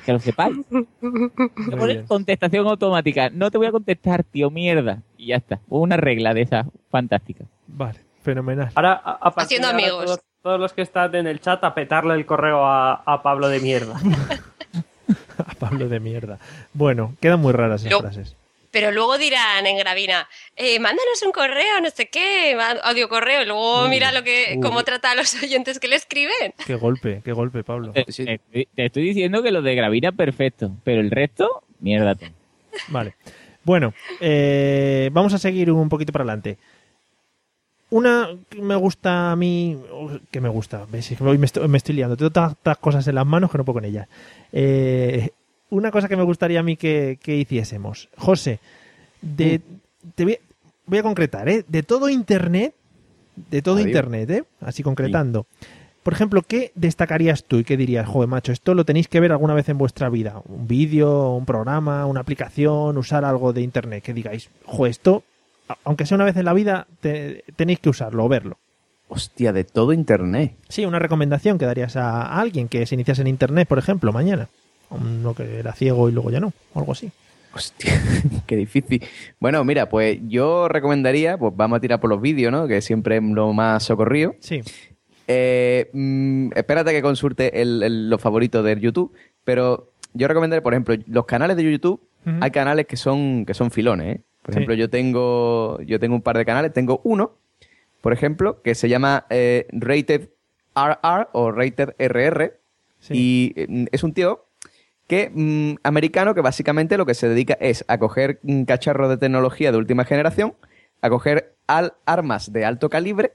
Que 0.05 0.12
lo 0.12 0.18
sepáis. 0.18 0.57
Pones 1.78 2.07
contestación 2.07 2.66
automática. 2.66 3.30
No 3.30 3.51
te 3.51 3.59
voy 3.59 3.66
a 3.66 3.72
contestar, 3.72 4.24
tío, 4.24 4.51
mierda. 4.51 5.03
Y 5.16 5.28
ya 5.28 5.37
está. 5.37 5.61
Una 5.68 5.97
regla 5.97 6.34
de 6.34 6.43
esa 6.43 6.66
fantástica. 6.91 7.45
Vale, 7.66 8.01
fenomenal. 8.22 8.70
Ahora, 8.74 8.93
a, 8.93 9.28
a 9.28 9.28
Haciendo 9.37 9.68
ahora, 9.68 9.78
amigos. 9.78 10.05
Todos, 10.05 10.20
todos 10.47 10.61
los 10.61 10.73
que 10.73 10.83
están 10.83 11.13
en 11.17 11.27
el 11.27 11.41
chat 11.41 11.65
a 11.65 11.75
petarle 11.75 12.15
el 12.15 12.25
correo 12.25 12.65
a, 12.65 13.03
a 13.05 13.21
Pablo 13.21 13.49
de 13.49 13.59
mierda. 13.59 13.99
A 15.39 15.55
Pablo 15.55 15.89
de 15.89 15.99
mierda. 16.01 16.39
Bueno, 16.73 17.15
quedan 17.21 17.41
muy 17.41 17.53
raras 17.53 17.81
esas 17.81 17.91
Yo- 17.91 18.01
frases. 18.01 18.37
Pero 18.71 18.91
luego 18.93 19.19
dirán 19.19 19.67
en 19.67 19.77
Gravina, 19.79 20.29
eh, 20.55 20.79
mándanos 20.79 21.21
un 21.25 21.33
correo, 21.33 21.81
no 21.83 21.91
sé 21.91 22.07
qué, 22.09 22.57
audio 22.85 23.09
correo, 23.09 23.43
y 23.43 23.47
luego 23.47 23.89
mira 23.89 24.13
lo 24.13 24.23
que, 24.23 24.53
uy. 24.57 24.61
cómo 24.61 24.85
trata 24.85 25.11
a 25.11 25.15
los 25.17 25.35
oyentes 25.43 25.79
que 25.81 25.89
le 25.89 25.97
escriben. 25.97 26.55
Qué 26.67 26.75
golpe, 26.77 27.23
qué 27.25 27.33
golpe, 27.33 27.65
Pablo. 27.65 27.91
Te, 27.93 28.05
te- 28.05 28.41
te 28.75 28.87
estoy 28.87 29.03
diciendo 29.03 29.43
que 29.43 29.51
lo 29.51 29.63
de 29.63 29.75
Gravina 29.75 30.13
perfecto, 30.13 30.71
pero 30.85 31.01
el 31.01 31.11
resto, 31.11 31.65
mierda. 31.81 32.15
tú. 32.15 32.27
Vale. 32.89 33.15
Bueno, 33.65 33.95
eh, 34.21 35.11
vamos 35.13 35.35
a 35.35 35.39
seguir 35.39 35.71
un 35.73 35.89
poquito 35.89 36.13
para 36.13 36.23
adelante. 36.23 36.57
Una 37.97 38.29
que 38.51 38.61
me 38.61 38.77
gusta 38.77 39.33
a 39.33 39.37
mí, 39.37 39.79
que 40.31 40.43
me 40.43 40.51
gusta, 40.51 40.85
ves, 40.93 41.19
hoy 41.19 41.39
me 41.39 41.47
estoy, 41.47 41.67
me 41.67 41.79
estoy 41.79 41.95
liando, 41.95 42.15
tengo 42.15 42.31
tantas 42.31 42.77
cosas 42.77 43.09
en 43.09 43.15
las 43.15 43.25
manos 43.25 43.51
que 43.51 43.57
no 43.57 43.65
puedo 43.65 43.77
con 43.77 43.87
ellas. 43.87 44.07
Eh, 44.53 45.31
una 45.71 45.91
cosa 45.91 46.07
que 46.07 46.17
me 46.17 46.23
gustaría 46.23 46.61
a 46.61 46.63
mí 46.63 46.77
que, 46.77 47.19
que 47.23 47.37
hiciésemos. 47.39 48.11
José, 48.19 48.61
de, 49.23 49.63
te 50.15 50.25
voy, 50.25 50.39
voy 50.85 50.99
a 50.99 51.03
concretar, 51.03 51.49
¿eh? 51.49 51.65
De 51.67 51.83
todo 51.83 52.11
Internet, 52.11 52.75
de 53.51 53.63
todo 53.63 53.77
Adiós. 53.77 53.87
Internet, 53.87 54.31
¿eh? 54.31 54.45
Así 54.61 54.83
concretando. 54.83 55.47
Por 56.03 56.13
ejemplo, 56.13 56.43
¿qué 56.43 56.73
destacarías 56.75 57.45
tú 57.45 57.61
y 57.61 57.65
qué 57.65 57.79
dirías, 57.79 58.07
joder, 58.07 58.29
macho, 58.29 58.53
esto 58.53 58.75
lo 58.75 58.85
tenéis 58.85 59.09
que 59.09 59.21
ver 59.21 59.33
alguna 59.33 59.55
vez 59.55 59.71
en 59.71 59.79
vuestra 59.79 60.11
vida? 60.11 60.43
Un 60.45 60.69
vídeo, 60.69 61.31
un 61.31 61.47
programa, 61.47 62.05
una 62.05 62.21
aplicación, 62.21 62.99
usar 62.99 63.25
algo 63.25 63.55
de 63.55 63.63
Internet, 63.63 64.05
que 64.05 64.13
digáis, 64.13 64.51
joder, 64.67 64.91
esto, 64.91 65.25
aunque 65.85 66.07
sea 66.07 66.17
una 66.17 66.25
vez 66.25 66.37
en 66.37 66.45
la 66.45 66.53
vida, 66.53 66.87
te- 67.01 67.45
tenéis 67.57 67.81
que 67.81 67.89
usarlo 67.89 68.25
o 68.25 68.29
verlo. 68.29 68.59
Hostia, 69.09 69.53
de 69.53 69.64
todo 69.64 69.93
internet. 69.93 70.55
Sí, 70.69 70.85
una 70.85 70.99
recomendación 70.99 71.59
que 71.59 71.64
darías 71.67 71.97
a, 71.97 72.41
alguien 72.41 72.69
que 72.69 72.85
se 72.87 72.95
iniciase 72.97 73.23
en 73.23 73.29
Internet, 73.29 73.69
por 73.69 73.79
ejemplo, 73.79 74.12
mañana. 74.12 74.49
Uno 74.91 75.35
que 75.35 75.59
era 75.59 75.73
ciego 75.73 76.09
y 76.09 76.12
luego 76.12 76.31
ya 76.31 76.41
no, 76.41 76.53
o 76.75 76.79
algo 76.81 76.93
así. 76.93 77.11
Hostia, 77.55 77.93
qué 78.47 78.57
difícil. 78.57 79.03
Bueno, 79.39 79.62
mira, 79.64 79.89
pues 79.89 80.19
yo 80.29 80.67
recomendaría, 80.69 81.39
pues 81.39 81.53
vamos 81.57 81.77
a 81.79 81.81
tirar 81.81 82.01
por 82.01 82.11
los 82.11 82.21
vídeos, 82.21 82.51
¿no? 82.53 82.67
Que 82.67 82.81
siempre 82.81 83.17
es 83.19 83.23
lo 83.23 83.53
más 83.53 83.85
socorrido. 83.85 84.35
Sí. 84.41 84.61
Eh, 85.29 85.89
mm, 85.93 86.51
espérate 86.55 86.93
que 86.93 87.03
consulte 87.03 87.61
el- 87.62 87.83
el- 87.83 88.11
los 88.11 88.21
favoritos 88.21 88.64
de 88.64 88.79
YouTube, 88.79 89.12
pero 89.45 89.91
yo 90.14 90.29
recomendaría, 90.29 90.62
por 90.62 90.75
ejemplo, 90.75 90.97
los 91.07 91.27
canales 91.27 91.57
de 91.57 91.71
YouTube, 91.71 92.01
hay 92.41 92.51
canales 92.51 92.87
que 92.89 92.97
son, 92.97 93.47
que 93.47 93.55
son 93.55 93.71
filones, 93.71 94.17
¿eh? 94.17 94.21
Por 94.47 94.55
Sí. 94.55 94.59
ejemplo, 94.61 94.75
yo 94.77 94.89
tengo, 94.89 95.81
yo 95.83 95.99
tengo 95.99 96.15
un 96.15 96.23
par 96.23 96.39
de 96.39 96.45
canales, 96.45 96.73
tengo 96.73 97.01
uno, 97.03 97.33
por 98.01 98.13
ejemplo, 98.13 98.63
que 98.63 98.77
se 98.77 98.89
llama 98.89 99.27
eh, 99.29 99.67
Rated 99.73 100.29
RR 100.77 101.29
o 101.33 101.51
Rated 101.51 101.95
RR, 101.99 102.53
y 103.11 103.53
eh, 103.57 103.87
es 103.91 104.05
un 104.05 104.13
tío 104.15 104.45
que 105.09 105.31
mm, 105.35 105.79
americano 105.83 106.33
que 106.35 106.43
básicamente 106.43 106.97
lo 106.97 107.07
que 107.07 107.15
se 107.15 107.29
dedica 107.29 107.57
es 107.61 107.85
a 107.89 107.99
coger 107.99 108.39
mm, 108.43 108.63
cacharros 108.63 109.09
de 109.09 109.17
tecnología 109.17 109.73
de 109.73 109.79
última 109.79 110.05
generación, 110.05 110.55
a 111.03 111.09
coger 111.11 111.55
al- 111.67 111.95
armas 112.05 112.53
de 112.53 112.65
alto 112.65 112.89
calibre 112.89 113.33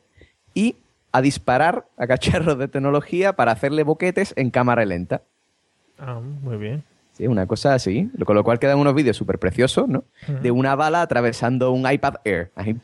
y 0.53 0.77
a 1.11 1.21
disparar 1.21 1.87
a 1.97 2.07
cacharros 2.07 2.57
de 2.57 2.69
tecnología 2.69 3.33
para 3.33 3.51
hacerle 3.51 3.83
boquetes 3.83 4.33
en 4.37 4.49
cámara 4.49 4.85
lenta. 4.85 5.23
Ah, 5.99 6.21
muy 6.21 6.55
bien. 6.55 6.83
Sí, 7.13 7.27
una 7.27 7.45
cosa 7.45 7.73
así. 7.73 8.09
Con 8.25 8.35
lo 8.35 8.43
cual 8.43 8.57
quedan 8.59 8.79
unos 8.79 8.95
vídeos 8.95 9.17
súper 9.17 9.37
preciosos, 9.37 9.87
¿no? 9.87 10.05
De 10.41 10.49
una 10.51 10.75
bala 10.75 11.01
atravesando 11.01 11.71
un 11.71 11.89
iPad 11.91 12.15
Air. 12.23 12.51
Ahí, 12.55 12.77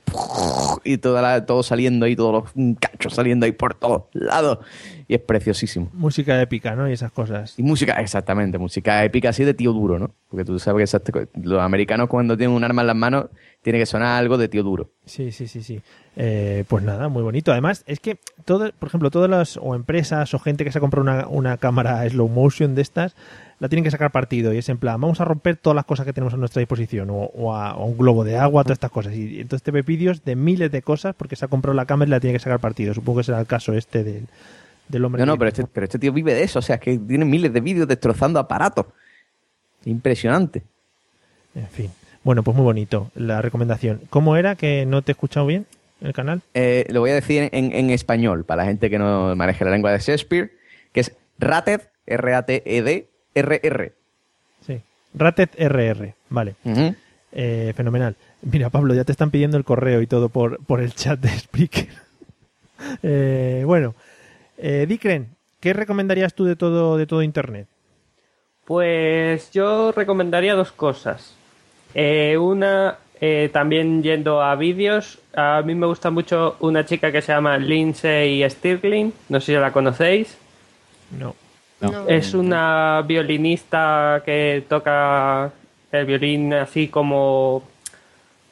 y 0.84 0.98
toda 0.98 1.22
la- 1.22 1.46
todo 1.46 1.64
saliendo 1.64 2.06
ahí, 2.06 2.16
todos 2.16 2.34
los 2.56 2.76
cachos 2.80 3.14
saliendo 3.14 3.46
ahí 3.46 3.52
por 3.54 3.74
todos 3.74 4.04
lados. 4.14 4.60
Y 5.08 5.16
es 5.16 5.22
preciosísimo. 5.22 5.90
Música 5.94 6.42
épica, 6.42 6.76
¿no? 6.76 6.90
Y 6.90 6.94
esas 6.94 7.12
cosas. 7.12 7.58
Y 7.58 7.64
música, 7.64 7.94
exactamente, 7.94 8.58
música 8.58 9.04
épica 9.06 9.30
así 9.30 9.44
de 9.46 9.54
tío 9.54 9.72
duro, 9.72 9.98
¿no? 9.98 10.14
Porque 10.30 10.44
tú 10.44 10.60
sabes 10.60 10.92
que 10.92 11.28
los 11.42 11.62
americanos 11.62 12.08
cuando 12.10 12.36
tienen 12.36 12.56
un 12.56 12.64
arma 12.64 12.82
en 12.82 12.88
las 12.88 12.96
manos 12.96 13.26
tiene 13.68 13.80
que 13.80 13.86
sonar 13.86 14.18
algo 14.18 14.38
de 14.38 14.48
tío 14.48 14.64
duro. 14.64 14.92
Sí, 15.06 15.34
sí, 15.34 15.46
sí, 15.46 15.62
sí. 15.62 15.82
Eh, 16.16 16.64
pues 16.70 16.86
nada, 16.86 17.10
muy 17.10 17.22
bonito. 17.22 17.52
Además, 17.52 17.84
es 17.86 18.00
que, 18.00 18.18
todo, 18.46 18.72
por 18.72 18.88
ejemplo, 18.88 19.12
todas 19.12 19.30
las 19.30 19.58
o 19.58 19.76
empresas 19.76 20.34
o 20.34 20.40
gente 20.40 20.64
que 20.64 20.72
se 20.72 20.80
compra 20.80 21.02
una, 21.02 21.28
una 21.28 21.58
cámara 21.58 22.10
slow 22.10 22.30
motion 22.30 22.76
de 22.76 22.82
estas, 22.82 23.14
la 23.60 23.68
tienen 23.68 23.84
que 23.84 23.92
sacar 23.92 24.14
partido. 24.14 24.54
Y 24.54 24.60
es 24.60 24.70
en 24.70 24.78
plan, 24.78 25.02
vamos 25.02 25.20
a 25.20 25.26
romper 25.26 25.58
todas 25.58 25.76
las 25.76 25.84
cosas 25.84 26.06
que 26.06 26.14
tenemos 26.14 26.34
a 26.34 26.38
nuestra 26.38 26.62
disposición. 26.62 27.10
O, 27.10 27.24
o 27.24 27.54
a, 27.54 27.76
o 27.76 27.88
un 27.88 27.98
globo 27.98 28.24
de 28.24 28.38
agua, 28.38 28.64
todas 28.64 28.78
estas 28.78 28.90
cosas. 28.90 29.14
Y 29.14 29.42
entonces 29.42 29.64
te 29.64 29.72
ve 29.72 29.82
vídeos 29.82 30.24
de 30.24 30.38
miles 30.38 30.72
de 30.72 30.82
cosas 30.82 31.14
porque 31.14 31.36
se 31.36 31.44
ha 31.44 31.50
comprado 31.50 31.76
la 31.76 31.86
cámara 31.86 32.08
y 32.08 32.12
la 32.12 32.20
tiene 32.22 32.36
que 32.38 32.40
sacar 32.42 32.62
partido. 32.62 32.94
Supongo 32.94 33.20
que 33.20 33.26
será 33.26 33.42
el 33.42 33.48
caso 33.48 33.74
este 33.74 34.06
del, 34.06 34.28
del 34.88 35.04
hombre. 35.04 35.26
No, 35.26 35.34
no, 35.34 35.38
pero 35.38 35.50
este, 35.50 35.66
pero 35.66 35.84
este 35.84 36.00
tío 36.00 36.14
vive 36.14 36.34
de 36.34 36.44
eso, 36.44 36.60
o 36.60 36.62
sea, 36.62 36.76
es 36.76 36.82
que 36.82 36.98
tiene 36.98 37.26
miles 37.26 37.52
de 37.52 37.60
vídeos 37.60 37.86
destrozando 37.86 38.40
aparatos. 38.40 38.86
Impresionante. 39.84 40.64
En 41.54 41.68
fin. 41.68 41.92
Bueno, 42.24 42.44
pues 42.44 42.56
muy 42.56 42.64
bonito 42.64 43.12
la 43.16 43.42
recomendación. 43.42 44.02
¿Cómo 44.10 44.36
era 44.36 44.56
que 44.56 44.86
no 44.86 45.02
te 45.02 45.12
he 45.12 45.14
escuchado 45.14 45.46
bien 45.46 45.66
el 46.02 46.14
canal? 46.14 46.42
Eh, 46.54 46.86
lo 46.90 47.00
voy 47.00 47.12
a 47.12 47.16
decir 47.16 47.50
en, 47.52 47.72
en 47.74 47.90
español, 47.90 48.44
para 48.44 48.64
la 48.64 48.70
gente 48.70 48.90
que 48.90 49.00
no 49.00 49.36
maneje 49.36 49.64
la 49.66 49.72
lengua 49.72 49.92
de 49.92 50.00
Shakespeare, 50.00 50.52
que 50.92 51.02
es 51.02 51.16
Rated, 51.40 51.82
R-A-T-E-D, 52.06 53.08
R-R. 53.36 53.94
Sí. 54.66 54.82
Rated 55.14 55.50
RR. 55.58 56.16
Vale. 56.30 56.56
Eh, 57.32 57.74
fenomenal. 57.76 58.16
Mira, 58.42 58.70
Pablo, 58.70 58.94
ya 58.94 59.04
te 59.04 59.12
están 59.12 59.32
pidiendo 59.32 59.58
el 59.58 59.64
correo 59.64 60.02
y 60.02 60.08
todo 60.08 60.30
por, 60.30 60.64
por 60.66 60.82
el 60.82 60.94
chat 60.94 61.20
de 61.20 61.30
Spreaker. 61.30 61.88
Eh, 63.02 63.64
bueno, 63.66 63.96
eh, 64.60 64.86
Dikren, 64.88 65.30
¿qué 65.60 65.74
recomendarías 65.74 66.36
tú 66.36 66.46
de 66.46 66.56
todo, 66.56 66.96
de 66.96 67.08
todo 67.08 67.24
Internet? 67.24 67.68
Pues 68.66 69.50
yo 69.52 69.92
recomendaría 69.92 70.54
dos 70.54 70.72
cosas. 70.72 71.34
Eh, 71.94 72.38
una, 72.38 72.98
eh, 73.20 73.50
también 73.52 74.04
yendo 74.04 74.42
a 74.42 74.56
vídeos, 74.56 75.20
a 75.36 75.62
mí 75.66 75.74
me 75.76 75.88
gusta 75.88 76.10
mucho 76.12 76.56
una 76.60 76.86
chica 76.86 77.12
que 77.12 77.22
se 77.22 77.32
llama 77.32 77.58
Lindsay 77.58 78.48
Stirling, 78.50 79.14
no 79.30 79.40
sé 79.40 79.54
si 79.54 79.60
la 79.60 79.72
conocéis. 79.72 80.38
No. 81.18 81.36
Es 82.08 82.34
una 82.34 83.04
violinista 83.08 84.22
que 84.26 84.64
toca 84.68 85.52
el 85.92 86.06
violín 86.06 86.54
así 86.54 86.88
como 86.88 87.64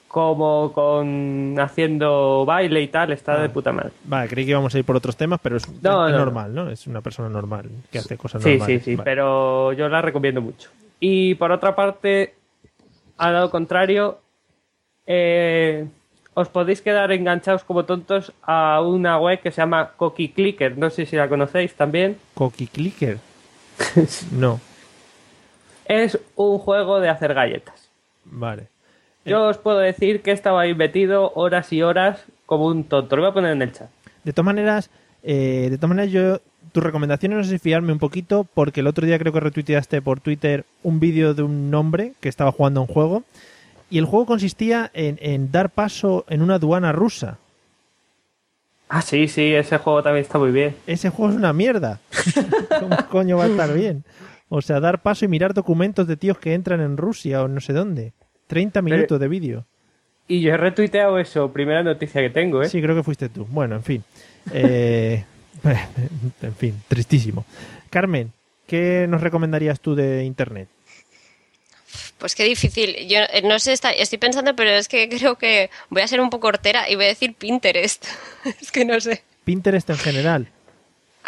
como 0.07 0.71
con 0.71 1.55
haciendo 1.59 2.45
baile 2.45 2.81
y 2.83 2.87
tal, 2.87 3.11
está 3.11 3.37
de 3.41 3.49
puta 3.49 3.73
madre. 3.73 3.91
Vale, 4.05 4.29
creí 4.29 4.45
que 4.45 4.51
íbamos 4.51 4.73
a 4.73 4.79
ir 4.79 4.85
por 4.85 4.95
otros 4.95 5.17
temas, 5.17 5.41
pero 5.43 5.57
es, 5.57 5.67
No, 5.83 6.07
es 6.07 6.13
no, 6.13 6.19
normal, 6.19 6.55
¿no? 6.55 6.69
Es 6.69 6.87
una 6.87 7.01
persona 7.01 7.27
normal 7.27 7.69
que 7.91 7.97
hace 7.99 8.15
cosas 8.15 8.41
Sí, 8.41 8.51
normales. 8.51 8.83
sí, 8.83 8.91
sí, 8.91 8.95
Vale. 8.95 9.03
pero 9.03 9.73
yo 9.73 9.89
la 9.89 10.01
recomiendo 10.01 10.39
mucho. 10.41 10.69
Y 11.01 11.35
por 11.35 11.51
otra 11.51 11.75
parte, 11.75 12.33
al 13.17 13.33
lado 13.33 13.49
contrario, 13.51 14.19
eh, 15.05 15.87
os 16.33 16.49
podéis 16.49 16.81
quedar 16.81 17.11
enganchados 17.11 17.63
como 17.63 17.85
tontos 17.85 18.33
a 18.41 18.81
una 18.81 19.17
web 19.19 19.39
que 19.41 19.51
se 19.51 19.61
llama 19.61 19.91
Cookie 19.95 20.29
Clicker. 20.29 20.77
No 20.77 20.89
sé 20.89 21.05
si 21.05 21.15
la 21.15 21.29
conocéis 21.29 21.73
también. 21.75 22.17
Cookie 22.33 22.67
Clicker. 22.67 23.19
no. 24.31 24.59
Es 25.85 26.19
un 26.35 26.57
juego 26.59 26.99
de 26.99 27.09
hacer 27.09 27.33
galletas. 27.33 27.89
Vale. 28.25 28.67
Yo 29.23 29.47
os 29.47 29.57
puedo 29.57 29.79
decir 29.79 30.21
que 30.21 30.31
estaba 30.31 30.61
ahí 30.61 30.75
metido 30.75 31.31
horas 31.35 31.71
y 31.73 31.81
horas 31.81 32.25
como 32.45 32.65
un 32.67 32.83
tonto. 32.83 33.15
Lo 33.15 33.23
voy 33.23 33.31
a 33.31 33.33
poner 33.33 33.51
en 33.53 33.61
el 33.61 33.71
chat. 33.71 33.89
De 34.23 34.33
todas 34.33 34.45
maneras, 34.45 34.89
eh, 35.25 35.67
de 35.69 35.77
todas 35.77 35.89
maneras 35.89 36.11
yo 36.11 36.39
tus 36.71 36.83
recomendaciones 36.83 37.37
no 37.37 37.43
sé 37.43 37.51
si 37.51 37.59
fiarme 37.59 37.91
un 37.91 37.99
poquito 37.99 38.45
porque 38.53 38.81
el 38.81 38.87
otro 38.87 39.05
día 39.05 39.17
creo 39.17 39.33
que 39.33 39.39
retuiteaste 39.39 40.01
por 40.01 40.19
Twitter 40.19 40.65
un 40.83 40.99
vídeo 40.99 41.33
de 41.33 41.41
un 41.41 41.73
hombre 41.73 42.13
que 42.19 42.29
estaba 42.29 42.51
jugando 42.51 42.81
un 42.81 42.87
juego 42.87 43.23
y 43.89 43.97
el 43.97 44.05
juego 44.05 44.25
consistía 44.25 44.91
en, 44.93 45.17
en 45.21 45.51
dar 45.51 45.69
paso 45.69 46.25
en 46.29 46.41
una 46.41 46.55
aduana 46.55 46.91
rusa. 46.91 47.39
Ah, 48.87 49.01
sí, 49.01 49.27
sí, 49.27 49.53
ese 49.53 49.77
juego 49.77 50.03
también 50.03 50.23
está 50.23 50.37
muy 50.37 50.51
bien. 50.51 50.75
Ese 50.85 51.09
juego 51.09 51.31
es 51.31 51.37
una 51.37 51.53
mierda. 51.53 51.99
¿Cómo 52.79 52.97
coño 53.09 53.37
va 53.37 53.45
a 53.45 53.47
estar 53.47 53.73
bien? 53.73 54.03
O 54.49 54.61
sea, 54.61 54.79
dar 54.79 55.01
paso 55.01 55.25
y 55.25 55.27
mirar 55.27 55.53
documentos 55.53 56.07
de 56.07 56.17
tíos 56.17 56.37
que 56.37 56.53
entran 56.53 56.81
en 56.81 56.97
Rusia 56.97 57.43
o 57.43 57.47
no 57.47 57.61
sé 57.61 57.73
dónde. 57.73 58.13
30 58.47 58.81
minutos 58.83 59.19
de 59.19 59.27
vídeo. 59.27 59.65
Y 60.27 60.41
yo 60.41 60.53
he 60.53 60.57
retuiteado 60.57 61.17
eso, 61.19 61.51
primera 61.51 61.83
noticia 61.83 62.21
que 62.21 62.29
tengo, 62.29 62.61
¿eh? 62.61 62.69
Sí, 62.69 62.81
creo 62.81 62.95
que 62.95 63.03
fuiste 63.03 63.29
tú. 63.29 63.47
Bueno, 63.49 63.75
en 63.75 63.83
fin. 63.83 64.03
Eh, 64.51 65.23
en 66.41 66.55
fin, 66.55 66.81
tristísimo. 66.87 67.45
Carmen, 67.89 68.31
¿qué 68.67 69.05
nos 69.09 69.21
recomendarías 69.21 69.79
tú 69.79 69.95
de 69.95 70.23
Internet? 70.23 70.69
Pues 72.17 72.35
qué 72.35 72.43
difícil. 72.45 73.07
Yo 73.07 73.19
eh, 73.19 73.41
no 73.43 73.59
sé, 73.59 73.73
está- 73.73 73.91
estoy 73.91 74.17
pensando, 74.17 74.55
pero 74.55 74.71
es 74.71 74.87
que 74.87 75.09
creo 75.09 75.37
que 75.37 75.69
voy 75.89 76.01
a 76.01 76.07
ser 76.07 76.21
un 76.21 76.29
poco 76.29 76.47
hortera 76.47 76.89
y 76.89 76.95
voy 76.95 77.05
a 77.05 77.09
decir 77.09 77.33
Pinterest. 77.35 78.05
es 78.61 78.71
que 78.71 78.85
no 78.85 78.99
sé. 78.99 79.23
Pinterest 79.43 79.89
en 79.89 79.97
general. 79.97 80.47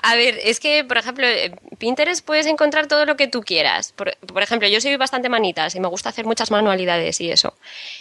A 0.03 0.15
ver, 0.15 0.39
es 0.44 0.60
que, 0.60 0.84
por 0.84 0.98
ejemplo, 0.98 1.26
en 1.27 1.56
Pinterest 1.80 2.23
puedes 2.23 2.45
encontrar 2.45 2.85
todo 2.88 3.06
lo 3.06 3.18
que 3.18 3.27
tú 3.27 3.41
quieras. 3.41 3.94
Por, 3.94 4.15
por 4.27 4.44
ejemplo, 4.44 4.68
yo 4.68 4.80
soy 4.80 4.95
bastante 4.95 5.27
manitas 5.27 5.73
y 5.73 5.80
me 5.80 5.88
gusta 5.88 6.10
hacer 6.10 6.26
muchas 6.26 6.52
manualidades 6.52 7.19
y 7.19 7.31
eso. 7.31 7.56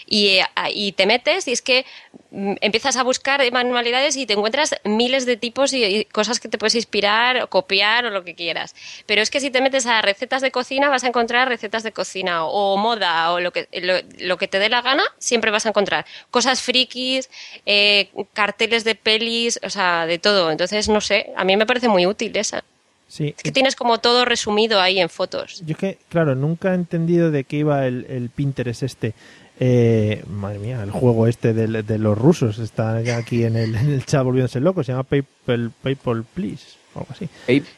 Y, 0.07 0.29
eh, 0.29 0.47
y 0.73 0.93
te 0.93 1.05
metes 1.07 1.49
y 1.49 1.53
es 1.53 1.63
que 1.63 1.85
mm, 2.31 2.55
empiezas 2.61 2.97
a 2.97 3.03
buscar 3.03 3.43
manualidades 3.53 4.17
y 4.17 4.27
te 4.27 4.35
encuentras 4.35 4.77
miles 4.85 5.27
de 5.27 5.37
tipos 5.37 5.73
y, 5.73 5.85
y 5.85 6.05
cosas 6.05 6.41
que 6.41 6.49
te 6.49 6.59
puedes 6.59 6.77
inspirar 6.77 7.43
o 7.43 7.49
copiar 7.49 8.07
o 8.07 8.11
lo 8.11 8.25
que 8.25 8.35
quieras. 8.35 8.75
Pero 9.07 9.21
es 9.21 9.31
que 9.31 9.41
si 9.41 9.51
te 9.51 9.61
metes 9.61 9.87
a 9.87 10.01
recetas 10.03 10.43
de 10.43 10.51
cocina 10.51 10.89
vas 10.89 11.05
a 11.05 11.09
encontrar 11.09 11.49
recetas 11.49 11.83
de 11.83 11.93
cocina 11.93 12.45
o, 12.45 12.77
moda 12.77 13.33
o 13.33 13.41
lo 13.41 13.53
que, 13.53 13.69
lo, 13.83 13.95
lo 14.21 14.37
que 14.39 14.49
te 14.49 14.59
dé 14.59 14.69
la 14.69 14.83
gana, 14.83 15.03
siempre 15.19 15.51
vas 15.51 15.67
a 15.67 15.71
encontrar 15.71 16.07
cosas 16.31 16.63
frikis, 16.63 17.29
eh, 17.65 18.09
carteles 18.33 18.85
de 18.85 18.95
pelis, 18.95 19.59
o 19.63 19.71
sea, 19.71 20.07
de 20.07 20.19
todo. 20.19 20.51
Entonces, 20.51 20.89
no 20.89 21.01
sé, 21.01 21.33
a 21.37 21.45
mí 21.45 21.57
me 21.57 21.67
parece 21.67 21.89
muy 21.89 22.07
útil 22.07 22.37
esa. 22.37 22.65
Sí. 23.09 23.35
Es 23.37 23.43
que 23.43 23.53
tienes 23.53 23.77
como 23.77 23.99
todo 23.99 24.25
resumido 24.25 24.81
ahí 24.81 24.99
en 24.99 25.09
fotos. 25.09 25.63
Yo 25.65 25.73
es 25.73 25.79
que, 25.79 25.99
claro, 26.09 26.35
nunca 26.35 26.73
he 26.73 26.75
entendido 26.75 27.31
de 27.31 27.45
qué 27.45 27.59
iba 27.59 27.87
el, 27.87 28.07
el 28.09 28.31
Pinterest 28.31 28.83
este. 28.83 29.15
Eh, 29.59 30.23
madre 30.29 30.59
mía, 30.59 30.83
el 30.83 30.91
juego 30.91 31.27
este 31.27 31.55
de, 31.55 31.83
de 31.83 31.99
los 31.99 32.17
rusos 32.19 32.59
está 32.59 33.01
ya 33.01 33.17
aquí 33.17 33.45
en 33.45 33.57
el, 33.57 33.75
en 33.75 33.91
el 33.91 34.05
chat 34.05 34.23
volviéndose 34.23 34.61
loco. 34.61 34.85
Se 34.85 34.93
llama 34.93 35.05
Paper, 35.05 35.71
Paper 35.83 36.23
Please 36.35 36.77
o 36.95 37.01
algo 37.01 37.13
así. 37.13 37.29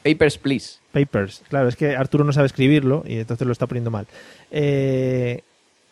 Papers, 0.02 0.38
please. 0.38 0.78
Papers. 0.92 1.42
Claro, 1.48 1.68
es 1.68 1.76
que 1.76 1.94
Arturo 1.94 2.24
no 2.24 2.32
sabe 2.32 2.46
escribirlo 2.46 3.04
y 3.06 3.18
entonces 3.18 3.46
lo 3.46 3.52
está 3.52 3.66
poniendo 3.66 3.90
mal. 3.90 4.06
Eh, 4.50 5.42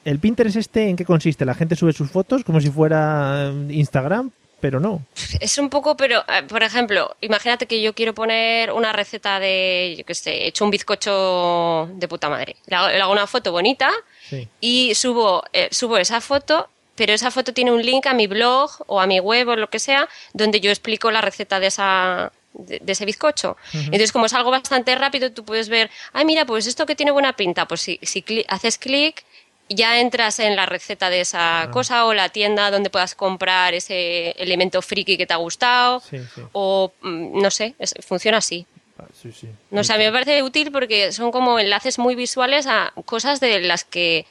¿El 0.05 0.19
Pinterest 0.19 0.57
este 0.57 0.89
en 0.89 0.97
qué 0.97 1.05
consiste? 1.05 1.45
La 1.45 1.55
gente 1.55 1.77
sube 1.77 1.93
sus 1.93 2.11
fotos 2.11 2.45
como 2.45 2.61
si 2.61 2.71
fuera 2.71 3.51
eh, 3.51 3.67
Instagram, 3.71 4.31
pero 4.67 4.81
no. 4.81 5.07
Es 5.39 5.59
un 5.59 5.71
poco, 5.71 5.97
pero, 5.97 6.25
eh, 6.29 6.43
por 6.49 6.65
ejemplo, 6.65 7.15
imagínate 7.21 7.67
que 7.67 7.81
yo 7.81 7.95
quiero 7.95 8.15
poner 8.17 8.73
una 8.73 8.93
receta 8.93 9.39
de, 9.39 9.95
yo 9.97 10.05
qué 10.05 10.13
sé, 10.17 10.33
he 10.43 10.47
hecho 10.49 10.65
un 10.65 10.73
bizcocho 10.73 11.89
de 11.95 12.09
puta 12.09 12.29
madre. 12.29 12.57
Le 12.67 12.75
hago, 12.75 12.89
le 12.89 13.01
hago 13.01 13.13
una 13.13 13.29
foto 13.29 13.53
bonita 13.53 13.93
Sí. 14.29 14.49
y 14.61 14.93
subo, 14.97 15.45
eh, 15.53 15.69
subo 15.71 15.99
esa 15.99 16.21
foto, 16.21 16.69
pero 16.97 17.13
esa 17.13 17.31
foto 17.31 17.53
tiene 17.53 17.71
un 17.71 17.81
link 17.81 18.07
a 18.07 18.13
mi 18.15 18.27
blog 18.27 18.71
o 18.89 19.01
a 19.01 19.07
mi 19.07 19.21
web 19.21 19.47
o 19.51 19.55
lo 19.57 19.71
que 19.71 19.79
sea, 19.79 20.09
donde 20.33 20.61
yo 20.61 20.71
explico 20.73 21.13
la 21.13 21.21
receta 21.21 21.61
de 21.61 21.69
esa 21.69 22.33
de, 22.55 22.79
de 22.81 22.93
ese 22.93 23.05
bizcocho. 23.05 23.57
Entonces, 23.75 24.11
como 24.13 24.27
es 24.27 24.33
algo 24.33 24.51
bastante 24.51 24.95
rápido, 24.97 25.31
tú 25.31 25.45
puedes 25.45 25.69
ver, 25.69 25.91
ay, 26.13 26.25
mira, 26.25 26.45
pues 26.47 26.67
esto 26.67 26.87
que 26.87 26.97
tiene 26.97 27.13
buena 27.13 27.35
pinta, 27.35 27.69
pues 27.69 27.83
si, 27.83 28.01
si 28.03 28.23
cli- 28.23 28.47
haces 28.49 28.79
clic, 28.79 29.25
ya 29.69 30.01
entras 30.01 30.39
en 30.39 30.55
la 30.57 30.67
receta 30.67 31.11
de 31.11 31.21
esa 31.21 31.69
cosa 31.73 32.07
o 32.07 32.15
la 32.15 32.29
tienda 32.29 32.71
donde 32.71 32.91
puedas 32.91 33.15
comprar 33.15 33.75
ese 33.75 34.31
elemento 34.33 34.81
friki 34.83 35.17
que 35.17 35.27
te 35.27 35.35
ha 35.35 35.39
gustado 35.39 36.01
Sí, 36.01 36.19
sí. 36.35 36.43
o 36.53 36.93
mm, 37.03 37.41
no 37.43 37.51
sé, 37.51 37.75
es- 37.79 37.95
funciona 38.07 38.39
así. 38.39 38.67
Ah, 38.99 39.05
sí. 39.21 39.31
No 39.71 39.85
sé, 39.85 39.93
a 39.93 39.99
mí 39.99 40.05
me 40.05 40.13
parece 40.13 40.43
útil 40.43 40.71
porque 40.73 41.13
son 41.13 41.31
como 41.31 41.59
enlaces 41.59 41.99
muy 41.99 42.15
visuales 42.15 42.67
a 42.67 42.93
cosas 43.05 43.41
de 43.41 43.61
las 43.61 43.85
que, 43.85 44.25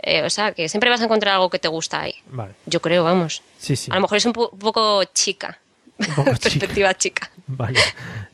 eh, 0.00 0.22
o 0.22 0.30
sea, 0.30 0.52
que 0.52 0.68
siempre 0.68 0.90
vas 0.90 1.00
a 1.00 1.04
encontrar 1.04 1.34
algo 1.34 1.50
que 1.50 1.58
te 1.60 1.68
gusta 1.68 2.00
ahí. 2.00 2.14
Vale. 2.30 2.54
Yo 2.66 2.80
creo, 2.80 3.04
vamos. 3.04 3.42
Sí, 3.58 3.76
sí. 3.76 3.90
A 3.92 3.94
lo 3.96 4.00
mejor 4.00 4.16
es 4.18 4.26
un, 4.26 4.32
po- 4.32 4.48
un 4.52 4.58
poco 4.58 5.04
chica. 5.14 5.58
Perspectiva 6.24 6.94
chica. 6.94 7.30
Vale. 7.46 7.78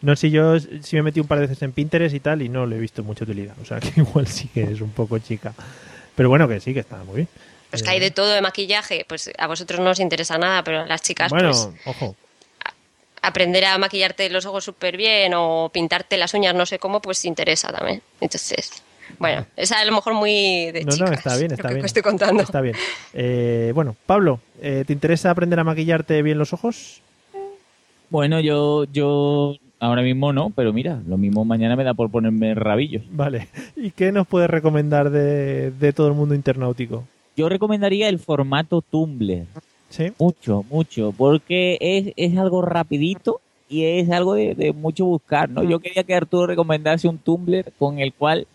No 0.02 0.14
sé, 0.16 0.30
yo 0.30 0.58
sí 0.60 0.96
me 0.96 1.02
metí 1.02 1.20
un 1.20 1.26
par 1.26 1.38
de 1.40 1.46
veces 1.46 1.62
en 1.62 1.72
Pinterest 1.72 2.14
y 2.14 2.20
tal 2.20 2.42
y 2.42 2.48
no 2.48 2.66
le 2.66 2.76
he 2.76 2.78
visto 2.78 3.02
mucha 3.02 3.24
utilidad. 3.24 3.54
O 3.60 3.64
sea, 3.64 3.80
que 3.80 4.00
igual 4.00 4.26
sí 4.26 4.48
que 4.52 4.62
es 4.64 4.80
un 4.80 4.90
poco 4.90 5.18
chica. 5.18 5.52
Pero 6.16 6.28
bueno, 6.28 6.46
que 6.48 6.60
sí, 6.60 6.72
que 6.74 6.80
está 6.80 6.96
muy 7.04 7.16
bien. 7.16 7.28
Pues 7.70 7.82
que 7.82 7.90
hay 7.90 7.98
de 8.00 8.10
todo 8.12 8.30
de 8.30 8.40
maquillaje, 8.40 9.04
pues 9.08 9.30
a 9.36 9.46
vosotros 9.48 9.80
no 9.80 9.90
os 9.90 9.98
interesa 10.00 10.38
nada, 10.38 10.62
pero 10.62 10.80
a 10.82 10.86
las 10.86 11.02
chicas, 11.02 11.30
bueno, 11.30 11.50
pues 11.50 11.68
ojo. 11.86 12.14
aprender 13.20 13.64
a 13.64 13.76
maquillarte 13.78 14.28
los 14.30 14.46
ojos 14.46 14.64
súper 14.64 14.96
bien 14.96 15.32
o 15.34 15.70
pintarte 15.72 16.16
las 16.16 16.34
uñas 16.34 16.54
no 16.54 16.66
sé 16.66 16.78
cómo, 16.78 17.00
pues 17.02 17.24
interesa 17.24 17.72
también. 17.72 18.00
Entonces, 18.20 18.70
bueno, 19.18 19.44
es 19.56 19.72
a 19.72 19.84
lo 19.84 19.90
mejor 19.92 20.14
muy 20.14 20.70
de 20.70 20.84
No, 20.84 20.92
chicas. 20.92 21.10
no, 21.10 21.16
está 21.16 21.36
bien, 21.36 21.48
lo 21.50 21.54
está 21.56 21.68
que 21.68 21.74
bien. 21.74 21.84
os 21.84 21.88
estoy 21.88 22.02
contando. 22.02 22.42
Está 22.44 22.60
bien. 22.60 22.76
Eh, 23.12 23.72
bueno, 23.74 23.96
Pablo, 24.06 24.38
eh, 24.62 24.84
¿te 24.86 24.92
interesa 24.92 25.30
aprender 25.30 25.58
a 25.58 25.64
maquillarte 25.64 26.22
bien 26.22 26.38
los 26.38 26.52
ojos? 26.52 27.00
Bueno, 28.10 28.38
yo, 28.38 28.84
yo 28.84 29.56
ahora 29.84 30.02
mismo 30.02 30.32
no, 30.32 30.50
pero 30.50 30.72
mira, 30.72 31.00
lo 31.06 31.16
mismo 31.16 31.44
mañana 31.44 31.76
me 31.76 31.84
da 31.84 31.94
por 31.94 32.10
ponerme 32.10 32.54
rabillos. 32.54 33.02
Vale. 33.10 33.48
¿Y 33.76 33.90
qué 33.90 34.12
nos 34.12 34.26
puedes 34.26 34.48
recomendar 34.48 35.10
de, 35.10 35.70
de 35.70 35.92
todo 35.92 36.08
el 36.08 36.14
mundo 36.14 36.34
internautico? 36.34 37.04
Yo 37.36 37.48
recomendaría 37.48 38.08
el 38.08 38.18
formato 38.18 38.80
Tumblr. 38.80 39.46
Sí. 39.90 40.12
Mucho, 40.18 40.64
mucho, 40.70 41.12
porque 41.16 41.78
es, 41.80 42.12
es 42.16 42.36
algo 42.38 42.62
rapidito 42.62 43.40
y 43.68 43.84
es 43.84 44.10
algo 44.10 44.34
de, 44.34 44.54
de 44.54 44.72
mucho 44.72 45.04
buscar, 45.04 45.48
¿no? 45.50 45.62
Yo 45.62 45.78
quería 45.78 46.02
que 46.02 46.14
Arturo 46.14 46.46
recomendase 46.46 47.06
un 47.06 47.18
Tumblr 47.18 47.72
con 47.78 47.98
el 47.98 48.12
cual 48.12 48.46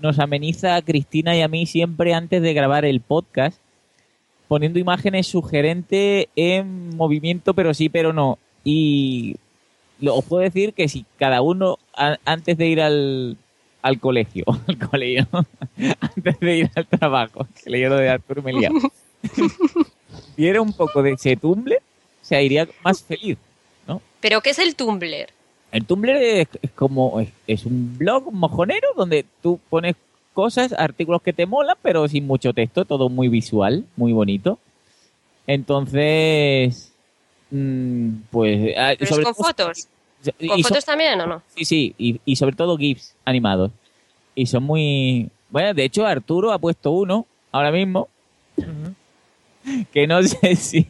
nos 0.00 0.18
ameniza 0.18 0.76
a 0.76 0.82
Cristina 0.82 1.36
y 1.36 1.42
a 1.42 1.48
mí 1.48 1.66
siempre 1.66 2.14
antes 2.14 2.42
de 2.42 2.54
grabar 2.54 2.84
el 2.84 3.00
podcast, 3.00 3.60
poniendo 4.48 4.78
imágenes 4.78 5.26
sugerentes 5.26 6.26
en 6.34 6.96
movimiento, 6.96 7.54
pero 7.54 7.74
sí, 7.74 7.88
pero 7.88 8.12
no. 8.12 8.38
Y 8.64 9.36
lo, 10.00 10.16
os 10.16 10.24
puedo 10.24 10.42
decir 10.42 10.72
que 10.74 10.88
si 10.88 11.04
cada 11.18 11.42
uno 11.42 11.78
a- 11.96 12.18
antes 12.24 12.56
de 12.56 12.66
ir 12.68 12.80
al, 12.80 13.36
al 13.82 14.00
colegio, 14.00 14.44
al 14.66 14.78
colegio, 14.78 15.26
antes 16.00 16.40
de 16.40 16.56
ir 16.56 16.70
al 16.74 16.86
trabajo, 16.86 17.46
que 17.62 17.70
leí 17.70 17.82
lo 17.84 17.96
de 17.96 18.08
Arturo 18.08 18.40
y 18.40 18.44
me 18.44 18.50
he 18.50 18.54
liado, 18.54 18.74
viera 20.36 20.60
un 20.62 20.72
poco 20.72 21.02
de 21.02 21.12
ese 21.12 21.36
Tumblr, 21.36 21.78
se 22.22 22.42
iría 22.42 22.68
más 22.84 23.02
feliz, 23.02 23.38
¿no? 23.86 24.00
Pero 24.20 24.40
¿qué 24.40 24.50
es 24.50 24.58
el 24.58 24.74
Tumblr? 24.76 25.28
El 25.70 25.84
Tumblr 25.84 26.10
es, 26.16 26.48
es 26.62 26.70
como, 26.72 27.20
es, 27.20 27.28
es 27.46 27.66
un 27.66 27.96
blog 27.98 28.32
mojonero 28.32 28.88
donde 28.96 29.24
tú 29.42 29.58
pones 29.68 29.96
cosas, 30.32 30.72
artículos 30.72 31.20
que 31.22 31.32
te 31.32 31.46
molan, 31.46 31.76
pero 31.82 32.06
sin 32.08 32.26
mucho 32.26 32.52
texto, 32.52 32.84
todo 32.84 33.08
muy 33.08 33.28
visual, 33.28 33.84
muy 33.96 34.12
bonito. 34.12 34.58
Entonces, 35.46 36.92
pues... 37.50 38.74
ah, 38.76 38.92
¿Pero 38.98 39.04
es 39.04 39.08
sobre 39.08 39.24
con 39.24 39.34
todo- 39.34 39.44
fotos? 39.44 39.88
y 40.38 40.48
¿Con 40.48 40.62
fotos 40.62 40.84
también 40.84 41.20
o 41.20 41.26
no? 41.26 41.42
Sí, 41.56 41.64
sí, 41.64 41.94
y, 41.96 42.20
y 42.24 42.36
sobre 42.36 42.56
todo 42.56 42.76
GIFs 42.76 43.14
animados. 43.24 43.70
Y 44.34 44.46
son 44.46 44.62
muy... 44.64 45.28
Bueno, 45.50 45.72
de 45.74 45.84
hecho 45.84 46.04
Arturo 46.06 46.52
ha 46.52 46.58
puesto 46.58 46.90
uno 46.90 47.26
ahora 47.52 47.70
mismo 47.72 48.08
que 49.92 50.06
no 50.06 50.22
sé 50.24 50.56
si... 50.56 50.86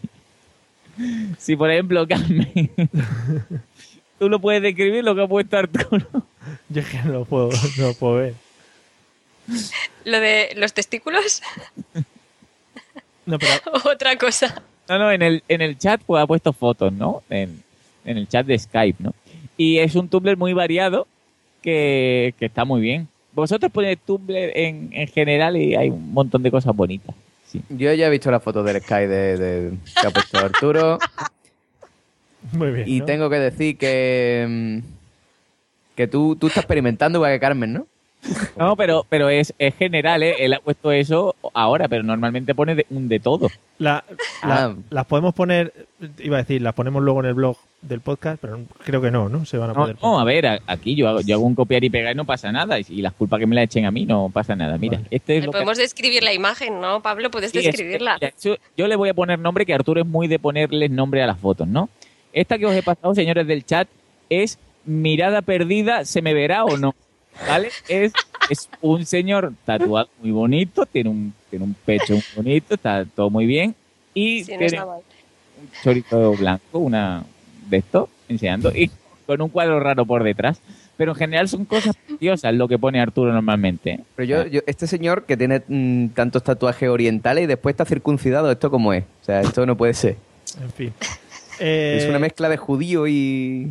Si 1.39 1.55
por 1.57 1.71
ejemplo, 1.71 2.07
Carmen, 2.09 2.51
tú 4.19 4.29
lo 4.29 4.41
puedes 4.41 4.61
describir 4.63 5.05
lo 5.05 5.15
que 5.15 5.23
ha 5.23 5.29
puesto 5.29 5.57
Arturo. 5.57 6.07
Yo 6.69 6.81
es 6.81 6.89
que 6.89 6.99
no 7.03 7.13
lo 7.13 7.25
puedo, 7.25 7.51
no 7.77 7.87
lo 7.87 7.95
puedo 7.95 8.15
ver. 8.15 8.35
¿Lo 10.05 10.19
de 10.21 10.53
los 10.57 10.73
testículos? 10.75 11.41
No, 13.27 13.39
pero 13.39 13.53
Otra 13.85 14.17
cosa. 14.19 14.61
No, 14.89 14.99
no, 14.99 15.13
en 15.13 15.23
el, 15.23 15.43
en 15.49 15.61
el 15.61 15.77
chat 15.79 16.01
pues 16.07 16.23
ha 16.23 16.27
puesto 16.27 16.53
fotos, 16.53 16.93
¿no? 16.93 17.23
En, 17.31 17.63
en 18.05 18.17
el 18.19 18.27
chat 18.29 18.47
de 18.47 18.59
Skype, 18.59 19.03
¿no? 19.03 19.15
Y 19.57 19.79
es 19.79 19.95
un 19.97 20.09
Tumblr 20.09 20.37
muy 20.37 20.53
variado 20.53 21.07
que, 21.63 22.35
que 22.39 22.47
está 22.47 22.65
muy 22.65 22.81
bien. 22.81 23.09
vosotros 23.33 23.71
ponéis 23.73 23.99
Tumblr 24.07 24.35
en, 24.55 24.89
en 24.93 25.09
general 25.09 25.57
y 25.57 25.75
hay 25.75 25.91
un 25.91 26.13
montón 26.13 26.43
de 26.43 26.51
cosas 26.51 26.75
bonitas. 26.75 27.15
Sí. 27.47 27.61
Yo 27.71 27.93
ya 27.95 28.07
he 28.07 28.11
visto 28.11 28.31
la 28.31 28.41
foto 28.41 28.63
del 28.63 28.81
Sky 28.83 29.07
de, 29.07 29.37
de- 29.37 29.73
que 30.01 30.07
ha 30.07 30.11
puesto 30.11 30.39
Arturo. 30.39 30.99
Muy 32.53 32.71
bien. 32.71 32.89
Y 32.89 33.01
¿no? 33.01 33.05
tengo 33.07 33.31
que 33.31 33.37
decir 33.39 33.77
que. 33.77 34.47
mm, 34.49 34.79
Que 35.97 36.07
tú, 36.07 36.37
tú 36.37 36.47
estás 36.47 36.63
experimentando 36.65 37.19
igual 37.19 37.33
que 37.33 37.41
Carmen, 37.41 37.73
¿no? 37.73 37.87
No, 38.57 38.75
pero, 38.77 39.07
pero 39.09 39.29
es, 39.29 39.55
es 39.59 39.75
general, 39.77 40.23
¿eh? 40.23 40.35
Él 40.41 40.53
ha 40.53 40.59
puesto 40.59 40.91
eso 40.93 41.35
ahora, 41.55 41.87
pero 41.89 42.03
normalmente 42.03 42.55
pone 42.55 42.75
de- 42.75 42.87
un 42.91 43.09
de 43.09 43.21
todo. 43.21 43.49
La- 43.79 44.05
la- 44.43 44.65
Ah. 44.67 44.75
Las 44.91 45.07
podemos 45.07 45.35
poner, 45.35 45.73
iba 46.19 46.37
a 46.37 46.41
decir, 46.41 46.61
las 46.61 46.75
ponemos 46.75 47.03
luego 47.03 47.21
en 47.21 47.27
el 47.27 47.35
blog 47.35 47.57
del 47.81 48.01
podcast, 48.01 48.39
pero 48.41 48.59
creo 48.85 49.01
que 49.01 49.13
no, 49.13 49.29
¿no? 49.29 49.45
Se 49.47 49.57
van 49.57 49.71
a 49.71 49.73
No, 49.73 49.81
poder. 49.83 49.97
no, 50.03 50.19
a 50.19 50.25
ver, 50.25 50.61
aquí 50.67 50.97
yo 50.97 51.09
hago, 51.09 51.21
yo 51.21 51.37
hago 51.37 51.45
un 51.47 51.55
copiar 51.55 51.85
y 51.85 51.91
pegar 51.91 52.13
y 52.13 52.17
no 52.17 52.25
pasa 52.25 52.51
nada. 52.51 52.79
Y, 52.81 52.87
y 52.89 53.03
las 53.03 53.13
culpas 53.15 53.39
que 53.39 53.47
me 53.47 53.55
la 53.55 53.63
echen 53.63 53.85
a 53.87 53.91
mí 53.93 54.05
no 54.05 54.31
pasa 54.33 54.57
nada. 54.57 54.77
Mira, 54.79 55.01
este 55.11 55.39
es 55.39 55.45
lo 55.45 55.53
que- 55.53 55.57
Podemos 55.59 55.79
describir 55.79 56.23
la 56.25 56.33
imagen, 56.33 56.81
¿no, 56.81 57.01
Pablo? 57.01 57.31
Puedes 57.31 57.53
Sí, 57.53 57.63
describirla. 57.63 58.19
eso- 58.21 58.57
yo 58.77 58.89
le 58.89 58.97
voy 58.97 59.11
a 59.11 59.15
poner 59.15 59.39
nombre, 59.39 59.65
que 59.65 59.75
Arturo 59.75 60.01
es 60.01 60.07
muy 60.07 60.27
de 60.27 60.41
ponerles 60.41 60.91
nombre 60.91 61.23
a 61.23 61.27
las 61.29 61.39
fotos, 61.39 61.69
¿no? 61.69 61.89
Esta 62.33 62.59
que 62.59 62.67
os 62.67 62.75
he 62.75 62.83
pasado, 62.83 63.15
señores 63.15 63.47
del 63.47 63.65
chat, 63.65 63.89
es 64.29 64.59
mirada 64.85 65.41
perdida, 65.43 66.05
¿se 66.05 66.21
me 66.21 66.35
verá 66.35 66.65
o 66.65 66.77
no? 66.77 66.95
¿Vale? 67.47 67.69
Es, 67.89 68.13
es 68.51 68.69
un 68.81 69.05
señor 69.07 69.53
tatuado 69.65 70.09
muy 70.21 70.31
bonito, 70.33 70.87
tiene 70.87 71.11
un, 71.11 71.33
tiene 71.51 71.65
un 71.65 71.75
pecho 71.75 72.15
muy 72.15 72.23
bonito, 72.37 72.75
está 72.75 73.05
todo 73.05 73.31
muy 73.31 73.47
bien. 73.47 73.75
Y 74.15 74.45
Sí, 74.45 74.53
no 74.53 74.59
tiene 74.59 74.81
un 74.83 75.03
chorito 75.83 76.33
blanco, 76.33 76.79
una 76.79 77.25
de 77.69 77.77
esto, 77.79 78.09
enseñando, 78.29 78.71
y 78.75 78.91
con 79.27 79.41
un 79.43 79.49
cuadro 79.51 79.79
raro 79.81 80.05
por 80.07 80.25
detrás. 80.25 80.61
Pero 80.97 81.13
en 81.13 81.17
general 81.19 81.49
son 81.49 81.65
cosas 81.65 81.95
preciosas 81.97 82.53
lo 82.55 82.67
que 82.67 82.77
pone 82.77 83.01
Arturo 83.01 83.33
normalmente. 83.33 83.91
¿eh? 83.93 84.01
Pero 84.17 84.27
yo, 84.45 84.47
yo- 84.49 84.61
este 84.67 84.89
señor 84.89 85.25
que 85.27 85.37
tiene 85.37 85.63
mm, 85.69 86.09
tantos 86.09 86.43
tatuajes 86.43 86.89
orientales 86.89 87.45
y 87.45 87.47
después 87.47 87.75
está 87.75 87.85
circuncidado, 87.85 88.51
¿esto 88.51 88.69
cómo 88.69 88.93
es? 88.93 89.05
O 89.23 89.25
sea, 89.25 89.41
esto 89.43 89.65
no 89.65 89.77
puede 89.77 89.95
ser. 89.95 90.17
En 90.61 90.71
fin. 90.73 90.93
Eh, 91.61 91.99
Es 92.03 92.09
una 92.09 92.19
mezcla 92.19 92.49
de 92.49 92.57
judío 92.57 93.07
y. 93.07 93.71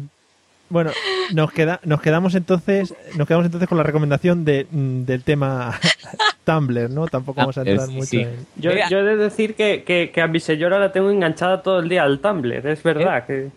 Bueno, 0.69 0.91
nos 1.33 1.51
queda, 1.51 1.79
nos 1.83 2.01
quedamos 2.01 2.35
entonces, 2.35 2.93
nos 3.15 3.27
quedamos 3.27 3.45
entonces 3.45 3.69
con 3.69 3.77
la 3.77 3.83
recomendación 3.83 4.43
de, 4.43 4.67
mm, 4.69 5.03
del 5.03 5.23
tema 5.23 5.79
Tumblr, 6.43 6.89
¿no? 6.89 7.07
Tampoco 7.07 7.39
vamos 7.39 7.57
a 7.57 7.61
entrar 7.61 7.87
sí, 7.87 7.93
mucho 7.93 8.05
sí. 8.05 8.17
en. 8.21 8.45
Yo, 8.57 8.71
yo 8.89 8.99
he 8.99 9.03
de 9.03 9.15
decir 9.17 9.55
que, 9.55 9.83
que, 9.83 10.11
que 10.13 10.21
a 10.21 10.27
mi 10.27 10.39
señora 10.39 10.77
la 10.79 10.91
tengo 10.91 11.09
enganchada 11.09 11.61
todo 11.61 11.79
el 11.79 11.89
día 11.89 12.03
al 12.03 12.19
Tumblr, 12.19 12.67
es 12.67 12.83
verdad. 12.83 13.25
que 13.25 13.49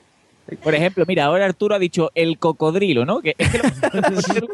Por 0.63 0.75
ejemplo, 0.75 1.05
mira, 1.07 1.25
ahora 1.25 1.47
Arturo 1.47 1.75
ha 1.75 1.79
dicho 1.79 2.11
el 2.15 2.39
cocodrilo, 2.39 3.05
¿no? 3.05 3.21
Que 3.21 3.35
es 3.37 3.51
que 3.51 3.59
lo 3.59 3.63
ponerle, 4.47 4.49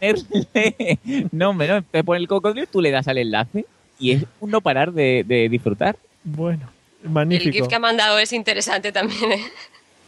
ponerle 0.00 0.98
nombre, 1.32 1.68
¿no? 1.68 1.82
Te 1.82 2.04
pone 2.04 2.20
el 2.20 2.28
cocodrilo, 2.28 2.66
tú 2.70 2.80
le 2.80 2.90
das 2.90 3.06
al 3.08 3.18
enlace 3.18 3.66
y 3.98 4.12
es 4.12 4.24
un 4.40 4.50
no 4.50 4.60
parar 4.60 4.92
de, 4.92 5.24
de 5.26 5.48
disfrutar. 5.48 5.96
Bueno, 6.24 6.70
El 7.04 7.10
magnífico. 7.10 7.52
GIF 7.52 7.68
que 7.68 7.74
ha 7.74 7.80
mandado 7.80 8.18
es 8.18 8.32
interesante 8.32 8.92
también, 8.92 9.32
¿eh? 9.32 9.42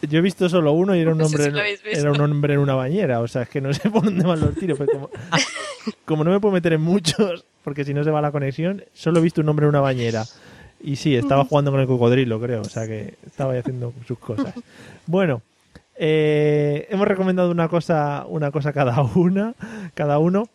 Yo 0.09 0.19
he 0.19 0.21
visto 0.21 0.49
solo 0.49 0.73
uno 0.73 0.95
y 0.95 0.99
era 0.99 1.11
un 1.11 1.17
No 1.19 1.27
sé 1.27 1.47
hombre, 1.47 1.77
si 1.77 1.99
era 1.99 2.11
un 2.11 2.21
hombre 2.21 2.53
en 2.53 2.59
una 2.59 2.75
bañera, 2.75 3.19
o 3.19 3.27
sea, 3.27 3.43
es 3.43 3.49
que 3.49 3.61
no 3.61 3.73
sé 3.73 3.89
por 3.89 4.03
dónde 4.03 4.25
van 4.25 4.39
los 4.39 4.55
tiros. 4.55 4.77
como, 4.77 5.09
como 6.05 6.23
no 6.23 6.31
me 6.31 6.39
puedo 6.39 6.53
meter 6.53 6.73
en 6.73 6.81
muchos, 6.81 7.45
porque 7.63 7.83
si 7.85 7.93
no 7.93 8.03
se 8.03 8.11
va 8.11 8.21
la 8.21 8.31
conexión, 8.31 8.83
solo 8.93 9.19
he 9.19 9.23
visto 9.23 9.41
un 9.41 9.49
hombre 9.49 9.65
en 9.65 9.69
una 9.69 9.81
bañera. 9.81 10.25
Y 10.83 10.95
sí, 10.95 11.15
estaba 11.15 11.45
jugando 11.45 11.71
con 11.71 11.79
el 11.79 11.85
cocodrilo, 11.85 12.39
creo, 12.39 12.61
o 12.61 12.65
sea 12.65 12.87
que 12.87 13.13
estaba 13.25 13.53
haciendo 13.53 13.93
sus 14.07 14.17
cosas. 14.17 14.55
Bueno, 15.05 15.43
eh, 15.95 16.87
hemos 16.89 17.07
recomendado 17.07 17.51
una 17.51 17.67
cosa, 17.67 18.25
una 18.27 18.49
cosa 18.49 18.73
cada 18.73 18.99
una, 19.03 19.53
cada 19.93 20.17
uno. 20.17 20.49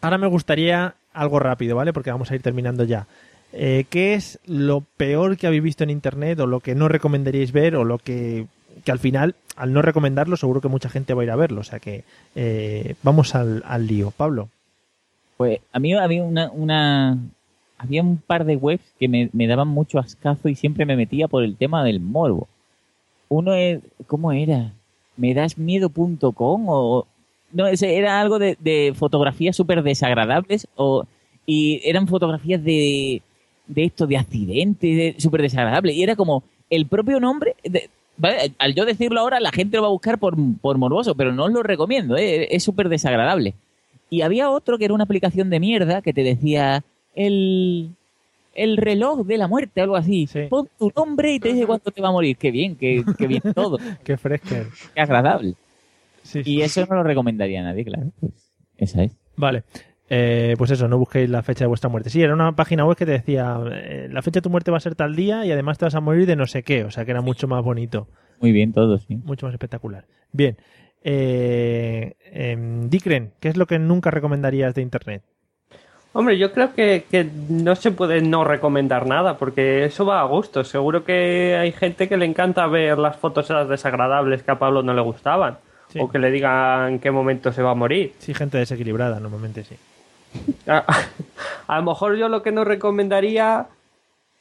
Ahora 0.00 0.18
me 0.18 0.28
gustaría 0.28 0.94
algo 1.12 1.40
rápido, 1.40 1.74
¿vale? 1.74 1.92
Porque 1.92 2.12
vamos 2.12 2.30
a 2.30 2.36
ir 2.36 2.42
terminando 2.42 2.84
ya. 2.84 3.08
Eh, 3.56 3.84
¿Qué 3.88 4.14
es 4.14 4.40
lo 4.46 4.80
peor 4.96 5.36
que 5.36 5.46
habéis 5.46 5.62
visto 5.62 5.84
en 5.84 5.90
internet 5.90 6.40
o 6.40 6.46
lo 6.46 6.58
que 6.58 6.74
no 6.74 6.88
recomendaríais 6.88 7.52
ver 7.52 7.76
o 7.76 7.84
lo 7.84 7.98
que, 7.98 8.46
que 8.84 8.90
al 8.90 8.98
final, 8.98 9.36
al 9.54 9.72
no 9.72 9.80
recomendarlo, 9.80 10.36
seguro 10.36 10.60
que 10.60 10.66
mucha 10.66 10.88
gente 10.88 11.14
va 11.14 11.22
a 11.22 11.24
ir 11.24 11.30
a 11.30 11.36
verlo? 11.36 11.60
O 11.60 11.64
sea 11.64 11.78
que 11.78 12.02
eh, 12.34 12.96
vamos 13.04 13.36
al, 13.36 13.62
al 13.64 13.86
lío. 13.86 14.10
Pablo. 14.10 14.48
Pues 15.36 15.60
a 15.72 15.78
mí 15.78 15.94
había 15.94 16.24
una, 16.24 16.50
una 16.50 17.16
había 17.78 18.02
un 18.02 18.16
par 18.16 18.44
de 18.44 18.56
webs 18.56 18.92
que 18.98 19.06
me, 19.08 19.30
me 19.32 19.46
daban 19.46 19.68
mucho 19.68 20.00
ascazo 20.00 20.48
y 20.48 20.56
siempre 20.56 20.84
me 20.84 20.96
metía 20.96 21.28
por 21.28 21.44
el 21.44 21.56
tema 21.56 21.84
del 21.84 22.00
morbo. 22.00 22.48
Uno 23.28 23.54
es, 23.54 23.80
¿cómo 24.08 24.32
era? 24.32 24.72
¿Medasmiedo.com 25.16 26.64
o 26.68 27.06
no, 27.52 27.68
ese 27.68 27.96
era 27.96 28.20
algo 28.20 28.40
de, 28.40 28.56
de 28.58 28.94
fotografías 28.96 29.54
súper 29.54 29.84
desagradables 29.84 30.66
o 30.74 31.06
y 31.46 31.80
eran 31.84 32.08
fotografías 32.08 32.64
de 32.64 33.22
de 33.66 33.84
esto 33.84 34.06
de 34.06 34.16
accidentes, 34.16 34.96
de- 34.96 35.14
súper 35.18 35.42
desagradables 35.42 35.94
y 35.96 36.02
era 36.02 36.16
como 36.16 36.44
el 36.70 36.86
propio 36.86 37.20
nombre 37.20 37.54
de- 37.64 37.88
¿vale? 38.16 38.52
al 38.58 38.74
yo 38.74 38.84
decirlo 38.84 39.20
ahora 39.20 39.40
la 39.40 39.52
gente 39.52 39.76
lo 39.76 39.82
va 39.82 39.88
a 39.88 39.92
buscar 39.92 40.18
por, 40.18 40.36
por 40.60 40.78
morboso, 40.78 41.14
pero 41.14 41.32
no 41.32 41.44
os 41.44 41.52
lo 41.52 41.62
recomiendo, 41.62 42.16
¿eh? 42.16 42.48
es 42.54 42.62
súper 42.62 42.88
desagradable. 42.88 43.54
Y 44.10 44.20
había 44.20 44.50
otro 44.50 44.78
que 44.78 44.84
era 44.84 44.94
una 44.94 45.04
aplicación 45.04 45.50
de 45.50 45.58
mierda 45.60 46.02
que 46.02 46.12
te 46.12 46.22
decía 46.22 46.84
el, 47.16 47.90
el 48.54 48.76
reloj 48.76 49.26
de 49.26 49.38
la 49.38 49.48
muerte, 49.48 49.80
algo 49.80 49.96
así. 49.96 50.28
Pon 50.48 50.68
tu 50.78 50.92
nombre 50.94 51.34
y 51.34 51.40
te 51.40 51.52
dice 51.52 51.66
cuánto 51.66 51.90
te 51.90 52.00
va 52.00 52.08
a 52.08 52.12
morir. 52.12 52.36
Qué 52.36 52.50
bien, 52.52 52.76
qué, 52.76 53.02
qué 53.18 53.26
bien 53.26 53.42
todo. 53.54 53.78
Qué 54.04 54.16
fresca. 54.16 54.66
Qué 54.94 55.00
agradable. 55.00 55.54
Sí, 56.22 56.42
Y 56.44 56.62
eso 56.62 56.86
no 56.86 56.96
lo 56.96 57.02
recomendaría 57.02 57.60
a 57.60 57.64
nadie, 57.64 57.84
claro. 57.84 58.10
Pues 58.20 58.32
esa 58.76 59.02
es. 59.04 59.12
Vale. 59.36 59.64
Eh, 60.08 60.54
pues 60.58 60.70
eso, 60.70 60.86
no 60.86 60.98
busquéis 60.98 61.30
la 61.30 61.42
fecha 61.42 61.64
de 61.64 61.68
vuestra 61.68 61.88
muerte. 61.88 62.10
Sí, 62.10 62.22
era 62.22 62.34
una 62.34 62.52
página 62.52 62.84
web 62.84 62.96
que 62.96 63.06
te 63.06 63.12
decía, 63.12 63.58
eh, 63.72 64.08
la 64.10 64.22
fecha 64.22 64.38
de 64.38 64.42
tu 64.42 64.50
muerte 64.50 64.70
va 64.70 64.76
a 64.76 64.80
ser 64.80 64.94
tal 64.94 65.16
día 65.16 65.46
y 65.46 65.52
además 65.52 65.78
te 65.78 65.86
vas 65.86 65.94
a 65.94 66.00
morir 66.00 66.26
de 66.26 66.36
no 66.36 66.46
sé 66.46 66.62
qué. 66.62 66.84
O 66.84 66.90
sea 66.90 67.04
que 67.04 67.10
era 67.10 67.22
mucho 67.22 67.48
más 67.48 67.62
bonito. 67.64 68.06
Muy 68.40 68.52
bien 68.52 68.72
todo, 68.72 68.98
sí. 68.98 69.16
Mucho 69.24 69.46
más 69.46 69.54
espectacular. 69.54 70.04
Bien. 70.32 70.56
Eh, 71.02 72.14
em, 72.32 72.88
Dicren, 72.88 73.32
¿qué 73.40 73.48
es 73.48 73.56
lo 73.56 73.66
que 73.66 73.78
nunca 73.78 74.10
recomendarías 74.10 74.74
de 74.74 74.82
Internet? 74.82 75.22
Hombre, 76.12 76.38
yo 76.38 76.52
creo 76.52 76.72
que, 76.74 77.04
que 77.10 77.28
no 77.48 77.74
se 77.74 77.90
puede 77.90 78.20
no 78.20 78.44
recomendar 78.44 79.06
nada, 79.06 79.36
porque 79.36 79.84
eso 79.84 80.06
va 80.06 80.20
a 80.20 80.24
gusto. 80.24 80.62
Seguro 80.62 81.04
que 81.04 81.56
hay 81.56 81.72
gente 81.72 82.08
que 82.08 82.16
le 82.16 82.24
encanta 82.24 82.66
ver 82.66 82.98
las 82.98 83.16
fotos 83.16 83.46
esas 83.46 83.68
desagradables 83.68 84.42
que 84.42 84.50
a 84.52 84.58
Pablo 84.58 84.82
no 84.82 84.94
le 84.94 85.02
gustaban. 85.02 85.58
Sí. 85.88 85.98
O 86.00 86.08
que 86.08 86.18
le 86.18 86.30
digan 86.30 86.94
en 86.94 86.98
qué 87.00 87.10
momento 87.10 87.52
se 87.52 87.62
va 87.62 87.72
a 87.72 87.74
morir. 87.74 88.12
Sí, 88.18 88.32
gente 88.32 88.58
desequilibrada, 88.58 89.18
normalmente 89.18 89.64
sí. 89.64 89.76
A, 90.66 90.84
a 91.66 91.76
lo 91.78 91.82
mejor 91.82 92.16
yo 92.16 92.28
lo 92.28 92.42
que 92.42 92.52
no 92.52 92.64
recomendaría 92.64 93.66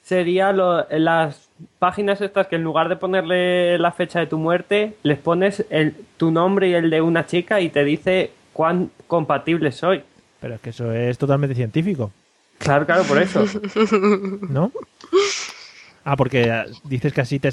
sería 0.03 0.51
lo- 0.51 0.85
las 0.89 1.49
páginas 1.79 2.19
estas 2.21 2.47
que 2.47 2.55
en 2.57 2.63
lugar 2.63 2.89
de 2.89 2.95
ponerle 2.97 3.77
la 3.79 3.91
fecha 3.91 4.19
de 4.19 4.27
tu 4.27 4.37
muerte, 4.37 4.95
les 5.03 5.17
pones 5.17 5.65
el, 5.69 5.95
tu 6.17 6.31
nombre 6.31 6.69
y 6.69 6.73
el 6.73 6.89
de 6.89 7.01
una 7.01 7.25
chica 7.25 7.61
y 7.61 7.69
te 7.69 7.83
dice 7.83 8.31
cuán 8.51 8.91
compatible 9.07 9.71
soy. 9.71 10.03
Pero 10.41 10.55
es 10.55 10.61
que 10.61 10.71
eso 10.71 10.91
es 10.91 11.17
totalmente 11.17 11.55
científico, 11.55 12.11
Claro, 12.59 12.85
claro, 12.85 13.03
por 13.03 13.21
eso. 13.21 13.45
¿no? 14.49 14.71
Ah, 16.05 16.15
porque 16.17 16.49
ah, 16.51 16.65
dices 16.83 17.11
que 17.13 17.21
así 17.21 17.39
te 17.39 17.49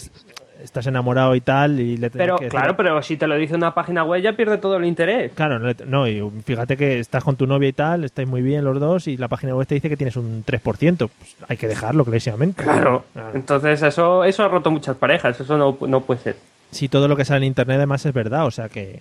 estás 0.63 0.87
enamorado 0.87 1.35
y 1.35 1.41
tal 1.41 1.81
y 1.81 1.97
le 1.97 2.11
Pero 2.11 2.37
que 2.37 2.45
decir- 2.47 2.51
claro, 2.59 2.77
pero 2.77 3.03
si 3.03 3.17
te 3.17 3.27
lo 3.27 3.37
dice 3.37 3.55
una 3.55 3.75
página 3.75 4.05
web 4.05 4.23
ya 4.23 4.33
pierde 4.35 4.59
todo 4.59 4.77
el 4.77 4.85
interés. 4.85 5.33
Claro, 5.35 5.59
no, 5.87 6.07
y 6.09 6.23
fíjate 6.45 6.77
que 6.77 6.99
estás 7.01 7.25
con 7.25 7.37
tu 7.37 7.47
novia 7.47 7.69
y 7.69 7.73
tal, 7.73 8.05
estáis 8.05 8.29
muy 8.29 8.43
bien 8.43 8.65
los 8.65 8.79
dos 8.81 9.07
y 9.09 9.17
la 9.17 9.29
página 9.29 9.55
web 9.55 9.67
te 9.67 9.75
dice 9.77 9.89
que 9.89 9.97
tienes 9.97 10.17
un 10.17 10.45
3%. 10.45 11.09
Pues 11.09 11.37
hay 11.49 11.57
que 11.57 11.69
dejarlo 11.69 12.05
clarísimamente. 12.05 12.63
Claro. 12.63 13.05
Entonces 13.35 13.83
eso, 13.83 14.25
eso 14.25 14.45
ha 14.45 14.49
roto 14.49 14.71
muchas 14.71 14.97
parejas, 14.97 15.41
eso 15.41 15.57
no, 15.57 15.77
no 15.87 16.01
puede 16.03 16.21
ser. 16.21 16.37
Si 16.71 16.89
todo 16.89 17.09
lo 17.09 17.17
que 17.17 17.25
sale 17.25 17.39
en 17.39 17.45
internet 17.45 17.77
además 17.79 18.05
es 18.07 18.13
verdad, 18.15 18.47
o 18.47 18.51
sea 18.51 18.69
que... 18.69 19.01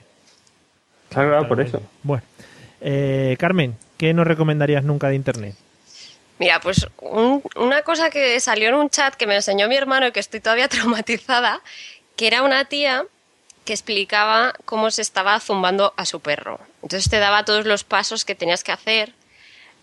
Claro, 1.09 1.29
claro, 1.29 1.47
por 1.47 1.61
eso. 1.61 1.81
Bueno. 2.03 2.23
Eh, 2.81 3.35
Carmen, 3.39 3.75
¿qué 3.97 4.13
no 4.13 4.23
recomendarías 4.23 4.83
nunca 4.83 5.09
de 5.09 5.15
internet? 5.15 5.55
Mira, 6.39 6.59
pues 6.61 6.87
un- 7.01 7.43
una 7.55 7.83
cosa 7.83 8.09
que 8.09 8.39
salió 8.39 8.69
en 8.69 8.75
un 8.75 8.89
chat 8.89 9.13
que 9.15 9.27
me 9.27 9.35
enseñó 9.35 9.67
mi 9.67 9.75
hermano 9.75 10.07
y 10.07 10.11
que 10.11 10.19
estoy 10.19 10.39
todavía 10.39 10.67
traumatizada, 11.03 11.61
que 12.15 12.27
era 12.27 12.41
una 12.43 12.65
tía 12.65 13.05
que 13.65 13.73
explicaba 13.73 14.53
cómo 14.65 14.89
se 14.89 15.01
estaba 15.01 15.39
zumbando 15.39 15.93
a 15.97 16.05
su 16.05 16.21
perro. 16.21 16.59
Entonces 16.81 17.09
te 17.09 17.19
daba 17.19 17.45
todos 17.45 17.65
los 17.65 17.83
pasos 17.83 18.25
que 18.25 18.35
tenías 18.35 18.63
que 18.63 18.71
hacer. 18.71 19.13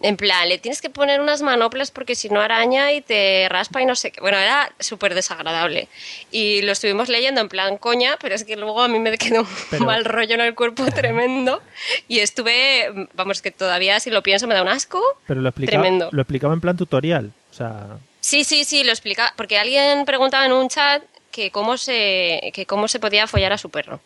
En 0.02 0.16
plan, 0.18 0.46
le 0.48 0.58
tienes 0.58 0.82
que 0.82 0.90
poner 0.90 1.20
unas 1.22 1.40
manoplas 1.40 1.90
porque 1.90 2.14
si 2.14 2.28
no 2.28 2.40
araña 2.42 2.92
y 2.92 3.00
te 3.00 3.48
raspa 3.48 3.80
y 3.80 3.86
no 3.86 3.96
sé 3.96 4.10
qué. 4.12 4.20
Bueno, 4.20 4.36
era 4.36 4.70
súper 4.78 5.14
desagradable. 5.14 5.88
Y 6.30 6.60
lo 6.62 6.72
estuvimos 6.72 7.08
leyendo 7.08 7.40
en 7.40 7.48
plan 7.48 7.78
coña, 7.78 8.18
pero 8.20 8.34
es 8.34 8.44
que 8.44 8.56
luego 8.56 8.82
a 8.82 8.88
mí 8.88 8.98
me 8.98 9.16
quedó 9.16 9.40
un 9.40 9.48
Pero- 9.70 9.86
mal 9.86 10.04
rollo 10.04 10.34
en 10.34 10.42
el 10.42 10.54
cuerpo 10.54 10.84
tremendo. 10.94 11.62
Y 12.08 12.18
estuve, 12.18 13.08
vamos, 13.14 13.40
que 13.40 13.50
todavía 13.50 13.98
si 14.00 14.10
lo 14.10 14.22
pienso 14.22 14.46
me 14.46 14.54
da 14.54 14.62
un 14.62 14.68
asco. 14.68 15.02
Pero 15.26 15.40
lo 15.40 15.48
explicaba, 15.48 15.82
Tremendo. 15.82 16.08
lo 16.12 16.20
explicaba 16.22 16.52
en 16.52 16.60
plan 16.60 16.76
tutorial. 16.76 17.32
O 17.50 17.54
sea, 17.54 17.96
Sí, 18.20 18.44
sí, 18.44 18.64
sí, 18.64 18.84
lo 18.84 18.90
explica. 18.90 19.32
Porque 19.36 19.56
alguien 19.58 20.04
preguntaba 20.04 20.44
en 20.44 20.52
un 20.52 20.68
chat 20.68 21.02
que 21.30 21.50
cómo 21.50 21.76
se, 21.78 22.50
que 22.54 22.66
cómo 22.66 22.88
se 22.88 22.98
podía 23.00 23.26
follar 23.26 23.52
a 23.52 23.58
su 23.58 23.70
perro. 23.70 24.00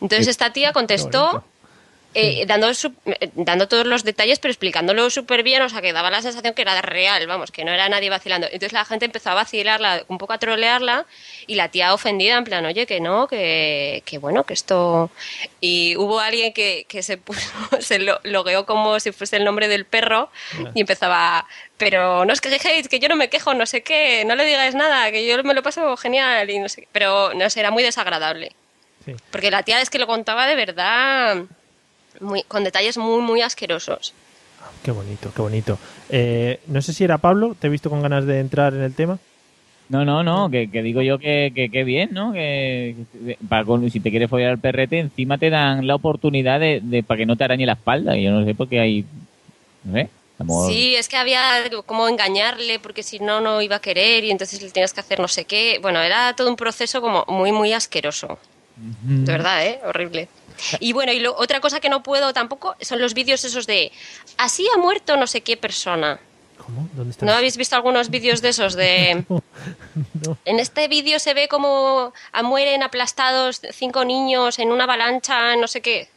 Entonces 0.00 0.28
esta 0.28 0.52
tía 0.52 0.72
contestó 0.72 1.44
eh, 2.14 2.44
dando, 2.46 2.70
eh, 2.70 3.30
dando 3.34 3.66
todos 3.66 3.86
los 3.86 4.04
detalles, 4.04 4.38
pero 4.38 4.52
explicándolo 4.52 5.10
súper 5.10 5.42
bien, 5.42 5.62
o 5.62 5.68
sea, 5.68 5.82
que 5.82 5.92
daba 5.92 6.10
la 6.10 6.22
sensación 6.22 6.54
que 6.54 6.62
era 6.62 6.80
real, 6.80 7.26
vamos, 7.26 7.50
que 7.50 7.64
no 7.64 7.72
era 7.72 7.88
nadie 7.88 8.08
vacilando. 8.08 8.46
Entonces 8.46 8.72
la 8.72 8.84
gente 8.84 9.04
empezó 9.06 9.30
a 9.30 9.34
vacilarla, 9.34 10.04
un 10.06 10.18
poco 10.18 10.32
a 10.32 10.38
trolearla, 10.38 11.06
y 11.48 11.56
la 11.56 11.70
tía 11.70 11.92
ofendida, 11.92 12.36
en 12.36 12.44
plan, 12.44 12.64
oye, 12.64 12.86
que 12.86 13.00
no, 13.00 13.26
que, 13.26 14.02
que 14.06 14.18
bueno, 14.18 14.44
que 14.44 14.54
esto... 14.54 15.10
Y 15.60 15.96
hubo 15.96 16.20
alguien 16.20 16.52
que, 16.52 16.86
que 16.88 17.02
se 17.02 17.16
puso, 17.16 17.50
se 17.80 17.98
lo, 17.98 18.20
logueó 18.22 18.64
como 18.64 19.00
si 19.00 19.10
fuese 19.10 19.36
el 19.36 19.44
nombre 19.44 19.66
del 19.66 19.84
perro, 19.84 20.30
y 20.74 20.80
empezaba, 20.80 21.46
pero 21.76 22.24
no 22.24 22.32
os 22.32 22.40
quejéis, 22.40 22.88
que 22.88 23.00
yo 23.00 23.08
no 23.08 23.16
me 23.16 23.28
quejo, 23.28 23.54
no 23.54 23.66
sé 23.66 23.82
qué, 23.82 24.24
no 24.24 24.36
le 24.36 24.44
digáis 24.44 24.76
nada, 24.76 25.10
que 25.10 25.26
yo 25.26 25.42
me 25.42 25.54
lo 25.54 25.64
paso 25.64 25.96
genial, 25.96 26.48
y 26.48 26.60
no 26.60 26.68
sé 26.68 26.82
qué. 26.82 26.88
Pero, 26.92 27.34
no 27.34 27.50
sé, 27.50 27.58
era 27.58 27.72
muy 27.72 27.82
desagradable. 27.82 28.52
Sí. 29.04 29.16
Porque 29.32 29.50
la 29.50 29.64
tía 29.64 29.80
es 29.80 29.90
que 29.90 29.98
lo 29.98 30.06
contaba 30.06 30.46
de 30.46 30.54
verdad 30.54 31.44
muy, 32.20 32.42
con 32.44 32.64
detalles 32.64 32.96
muy, 32.98 33.20
muy 33.22 33.42
asquerosos. 33.42 34.12
Qué 34.82 34.90
bonito, 34.90 35.32
qué 35.34 35.42
bonito. 35.42 35.78
Eh, 36.10 36.60
no 36.66 36.80
sé 36.82 36.92
si 36.92 37.04
era 37.04 37.18
Pablo, 37.18 37.56
te 37.58 37.66
he 37.66 37.70
visto 37.70 37.90
con 37.90 38.02
ganas 38.02 38.26
de 38.26 38.40
entrar 38.40 38.74
en 38.74 38.82
el 38.82 38.94
tema. 38.94 39.18
No, 39.90 40.04
no, 40.04 40.22
no, 40.22 40.48
que, 40.50 40.70
que 40.70 40.82
digo 40.82 41.02
yo 41.02 41.18
que, 41.18 41.52
que, 41.54 41.68
que 41.70 41.84
bien, 41.84 42.10
¿no? 42.12 42.32
Que, 42.32 42.96
que 43.26 43.38
para 43.48 43.64
con- 43.64 43.90
si 43.90 44.00
te 44.00 44.10
quieres 44.10 44.30
follar 44.30 44.50
al 44.50 44.58
perrete, 44.58 44.98
encima 44.98 45.36
te 45.36 45.50
dan 45.50 45.86
la 45.86 45.94
oportunidad 45.94 46.58
de, 46.58 46.80
de 46.82 47.02
para 47.02 47.18
que 47.18 47.26
no 47.26 47.36
te 47.36 47.44
arañe 47.44 47.66
la 47.66 47.74
espalda. 47.74 48.16
Y 48.16 48.24
yo 48.24 48.30
no 48.30 48.44
sé 48.46 48.54
por 48.54 48.68
qué 48.68 48.80
hay. 48.80 49.04
No 49.84 50.66
Sí, 50.68 50.96
es 50.96 51.08
que 51.08 51.16
había 51.16 51.40
como 51.86 52.08
engañarle 52.08 52.78
porque 52.80 53.02
si 53.02 53.18
no, 53.20 53.40
no 53.40 53.62
iba 53.62 53.76
a 53.76 53.80
querer 53.80 54.24
y 54.24 54.30
entonces 54.30 54.60
le 54.62 54.70
tienes 54.70 54.92
que 54.92 55.00
hacer 55.00 55.20
no 55.20 55.28
sé 55.28 55.44
qué. 55.44 55.78
Bueno, 55.80 56.00
era 56.00 56.34
todo 56.34 56.48
un 56.48 56.56
proceso 56.56 57.00
como 57.00 57.24
muy, 57.28 57.52
muy 57.52 57.72
asqueroso. 57.72 58.38
De 58.76 59.30
verdad, 59.30 59.64
¿eh? 59.64 59.78
Horrible. 59.84 60.28
Y 60.80 60.92
bueno, 60.92 61.12
y 61.12 61.20
lo- 61.20 61.36
otra 61.36 61.60
cosa 61.60 61.80
que 61.80 61.88
no 61.88 62.02
puedo 62.02 62.32
tampoco 62.32 62.76
son 62.80 63.00
los 63.00 63.14
vídeos 63.14 63.44
esos 63.44 63.66
de 63.66 63.92
así 64.38 64.66
ha 64.74 64.78
muerto 64.78 65.16
no 65.16 65.26
sé 65.26 65.40
qué 65.42 65.56
persona. 65.56 66.18
¿Cómo? 66.64 66.88
¿Dónde 66.94 67.10
está? 67.10 67.26
¿No 67.26 67.32
habéis 67.32 67.56
visto 67.56 67.76
algunos 67.76 68.08
vídeos 68.10 68.40
de 68.40 68.48
esos 68.50 68.74
de... 68.74 69.24
En 70.44 70.58
este 70.60 70.88
vídeo 70.88 71.18
se 71.18 71.34
ve 71.34 71.48
como 71.48 72.12
mueren 72.42 72.82
aplastados 72.82 73.60
cinco 73.72 74.04
niños 74.04 74.58
en 74.58 74.70
una 74.72 74.84
avalancha, 74.84 75.56
no 75.56 75.66
sé 75.68 75.80
qué. 75.80 76.08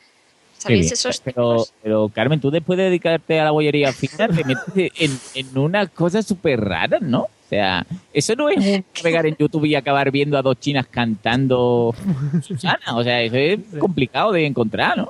¿Sabéis 0.57 0.81
bien. 0.81 0.93
esos? 0.93 1.19
Pero, 1.21 1.65
pero, 1.83 2.09
Carmen, 2.13 2.39
tú 2.41 2.49
después 2.49 2.77
de 2.77 2.85
dedicarte 2.85 3.39
a 3.39 3.43
la 3.45 3.51
bollería 3.51 3.91
fina, 3.93 4.27
te 4.27 4.43
metes 4.45 4.91
en, 4.97 5.19
en 5.33 5.57
unas 5.57 5.89
cosas 5.89 6.25
súper 6.25 6.59
raras, 6.61 7.01
¿no? 7.01 7.27
O 7.47 7.49
sea, 7.49 7.85
eso 8.13 8.35
no 8.35 8.49
es 8.49 8.57
un 8.57 8.85
pegar 9.01 9.25
en 9.25 9.37
YouTube 9.37 9.63
y 9.65 9.75
acabar 9.75 10.11
viendo 10.11 10.37
a 10.37 10.41
dos 10.41 10.59
chinas 10.59 10.85
cantando 10.87 11.95
Susana. 12.41 12.79
O 12.95 13.03
sea, 13.03 13.21
eso 13.21 13.37
es 13.37 13.59
complicado 13.79 14.33
de 14.33 14.45
encontrar, 14.45 14.97
¿no? 14.97 15.09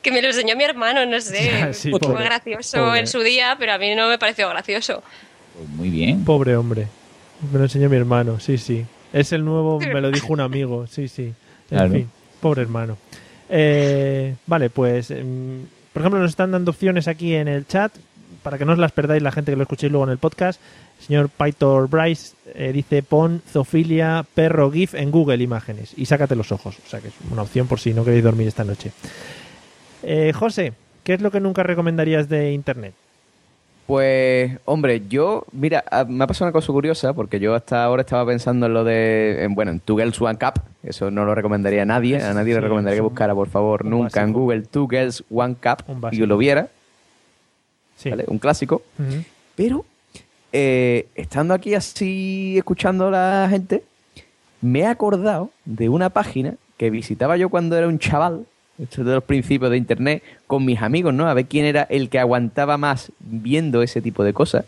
Que 0.00 0.12
me 0.12 0.22
lo 0.22 0.28
enseñó 0.28 0.54
mi 0.56 0.62
hermano, 0.62 1.04
no 1.04 1.20
sé. 1.20 1.74
Sí, 1.74 1.90
Fue 1.90 1.98
pobre, 1.98 2.24
gracioso 2.24 2.78
pobre. 2.78 3.00
en 3.00 3.06
su 3.08 3.20
día, 3.20 3.56
pero 3.58 3.72
a 3.72 3.78
mí 3.78 3.94
no 3.96 4.08
me 4.08 4.16
pareció 4.16 4.48
gracioso. 4.48 5.02
Pues 5.56 5.68
muy 5.70 5.90
bien. 5.90 6.24
Pobre 6.24 6.56
hombre. 6.56 6.86
Me 7.52 7.58
lo 7.58 7.64
enseñó 7.64 7.88
mi 7.90 7.96
hermano, 7.96 8.38
sí, 8.38 8.58
sí. 8.58 8.84
Es 9.12 9.32
el 9.32 9.44
nuevo, 9.44 9.80
me 9.80 10.00
lo 10.00 10.10
dijo 10.12 10.32
un 10.32 10.40
amigo, 10.40 10.86
sí, 10.86 11.08
sí. 11.08 11.24
En 11.24 11.34
Claro. 11.68 11.90
fin, 11.92 12.08
pobre 12.40 12.62
hermano. 12.62 12.96
Eh, 13.50 14.34
vale, 14.46 14.70
pues, 14.70 15.10
em, 15.10 15.62
por 15.92 16.02
ejemplo, 16.02 16.20
nos 16.20 16.30
están 16.30 16.52
dando 16.52 16.70
opciones 16.70 17.08
aquí 17.08 17.34
en 17.34 17.48
el 17.48 17.66
chat 17.66 17.92
para 18.46 18.58
que 18.58 18.64
no 18.64 18.74
os 18.74 18.78
las 18.78 18.92
perdáis 18.92 19.20
la 19.24 19.32
gente 19.32 19.50
que 19.50 19.56
lo 19.56 19.64
escuchéis 19.64 19.90
luego 19.90 20.04
en 20.04 20.12
el 20.12 20.18
podcast. 20.18 20.60
Señor 21.00 21.30
Pythor 21.30 21.88
Bryce 21.88 22.36
eh, 22.54 22.70
dice 22.72 23.02
pon 23.02 23.42
zoofilia 23.44 24.24
perro 24.36 24.70
GIF 24.70 24.94
en 24.94 25.10
Google 25.10 25.42
Imágenes 25.42 25.92
y 25.96 26.06
sácate 26.06 26.36
los 26.36 26.52
ojos. 26.52 26.78
O 26.78 26.88
sea 26.88 27.00
que 27.00 27.08
es 27.08 27.14
una 27.32 27.42
opción 27.42 27.66
por 27.66 27.80
si 27.80 27.92
no 27.92 28.04
queréis 28.04 28.22
dormir 28.22 28.46
esta 28.46 28.62
noche. 28.62 28.92
Eh, 30.04 30.32
José, 30.32 30.74
¿qué 31.02 31.14
es 31.14 31.20
lo 31.22 31.32
que 31.32 31.40
nunca 31.40 31.64
recomendarías 31.64 32.28
de 32.28 32.52
Internet? 32.52 32.94
Pues, 33.88 34.56
hombre, 34.64 35.02
yo, 35.08 35.44
mira, 35.50 35.82
ah, 35.90 36.04
me 36.08 36.22
ha 36.22 36.28
pasado 36.28 36.46
una 36.46 36.52
cosa 36.52 36.72
curiosa 36.72 37.14
porque 37.14 37.40
yo 37.40 37.52
hasta 37.52 37.82
ahora 37.82 38.02
estaba 38.02 38.24
pensando 38.26 38.66
en 38.66 38.74
lo 38.74 38.84
de, 38.84 39.42
en, 39.42 39.56
bueno, 39.56 39.72
en 39.72 39.80
Two 39.80 39.96
Girls 39.96 40.20
One 40.20 40.38
Cup, 40.38 40.62
eso 40.84 41.10
no 41.10 41.24
lo 41.24 41.34
recomendaría 41.34 41.82
a 41.82 41.84
nadie, 41.84 42.22
a 42.22 42.32
nadie 42.32 42.54
le 42.54 42.60
recomendaría 42.60 42.98
que 42.98 43.02
buscara, 43.02 43.34
por 43.34 43.48
favor, 43.48 43.82
un 43.82 43.90
nunca 43.90 44.22
en. 44.22 44.32
Google 44.32 44.62
Two 44.62 44.86
Girls 44.88 45.24
One 45.32 45.56
Cup 45.60 46.12
y 46.12 46.18
lo 46.18 46.38
viera, 46.38 46.68
Sí. 47.96 48.10
¿vale? 48.10 48.24
Un 48.28 48.38
clásico. 48.38 48.82
Pero, 49.54 49.84
eh, 50.52 51.06
estando 51.14 51.54
aquí 51.54 51.74
así, 51.74 52.56
escuchando 52.56 53.08
a 53.08 53.10
la 53.10 53.48
gente, 53.50 53.82
me 54.60 54.80
he 54.80 54.86
acordado 54.86 55.50
de 55.64 55.88
una 55.88 56.10
página 56.10 56.54
que 56.76 56.90
visitaba 56.90 57.36
yo 57.36 57.48
cuando 57.48 57.76
era 57.76 57.88
un 57.88 57.98
chaval, 57.98 58.46
esto 58.78 59.00
es 59.00 59.06
de 59.06 59.14
los 59.14 59.24
principios 59.24 59.70
de 59.70 59.78
internet, 59.78 60.22
con 60.46 60.64
mis 60.64 60.80
amigos, 60.82 61.14
¿no? 61.14 61.28
A 61.28 61.34
ver 61.34 61.46
quién 61.46 61.64
era 61.64 61.82
el 61.84 62.10
que 62.10 62.18
aguantaba 62.18 62.76
más 62.76 63.10
viendo 63.20 63.82
ese 63.82 64.02
tipo 64.02 64.24
de 64.24 64.32
cosas. 64.32 64.64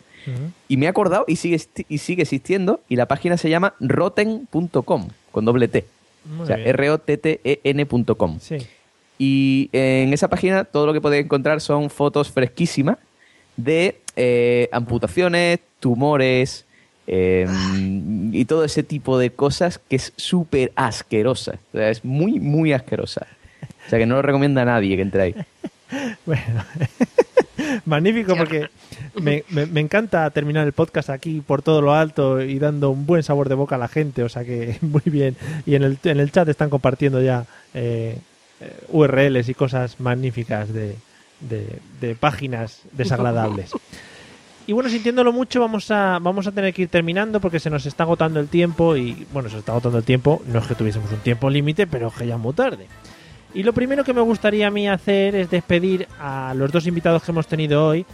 Y 0.69 0.77
me 0.77 0.85
he 0.85 0.89
acordado 0.91 1.25
y 1.27 1.37
sigue, 1.37 1.59
y 1.89 1.99
sigue 1.99 2.23
existiendo, 2.23 2.81
y 2.87 2.97
la 2.97 3.07
página 3.07 3.39
se 3.39 3.49
llama 3.49 3.73
rotten.com, 3.81 5.09
con 5.33 5.45
doble 5.47 5.69
T. 5.69 5.87
Muy 6.27 6.43
o 6.43 6.47
sea. 6.47 6.57
R-O-T-T-E-N.com. 6.57 8.39
Sí. 8.39 8.59
Y 9.19 9.71
en 9.73 10.13
esa 10.13 10.29
página 10.29 10.65
todo 10.65 10.85
lo 10.87 10.93
que 10.93 11.01
podéis 11.01 11.25
encontrar 11.25 11.63
son 11.63 11.89
fotos 11.89 12.31
fresquísimas 12.31 12.99
de 13.59 13.99
eh, 14.17 14.71
amputaciones, 14.73 15.59
tumores 15.81 16.65
eh, 17.07 17.47
y 18.33 18.45
todo 18.47 18.65
ese 18.65 18.83
tipo 18.83 19.19
de 19.19 19.31
cosas 19.31 19.79
que 19.91 19.97
es 19.97 20.15
súper 20.17 20.73
asquerosa. 20.77 21.59
O 21.75 21.77
sea, 21.77 21.91
es 21.91 22.05
muy, 22.05 22.41
muy 22.41 22.73
asquerosa. 22.73 23.27
O 23.87 23.91
sea, 23.91 23.99
que 23.99 24.07
no 24.07 24.15
lo 24.17 24.23
recomienda 24.23 24.63
a 24.63 24.65
nadie 24.67 24.97
que 24.97 25.03
entre 25.03 25.23
ahí. 25.23 25.35
Bueno, 26.27 26.65
magnífico 27.87 28.37
porque 28.37 28.69
me, 29.21 29.43
me- 29.49 29.65
me 29.65 29.81
encanta 29.81 30.29
terminar 30.31 30.67
el 30.67 30.75
podcast 30.75 31.09
aquí 31.11 31.41
por 31.41 31.63
todo 31.63 31.81
lo 31.81 31.95
alto 31.95 32.43
y 32.43 32.59
dando 32.59 32.91
un 32.91 33.07
buen 33.07 33.23
sabor 33.23 33.49
de 33.49 33.55
boca 33.55 33.77
a 33.77 33.79
la 33.79 33.89
gente, 33.89 34.23
o 34.23 34.29
sea 34.29 34.45
que 34.45 34.77
muy 34.83 35.01
bien. 35.07 35.35
Y 35.65 35.75
en 35.77 35.83
el, 35.85 35.99
en 36.05 36.21
el 36.21 36.31
chat 36.31 36.47
están 36.49 36.69
compartiendo 36.71 37.23
ya 37.23 37.47
eh, 37.75 38.19
eh, 38.61 38.73
URLs 38.91 39.49
y 39.49 39.55
cosas 39.55 39.99
magníficas 39.99 40.73
de, 40.75 40.97
de- 41.41 41.79
de 42.01 42.15
páginas 42.15 42.83
desagradables. 42.93 43.73
Y 44.67 44.73
bueno, 44.73 44.91
sintiéndolo 44.91 45.33
mucho, 45.33 45.61
vamos 45.61 45.91
a, 45.91 46.19
vamos 46.21 46.47
a 46.47 46.53
tener 46.53 46.75
que 46.75 46.83
ir 46.83 46.89
terminando 46.89 47.41
porque 47.41 47.59
se 47.59 47.71
nos 47.71 47.87
está 47.87 48.03
agotando 48.03 48.39
el 48.39 48.49
tiempo 48.49 48.97
y, 48.97 49.27
bueno, 49.33 49.49
se 49.49 49.57
está 49.59 49.73
agotando 49.73 49.97
el 49.99 50.05
tiempo. 50.05 50.43
No 50.47 50.59
es 50.59 50.67
que 50.67 50.75
tuviésemos 50.75 51.11
un 51.11 51.21
tiempo 51.21 51.49
límite, 51.49 51.87
pero 51.87 52.11
que 52.11 52.27
ya 52.27 52.35
es 52.35 52.41
muy 52.41 52.53
tarde. 52.53 52.87
Y 53.55 53.63
lo 53.63 53.73
primero 53.73 54.05
que 54.05 54.13
me 54.13 54.21
gustaría 54.21 54.67
a 54.67 54.71
mí 54.71 54.87
hacer 54.87 55.35
es 55.35 55.49
despedir 55.49 56.07
a 56.21 56.53
los 56.55 56.71
dos 56.71 56.87
invitados 56.87 57.23
que 57.23 57.31
hemos 57.31 57.47
tenido 57.47 57.87
hoy. 57.87 58.05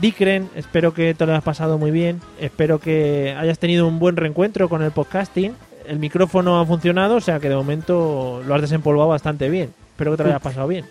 Dicren, 0.00 0.48
espero 0.56 0.94
que 0.94 1.12
te 1.12 1.26
lo 1.26 1.32
hayas 1.32 1.44
pasado 1.44 1.76
muy 1.76 1.90
bien. 1.90 2.22
Espero 2.40 2.78
que 2.78 3.36
hayas 3.38 3.58
tenido 3.58 3.86
un 3.86 3.98
buen 3.98 4.16
reencuentro 4.16 4.70
con 4.70 4.82
el 4.82 4.92
podcasting. 4.92 5.52
El 5.86 5.98
micrófono 5.98 6.58
ha 6.60 6.64
funcionado, 6.64 7.16
o 7.16 7.20
sea 7.20 7.40
que 7.40 7.50
de 7.50 7.56
momento 7.56 8.42
lo 8.46 8.54
has 8.54 8.62
desempolvado 8.62 9.08
bastante 9.10 9.50
bien. 9.50 9.70
Espero 9.92 10.12
que 10.12 10.16
te 10.16 10.22
lo 10.22 10.28
hayas 10.30 10.40
pasado 10.42 10.66
bien. 10.66 10.86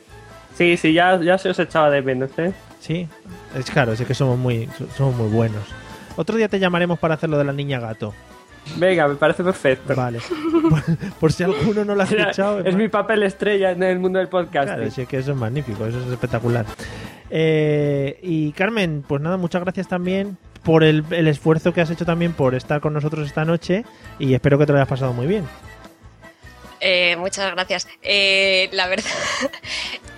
Sí, 0.60 0.76
sí, 0.76 0.92
ya, 0.92 1.18
ya 1.22 1.38
se 1.38 1.50
os 1.52 1.58
echaba 1.58 1.90
de 1.90 2.02
menos, 2.02 2.32
¿eh? 2.38 2.52
Sí, 2.82 3.08
es 3.56 3.72
claro, 3.72 3.94
es 3.94 4.02
que 4.02 4.14
somos 4.14 4.38
muy, 4.38 4.68
somos 4.98 5.16
muy 5.16 5.30
buenos. 5.30 5.64
Otro 6.18 6.36
día 6.36 6.50
te 6.50 6.60
llamaremos 6.60 7.00
para 7.00 7.14
hacer 7.14 7.30
lo 7.30 7.38
de 7.38 7.46
la 7.46 7.54
niña 7.54 7.80
gato. 7.80 8.14
Venga, 8.76 9.08
me 9.08 9.16
parece 9.16 9.42
perfecto. 9.42 9.96
Vale. 9.96 10.20
por, 10.70 10.84
por 11.18 11.32
si 11.32 11.44
alguno 11.44 11.86
no 11.86 11.96
lo 11.96 12.02
ha 12.02 12.04
escuchado. 12.04 12.60
es 12.60 12.76
mi 12.76 12.90
papel 12.90 13.24
estrella 13.24 13.72
en 13.72 13.84
el 13.84 14.00
mundo 14.00 14.20
del 14.20 14.28
podcast. 14.28 14.68
Claro, 14.68 14.92
sí, 14.92 15.06
que 15.06 15.20
eso 15.20 15.32
es 15.32 15.38
magnífico, 15.38 15.86
eso 15.86 15.98
es 15.98 16.12
espectacular. 16.12 16.66
Eh, 17.30 18.20
y 18.22 18.52
Carmen, 18.52 19.06
pues 19.08 19.22
nada, 19.22 19.38
muchas 19.38 19.64
gracias 19.64 19.88
también 19.88 20.38
por 20.64 20.84
el, 20.84 21.06
el 21.12 21.30
esfuerzo 21.30 21.72
que 21.72 21.80
has 21.80 21.90
hecho 21.90 22.06
también 22.06 22.34
por 22.34 22.54
estar 22.54 22.82
con 22.82 22.92
nosotros 22.92 23.26
esta 23.26 23.46
noche 23.46 23.86
y 24.20 24.34
espero 24.34 24.58
que 24.60 24.66
te 24.66 24.74
lo 24.74 24.78
hayas 24.78 24.90
pasado 24.90 25.14
muy 25.14 25.26
bien. 25.26 25.46
Eh, 26.82 27.16
muchas 27.18 27.52
gracias. 27.52 27.88
Eh, 28.02 28.70
la 28.72 28.88
verdad 28.88 29.12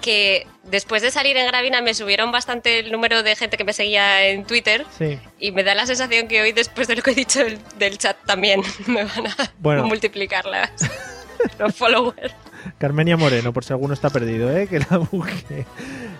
que 0.01 0.45
después 0.63 1.01
de 1.01 1.11
salir 1.11 1.37
en 1.37 1.47
Gravina 1.47 1.81
me 1.81 1.93
subieron 1.93 2.31
bastante 2.31 2.79
el 2.79 2.91
número 2.91 3.23
de 3.23 3.35
gente 3.35 3.55
que 3.57 3.63
me 3.63 3.73
seguía 3.73 4.27
en 4.27 4.45
Twitter 4.45 4.85
Sí. 4.97 5.17
y 5.39 5.51
me 5.51 5.63
da 5.63 5.75
la 5.75 5.85
sensación 5.85 6.27
que 6.27 6.41
hoy, 6.41 6.51
después 6.51 6.87
de 6.87 6.95
lo 6.95 7.01
que 7.01 7.11
he 7.11 7.15
dicho 7.15 7.39
del, 7.39 7.59
del 7.77 7.97
chat, 7.97 8.17
también 8.25 8.61
me 8.87 9.03
van 9.05 9.27
a 9.27 9.35
Bueno. 9.59 9.85
multiplicar 9.85 10.45
las, 10.45 10.71
los 11.59 11.75
followers. 11.75 12.33
Carmenia 12.77 13.17
Moreno, 13.17 13.53
por 13.53 13.63
si 13.63 13.73
alguno 13.73 13.93
está 13.93 14.09
perdido, 14.09 14.55
¿eh? 14.55 14.67
que 14.67 14.79
la 14.79 14.97
busque. 14.97 15.65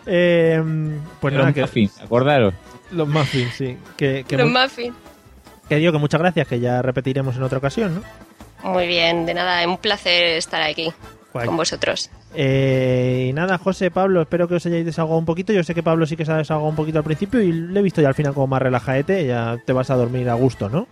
Eh, 0.06 0.60
pues 1.20 1.34
Los 1.34 1.42
nada, 1.42 1.54
que 1.54 1.62
muffins, 1.62 2.00
acordaros. 2.02 2.54
los 2.92 3.08
muffins, 3.08 3.54
sí. 3.54 3.78
Que, 3.98 4.24
que, 4.28 4.38
Los 4.38 4.50
mu- 4.50 4.60
muffins. 4.60 4.96
que 5.70 5.76
digo 5.76 5.92
que 5.92 6.00
muchas 6.00 6.20
gracias, 6.22 6.48
que 6.48 6.60
ya 6.60 6.82
repetiremos 6.82 7.36
en 7.36 7.44
otra 7.44 7.60
ocasión, 7.60 7.96
¿no? 7.96 8.72
Muy 8.72 8.88
bien, 8.88 9.26
de 9.26 9.34
nada, 9.34 9.68
un 9.68 9.78
placer 9.78 10.38
estar 10.38 10.62
aquí 10.62 10.92
Guay. 11.34 11.46
con 11.48 11.58
vosotros. 11.58 12.10
Eh, 12.34 13.28
y 13.30 13.34
nada, 13.34 13.58
José, 13.58 13.92
Pablo, 13.92 14.22
espero 14.22 14.48
que 14.48 14.56
os 14.56 14.66
hayáis 14.66 14.86
desahogado 14.86 15.20
un 15.20 15.26
poquito. 15.26 15.54
Yo 15.54 15.64
sé 15.64 15.74
que 15.74 15.84
Pablo 15.84 16.06
sí 16.06 16.16
que 16.16 16.26
se 16.26 16.32
ha 16.32 16.38
desahogado 16.38 16.70
un 16.70 16.76
poquito 16.76 17.00
al 17.00 17.04
principio 17.04 17.42
y 17.42 17.52
le 17.52 17.80
he 17.80 17.84
visto 17.84 18.02
ya 18.02 18.08
al 18.08 18.16
final 18.16 18.34
como 18.34 18.48
más 18.48 18.62
relajadete. 18.62 19.26
Ya 19.26 19.58
te 19.66 19.74
vas 19.74 19.90
a 19.90 19.96
dormir 19.96 20.30
a 20.30 20.34
gusto, 20.36 20.70
¿no? 20.70 20.88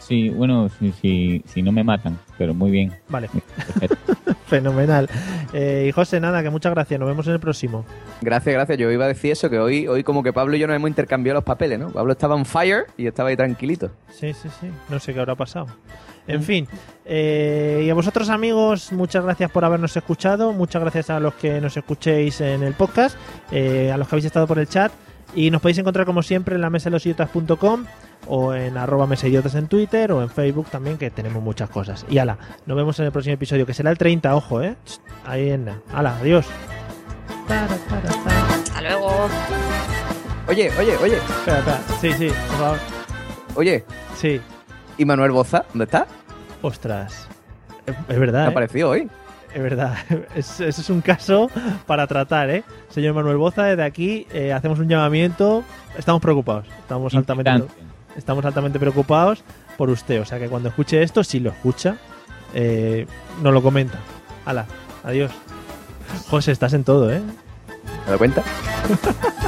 Sí, 0.00 0.30
bueno, 0.30 0.70
si, 0.70 0.90
si, 0.92 1.42
si 1.46 1.62
no 1.62 1.70
me 1.70 1.84
matan, 1.84 2.18
pero 2.38 2.54
muy 2.54 2.70
bien. 2.70 2.94
Vale. 3.08 3.28
Perfecto. 3.78 4.14
Fenomenal. 4.46 5.06
Eh, 5.52 5.86
y 5.88 5.92
José, 5.92 6.18
nada, 6.20 6.42
que 6.42 6.48
muchas 6.48 6.72
gracias. 6.72 6.98
Nos 6.98 7.06
vemos 7.06 7.26
en 7.26 7.34
el 7.34 7.40
próximo. 7.40 7.84
Gracias, 8.22 8.54
gracias. 8.54 8.78
Yo 8.78 8.90
iba 8.90 9.04
a 9.04 9.08
decir 9.08 9.32
eso, 9.32 9.50
que 9.50 9.58
hoy, 9.58 9.86
hoy 9.86 10.02
como 10.04 10.22
que 10.22 10.32
Pablo 10.32 10.56
y 10.56 10.58
yo 10.58 10.66
nos 10.66 10.76
hemos 10.76 10.88
intercambiado 10.88 11.34
los 11.34 11.44
papeles, 11.44 11.78
¿no? 11.78 11.90
Pablo 11.90 12.12
estaba 12.12 12.38
en 12.38 12.46
fire 12.46 12.86
y 12.96 13.02
yo 13.02 13.10
estaba 13.10 13.28
ahí 13.28 13.36
tranquilito. 13.36 13.90
Sí, 14.10 14.32
sí, 14.32 14.48
sí. 14.58 14.70
No 14.88 14.98
sé 14.98 15.12
qué 15.12 15.20
habrá 15.20 15.34
pasado. 15.34 15.66
En 16.28 16.42
fin, 16.42 16.68
eh, 17.04 17.84
y 17.86 17.90
a 17.90 17.94
vosotros 17.94 18.28
amigos, 18.28 18.92
muchas 18.92 19.24
gracias 19.24 19.50
por 19.50 19.64
habernos 19.64 19.96
escuchado, 19.96 20.52
muchas 20.52 20.82
gracias 20.82 21.08
a 21.08 21.18
los 21.20 21.34
que 21.34 21.60
nos 21.60 21.76
escuchéis 21.76 22.42
en 22.42 22.62
el 22.62 22.74
podcast, 22.74 23.16
eh, 23.50 23.90
a 23.90 23.96
los 23.96 24.06
que 24.06 24.14
habéis 24.14 24.26
estado 24.26 24.46
por 24.46 24.58
el 24.58 24.68
chat, 24.68 24.92
y 25.34 25.50
nos 25.50 25.62
podéis 25.62 25.78
encontrar 25.78 26.04
como 26.04 26.22
siempre 26.22 26.54
en 26.54 26.60
la 26.60 26.70
mesa 26.70 26.90
de 26.90 26.92
los 26.92 27.06
idiotas.com 27.06 27.86
o 28.26 28.52
en 28.52 28.76
arroba 28.76 29.06
mesaidiotas 29.06 29.54
en 29.54 29.68
Twitter 29.68 30.12
o 30.12 30.22
en 30.22 30.28
Facebook 30.28 30.66
también, 30.70 30.98
que 30.98 31.10
tenemos 31.10 31.42
muchas 31.42 31.70
cosas. 31.70 32.04
Y 32.10 32.18
ala, 32.18 32.36
nos 32.66 32.76
vemos 32.76 32.98
en 32.98 33.06
el 33.06 33.12
próximo 33.12 33.34
episodio, 33.34 33.64
que 33.64 33.72
será 33.72 33.90
el 33.90 33.96
30, 33.98 34.34
ojo, 34.36 34.62
eh. 34.62 34.76
Ahí 35.24 35.50
en. 35.50 35.68
Ala, 35.92 36.18
adiós. 36.18 36.46
Hasta 37.48 38.82
luego. 38.82 39.28
Oye, 40.48 40.70
oye, 40.78 40.96
oye. 40.96 41.16
Espera, 41.16 41.58
espera. 41.58 41.80
Sí, 42.00 42.12
sí, 42.12 42.28
por 42.28 42.58
favor. 42.58 42.78
Oye. 43.54 43.84
Sí. 44.16 44.40
¿Y 44.98 45.04
Manuel 45.04 45.30
Boza? 45.30 45.64
¿Dónde 45.70 45.84
está? 45.84 46.06
Ostras. 46.62 47.28
Es, 47.86 48.18
verdad. 48.18 48.42
Ha 48.42 48.48
¿eh? 48.48 48.50
aparecido 48.50 48.90
hoy. 48.90 49.08
Es 49.54 49.62
verdad, 49.62 49.96
es, 50.34 50.60
ese 50.60 50.80
es 50.80 50.90
un 50.90 51.00
caso 51.00 51.50
para 51.86 52.06
tratar, 52.06 52.50
¿eh? 52.50 52.64
Señor 52.90 53.14
Manuel 53.14 53.38
Boza, 53.38 53.64
desde 53.64 53.82
aquí 53.82 54.26
eh, 54.30 54.52
hacemos 54.52 54.78
un 54.78 54.88
llamamiento. 54.88 55.64
Estamos 55.96 56.20
preocupados, 56.20 56.66
estamos 56.78 57.14
altamente, 57.14 57.64
estamos 58.14 58.44
altamente 58.44 58.78
preocupados 58.78 59.42
por 59.78 59.88
usted. 59.88 60.20
O 60.20 60.26
sea 60.26 60.38
que 60.38 60.48
cuando 60.48 60.68
escuche 60.68 61.02
esto, 61.02 61.24
si 61.24 61.40
lo 61.40 61.50
escucha, 61.50 61.96
eh, 62.52 63.06
nos 63.42 63.54
lo 63.54 63.62
comenta. 63.62 63.98
Hala, 64.44 64.66
adiós. 65.02 65.32
José, 66.28 66.52
estás 66.52 66.74
en 66.74 66.84
todo, 66.84 67.10
¿eh? 67.10 67.22
¿Te 68.04 68.10
das 68.10 68.18
cuenta? 68.18 68.42